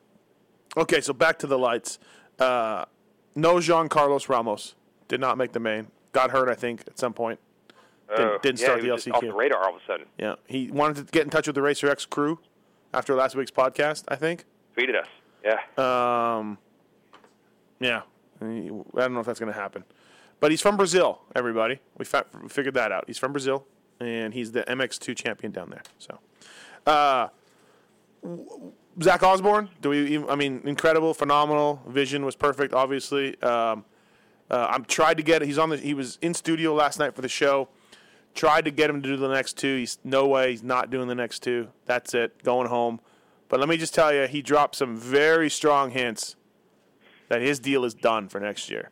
okay, 0.76 1.00
so 1.00 1.12
back 1.12 1.40
to 1.40 1.48
the 1.48 1.58
lights. 1.58 1.98
Uh, 2.38 2.84
no 3.34 3.60
Jean 3.60 3.88
Carlos 3.88 4.28
Ramos 4.28 4.74
did 5.08 5.20
not 5.20 5.38
make 5.38 5.52
the 5.52 5.60
main. 5.60 5.88
Got 6.12 6.30
hurt, 6.30 6.48
I 6.48 6.54
think, 6.54 6.82
at 6.86 6.98
some 6.98 7.12
point. 7.12 7.38
Didn't, 8.16 8.26
Oh, 8.26 8.38
didn't 8.42 8.58
yeah, 8.60 8.64
start 8.66 8.82
he 8.82 8.88
the 8.88 8.94
LCQ. 8.94 9.12
off 9.14 9.20
the 9.20 9.32
radar 9.32 9.62
all 9.64 9.76
of 9.76 9.80
a 9.82 9.86
sudden. 9.86 10.06
Yeah, 10.18 10.34
he 10.48 10.68
wanted 10.70 10.96
to 11.06 11.12
get 11.12 11.22
in 11.24 11.30
touch 11.30 11.46
with 11.46 11.54
the 11.54 11.62
Racer 11.62 11.88
X 11.88 12.04
crew 12.06 12.40
after 12.92 13.14
last 13.14 13.36
week's 13.36 13.52
podcast. 13.52 14.02
I 14.08 14.16
think. 14.16 14.44
Tweeted 14.76 14.96
us. 15.00 15.06
Yeah. 15.44 15.58
Um, 15.78 16.58
yeah, 17.78 18.02
I 18.42 18.44
don't 18.44 19.14
know 19.14 19.20
if 19.20 19.26
that's 19.26 19.38
going 19.40 19.52
to 19.52 19.58
happen, 19.58 19.84
but 20.40 20.50
he's 20.50 20.60
from 20.60 20.76
Brazil. 20.76 21.20
Everybody, 21.36 21.78
we 21.98 22.04
fa- 22.04 22.26
figured 22.48 22.74
that 22.74 22.90
out. 22.92 23.04
He's 23.06 23.16
from 23.18 23.32
Brazil, 23.32 23.64
and 24.00 24.34
he's 24.34 24.52
the 24.52 24.64
MX2 24.64 25.16
champion 25.16 25.52
down 25.52 25.70
there. 25.70 25.82
So, 25.98 26.18
uh, 26.86 27.28
w- 28.22 28.72
Zach 29.02 29.22
Osborne. 29.22 29.68
Do 29.80 29.90
we? 29.90 30.06
Even, 30.14 30.28
I 30.28 30.34
mean, 30.34 30.62
incredible, 30.64 31.14
phenomenal. 31.14 31.82
Vision 31.88 32.24
was 32.24 32.36
perfect. 32.36 32.74
Obviously, 32.74 33.40
um, 33.42 33.84
uh, 34.50 34.66
I'm 34.70 34.84
tried 34.84 35.16
to 35.18 35.22
get. 35.22 35.42
He's 35.42 35.58
on 35.58 35.70
the. 35.70 35.76
He 35.76 35.94
was 35.94 36.18
in 36.22 36.34
studio 36.34 36.74
last 36.74 36.98
night 36.98 37.14
for 37.14 37.22
the 37.22 37.28
show. 37.28 37.68
Tried 38.34 38.64
to 38.64 38.70
get 38.70 38.90
him 38.90 39.02
to 39.02 39.08
do 39.08 39.16
the 39.16 39.28
next 39.28 39.58
two. 39.58 39.76
He's 39.76 39.98
no 40.04 40.26
way. 40.26 40.50
He's 40.50 40.62
not 40.62 40.90
doing 40.90 41.08
the 41.08 41.14
next 41.14 41.40
two. 41.40 41.68
That's 41.86 42.14
it. 42.14 42.42
Going 42.42 42.68
home. 42.68 43.00
But 43.48 43.58
let 43.58 43.68
me 43.68 43.76
just 43.76 43.94
tell 43.94 44.14
you, 44.14 44.28
he 44.28 44.42
dropped 44.42 44.76
some 44.76 44.96
very 44.96 45.50
strong 45.50 45.90
hints 45.90 46.36
that 47.28 47.40
his 47.40 47.58
deal 47.58 47.84
is 47.84 47.94
done 47.94 48.28
for 48.28 48.38
next 48.38 48.70
year. 48.70 48.90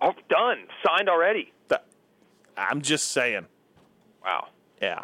Oh, 0.00 0.12
done. 0.28 0.66
Signed 0.86 1.08
already. 1.08 1.52
That, 1.68 1.86
I'm 2.56 2.80
just 2.80 3.08
saying. 3.12 3.46
Wow. 4.24 4.48
Yeah. 4.80 5.02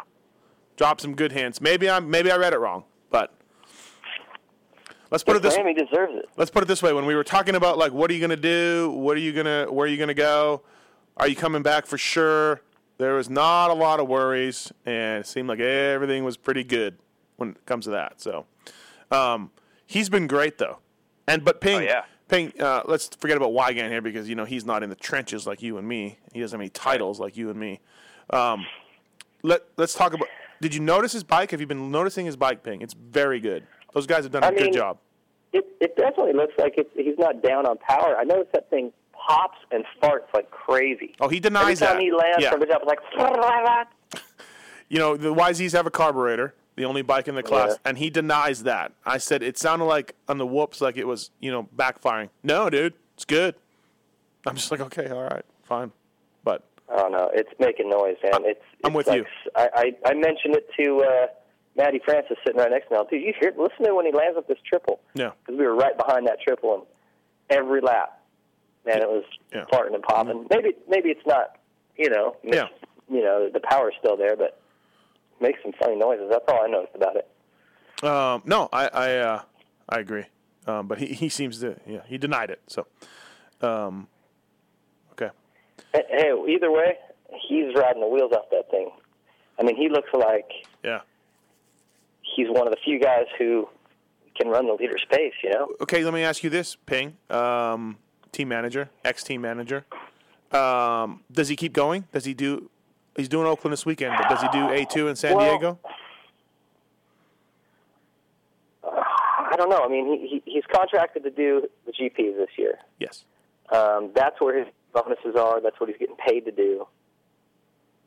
Drop 0.77 0.99
some 0.99 1.15
good 1.15 1.31
hints. 1.31 1.61
Maybe 1.61 1.89
I'm 1.89 2.09
maybe 2.09 2.31
I 2.31 2.37
read 2.37 2.53
it 2.53 2.59
wrong, 2.59 2.83
let's 5.11 5.23
put 5.23 5.35
it 5.35 5.41
this 5.41 5.55
he 5.55 5.73
deserves 5.73 6.13
it. 6.15 6.29
let's 6.37 6.49
put 6.49 6.63
it 6.63 6.67
this 6.67 6.81
way. 6.81 6.93
When 6.93 7.05
we 7.05 7.15
were 7.15 7.23
talking 7.23 7.55
about 7.55 7.77
like 7.77 7.91
what 7.91 8.09
are 8.09 8.13
you 8.13 8.19
going 8.19 8.31
to 8.31 8.35
do? 8.35 8.91
What 8.91 9.15
are 9.17 9.19
you 9.19 9.33
going 9.33 9.45
to 9.45 9.71
where 9.71 9.85
are 9.85 9.89
you 9.89 9.97
going 9.97 10.07
to 10.07 10.13
go? 10.13 10.63
Are 11.17 11.27
you 11.27 11.35
coming 11.35 11.61
back 11.61 11.85
for 11.85 11.97
sure? 11.97 12.61
There 12.97 13.15
was 13.15 13.29
not 13.29 13.69
a 13.69 13.73
lot 13.73 13.99
of 13.99 14.07
worries 14.07 14.71
and 14.85 15.19
it 15.19 15.27
seemed 15.27 15.49
like 15.49 15.59
everything 15.59 16.23
was 16.23 16.37
pretty 16.37 16.63
good 16.63 16.97
when 17.35 17.49
it 17.49 17.65
comes 17.65 17.85
to 17.85 17.91
that 17.91 18.21
so. 18.21 18.45
Um, 19.11 19.51
he's 19.85 20.09
been 20.09 20.27
great 20.27 20.57
though. 20.57 20.77
And 21.27 21.43
but 21.43 21.61
ping 21.61 21.77
Oh, 21.77 21.83
yeah. 21.83 22.03
ping 22.29 22.53
uh, 22.59 22.83
let's 22.85 23.09
forget 23.19 23.37
about 23.37 23.51
Weigandt 23.51 23.89
here 23.89 24.01
because 24.01 24.29
you 24.29 24.35
know 24.35 24.45
he's 24.45 24.65
not 24.65 24.83
in 24.83 24.89
the 24.89 24.95
trenches 24.95 25.45
like 25.45 25.61
you 25.61 25.77
and 25.77 25.87
me. 25.87 26.17
He 26.33 26.39
doesn't 26.39 26.57
have 26.57 26.61
any 26.61 26.69
titles 26.69 27.19
like 27.19 27.35
you 27.37 27.49
and 27.49 27.59
me. 27.59 27.79
Um, 28.29 28.65
let, 29.43 29.63
let's 29.75 29.93
talk 29.93 30.13
about 30.13 30.27
did 30.61 30.73
you 30.75 30.79
notice 30.79 31.11
his 31.11 31.23
bike? 31.23 31.51
Have 31.51 31.59
you 31.59 31.67
been 31.67 31.91
noticing 31.91 32.25
his 32.27 32.37
bike 32.37 32.63
ping? 32.63 32.81
It's 32.81 32.93
very 32.93 33.39
good 33.39 33.65
those 33.93 34.05
guys 34.07 34.23
have 34.23 34.31
done 34.31 34.43
a 34.43 34.47
I 34.47 34.53
good 34.53 34.73
job 34.73 34.97
It, 35.53 35.65
it 35.79 35.95
definitely 35.97 36.33
looks 36.33 36.53
like 36.57 36.77
it, 36.77 36.89
he's 36.95 37.17
not 37.17 37.41
down 37.43 37.65
on 37.65 37.77
power. 37.77 38.15
I 38.17 38.23
noticed 38.23 38.53
that 38.53 38.69
thing 38.69 38.91
pops 39.13 39.57
and 39.71 39.83
farts 40.01 40.33
like 40.33 40.49
crazy. 40.49 41.13
Oh, 41.19 41.27
he 41.27 41.39
denies 41.39 41.81
Every 41.81 41.87
time 41.87 41.95
that. 41.97 42.03
he 42.03 42.11
lands 42.11 42.37
Yeah. 42.39 42.51
from 42.51 42.59
the 42.61 42.65
jump, 42.65 42.85
like. 42.85 42.99
you 44.89 44.97
know, 44.99 45.15
the 45.17 45.33
YZs 45.33 45.73
have 45.73 45.85
a 45.85 45.91
carburetor, 45.91 46.53
the 46.75 46.85
only 46.85 47.01
bike 47.01 47.27
in 47.27 47.35
the 47.35 47.43
class, 47.43 47.71
Yeah. 47.71 47.77
and 47.89 47.97
he 47.97 48.09
denies 48.09 48.63
that. 48.63 48.93
I 49.05 49.17
said 49.17 49.43
it 49.43 49.57
sounded 49.57 49.85
like 49.85 50.15
on 50.27 50.37
the 50.37 50.45
whoops, 50.47 50.81
like 50.81 50.97
it 50.97 51.05
was, 51.05 51.31
you 51.39 51.51
know, 51.51 51.67
backfiring. 51.75 52.29
No, 52.43 52.69
dude, 52.69 52.93
it's 53.15 53.25
good. 53.25 53.55
I'm 54.45 54.55
just 54.55 54.71
like, 54.71 54.79
okay, 54.81 55.07
all 55.09 55.23
right, 55.23 55.45
fine. 55.63 55.91
But 56.43 56.63
I 56.91 56.95
don't 56.97 57.11
know. 57.11 57.29
It's 57.33 57.51
making 57.59 57.89
noise, 57.89 58.17
man. 58.23 58.41
It's. 58.43 58.59
I'm 58.83 58.89
it's 58.91 58.95
with 58.95 59.07
like, 59.07 59.17
you. 59.19 59.25
I, 59.55 59.69
I 59.75 60.09
I 60.09 60.13
mentioned 60.15 60.55
it 60.55 60.67
to 60.79 61.03
uh, 61.03 61.27
Maddie 61.77 62.01
Francis 62.03 62.37
sitting 62.45 62.59
right 62.59 62.69
next 62.71 62.87
to 62.89 62.93
me. 62.93 62.97
Now, 62.99 63.03
Dude, 63.05 63.21
you 63.21 63.33
hear? 63.39 63.53
Listen 63.57 63.85
to 63.85 63.95
when 63.95 64.05
he 64.05 64.11
lands 64.11 64.37
up 64.37 64.47
this 64.47 64.57
triple. 64.67 64.99
yeah, 65.13 65.31
because 65.45 65.57
we 65.59 65.65
were 65.65 65.75
right 65.75 65.97
behind 65.97 66.27
that 66.27 66.39
triple 66.41 66.73
and 66.75 66.83
every 67.49 67.81
lap. 67.81 68.19
Man, 68.85 68.97
it 69.01 69.07
was 69.07 69.23
Yeah. 69.53 69.65
farting 69.71 69.93
and 69.93 70.03
popping. 70.03 70.47
Maybe 70.49 70.75
maybe 70.89 71.09
it's 71.09 71.25
not, 71.25 71.57
you 71.97 72.09
know, 72.09 72.35
Mm-hmm. 72.43 72.53
Yeah. 72.53 72.67
you 73.09 73.21
know, 73.23 73.49
the 73.53 73.59
power's 73.59 73.93
still 73.99 74.17
there, 74.17 74.35
but 74.35 74.59
it 75.39 75.41
makes 75.41 75.61
some 75.63 75.71
funny 75.81 75.95
noises. 75.95 76.29
That's 76.31 76.45
all 76.47 76.63
I 76.63 76.67
noticed 76.67 76.95
about 76.95 77.15
it. 77.15 77.27
um, 78.03 78.41
no, 78.45 78.67
I 78.73 78.87
I 78.87 79.15
uh, 79.17 79.41
I 79.89 79.99
agree. 79.99 80.25
Um, 80.67 80.87
but 80.87 80.97
he, 80.99 81.07
he 81.07 81.29
seems 81.29 81.59
to 81.61 81.75
yeah 81.87 82.01
he 82.07 82.17
denied 82.17 82.49
it. 82.49 82.61
So, 82.67 82.85
um, 83.61 84.07
okay, 85.13 85.29
hey, 85.93 86.31
either 86.49 86.71
way, 86.71 86.97
he's 87.47 87.73
riding 87.75 88.01
the 88.01 88.07
wheels 88.07 88.31
off 88.33 88.45
that 88.51 88.69
thing. 88.71 88.89
I 89.59 89.63
mean, 89.63 89.75
he 89.75 89.89
looks 89.89 90.09
like 90.13 90.49
yeah. 90.83 91.01
He's 92.35 92.47
one 92.49 92.67
of 92.67 92.71
the 92.71 92.79
few 92.83 92.99
guys 92.99 93.25
who 93.37 93.67
can 94.35 94.47
run 94.49 94.67
the 94.67 94.73
leader 94.73 94.97
space. 94.97 95.33
You 95.43 95.51
know, 95.51 95.67
Okay, 95.81 96.03
let 96.03 96.13
me 96.13 96.23
ask 96.23 96.43
you 96.43 96.49
this, 96.49 96.75
Ping, 96.85 97.17
um, 97.29 97.97
team 98.31 98.47
manager, 98.47 98.89
ex 99.03 99.23
team 99.23 99.41
manager. 99.41 99.85
Um, 100.51 101.21
does 101.31 101.47
he 101.47 101.55
keep 101.55 101.73
going? 101.73 102.05
Does 102.11 102.25
he 102.25 102.33
do? 102.33 102.69
He's 103.15 103.29
doing 103.29 103.45
Oakland 103.47 103.73
this 103.73 103.85
weekend, 103.85 104.15
but 104.17 104.29
does 104.29 104.41
he 104.41 104.47
do 104.49 104.69
A 104.69 104.85
two 104.85 105.07
in 105.07 105.15
San 105.15 105.35
Well, 105.35 105.49
Diego? 105.49 105.79
I 108.83 109.55
don't 109.57 109.69
know. 109.69 109.83
I 109.83 109.89
mean, 109.89 110.05
he, 110.21 110.27
he 110.45 110.51
he's 110.53 110.63
contracted 110.71 111.23
to 111.23 111.29
do 111.29 111.67
the 111.85 111.91
GPs 111.91 112.37
this 112.37 112.49
year. 112.57 112.79
Yes. 112.99 113.25
Um, 113.71 114.11
that's 114.15 114.39
where 114.39 114.57
his 114.57 114.67
bonuses 114.93 115.35
are. 115.37 115.61
That's 115.61 115.79
what 115.79 115.89
he's 115.89 115.97
getting 115.97 116.15
paid 116.15 116.45
to 116.45 116.51
do. 116.51 116.87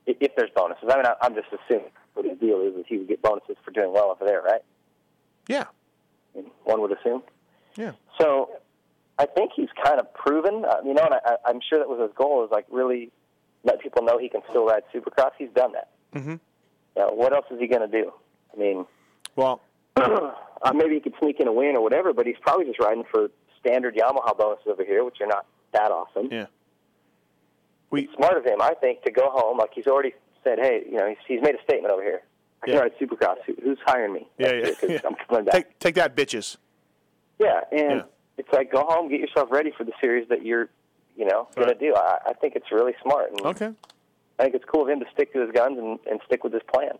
If, 0.06 0.16
if 0.20 0.32
there's 0.36 0.50
bonuses, 0.54 0.84
I 0.90 0.96
mean, 0.96 1.06
I, 1.06 1.14
I'm 1.22 1.34
just 1.34 1.48
assuming 1.48 1.90
what 2.14 2.24
his 2.26 2.38
deal 2.38 2.60
is 2.60 2.74
is 2.74 2.84
he 2.88 2.98
would 2.98 3.08
get 3.08 3.22
bonuses 3.22 3.56
for 3.64 3.70
doing 3.70 3.92
well 3.92 4.10
over 4.10 4.24
there, 4.24 4.40
right? 4.42 4.62
Yeah. 5.48 5.64
One 6.64 6.80
would 6.80 6.92
assume. 6.92 7.22
Yeah. 7.76 7.92
So, 8.20 8.50
I 9.18 9.26
think 9.26 9.52
he's 9.54 9.68
kind 9.84 10.00
of 10.00 10.12
proven. 10.14 10.64
Uh, 10.64 10.78
you 10.84 10.94
know, 10.94 11.02
and 11.04 11.14
I, 11.14 11.36
I'm 11.46 11.60
sure 11.68 11.78
that 11.78 11.88
was 11.88 12.00
his 12.00 12.10
goal 12.16 12.44
is 12.44 12.50
like 12.50 12.66
really 12.70 13.10
let 13.62 13.80
people 13.80 14.02
know 14.02 14.18
he 14.18 14.28
can 14.28 14.40
still 14.50 14.66
ride 14.66 14.82
Supercross. 14.92 15.30
He's 15.38 15.50
done 15.54 15.72
that. 15.72 15.90
Mm-hmm. 16.14 16.34
Now, 16.96 17.08
what 17.10 17.32
else 17.32 17.46
is 17.50 17.58
he 17.60 17.66
going 17.66 17.88
to 17.88 18.02
do? 18.02 18.12
I 18.52 18.58
mean, 18.58 18.86
Well, 19.36 19.60
uh, 19.96 20.32
maybe 20.74 20.94
he 20.94 21.00
could 21.00 21.14
sneak 21.20 21.40
in 21.40 21.48
a 21.48 21.52
win 21.52 21.76
or 21.76 21.82
whatever, 21.82 22.12
but 22.12 22.26
he's 22.26 22.36
probably 22.40 22.66
just 22.66 22.78
riding 22.80 23.04
for 23.10 23.28
standard 23.60 23.94
Yamaha 23.96 24.36
bonuses 24.36 24.66
over 24.68 24.84
here, 24.84 25.04
which 25.04 25.20
are 25.20 25.26
not 25.26 25.46
that 25.72 25.90
awesome. 25.90 26.28
yeah. 26.30 26.46
It's 27.92 28.12
smart 28.14 28.36
of 28.36 28.44
him, 28.44 28.60
I 28.60 28.74
think, 28.74 29.02
to 29.04 29.12
go 29.12 29.30
home. 29.30 29.58
Like 29.58 29.70
he's 29.72 29.86
already 29.86 30.14
said, 30.44 30.58
hey, 30.60 30.82
you 30.86 30.96
know, 30.96 31.08
he's, 31.08 31.18
he's 31.26 31.42
made 31.42 31.54
a 31.54 31.62
statement 31.64 31.92
over 31.92 32.02
here. 32.02 32.22
I 32.62 32.66
can 32.66 32.78
ride 32.78 32.92
Supercross. 33.00 33.36
Who, 33.46 33.54
who's 33.62 33.78
hiring 33.84 34.12
me? 34.12 34.28
Yeah, 34.38 34.52
next 34.52 34.82
yeah. 34.88 35.00
I'm 35.04 35.16
coming 35.28 35.44
back. 35.44 35.54
Take 35.54 35.78
take 35.80 35.94
that, 35.96 36.14
bitches. 36.16 36.56
Yeah, 37.38 37.60
and 37.72 37.80
Yeah. 37.90 38.02
it's 38.38 38.48
like 38.52 38.70
go 38.72 38.84
home, 38.88 39.08
get 39.10 39.20
yourself 39.20 39.50
ready 39.50 39.72
for 39.76 39.84
the 39.84 39.92
series 40.00 40.28
that 40.28 40.44
you're, 40.46 40.68
you 41.16 41.24
know, 41.26 41.48
going 41.56 41.68
to 41.68 41.74
do. 41.74 41.94
I, 41.96 42.18
I 42.28 42.32
think 42.34 42.54
it's 42.56 42.70
really 42.72 42.94
smart. 43.02 43.32
And 43.32 43.40
Okay. 43.42 43.70
I 44.38 44.42
think 44.44 44.54
it's 44.54 44.64
cool 44.64 44.82
of 44.82 44.88
him 44.88 45.00
to 45.00 45.06
stick 45.12 45.32
to 45.34 45.40
his 45.40 45.50
guns 45.52 45.78
and, 45.78 45.98
and 46.10 46.20
stick 46.26 46.42
with 46.42 46.52
his 46.52 46.62
plan. 46.72 46.92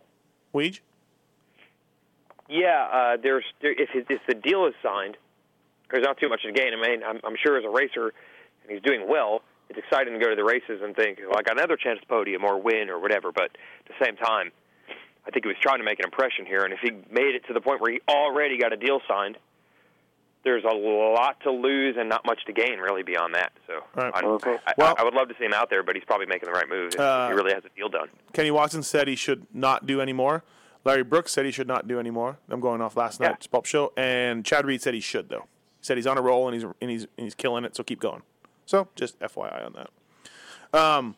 Weege? 0.53 0.79
Yeah, 2.47 2.87
uh, 2.93 3.17
there's 3.21 3.45
there, 3.61 3.71
if, 3.71 3.89
his, 3.89 4.03
if 4.09 4.21
the 4.27 4.35
deal 4.35 4.67
is 4.67 4.73
signed, 4.83 5.17
there's 5.91 6.03
not 6.03 6.17
too 6.19 6.29
much 6.29 6.43
to 6.43 6.51
gain. 6.51 6.73
I 6.73 6.87
mean, 6.87 7.03
I'm, 7.03 7.19
I'm 7.23 7.35
sure 7.41 7.57
as 7.57 7.65
a 7.65 7.69
racer, 7.69 8.13
and 8.63 8.71
he's 8.71 8.81
doing 8.81 9.07
well. 9.09 9.41
It's 9.69 9.79
exciting 9.79 10.13
to 10.13 10.19
go 10.19 10.29
to 10.29 10.35
the 10.35 10.43
races 10.43 10.81
and 10.83 10.95
think, 10.95 11.19
well, 11.27 11.37
I 11.37 11.41
got 11.41 11.57
another 11.57 11.75
chance 11.77 11.99
to 11.99 12.05
podium 12.07 12.43
or 12.43 12.59
win 12.61 12.89
or 12.89 12.99
whatever. 12.99 13.31
But 13.31 13.45
at 13.45 13.87
the 13.87 14.05
same 14.05 14.15
time, 14.15 14.51
I 15.27 15.31
think 15.31 15.43
he 15.45 15.47
was 15.47 15.57
trying 15.59 15.79
to 15.79 15.83
make 15.83 15.99
an 15.99 16.05
impression 16.05 16.45
here. 16.45 16.63
And 16.63 16.71
if 16.73 16.79
he 16.81 16.91
made 17.11 17.33
it 17.35 17.45
to 17.47 17.53
the 17.53 17.61
point 17.61 17.81
where 17.81 17.91
he 17.91 17.99
already 18.07 18.57
got 18.59 18.73
a 18.73 18.77
deal 18.77 19.01
signed, 19.07 19.37
there's 20.43 20.63
a 20.63 20.75
lot 20.75 21.39
to 21.41 21.51
lose 21.51 21.95
and 21.97 22.07
not 22.07 22.23
much 22.25 22.45
to 22.45 22.53
gain 22.53 22.77
really 22.77 23.01
beyond 23.01 23.33
that. 23.33 23.51
So 23.65 23.81
Right. 23.95 24.13
I, 24.15 24.21
Okay. 24.23 24.57
I, 24.67 24.73
Well- 24.77 24.95
I 24.97 25.03
would 25.03 25.15
love 25.15 25.27
to 25.29 25.35
see 25.39 25.45
him 25.45 25.53
out 25.53 25.71
there, 25.71 25.81
but 25.81 25.95
he's 25.95 26.05
probably 26.05 26.27
making 26.27 26.45
the 26.45 26.53
right 26.53 26.69
move 26.69 26.93
if 26.93 26.99
Uh, 26.99 27.27
he 27.29 27.33
really 27.33 27.53
has 27.53 27.65
a 27.65 27.69
deal 27.75 27.89
done. 27.89 28.09
Kenny 28.33 28.51
Watson 28.51 28.83
said 28.83 29.07
he 29.07 29.15
should 29.15 29.47
not 29.53 29.87
do 29.87 29.99
anymore. 29.99 30.43
Larry 30.83 31.03
Brooks 31.03 31.31
said 31.31 31.45
he 31.45 31.51
should 31.51 31.67
not 31.67 31.87
do 31.87 31.99
anymore. 31.99 32.37
I'm 32.47 32.59
going 32.59 32.79
off 32.79 32.95
last 32.95 33.19
night's 33.19 33.47
pulp 33.47 33.65
show, 33.65 33.91
and 33.97 34.45
Chad 34.45 34.67
Reed 34.67 34.83
said 34.83 34.93
he 34.93 34.99
should 34.99 35.29
though. 35.29 35.47
He 35.79 35.85
said 35.85 35.97
he's 35.97 36.05
on 36.05 36.19
a 36.19 36.21
roll 36.21 36.47
and 36.47 36.53
he's 36.53 36.63
and 36.79 36.91
he's 36.91 37.03
and 37.17 37.23
he's 37.25 37.33
killing 37.33 37.65
it. 37.65 37.75
So 37.75 37.83
keep 37.83 37.99
going. 37.99 38.21
So 38.65 38.87
just 38.95 39.19
FYI 39.19 39.65
on 39.65 39.73
that. 39.73 40.79
Um, 40.79 41.15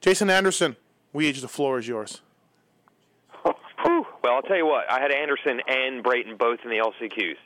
Jason 0.00 0.30
Anderson, 0.30 0.76
we 1.12 1.26
age 1.26 1.40
the 1.40 1.48
floor 1.48 1.78
is 1.78 1.88
yours. 1.88 2.20
Well, 4.22 4.34
I'll 4.34 4.42
tell 4.42 4.56
you 4.56 4.66
what. 4.66 4.90
I 4.90 5.00
had 5.00 5.12
Anderson 5.12 5.60
and 5.68 6.02
Brayton 6.02 6.36
both 6.36 6.58
in 6.64 6.70
the 6.70 6.78
LCQs, 6.78 7.36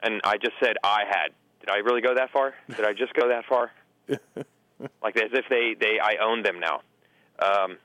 and 0.00 0.20
I 0.22 0.36
just 0.36 0.52
said 0.62 0.76
I 0.84 1.02
had. 1.04 1.32
Did 1.58 1.70
I 1.70 1.78
really 1.78 2.00
go 2.00 2.14
that 2.14 2.30
far? 2.30 2.54
Did 2.68 2.84
I 2.84 2.92
just 2.92 3.12
go 3.12 3.26
that 3.26 3.44
far? 3.46 3.72
like 5.02 5.16
as 5.16 5.30
if 5.32 5.44
they 5.50 5.74
they 5.80 5.98
I 6.00 6.22
owned 6.22 6.46
them 6.46 6.60
now. 6.60 6.76
Um, 7.40 7.76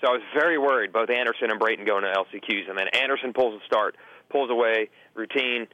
so 0.00 0.08
I 0.08 0.10
was 0.10 0.22
very 0.34 0.58
worried. 0.58 0.92
Both 0.92 1.10
Anderson 1.10 1.50
and 1.50 1.60
Brayton 1.60 1.84
going 1.84 2.02
to 2.02 2.10
LCQs, 2.10 2.68
and 2.68 2.76
then 2.76 2.88
Anderson 2.88 3.32
pulls 3.32 3.60
a 3.62 3.64
start, 3.66 3.96
pulls 4.28 4.50
away, 4.50 4.88
routine, 5.14 5.68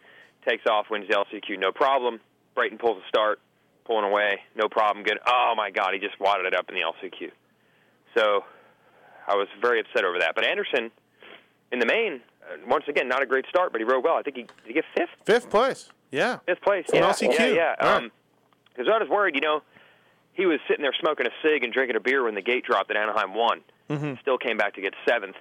takes 0.47 0.67
off, 0.67 0.87
wins 0.91 1.07
the 1.09 1.15
LCQ, 1.15 1.59
no 1.59 1.73
problem. 1.73 2.21
Brayton 2.55 2.79
pulls 2.79 3.03
a 3.03 3.09
start, 3.09 3.39
pulling 3.87 4.05
away, 4.05 4.41
no 4.55 4.69
problem. 4.69 5.05
Good. 5.05 5.19
Oh 5.27 5.55
my 5.57 5.71
God, 5.71 5.95
he 5.95 6.01
just 6.01 6.19
wadded 6.21 6.47
it 6.47 6.55
up 6.55 6.69
in 6.69 6.75
the 6.75 6.81
LCQ. 6.81 7.31
So 8.17 8.45
I 9.27 9.35
was 9.35 9.49
very 9.61 9.81
upset 9.81 10.05
over 10.05 10.19
that. 10.19 10.35
But 10.35 10.45
Anderson, 10.45 10.91
in 11.73 11.79
the 11.79 11.87
main, 11.87 12.21
uh, 12.43 12.57
once 12.69 12.85
again, 12.89 13.09
not 13.09 13.23
a 13.23 13.27
great 13.27 13.47
start, 13.49 13.73
but 13.73 13.81
he 13.81 13.85
rode 13.85 14.05
well. 14.05 14.15
I 14.15 14.23
think 14.23 14.37
he 14.37 14.43
did 14.43 14.53
he 14.65 14.73
get 14.73 14.85
fifth. 14.97 15.11
Fifth 15.25 15.51
place. 15.51 15.91
Yeah. 16.11 16.39
Fifth 16.47 16.63
place. 16.63 16.85
It's 16.89 16.93
an 16.93 17.01
yeah, 17.01 17.13
LCQ. 17.13 17.39
yeah, 17.39 17.55
yeah. 17.55 17.75
Right. 17.81 17.97
Um, 17.97 18.11
because 18.75 18.93
I 18.93 18.99
was 18.99 19.09
worried, 19.09 19.35
you 19.35 19.41
know, 19.41 19.63
he 20.35 20.45
was 20.45 20.61
sitting 20.69 20.83
there 20.83 20.93
smoking 21.01 21.27
a 21.27 21.31
cig 21.43 21.65
and 21.65 21.73
drinking 21.73 21.97
a 21.97 22.01
beer 22.01 22.23
when 22.23 22.35
the 22.35 22.43
gate 22.43 22.65
dropped 22.65 22.91
and 22.91 22.99
Anaheim 22.99 23.35
won. 23.35 23.63
Mm-hmm. 23.89 24.15
Still 24.21 24.37
came 24.37 24.59
back 24.59 24.75
to 24.75 24.83
get 24.83 24.93
seventh. 25.09 25.37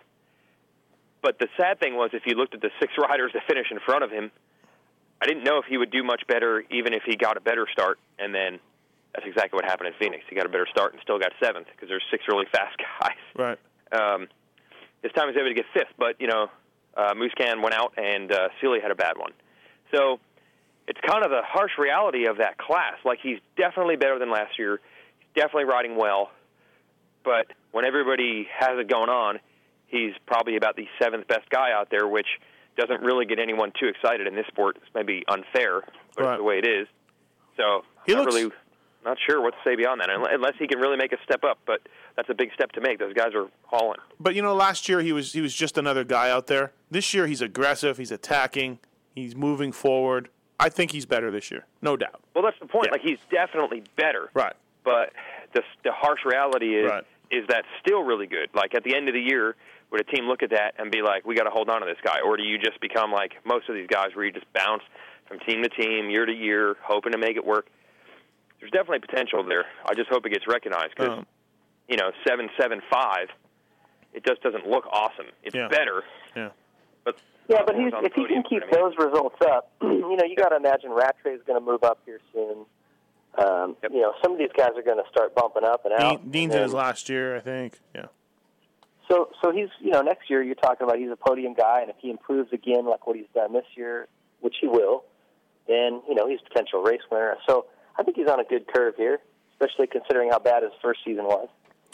But 1.22 1.40
the 1.40 1.48
sad 1.58 1.80
thing 1.80 1.96
was, 1.96 2.12
if 2.14 2.24
you 2.26 2.36
looked 2.36 2.54
at 2.54 2.62
the 2.62 2.70
six 2.80 2.94
riders 2.98 3.32
that 3.34 3.44
finished 3.48 3.72
in 3.72 3.80
front 3.80 4.04
of 4.04 4.12
him, 4.12 4.32
I 5.22 5.26
didn't 5.26 5.44
know 5.44 5.58
if 5.60 5.66
he 5.66 5.78
would 5.78 5.92
do 5.92 6.04
much 6.04 6.24
better, 6.28 6.64
even 6.70 6.94
if 6.94 7.04
he 7.06 7.16
got 7.16 7.38
a 7.38 7.42
better 7.42 7.68
start. 7.72 8.00
And 8.20 8.34
then 8.34 8.60
that's 9.14 9.26
exactly 9.26 9.58
what 9.58 9.66
happened 9.66 9.88
in 9.88 9.94
Phoenix. 10.00 10.24
He 10.30 10.36
got 10.36 10.46
a 10.46 10.50
better 10.50 10.68
start 10.70 10.94
and 10.94 11.02
still 11.02 11.20
got 11.20 11.32
seventh 11.42 11.68
because 11.72 11.90
there's 11.90 12.04
six 12.12 12.24
really 12.28 12.46
fast 12.52 12.78
guys. 12.78 13.18
Right. 13.36 13.60
Um, 13.92 14.28
this 15.02 15.12
time 15.14 15.28
he 15.30 15.34
was 15.34 15.38
able 15.38 15.50
to 15.50 15.56
get 15.56 15.66
fifth, 15.74 15.94
but 15.98 16.20
you 16.20 16.28
know, 16.28 16.50
uh, 16.98 17.14
Musquin 17.14 17.62
went 17.62 17.76
out 17.76 17.94
and 17.98 18.32
uh, 18.32 18.50
Seely 18.60 18.80
had 18.82 18.92
a 18.92 18.96
bad 18.96 19.18
one. 19.18 19.32
So 19.94 20.20
it's 20.88 21.00
kind 21.06 21.24
of 21.24 21.32
the 21.32 21.42
harsh 21.44 21.72
reality 21.78 22.28
of 22.28 22.38
that 22.38 22.58
class. 22.58 22.96
Like 23.06 23.20
he's 23.22 23.40
definitely 23.58 23.96
better 23.96 24.20
than 24.20 24.32
last 24.32 24.58
year. 24.60 24.80
He's 25.20 25.42
definitely 25.42 25.66
riding 25.66 25.96
well, 25.96 26.32
but 27.24 27.48
when 27.72 27.86
everybody 27.86 28.48
has 28.58 28.80
it 28.80 28.90
going 28.90 29.10
on, 29.10 29.40
he's 29.88 30.14
probably 30.26 30.58
about 30.58 30.76
the 30.76 30.88
seventh 31.02 31.28
best 31.28 31.50
guy 31.50 31.72
out 31.72 31.90
there, 31.90 32.08
which 32.08 32.28
doesn't 32.78 33.02
really 33.02 33.26
get 33.26 33.40
anyone 33.40 33.72
too 33.80 33.88
excited 33.88 34.28
in 34.28 34.36
this 34.36 34.48
sport. 34.48 34.78
It's 34.78 34.94
maybe 34.94 35.24
unfair, 35.28 35.82
but 36.16 36.24
Right. 36.26 36.34
it's 36.34 36.40
the 36.40 36.44
way 36.44 36.58
it 36.60 36.68
is. 36.68 36.88
So 37.58 37.84
He 38.06 38.14
I'm 38.14 38.20
not 38.20 38.26
looks- 38.26 38.36
really 38.36 38.52
not 39.06 39.18
sure 39.28 39.40
what 39.40 39.52
to 39.54 39.60
say 39.64 39.76
beyond 39.76 40.02
that, 40.02 40.10
unless 40.10 40.56
he 40.58 40.68
can 40.68 40.80
really 40.80 40.98
make 40.98 41.14
a 41.14 41.22
step 41.24 41.44
up. 41.44 41.60
But 41.66 41.82
that's 42.16 42.30
a 42.30 42.34
big 42.34 42.52
step 42.54 42.72
to 42.74 42.82
make. 42.82 42.98
Those 43.00 43.14
guys 43.14 43.34
are 43.36 43.48
hauling. 43.66 44.00
But 44.20 44.34
you 44.36 44.42
know, 44.42 44.54
last 44.56 44.90
year 44.90 45.02
he 45.02 45.14
was 45.14 45.32
he 45.34 45.42
was 45.42 45.54
just 45.54 45.78
another 45.78 46.04
guy 46.04 46.30
out 46.30 46.48
there. 46.48 46.74
This 46.90 47.14
year 47.14 47.28
he's 47.28 47.42
aggressive. 47.42 47.98
He's 47.98 48.12
attacking. 48.12 48.80
He's 49.14 49.36
moving 49.36 49.72
forward. 49.72 50.30
I 50.60 50.70
think 50.70 50.92
he's 50.92 51.06
better 51.06 51.30
this 51.32 51.52
year, 51.52 51.66
no 51.82 51.96
doubt. 51.98 52.22
Well, 52.34 52.44
that's 52.44 52.58
the 52.60 52.66
point. 52.66 52.86
Yeah. 52.88 52.92
Like 52.94 53.02
he's 53.02 53.20
definitely 53.30 53.84
better. 53.96 54.30
Right. 54.34 54.54
But 54.84 55.14
the 55.54 55.62
the 55.84 55.92
harsh 55.92 56.26
reality 56.26 56.76
is 56.76 56.90
Right. 56.90 57.04
is 57.30 57.46
that 57.48 57.66
still 57.82 58.04
really 58.04 58.26
good. 58.28 58.50
Like 58.56 58.74
at 58.74 58.84
the 58.84 58.96
end 58.96 59.08
of 59.08 59.14
the 59.14 59.22
year, 59.22 59.56
would 59.96 60.08
a 60.08 60.16
team 60.16 60.26
look 60.28 60.44
at 60.44 60.50
that 60.52 60.76
and 60.78 60.92
be 60.92 61.02
like, 61.02 61.26
"We 61.26 61.36
got 61.36 61.44
to 61.46 61.50
hold 61.50 61.70
on 61.70 61.80
to 61.82 61.86
this 61.86 61.98
guy," 62.04 62.20
or 62.22 62.36
do 62.38 62.44
you 62.44 62.58
just 62.58 62.80
become 62.82 63.12
like 63.12 63.34
most 63.46 63.70
of 63.70 63.76
these 63.76 63.88
guys, 63.88 64.10
where 64.14 64.26
you 64.26 64.32
just 64.32 64.52
bounce 64.54 64.84
from 65.28 65.40
team 65.40 65.64
to 65.64 65.70
team, 65.70 66.10
year 66.10 66.26
to 66.26 66.34
year, 66.34 66.76
hoping 66.84 67.14
to 67.14 67.18
make 67.18 67.38
it 67.38 67.46
work? 67.46 67.68
There's 68.60 68.72
definitely 68.72 69.00
potential 69.00 69.44
there. 69.44 69.66
I 69.86 69.94
just 69.94 70.10
hope 70.10 70.26
it 70.26 70.30
gets 70.32 70.48
recognized 70.48 70.96
because 70.98 71.20
Um, 71.20 71.26
you 71.88 71.98
know 71.98 72.12
seven 72.28 72.50
seven 72.60 72.82
five, 72.92 73.30
it 74.14 74.26
just 74.26 74.42
doesn't 74.42 74.68
look 74.68 74.86
awesome. 74.92 75.28
It's 75.44 75.56
Yeah. 75.56 75.68
better, 75.68 76.04
Yeah. 76.36 76.50
but 77.04 77.16
Yeah, 77.48 77.62
but 77.66 77.76
he's, 77.76 77.94
on 77.94 78.02
the 78.04 78.08
if 78.10 78.14
he 78.16 78.26
can 78.26 78.44
keep 78.44 78.52
you 78.52 78.60
know 78.62 78.66
what 78.68 78.96
those 78.98 79.06
results 79.06 79.42
up, 79.46 79.72
you 79.82 80.16
know, 80.18 80.24
you 80.26 80.36
got 80.36 80.50
to 80.50 80.56
imagine 80.58 80.92
Rattray 80.92 81.34
is 81.36 81.42
going 81.44 81.60
to 81.60 81.66
move 81.66 81.84
up 81.84 82.00
here 82.06 82.20
soon. 82.34 82.66
Um, 83.38 83.76
You 83.92 84.02
know, 84.02 84.14
some 84.24 84.32
of 84.32 84.38
these 84.40 84.52
guys 84.58 84.72
are 84.76 84.82
going 84.82 84.98
to 85.04 85.10
start 85.12 85.36
bumping 85.36 85.64
up 85.66 85.86
and 85.86 85.94
out. 85.94 86.22
Dean, 86.24 86.32
Dean's 86.32 86.56
in 86.56 86.62
his 86.64 86.74
last 86.74 87.08
year, 87.10 87.36
I 87.36 87.40
think. 87.42 87.80
Yeah. 87.94 88.06
So, 89.10 89.30
so 89.44 89.52
he's 89.52 89.70
you 89.80 89.92
know 89.92 90.02
next 90.02 90.30
year 90.30 90.42
you're 90.44 90.56
talking 90.56 90.86
about 90.86 90.98
he's 90.98 91.12
a 91.12 91.16
podium 91.16 91.54
guy, 91.54 91.82
and 91.82 91.90
if 91.90 91.96
he 92.00 92.10
improves 92.10 92.52
again 92.54 92.86
like 92.86 93.06
what 93.08 93.16
he's 93.16 93.28
done 93.34 93.54
this 93.54 93.66
year, 93.76 94.08
which 94.42 94.56
he 94.60 94.68
will, 94.68 95.04
then 95.68 96.02
you 96.08 96.16
know 96.16 96.28
he's 96.28 96.40
a 96.46 96.50
potential 96.50 96.82
race 96.82 97.02
winner. 97.12 97.36
So 97.48 97.66
I 97.98 98.04
think 98.04 98.18
he's 98.18 98.28
on 98.28 98.40
a 98.40 98.44
good 98.44 98.66
curve 98.74 98.96
here, 98.98 99.20
especially 99.54 99.88
considering 99.88 100.30
how 100.32 100.40
bad 100.40 100.64
his 100.64 100.72
first 100.82 101.02
season 101.06 101.26
was. 101.26 101.48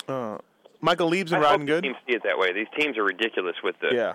Uh, 0.08 0.38
Michael 0.80 1.10
Leib's 1.10 1.32
I 1.34 1.36
been 1.38 1.44
hope 1.44 1.52
riding 1.52 1.66
good. 1.66 1.84
Teams 1.84 1.98
see 2.08 2.16
it 2.16 2.24
that 2.24 2.38
way. 2.38 2.54
These 2.54 2.68
teams 2.80 2.98
are 2.98 3.04
ridiculous 3.04 3.56
with 3.64 3.76
the 3.82 3.94
Yeah. 3.94 4.14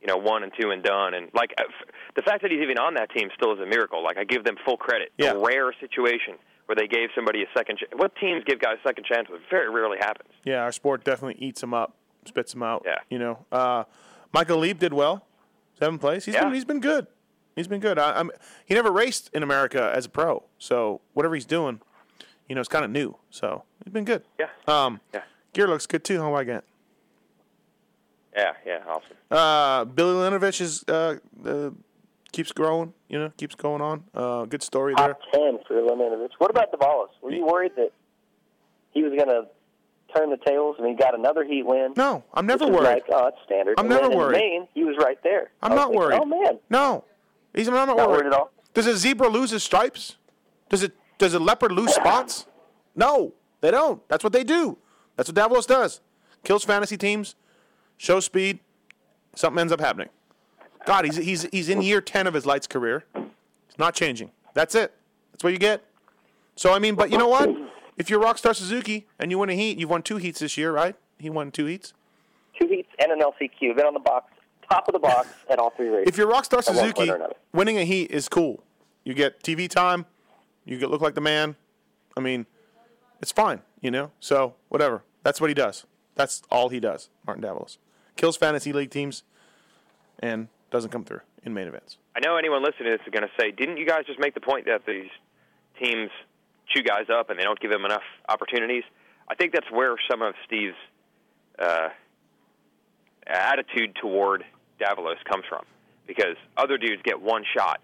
you 0.00 0.06
know 0.06 0.16
one 0.18 0.42
and 0.42 0.52
two 0.60 0.70
and 0.70 0.82
done, 0.82 1.14
and 1.14 1.30
like 1.34 1.54
uh, 1.58 1.64
the 2.16 2.22
fact 2.22 2.42
that 2.42 2.50
he's 2.50 2.60
even 2.60 2.78
on 2.78 2.94
that 2.94 3.10
team 3.10 3.28
still 3.34 3.52
is 3.54 3.60
a 3.60 3.66
miracle. 3.66 4.04
Like 4.04 4.18
I 4.18 4.24
give 4.24 4.44
them 4.44 4.56
full 4.64 4.76
credit. 4.76 5.10
Yeah. 5.18 5.32
A 5.32 5.38
rare 5.38 5.72
situation 5.80 6.34
where 6.66 6.76
they 6.76 6.86
gave 6.88 7.08
somebody 7.14 7.42
a 7.42 7.46
second. 7.56 7.78
Ch- 7.78 7.84
what 7.94 8.14
teams 8.16 8.42
give 8.44 8.60
guys 8.60 8.76
second 8.86 9.04
chances? 9.06 9.34
It 9.36 9.40
very 9.50 9.70
rarely 9.70 9.98
happens. 10.00 10.30
Yeah, 10.44 10.62
our 10.62 10.72
sport 10.72 11.04
definitely 11.04 11.42
eats 11.44 11.60
them 11.60 11.72
up, 11.72 11.94
spits 12.28 12.54
him 12.54 12.62
out. 12.62 12.82
Yeah. 12.84 12.98
You 13.10 13.18
know, 13.18 13.46
uh, 13.52 13.84
Michael 14.32 14.58
Leib 14.58 14.78
did 14.78 14.92
well, 14.92 15.24
seventh 15.78 16.00
place. 16.00 16.24
He's 16.24 16.34
Yeah. 16.34 16.44
been 16.44 16.54
he's 16.54 16.64
been 16.64 16.80
good. 16.80 17.06
He's 17.54 17.68
been 17.68 17.80
good. 17.80 17.98
I, 17.98 18.18
I'm 18.18 18.30
he 18.66 18.74
never 18.74 18.90
raced 18.92 19.30
in 19.32 19.42
America 19.42 19.90
as 19.94 20.06
a 20.06 20.08
pro, 20.10 20.42
so 20.58 21.00
whatever 21.14 21.34
he's 21.34 21.46
doing, 21.46 21.80
you 22.48 22.54
know, 22.54 22.60
it's 22.60 22.68
kind 22.68 22.84
of 22.84 22.90
new. 22.90 23.16
So 23.30 23.62
he's 23.84 23.92
been 23.92 24.04
good. 24.04 24.22
Yeah. 24.38 24.46
Um, 24.68 25.00
Yeah. 25.14 25.22
gear 25.52 25.66
looks 25.66 25.86
good 25.86 26.04
too. 26.04 26.20
How 26.20 26.34
I 26.34 26.44
get? 26.44 26.64
Yeah, 28.36 28.52
yeah, 28.66 28.82
awesome. 28.86 29.16
Uh, 29.30 29.84
Billy 29.86 30.12
Laninovich 30.12 30.60
is 30.60 30.84
uh, 30.88 31.16
uh, 31.46 31.70
keeps 32.32 32.52
growing. 32.52 32.92
You 33.08 33.18
know, 33.18 33.30
keeps 33.38 33.54
going 33.54 33.80
on. 33.80 34.04
Uh, 34.12 34.44
good 34.44 34.62
story 34.62 34.92
there. 34.94 35.08
Top 35.14 35.20
ten 35.32 35.58
for 35.66 35.74
Laninovich. 35.80 36.32
What 36.38 36.50
about 36.50 36.70
Davalos? 36.70 37.08
Were 37.22 37.30
you 37.32 37.46
worried 37.46 37.72
that 37.76 37.92
he 38.92 39.02
was 39.02 39.12
going 39.14 39.28
to 39.28 39.46
turn 40.16 40.30
the 40.30 40.36
tails? 40.38 40.76
and 40.78 40.86
he 40.86 40.94
got 40.94 41.14
another 41.18 41.44
heat 41.44 41.64
win. 41.64 41.92
No, 41.96 42.24
I'm 42.34 42.46
never 42.46 42.66
worried. 42.66 42.84
Like, 42.84 43.04
oh, 43.10 43.26
it's 43.28 43.38
standard. 43.44 43.74
I'm 43.78 43.90
And 43.90 44.02
never 44.02 44.14
worried. 44.14 44.38
Maine, 44.38 44.68
he 44.74 44.84
was 44.84 44.96
right 44.98 45.18
there. 45.22 45.50
I'm 45.62 45.74
not 45.74 45.88
thinking, 45.88 45.98
worried. 46.00 46.18
Oh 46.20 46.24
man, 46.24 46.58
No, 46.70 47.04
he's 47.54 47.68
I'm 47.68 47.74
not, 47.74 47.86
Not 47.88 47.96
worried. 47.96 48.08
worried 48.08 48.26
at 48.26 48.32
all? 48.32 48.50
Does 48.74 48.86
a 48.86 48.96
zebra 48.96 49.28
lose 49.28 49.50
his 49.50 49.62
stripes? 49.62 50.16
Does 50.68 50.82
it? 50.82 50.92
Does 51.18 51.34
a 51.34 51.38
leopard 51.38 51.72
lose 51.72 51.94
spots? 51.94 52.46
No, 52.94 53.32
they 53.60 53.70
don't. 53.70 54.06
That's 54.08 54.24
what 54.24 54.32
they 54.32 54.44
do. 54.44 54.78
That's 55.16 55.30
what 55.30 55.36
Davalos 55.36 55.66
does. 55.66 56.00
Kills 56.44 56.64
fantasy 56.64 56.96
teams, 56.96 57.34
shows 57.96 58.24
speed. 58.26 58.60
Something 59.34 59.60
ends 59.60 59.72
up 59.72 59.80
happening. 59.80 60.08
God, 60.86 61.04
he's 61.04 61.16
he's 61.16 61.42
he's 61.52 61.68
in 61.68 61.82
year 61.82 62.00
ten 62.00 62.26
of 62.26 62.34
his 62.34 62.46
lights 62.46 62.66
career. 62.66 63.04
It's 63.68 63.78
not 63.78 63.94
changing. 63.94 64.30
That's 64.54 64.74
it. 64.74 64.94
That's 65.32 65.42
what 65.44 65.52
you 65.52 65.58
get. 65.58 65.84
So 66.54 66.72
I 66.72 66.78
mean, 66.78 66.94
but 66.94 67.10
you 67.10 67.18
know 67.18 67.28
what? 67.28 67.50
If 67.96 68.10
you're 68.10 68.22
Rockstar 68.22 68.54
Suzuki 68.54 69.06
and 69.18 69.30
you 69.30 69.38
win 69.38 69.50
a 69.50 69.54
heat, 69.54 69.78
you've 69.78 69.90
won 69.90 70.02
two 70.02 70.16
heats 70.16 70.40
this 70.40 70.56
year, 70.58 70.72
right? 70.72 70.96
He 71.18 71.30
won 71.30 71.50
two 71.50 71.66
heats. 71.66 71.94
two 72.60 72.66
heats 72.68 72.88
and 72.98 73.10
an 73.12 73.20
LCQ. 73.20 73.76
Been 73.76 73.86
on 73.86 73.94
the 73.94 74.00
box, 74.00 74.32
top 74.70 74.86
of 74.88 74.92
the 74.92 74.98
box 74.98 75.28
at 75.50 75.58
all 75.58 75.70
three 75.70 75.88
races. 75.88 76.08
If 76.08 76.18
you're 76.18 76.30
Rockstar 76.30 76.58
At 76.58 76.64
Suzuki, 76.66 77.10
winning 77.52 77.78
a 77.78 77.84
heat 77.84 78.10
is 78.10 78.28
cool. 78.28 78.62
You 79.04 79.14
get 79.14 79.42
TV 79.42 79.68
time. 79.68 80.04
You 80.64 80.78
get 80.78 80.90
look 80.90 81.00
like 81.00 81.14
the 81.14 81.20
man. 81.20 81.56
I 82.16 82.20
mean, 82.20 82.46
it's 83.22 83.32
fine, 83.32 83.60
you 83.80 83.90
know. 83.90 84.10
So 84.20 84.54
whatever. 84.68 85.02
That's 85.22 85.40
what 85.40 85.48
he 85.48 85.54
does. 85.54 85.86
That's 86.16 86.42
all 86.50 86.68
he 86.70 86.80
does. 86.80 87.08
Martin 87.26 87.44
Davalos. 87.44 87.78
kills 88.16 88.36
fantasy 88.36 88.72
league 88.72 88.90
teams, 88.90 89.22
and 90.18 90.48
doesn't 90.70 90.90
come 90.90 91.04
through 91.04 91.20
in 91.44 91.54
main 91.54 91.68
events. 91.68 91.98
I 92.16 92.20
know 92.20 92.36
anyone 92.36 92.62
listening 92.62 92.90
to 92.90 92.96
this 92.96 93.06
is 93.06 93.12
going 93.12 93.22
to 93.22 93.30
say, 93.40 93.50
didn't 93.52 93.76
you 93.76 93.86
guys 93.86 94.04
just 94.06 94.18
make 94.18 94.34
the 94.34 94.40
point 94.40 94.66
that 94.66 94.86
these 94.86 95.10
teams 95.78 96.10
chew 96.68 96.82
guys 96.82 97.06
up 97.12 97.30
and 97.30 97.38
they 97.38 97.44
don't 97.44 97.58
give 97.60 97.70
them 97.70 97.84
enough 97.84 98.02
opportunities? 98.28 98.84
I 99.28 99.34
think 99.34 99.52
that's 99.52 99.70
where 99.70 99.94
some 100.10 100.22
of 100.22 100.34
Steve's 100.46 100.76
uh, 101.58 101.88
attitude 103.26 103.94
toward 104.00 104.44
Davalos 104.80 105.22
comes 105.28 105.44
from. 105.48 105.64
Because 106.06 106.36
other 106.56 106.78
dudes 106.78 107.02
get 107.02 107.20
one 107.20 107.42
shot, 107.56 107.80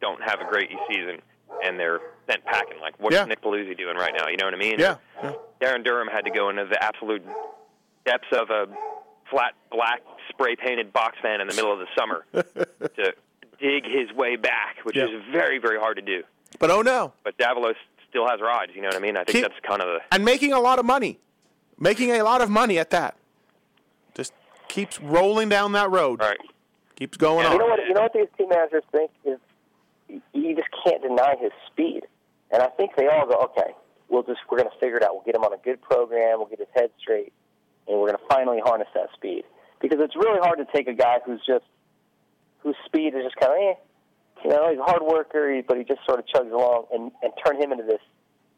don't 0.00 0.20
have 0.22 0.40
a 0.40 0.50
great 0.50 0.68
season, 0.90 1.20
and 1.64 1.78
they're 1.78 2.00
sent 2.28 2.44
packing. 2.44 2.78
Like, 2.80 2.94
what's 2.98 3.14
Yeah. 3.16 3.24
Nick 3.24 3.40
Paluzzi 3.42 3.76
doing 3.76 3.96
right 3.96 4.12
now? 4.16 4.28
You 4.28 4.36
know 4.36 4.44
what 4.44 4.54
I 4.54 4.58
mean? 4.58 4.76
Yeah. 4.78 4.96
yeah. 5.22 5.32
Darryn 5.60 5.82
Durham 5.84 6.08
had 6.08 6.24
to 6.26 6.30
go 6.30 6.50
into 6.50 6.66
the 6.66 6.82
absolute 6.82 7.22
depths 8.04 8.26
of 8.32 8.50
a 8.50 8.66
flat 9.30 9.54
black 9.70 10.02
spray 10.28 10.56
painted 10.56 10.92
box 10.92 11.16
fan 11.22 11.40
in 11.40 11.46
the 11.48 11.54
middle 11.54 11.72
of 11.72 11.78
the 11.78 11.86
summer 11.96 12.26
to 12.34 13.14
dig 13.58 13.84
his 13.86 14.12
way 14.14 14.36
back, 14.36 14.76
which 14.82 14.96
Yeah. 14.96 15.04
is 15.04 15.22
very, 15.32 15.58
very 15.58 15.78
hard 15.78 15.96
to 15.96 16.02
do. 16.02 16.22
But 16.58 16.70
oh 16.70 16.82
no, 16.82 17.14
But 17.24 17.38
Davalos 17.38 17.76
still 18.12 18.28
has 18.28 18.40
rides, 18.42 18.72
you 18.74 18.82
know 18.82 18.88
what 18.88 18.96
I 18.96 19.00
mean? 19.00 19.16
I 19.16 19.24
think 19.24 19.36
Keep- 19.36 19.42
that's 19.42 19.66
kind 19.66 19.80
of 19.80 19.88
the 19.88 19.98
and 20.14 20.22
making 20.24 20.52
a 20.52 20.60
lot 20.60 20.78
of 20.78 20.84
money, 20.84 21.18
making 21.80 22.10
a 22.12 22.22
lot 22.22 22.42
of 22.42 22.50
money 22.50 22.78
at 22.78 22.90
that. 22.90 23.16
Just 24.14 24.34
keeps 24.68 25.00
rolling 25.00 25.48
down 25.48 25.72
that 25.72 25.90
road. 25.90 26.20
right. 26.20 26.36
Keeps 26.96 27.16
going 27.16 27.46
on. 27.46 27.52
You 27.52 27.58
know 27.58 27.66
what? 27.66 27.80
You 27.88 27.94
know 27.94 28.02
what 28.02 28.12
these 28.12 28.28
team 28.36 28.48
managers 28.50 28.84
think 28.92 29.10
is 29.24 29.38
you 30.34 30.54
just 30.54 30.68
can't 30.84 31.02
deny 31.02 31.34
his 31.40 31.50
speed, 31.66 32.02
and 32.50 32.62
I 32.62 32.66
think 32.68 32.90
they 32.96 33.08
all 33.08 33.26
go, 33.26 33.48
okay, 33.50 33.72
we'll 34.10 34.22
just 34.22 34.40
we're 34.50 34.58
going 34.58 34.68
to 34.70 34.78
figure 34.78 34.98
it 34.98 35.02
out. 35.02 35.14
We'll 35.14 35.24
get 35.24 35.34
him 35.34 35.42
on 35.42 35.54
a 35.54 35.56
good 35.64 35.80
program. 35.80 36.38
We'll 36.38 36.48
get 36.48 36.58
his 36.58 36.68
head 36.74 36.90
straight, 37.00 37.32
and 37.88 37.98
we're 37.98 38.08
going 38.08 38.18
to 38.20 38.26
finally 38.28 38.60
harness 38.62 38.88
that 38.94 39.08
speed 39.14 39.44
because 39.80 39.98
it's 40.00 40.14
really 40.14 40.38
hard 40.40 40.58
to 40.58 40.66
take 40.76 40.86
a 40.86 40.92
guy 40.92 41.18
who's 41.24 41.40
just 41.46 41.64
whose 42.60 42.76
speed 42.84 43.14
is 43.14 43.24
just 43.24 43.36
kind 43.36 43.52
of 43.52 43.58
eh, 43.58 43.74
you 44.44 44.50
know, 44.50 44.70
he's 44.70 44.78
a 44.78 44.82
hard 44.82 45.02
worker, 45.02 45.62
but 45.66 45.76
he 45.76 45.84
just 45.84 46.00
sort 46.06 46.18
of 46.18 46.26
chugs 46.26 46.52
along, 46.52 46.86
and 46.92 47.12
and 47.22 47.32
turn 47.44 47.60
him 47.60 47.72
into 47.72 47.84
this, 47.84 48.00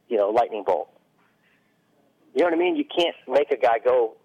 you 0.08 0.16
know, 0.16 0.30
lightning 0.30 0.64
bolt. 0.66 0.88
You 2.34 2.42
know 2.42 2.50
what 2.50 2.54
I 2.54 2.58
mean? 2.58 2.76
You 2.76 2.84
can't 2.84 3.14
make 3.28 3.50
a 3.50 3.56
guy 3.56 3.78
go 3.84 4.16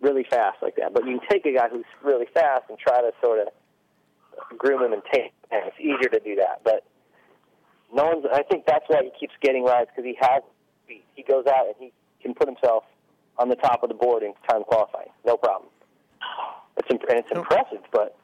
really 0.00 0.24
fast 0.28 0.58
like 0.62 0.76
that, 0.76 0.92
but 0.92 1.06
you 1.06 1.18
can 1.18 1.28
take 1.28 1.46
a 1.46 1.52
guy 1.52 1.68
who's 1.68 1.84
really 2.02 2.26
fast 2.32 2.64
and 2.68 2.78
try 2.78 3.00
to 3.00 3.10
sort 3.22 3.40
of 3.40 3.48
groom 4.58 4.82
him 4.82 4.92
and 4.92 5.02
take. 5.12 5.32
And 5.50 5.62
it's 5.66 5.80
easier 5.80 6.10
to 6.10 6.20
do 6.20 6.36
that, 6.36 6.60
but 6.62 6.84
no 7.92 8.04
one's. 8.06 8.26
I 8.32 8.42
think 8.42 8.66
that's 8.66 8.84
why 8.88 9.02
he 9.02 9.10
keeps 9.18 9.32
getting 9.40 9.64
rides 9.64 9.88
because 9.94 10.04
he 10.04 10.16
has. 10.20 10.42
He 10.86 11.22
goes 11.22 11.46
out 11.46 11.66
and 11.66 11.74
he 11.78 11.92
can 12.22 12.34
put 12.34 12.48
himself 12.48 12.84
on 13.38 13.48
the 13.48 13.56
top 13.56 13.82
of 13.82 13.88
the 13.88 13.94
board 13.94 14.22
in 14.22 14.34
time 14.48 14.64
qualifying, 14.64 15.08
no 15.24 15.36
problem. 15.36 15.70
It's 16.76 16.88
imp- 16.90 17.08
and 17.08 17.18
it's 17.18 17.30
impressive, 17.30 17.82
but 17.92 18.16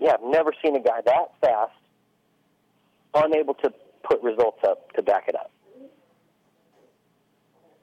yeah, 0.00 0.14
I've 0.14 0.24
never 0.24 0.52
seen 0.64 0.76
a 0.76 0.80
guy 0.80 1.00
that 1.04 1.32
fast, 1.40 1.72
unable 3.14 3.54
to 3.54 3.72
put 4.02 4.22
results 4.22 4.58
up 4.64 4.92
to 4.92 5.02
back 5.02 5.28
it 5.28 5.34
up. 5.34 5.50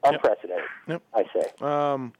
Unprecedented, 0.02 0.64
Yep. 0.88 1.02
I 1.14 1.24
say. 1.34 1.64
Um, 1.66 2.12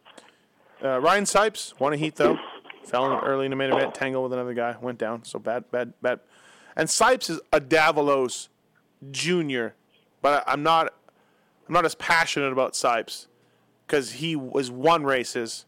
uh, 0.84 1.00
Ryan 1.00 1.24
Sipes 1.24 1.78
won 1.80 1.92
a 1.92 1.96
heat 1.96 2.16
though. 2.16 2.38
Fell 2.84 3.06
in 3.06 3.18
early 3.24 3.46
in 3.46 3.50
the 3.50 3.56
main 3.56 3.72
event, 3.72 3.94
tangled 3.94 4.24
with 4.24 4.32
another 4.32 4.54
guy, 4.54 4.76
went 4.80 4.98
down. 4.98 5.24
So 5.24 5.38
bad, 5.38 5.70
bad, 5.70 5.92
bad. 6.02 6.20
And 6.76 6.88
Sipes 6.88 7.30
is 7.30 7.40
a 7.52 7.60
Davalos 7.60 8.48
junior, 9.10 9.74
but 10.22 10.44
I, 10.46 10.52
I'm 10.52 10.62
not. 10.62 10.94
I'm 11.68 11.74
not 11.74 11.84
as 11.84 11.94
passionate 11.94 12.52
about 12.52 12.72
Sipes 12.72 13.26
because 13.86 14.12
he 14.12 14.34
was 14.34 14.70
won 14.72 15.04
races 15.04 15.66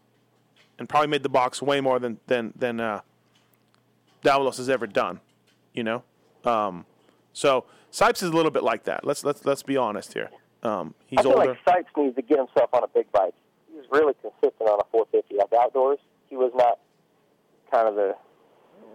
and 0.77 0.89
probably 0.89 1.07
made 1.07 1.23
the 1.23 1.29
box 1.29 1.61
way 1.61 1.81
more 1.81 1.97
than 1.97 2.19
than 2.27 2.53
than 2.55 2.79
uh, 2.79 3.01
Davalos 4.23 4.57
has 4.57 4.69
ever 4.69 4.85
done. 4.85 5.19
You 5.73 5.83
know, 5.83 6.03
um, 6.45 6.85
so 7.33 7.65
Sipes 7.91 8.23
is 8.23 8.29
a 8.29 8.33
little 8.33 8.51
bit 8.51 8.63
like 8.63 8.83
that. 8.85 9.05
Let's 9.05 9.23
let's 9.23 9.45
let's 9.45 9.63
be 9.63 9.77
honest 9.77 10.13
here. 10.13 10.29
Um, 10.63 10.93
he's 11.07 11.19
I 11.19 11.23
feel 11.23 11.33
older. 11.33 11.57
like 11.65 11.65
Sipes 11.65 12.01
needs 12.01 12.15
to 12.15 12.21
get 12.21 12.37
himself 12.37 12.69
on 12.73 12.83
a 12.83 12.87
big 12.87 13.11
bike. 13.11 13.33
He 13.69 13.75
was 13.77 13.85
really 13.91 14.13
consistent 14.21 14.61
on 14.61 14.79
a 14.79 14.85
450 14.91 15.39
at 15.39 15.49
the 15.49 15.59
outdoors. 15.59 15.99
He 16.29 16.37
was 16.37 16.51
not 16.55 16.79
kind 17.71 17.87
of 17.89 17.95
the 17.95 18.15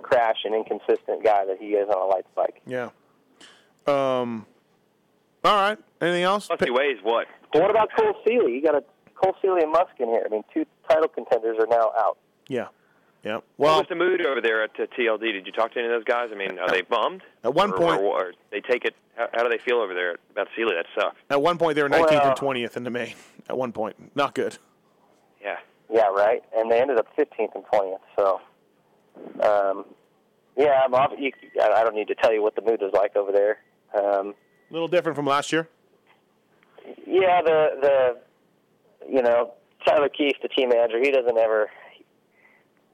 crash 0.02 0.38
and 0.44 0.54
inconsistent 0.54 1.22
guy 1.22 1.44
that 1.44 1.58
he 1.60 1.68
is 1.74 1.88
on 1.88 1.98
a 2.00 2.06
light 2.06 2.24
bike. 2.34 2.62
Yeah. 2.66 2.90
Um. 3.86 4.46
All 5.44 5.54
right. 5.54 5.78
Anything 6.00 6.22
else? 6.22 6.46
Plus 6.46 6.60
he 6.64 6.70
weighs 6.70 6.98
what? 7.02 7.26
But 7.52 7.62
what 7.62 7.70
about 7.70 7.90
Cole 7.96 8.14
Seely? 8.26 8.54
You 8.54 8.62
got 8.62 8.74
a 8.74 8.84
Cole 9.14 9.34
Seely 9.42 9.62
and 9.62 9.72
Musquin 9.74 10.06
here. 10.06 10.22
I 10.24 10.28
mean, 10.28 10.44
two 10.52 10.64
title 10.88 11.08
contenders 11.08 11.56
are 11.60 11.66
now 11.66 11.92
out. 11.98 12.18
Yeah. 12.48 12.68
Yeah. 13.24 13.34
What 13.36 13.44
Well, 13.58 13.78
was 13.78 13.86
the 13.88 13.94
mood 13.96 14.24
over 14.24 14.40
there 14.40 14.62
at 14.62 14.70
uh, 14.78 14.86
TLD? 14.96 15.20
Did 15.32 15.46
you 15.46 15.52
talk 15.52 15.72
to 15.72 15.78
any 15.80 15.88
of 15.88 15.92
those 15.94 16.04
guys? 16.04 16.28
I 16.32 16.36
mean, 16.36 16.58
are 16.58 16.68
they 16.70 16.82
bummed? 16.82 17.22
At 17.44 17.52
one 17.54 17.72
Or- 17.72 17.76
point- 17.76 18.00
or, 18.00 18.26
or 18.28 18.32
they 18.50 18.60
take 18.60 18.84
it. 18.84 18.94
How, 19.16 19.26
how 19.34 19.42
do 19.42 19.48
they 19.48 19.58
feel 19.58 19.78
over 19.78 19.92
there 19.94 20.16
about 20.30 20.46
Seely? 20.56 20.74
That 20.76 20.86
sucks. 20.94 21.16
at 21.28 21.42
one 21.42 21.58
point 21.58 21.74
they 21.74 21.82
were 21.82 21.88
19th 21.88 22.10
Well- 22.10 22.28
and 22.28 22.36
20th 22.38 22.76
in 22.76 22.84
the 22.84 22.90
main. 22.90 23.14
At 23.48 23.56
one 23.58 23.72
point, 23.72 24.14
not 24.14 24.34
good. 24.34 24.58
Yeah. 25.42 25.56
Yeah, 25.90 26.06
right. 26.08 26.42
And 26.56 26.70
they 26.70 26.80
ended 26.80 26.98
up 26.98 27.06
15th 27.16 27.54
and 27.54 27.64
20th. 27.72 27.98
So, 28.16 28.40
um, 29.42 29.84
yeah, 30.56 30.82
I'm 30.84 30.94
off, 30.94 31.12
you, 31.18 31.32
I 31.62 31.68
I 31.80 31.82
don't 31.84 31.94
need 31.94 32.08
to 32.08 32.14
tell 32.14 32.32
you 32.32 32.42
what 32.42 32.54
the 32.54 32.62
mood 32.62 32.82
is 32.82 32.92
like 32.92 33.16
over 33.16 33.32
there. 33.32 33.58
Um, 33.94 34.34
A 34.70 34.72
little 34.72 34.88
different 34.88 35.16
from 35.16 35.26
last 35.26 35.50
year. 35.52 35.68
Yeah, 37.06 37.42
the 37.42 37.68
the 37.82 38.18
you 39.08 39.22
know 39.22 39.52
Tyler 39.86 40.08
Keefe, 40.08 40.36
the 40.42 40.48
team 40.48 40.68
manager, 40.70 40.98
he 41.00 41.10
doesn't 41.10 41.36
ever 41.38 41.70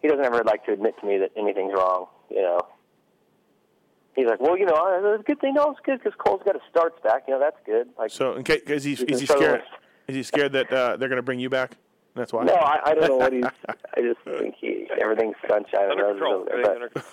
he 0.04 0.08
doesn't 0.10 0.22
ever 0.24 0.44
like 0.44 0.66
to 0.66 0.72
admit 0.72 0.94
to 1.00 1.06
me 1.06 1.16
that 1.16 1.30
anything's 1.34 1.72
wrong. 1.74 2.08
You 2.30 2.42
know, 2.42 2.60
he's 4.14 4.26
like, 4.26 4.38
well, 4.40 4.58
you 4.58 4.66
know, 4.66 4.74
uh, 4.74 5.14
it's 5.14 5.22
a 5.22 5.24
good 5.24 5.40
thing. 5.40 5.54
No, 5.54 5.70
it's 5.70 5.80
good 5.82 5.98
because 5.98 6.12
Cole's 6.18 6.42
got 6.44 6.54
his 6.54 6.62
starts 6.70 7.00
back. 7.02 7.24
You 7.26 7.34
know, 7.34 7.40
that's 7.40 7.56
good. 7.64 7.88
Like, 7.98 8.10
So, 8.10 8.34
in 8.34 8.44
case, 8.44 8.60
is 8.66 8.84
he 8.84 8.90
He's 8.90 9.00
is 9.02 9.20
he 9.20 9.26
scared? 9.26 9.62
Is 10.06 10.14
he 10.14 10.22
scared 10.22 10.52
that 10.52 10.70
uh, 10.70 10.96
they're 10.98 11.08
going 11.08 11.16
to 11.16 11.22
bring 11.22 11.40
you 11.40 11.48
back? 11.48 11.78
That's 12.14 12.30
why. 12.34 12.44
no, 12.44 12.52
I, 12.52 12.80
I 12.90 12.94
don't 12.94 13.08
know 13.08 13.16
what 13.16 13.32
he's. 13.32 13.44
I 13.96 14.00
just 14.02 14.20
think 14.24 14.54
he 14.60 14.86
everything's 15.00 15.36
sunshine 15.48 15.90
and 15.90 15.92
Under 15.92 16.04
roses 16.04 16.20
control. 16.20 16.34
over 16.34 16.44
there. 16.50 16.62
But, 16.62 16.74
under- 17.02 17.08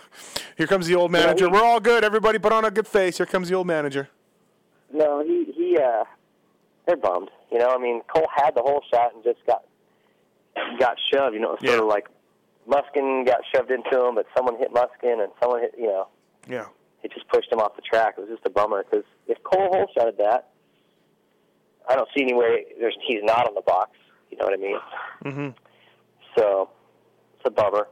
Here 0.57 0.67
comes 0.67 0.85
the 0.87 0.95
old 0.95 1.11
manager. 1.11 1.45
he- 1.45 1.51
We're 1.53 1.63
all 1.63 1.79
good. 1.79 2.03
Everybody, 2.03 2.39
put 2.39 2.51
on 2.51 2.65
a 2.65 2.71
good 2.71 2.87
face. 2.87 3.15
Here 3.17 3.25
comes 3.25 3.47
the 3.47 3.55
old 3.55 3.67
manager. 3.67 4.09
no, 4.93 5.23
he 5.23 5.45
he. 5.55 5.77
uh 5.77 6.03
They're 6.85 6.97
bummed. 6.97 7.31
You 7.51 7.59
know, 7.59 7.69
I 7.69 7.77
mean, 7.77 8.01
Cole 8.13 8.27
had 8.35 8.53
the 8.55 8.61
whole 8.61 8.83
shot 8.93 9.15
and 9.15 9.23
just 9.23 9.39
got 9.47 9.63
got 10.79 10.97
shoved. 11.11 11.33
You 11.33 11.39
know, 11.39 11.53
it 11.53 11.61
was 11.61 11.69
sort 11.69 11.77
Yeah. 11.77 11.81
of 11.81 11.87
like 11.87 12.07
Musquin 12.67 13.25
got 13.25 13.39
shoved 13.53 13.71
into 13.71 14.05
him, 14.05 14.15
but 14.15 14.25
someone 14.35 14.57
hit 14.57 14.71
Musquin 14.73 15.21
and 15.23 15.31
someone 15.41 15.61
hit. 15.61 15.73
You 15.77 15.87
know. 15.87 16.07
Yeah. 16.47 16.65
it 17.03 17.11
just 17.13 17.27
pushed 17.29 17.51
him 17.51 17.59
off 17.59 17.75
the 17.75 17.81
track. 17.81 18.15
It 18.17 18.21
was 18.21 18.29
just 18.29 18.45
a 18.45 18.49
bummer 18.49 18.83
because 18.83 19.05
if 19.27 19.37
Cole 19.43 19.69
holeshotted 19.69 20.17
that, 20.17 20.49
I 21.89 21.95
don't 21.95 22.07
see 22.15 22.23
any 22.23 22.33
way 22.33 22.65
there's 22.79 22.95
he's 23.07 23.19
not 23.23 23.47
on 23.47 23.55
the 23.55 23.61
box. 23.61 23.91
You 24.29 24.37
know 24.37 24.45
what 24.45 24.53
I 24.53 24.57
mean? 24.61 24.77
Mm-hmm. 25.25 25.49
So 26.37 26.69
it's 27.35 27.45
a 27.45 27.49
bummer. 27.51 27.87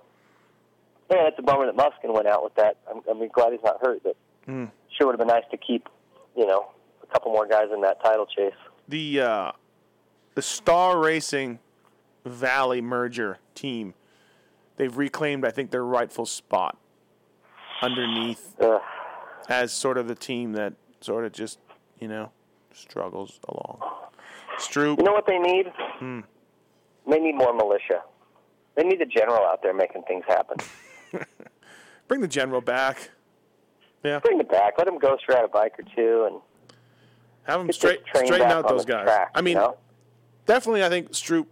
Yeah, 1.12 1.28
it's 1.28 1.38
a 1.40 1.42
bummer 1.42 1.66
that 1.66 1.76
Musquin 1.76 2.14
went 2.14 2.28
out 2.28 2.44
with 2.44 2.56
that. 2.56 2.78
I'm, 2.90 3.02
I'm 3.10 3.28
glad 3.30 3.52
he's 3.52 3.64
not 3.64 3.78
hurt, 3.82 4.02
but 4.04 4.16
Mm. 4.48 4.72
sure 4.98 5.06
would 5.08 5.14
have 5.20 5.20
been 5.20 5.28
nice 5.36 5.44
to 5.52 5.58
keep, 5.58 5.88
you 6.36 6.48
know, 6.48 6.70
a 7.04 7.08
couple 7.08 7.32
more 7.32 7.46
guys 7.46 7.66
in 7.72 7.82
that 7.82 8.02
title 8.04 8.26
chase. 8.26 8.54
The 8.88 9.20
uh, 9.22 9.52
the 10.34 10.42
Star 10.42 10.98
Racing 10.98 11.60
Valli 12.26 12.82
merger 12.82 13.38
team. 13.54 13.94
They've 14.80 14.98
reclaimed, 14.98 15.44
I 15.44 15.52
think, 15.52 15.72
their 15.72 15.84
rightful 15.84 16.26
spot 16.26 16.78
underneath 17.82 18.56
Ugh. 18.62 18.80
as 19.50 19.74
sort 19.74 19.98
of 19.98 20.08
the 20.08 20.16
team 20.16 20.54
that 20.54 20.74
sort 21.02 21.26
of 21.26 21.34
just, 21.34 21.60
you 22.00 22.08
know, 22.08 22.32
struggles 22.74 23.42
along. 23.50 23.82
Stroop. 24.58 24.98
You 24.98 25.04
know 25.04 25.12
what 25.12 25.28
they 25.28 25.38
need? 25.38 25.66
Hmm. 25.98 26.22
They 27.10 27.20
need 27.20 27.36
more 27.36 27.54
militia. 27.54 28.04
They 28.76 28.84
need 28.84 29.02
the 29.02 29.06
general 29.06 29.44
out 29.46 29.62
there 29.62 29.74
making 29.74 30.04
things 30.04 30.24
happen. 30.26 30.56
Bring 32.08 32.22
the 32.22 32.28
general 32.30 32.62
back. 32.62 33.12
Yeah. 34.06 34.20
Bring 34.20 34.40
it 34.40 34.50
back. 34.50 34.76
Let 34.78 34.88
him 34.88 34.98
ghost 34.98 35.24
ride 35.28 35.44
a 35.44 35.50
bike 35.50 35.74
or 35.78 35.84
two, 35.94 36.26
and 36.32 36.42
Have 37.44 37.60
him 37.60 37.72
straight, 37.74 38.00
straighten 38.08 38.44
out 38.44 38.70
those 38.70 38.86
guys. 38.86 39.04
track, 39.04 39.32
I 39.36 39.42
mean, 39.42 39.58
you 39.58 39.62
know? 39.62 39.78
definitely, 40.46 40.86
I 40.86 40.90
think 40.90 41.12
Stroop 41.12 41.48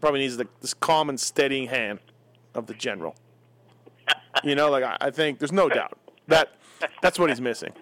probably 0.00 0.20
needs 0.20 0.36
the, 0.36 0.46
this 0.60 0.72
calm 0.72 1.08
and 1.08 1.18
steadying 1.18 1.66
hand 1.66 1.98
of 2.54 2.66
the 2.66 2.74
general. 2.74 3.14
you 4.44 4.54
know, 4.54 4.70
like 4.70 4.84
I, 4.84 4.96
I 5.00 5.10
think 5.10 5.38
there's 5.38 5.52
no 5.52 5.68
doubt 5.68 5.98
that 6.28 6.50
that's 7.02 7.18
what 7.18 7.28
he's 7.30 7.40
missing. 7.40 7.72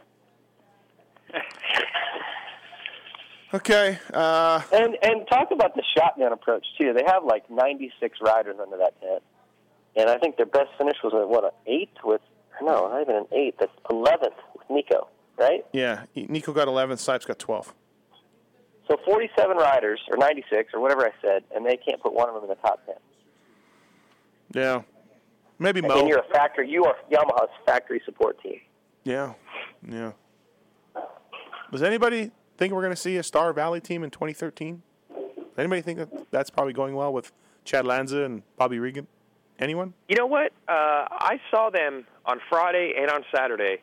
Okay. 3.55 3.99
Uh, 4.13 4.61
And 4.73 4.97
and 5.03 5.27
talk 5.29 5.49
about 5.51 5.75
the 5.75 5.83
shotgun 5.97 6.33
approach 6.33 6.67
too. 6.77 6.93
They 6.93 7.05
have 7.07 7.25
like 7.25 7.51
96 7.51 8.19
riders 8.21 8.57
under 8.61 8.77
that 8.77 9.01
tent, 9.01 9.23
and 9.97 10.11
I 10.11 10.19
think 10.19 10.37
their 10.37 10.47
best 10.47 10.69
finish 10.77 10.97
was 11.03 11.15
at 11.15 11.29
what 11.29 11.45
an 11.45 11.51
eighth 11.67 11.97
with 12.05 12.21
no, 12.61 12.89
not 12.89 13.01
even 13.01 13.17
an 13.17 13.27
eighth. 13.33 13.57
That's 13.61 13.73
11th 13.91 14.35
with 14.55 14.69
Nico, 14.69 15.09
right? 15.39 15.65
yeah, 15.73 16.05
Nico 16.15 16.53
got 16.53 16.67
11, 16.69 16.97
Sipes 16.97 17.25
got 17.27 17.39
12. 17.39 17.73
So 18.89 18.97
47 19.05 19.57
riders 19.57 20.01
or 20.11 20.17
96 20.17 20.73
or 20.75 20.81
whatever 20.81 21.07
I 21.07 21.11
said, 21.23 21.45
and 21.55 21.65
they 21.65 21.77
can't 21.77 22.03
put 22.03 22.13
one 22.15 22.29
of 22.29 22.35
them 22.35 22.43
in 22.45 22.49
the 22.49 22.57
top 22.57 22.85
10. 22.87 22.97
Yeah. 24.53 24.83
Maybe 25.59 25.81
and 25.81 25.89
Mo. 25.89 25.97
then 25.97 26.07
you're 26.07 26.21
a 26.21 26.33
factory. 26.33 26.71
You 26.71 26.85
are 26.85 26.95
Yamaha's 27.11 27.51
factory 27.67 28.01
support 28.05 28.41
team. 28.43 28.61
Yeah, 29.05 29.35
yeah. 29.89 30.13
Does 31.73 31.83
anybody 31.83 32.31
think 32.57 32.73
we're 32.73 32.83
going 32.83 32.93
to 32.93 33.01
see 33.01 33.17
a 33.17 33.23
Star 33.23 33.53
Valli 33.53 33.81
team 33.81 34.05
in 34.05 34.11
2013? 34.11 34.83
Anybody 35.57 35.83
think 35.83 35.99
that 35.99 36.31
that's 36.31 36.51
probably 36.51 36.73
going 36.73 36.95
well 36.95 37.13
with 37.13 37.33
Chad 37.65 37.85
Lanza 37.87 38.23
and 38.23 38.43
Bobby 38.57 38.79
Regan? 38.79 39.07
Anyone? 39.59 39.95
You 40.09 40.17
know 40.17 40.27
what? 40.27 40.53
Uh, 40.69 41.09
I 41.11 41.41
saw 41.51 41.71
them 41.71 42.07
on 42.25 42.41
Friday 42.49 42.95
and 42.97 43.11
on 43.11 43.25
Saturday, 43.35 43.79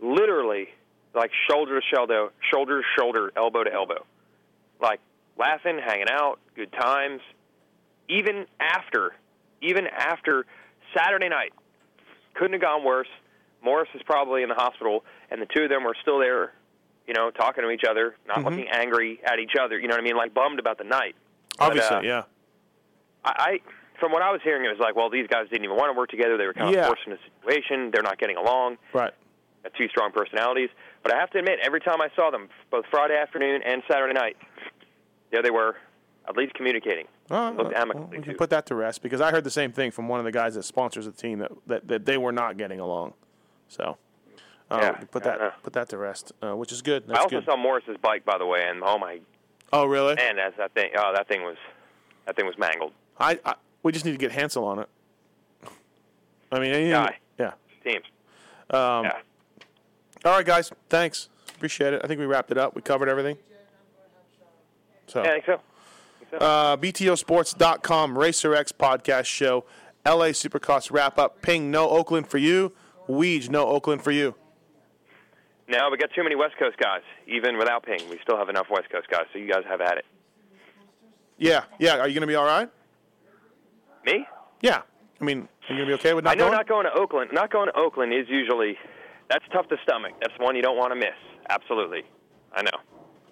literally 0.00 0.68
like 1.14 1.30
shoulder 1.50 1.80
to 1.80 1.86
shoulder, 1.94 2.28
shoulder 2.52 2.80
to 2.80 2.86
shoulder, 2.98 3.32
elbow 3.36 3.64
to 3.64 3.72
elbow, 3.72 4.06
like 4.80 5.00
laughing, 5.38 5.78
hanging 5.84 6.06
out, 6.10 6.38
good 6.54 6.72
times. 6.72 7.20
Even 8.08 8.46
after, 8.60 9.14
even 9.66 9.86
after 9.86 10.46
Saturday 10.96 11.28
night, 11.28 11.52
couldn't 12.34 12.52
have 12.52 12.62
gone 12.62 12.84
worse. 12.84 13.08
Morais 13.62 13.88
is 13.94 14.02
probably 14.04 14.42
in 14.42 14.48
the 14.48 14.54
hospital, 14.54 15.04
and 15.30 15.40
the 15.42 15.46
two 15.46 15.64
of 15.64 15.70
them 15.70 15.84
were 15.84 15.96
still 16.02 16.18
there, 16.18 16.52
you 17.06 17.14
know, 17.14 17.30
talking 17.30 17.64
to 17.64 17.70
each 17.70 17.84
other, 17.88 18.14
not 18.26 18.38
Mm-hmm. 18.38 18.48
looking 18.48 18.68
angry 18.70 19.20
at 19.24 19.38
each 19.38 19.54
other. 19.60 19.78
You 19.78 19.88
know 19.88 19.94
what 19.94 20.00
I 20.02 20.04
mean? 20.04 20.16
Like 20.16 20.34
bummed 20.34 20.58
about 20.60 20.78
the 20.78 20.84
night. 20.84 21.16
But, 21.58 21.66
Obviously, 21.68 21.96
uh, 21.96 22.00
yeah. 22.02 22.22
I, 23.24 23.32
I 23.38 23.58
from 23.98 24.12
what 24.12 24.20
I 24.22 24.30
was 24.30 24.40
hearing, 24.44 24.64
it 24.64 24.68
was 24.68 24.78
like, 24.78 24.94
well, 24.94 25.08
these 25.08 25.26
guys 25.26 25.48
didn't 25.48 25.64
even 25.64 25.76
want 25.76 25.88
to 25.92 25.98
work 25.98 26.10
together. 26.10 26.36
They 26.36 26.44
were 26.46 26.52
kind 26.52 26.68
of 26.68 26.74
Yeah. 26.74 26.86
forced 26.86 27.02
into 27.06 27.16
a 27.18 27.24
situation. 27.40 27.90
They're 27.92 28.02
not 28.02 28.18
getting 28.18 28.36
along. 28.36 28.76
Right. 28.92 29.12
Got 29.62 29.72
two 29.74 29.88
strong 29.88 30.12
personalities. 30.12 30.68
But 31.02 31.14
I 31.14 31.18
have 31.18 31.30
to 31.30 31.38
admit, 31.38 31.58
every 31.64 31.80
time 31.80 32.00
I 32.02 32.08
saw 32.14 32.30
them, 32.30 32.48
both 32.70 32.84
Friday 32.90 33.16
afternoon 33.16 33.62
and 33.64 33.82
Saturday 33.90 34.12
night, 34.12 34.36
there 35.32 35.42
they 35.42 35.50
were, 35.50 35.76
at 36.28 36.36
least 36.36 36.52
communicating. 36.54 37.06
Oh, 37.30 37.54
Looked 37.58 37.72
well, 37.74 38.08
we 38.10 38.16
can 38.18 38.24
too. 38.24 38.34
put 38.34 38.50
that 38.50 38.66
to 38.66 38.74
rest 38.76 39.02
because 39.02 39.20
I 39.20 39.30
heard 39.32 39.42
the 39.44 39.50
same 39.50 39.72
thing 39.72 39.90
from 39.90 40.06
one 40.08 40.20
of 40.20 40.24
the 40.24 40.30
guys 40.32 40.54
that 40.54 40.62
sponsors 40.62 41.06
the 41.06 41.12
team 41.12 41.40
that, 41.40 41.50
that, 41.66 41.88
that 41.88 42.06
they 42.06 42.16
were 42.18 42.30
not 42.32 42.56
getting 42.56 42.78
along. 42.78 43.14
So, 43.68 43.96
uh, 44.70 44.78
Yeah, 44.80 44.92
put 45.10 45.24
that 45.24 45.38
know. 45.40 45.50
put 45.62 45.72
that 45.72 45.88
to 45.88 45.98
rest, 45.98 46.32
uh, 46.40 46.54
which 46.54 46.70
is 46.70 46.82
good. 46.82 47.04
I 47.10 47.16
also 47.18 47.40
good. 47.40 47.44
saw 47.46 47.56
Morais's 47.56 47.96
bike, 48.00 48.24
by 48.24 48.38
the 48.38 48.46
way, 48.46 48.60
and 48.68 48.80
oh 48.84 48.96
my, 48.98 49.18
oh, 49.72 49.86
really? 49.86 50.16
And 50.20 50.38
as 50.38 50.52
that 50.58 50.72
thing. 50.74 50.90
Oh, 50.96 51.12
that 51.16 51.26
thing 51.26 51.42
was, 51.42 51.56
that 52.26 52.36
thing 52.36 52.46
was 52.46 52.56
mangled. 52.58 52.92
I, 53.18 53.40
I 53.44 53.54
we 53.82 53.90
just 53.90 54.04
need 54.04 54.12
to 54.12 54.18
get 54.18 54.30
Hansel 54.30 54.64
on 54.64 54.78
it. 54.78 54.88
I 56.52 56.60
mean, 56.60 56.70
anything, 56.72 56.92
Guy. 56.92 57.18
yeah. 57.38 57.52
Team. 57.82 58.02
Um, 58.70 59.04
Yeah. 59.04 59.12
All 60.24 60.32
right, 60.32 60.46
guys. 60.46 60.70
Thanks. 60.88 61.28
Appreciate 61.56 61.92
it. 61.92 62.00
I 62.04 62.06
think 62.06 62.20
we 62.20 62.26
wrapped 62.26 62.50
it 62.52 62.58
up. 62.58 62.74
We 62.76 62.82
covered 62.82 63.08
everything. 63.08 63.36
So, 65.08 65.22
Yeah, 65.22 65.30
I 65.30 65.32
think 65.34 65.46
so. 65.46 65.60
Uh, 66.32 66.76
BTOsports.com, 66.76 68.18
Racer 68.18 68.54
X 68.54 68.72
podcast 68.72 69.26
show, 69.26 69.64
LA 70.04 70.26
Supercross 70.28 70.90
wrap 70.90 71.18
up. 71.18 71.42
Ping, 71.42 71.70
no 71.70 71.88
Oakland 71.88 72.28
for 72.28 72.38
you. 72.38 72.72
Weege, 73.08 73.48
no 73.48 73.66
Oakland 73.66 74.02
for 74.02 74.10
you. 74.10 74.34
No, 75.68 75.88
we 75.90 75.96
got 75.96 76.10
too 76.14 76.22
many 76.22 76.36
West 76.36 76.54
Coast 76.58 76.76
guys. 76.78 77.02
Even 77.26 77.58
without 77.58 77.84
Ping, 77.84 78.08
we 78.08 78.18
still 78.22 78.36
have 78.36 78.48
enough 78.48 78.66
West 78.70 78.88
Coast 78.90 79.08
guys. 79.10 79.24
So 79.32 79.38
you 79.38 79.50
guys 79.50 79.64
have 79.68 79.80
at 79.80 79.98
it. 79.98 80.04
Yeah, 81.38 81.64
yeah. 81.78 81.98
Are 81.98 82.08
you 82.08 82.14
going 82.14 82.20
to 82.22 82.26
be 82.26 82.36
all 82.36 82.46
right? 82.46 82.70
Me? 84.04 84.26
Yeah. 84.60 84.82
I 85.20 85.24
mean, 85.24 85.48
are 85.68 85.74
you 85.74 85.78
going 85.78 85.80
to 85.80 85.86
be 85.86 85.94
okay 85.94 86.14
with 86.14 86.24
not 86.24 86.32
I 86.32 86.34
know 86.34 86.44
going? 86.44 86.52
not 86.52 86.68
going 86.68 86.86
to 86.86 86.92
Oakland. 86.92 87.30
Not 87.32 87.50
going 87.50 87.66
to 87.66 87.76
Oakland 87.76 88.12
is 88.12 88.26
usually 88.28 88.76
that's 89.28 89.44
tough 89.52 89.68
to 89.68 89.76
stomach. 89.82 90.12
That's 90.20 90.34
one 90.38 90.54
you 90.54 90.62
don't 90.62 90.76
want 90.76 90.92
to 90.92 90.96
miss. 90.96 91.16
Absolutely, 91.50 92.02
I 92.52 92.62
know. 92.62 92.78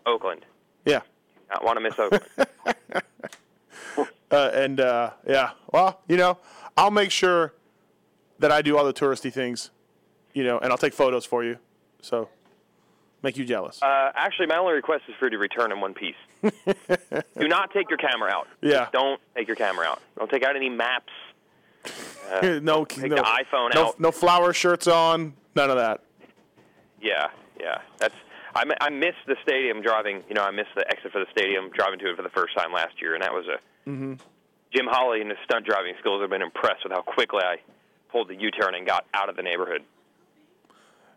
Oakland. 0.06 0.44
Yeah. 0.84 1.00
Not 1.50 1.64
want 1.64 1.76
to 1.76 1.80
miss 1.80 1.98
Oakland. 1.98 2.24
Uh, 4.30 4.50
and 4.52 4.80
uh, 4.80 5.10
yeah, 5.28 5.50
well, 5.72 6.00
you 6.08 6.16
know, 6.16 6.38
I'll 6.76 6.90
make 6.90 7.12
sure 7.12 7.54
that 8.40 8.50
I 8.50 8.62
do 8.62 8.76
all 8.76 8.84
the 8.84 8.92
touristy 8.92 9.32
things, 9.32 9.70
you 10.32 10.42
know, 10.42 10.58
and 10.58 10.72
I'll 10.72 10.78
take 10.78 10.92
photos 10.92 11.24
for 11.24 11.44
you. 11.44 11.56
So 12.00 12.28
make 13.22 13.36
you 13.36 13.44
jealous. 13.44 13.80
uh, 13.80 14.10
actually, 14.16 14.46
my 14.46 14.56
only 14.56 14.72
request 14.72 15.04
is 15.08 15.14
for 15.20 15.26
you 15.26 15.30
to 15.30 15.38
return 15.38 15.70
in 15.70 15.80
one 15.80 15.94
piece. 15.94 16.16
Do 16.42 17.46
not 17.48 17.70
take 17.72 17.88
your 17.88 17.96
camera 17.96 18.30
out. 18.30 18.48
Yeah. 18.60 18.80
Just 18.80 18.92
don't 18.92 19.20
take 19.36 19.46
your 19.46 19.56
camera 19.56 19.86
out. 19.86 20.02
Don't 20.18 20.30
take 20.30 20.42
out 20.42 20.56
any 20.56 20.68
maps. 20.68 21.12
Uh, 22.30 22.58
no, 22.62 22.84
take 22.84 23.10
no, 23.10 23.16
the 23.16 23.22
iPhone 23.22 23.72
no, 23.74 23.86
out. 23.86 24.00
no 24.00 24.10
flower 24.10 24.52
shirts 24.52 24.88
on. 24.88 25.34
None 25.54 25.70
of 25.70 25.76
that. 25.76 26.02
Yeah, 27.00 27.28
yeah. 27.60 27.82
That's 27.98 28.14
I, 28.55 28.64
I 28.81 28.90
missed 28.90 29.24
the 29.26 29.36
stadium 29.43 29.82
driving. 29.82 30.22
You 30.28 30.35
know, 30.35 30.43
I 30.43 30.51
missed 30.51 30.70
the 30.76 30.86
exit 30.89 31.12
for 31.12 31.18
the 31.20 31.26
stadium 31.32 31.70
driving 31.70 31.98
to 32.01 32.10
it 32.10 32.16
for 32.16 32.22
the 32.22 32.28
first 32.31 32.56
time 32.56 32.72
last 32.72 33.01
year, 33.01 33.14
and 33.14 33.22
that 33.22 33.32
was 33.32 33.47
a 33.47 33.59
Mm-hmm. 33.89 34.14
Jim 34.74 34.86
Holly 34.89 35.20
and 35.20 35.28
his 35.31 35.39
stunt 35.44 35.66
driving 35.66 35.94
skills 36.01 36.20
have 36.22 36.31
been 36.31 36.40
impressed 36.43 36.85
with 36.85 36.93
how 36.93 37.02
quickly 37.02 37.40
I 37.44 37.56
pulled 38.10 38.28
the 38.28 38.35
U-turn 38.35 38.74
and 38.74 38.86
got 38.86 39.05
out 39.12 39.28
of 39.28 39.36
the 39.36 39.43
neighborhood. 39.43 39.82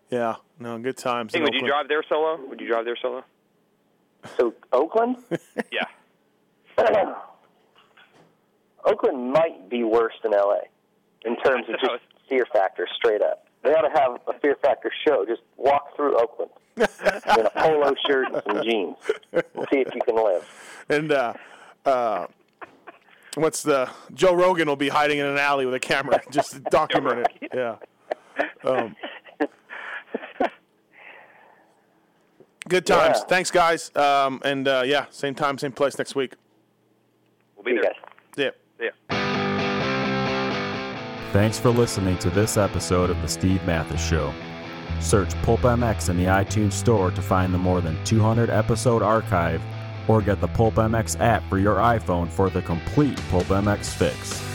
Yeah, 0.09 0.35
no, 0.59 0.77
good 0.77 0.97
times. 0.97 1.33
Hey, 1.33 1.39
in 1.39 1.43
would 1.45 1.53
you 1.53 1.65
drive 1.65 1.87
there 1.87 2.03
solo? 2.07 2.39
Would 2.49 2.59
you 2.59 2.67
drive 2.67 2.85
there 2.85 2.97
solo? 3.01 3.23
So 4.37 4.53
Oakland, 4.73 5.17
Yeah. 5.71 5.85
Oakland 8.85 9.31
might 9.31 9.69
be 9.69 9.83
worse 9.83 10.13
than 10.23 10.31
LA 10.33 10.59
in 11.25 11.35
terms 11.37 11.65
of 11.69 11.75
just 11.81 12.03
fear 12.29 12.45
factor. 12.53 12.87
Straight 12.95 13.21
up, 13.21 13.47
they 13.63 13.73
ought 13.73 13.81
to 13.87 13.99
have 13.99 14.19
a 14.27 14.39
fear 14.39 14.55
factor 14.61 14.91
show. 15.07 15.25
Just 15.25 15.41
walk 15.57 15.95
through 15.95 16.17
Oakland 16.19 16.51
in 16.77 17.45
a 17.45 17.49
polo 17.55 17.93
shirt 18.05 18.27
and 18.33 18.41
some 18.45 18.63
jeans, 18.63 18.97
and 19.33 19.43
see 19.71 19.79
if 19.79 19.93
you 19.93 20.01
can 20.01 20.15
live. 20.15 20.85
And 20.89 21.11
uh, 21.11 21.33
uh, 21.85 22.27
what's 23.35 23.63
the 23.63 23.89
Joe 24.13 24.33
Rogan 24.33 24.67
will 24.67 24.75
be 24.75 24.89
hiding 24.89 25.19
in 25.19 25.25
an 25.25 25.37
alley 25.37 25.65
with 25.65 25.75
a 25.75 25.79
camera, 25.79 26.21
just 26.31 26.51
to 26.53 26.59
document 26.59 27.27
it. 27.41 27.51
Yeah. 27.53 27.75
Um, 28.63 28.95
good 32.67 32.85
times. 32.85 33.17
Yeah. 33.19 33.25
Thanks, 33.25 33.51
guys. 33.51 33.95
Um, 33.95 34.41
and 34.45 34.67
uh, 34.67 34.83
yeah, 34.85 35.05
same 35.09 35.35
time, 35.35 35.57
same 35.57 35.71
place 35.71 35.97
next 35.97 36.15
week. 36.15 36.33
We'll 37.55 37.63
be 37.63 37.79
there. 37.81 37.93
Yeah. 38.35 38.51
Yeah. 38.79 38.91
Thanks 41.33 41.59
for 41.59 41.69
listening 41.69 42.17
to 42.19 42.29
this 42.29 42.57
episode 42.57 43.09
of 43.09 43.21
The 43.21 43.27
Steve 43.27 43.63
Matthes 43.65 44.01
Show. 44.01 44.33
Search 44.99 45.33
Pulp 45.43 45.61
MX 45.61 46.09
in 46.09 46.17
the 46.17 46.25
iTunes 46.25 46.73
Store 46.73 47.11
to 47.11 47.21
find 47.21 47.53
the 47.53 47.57
more 47.57 47.81
than 47.81 48.03
200 48.05 48.49
episode 48.49 49.01
archive 49.01 49.61
or 50.07 50.21
get 50.21 50.39
the 50.41 50.47
Pulp 50.47 50.75
MX 50.75 51.19
app 51.19 51.47
for 51.49 51.57
your 51.57 51.75
iPhone 51.75 52.29
for 52.29 52.49
the 52.49 52.61
complete 52.61 53.17
Pulp 53.29 53.45
MX 53.45 53.93
fix. 53.93 54.46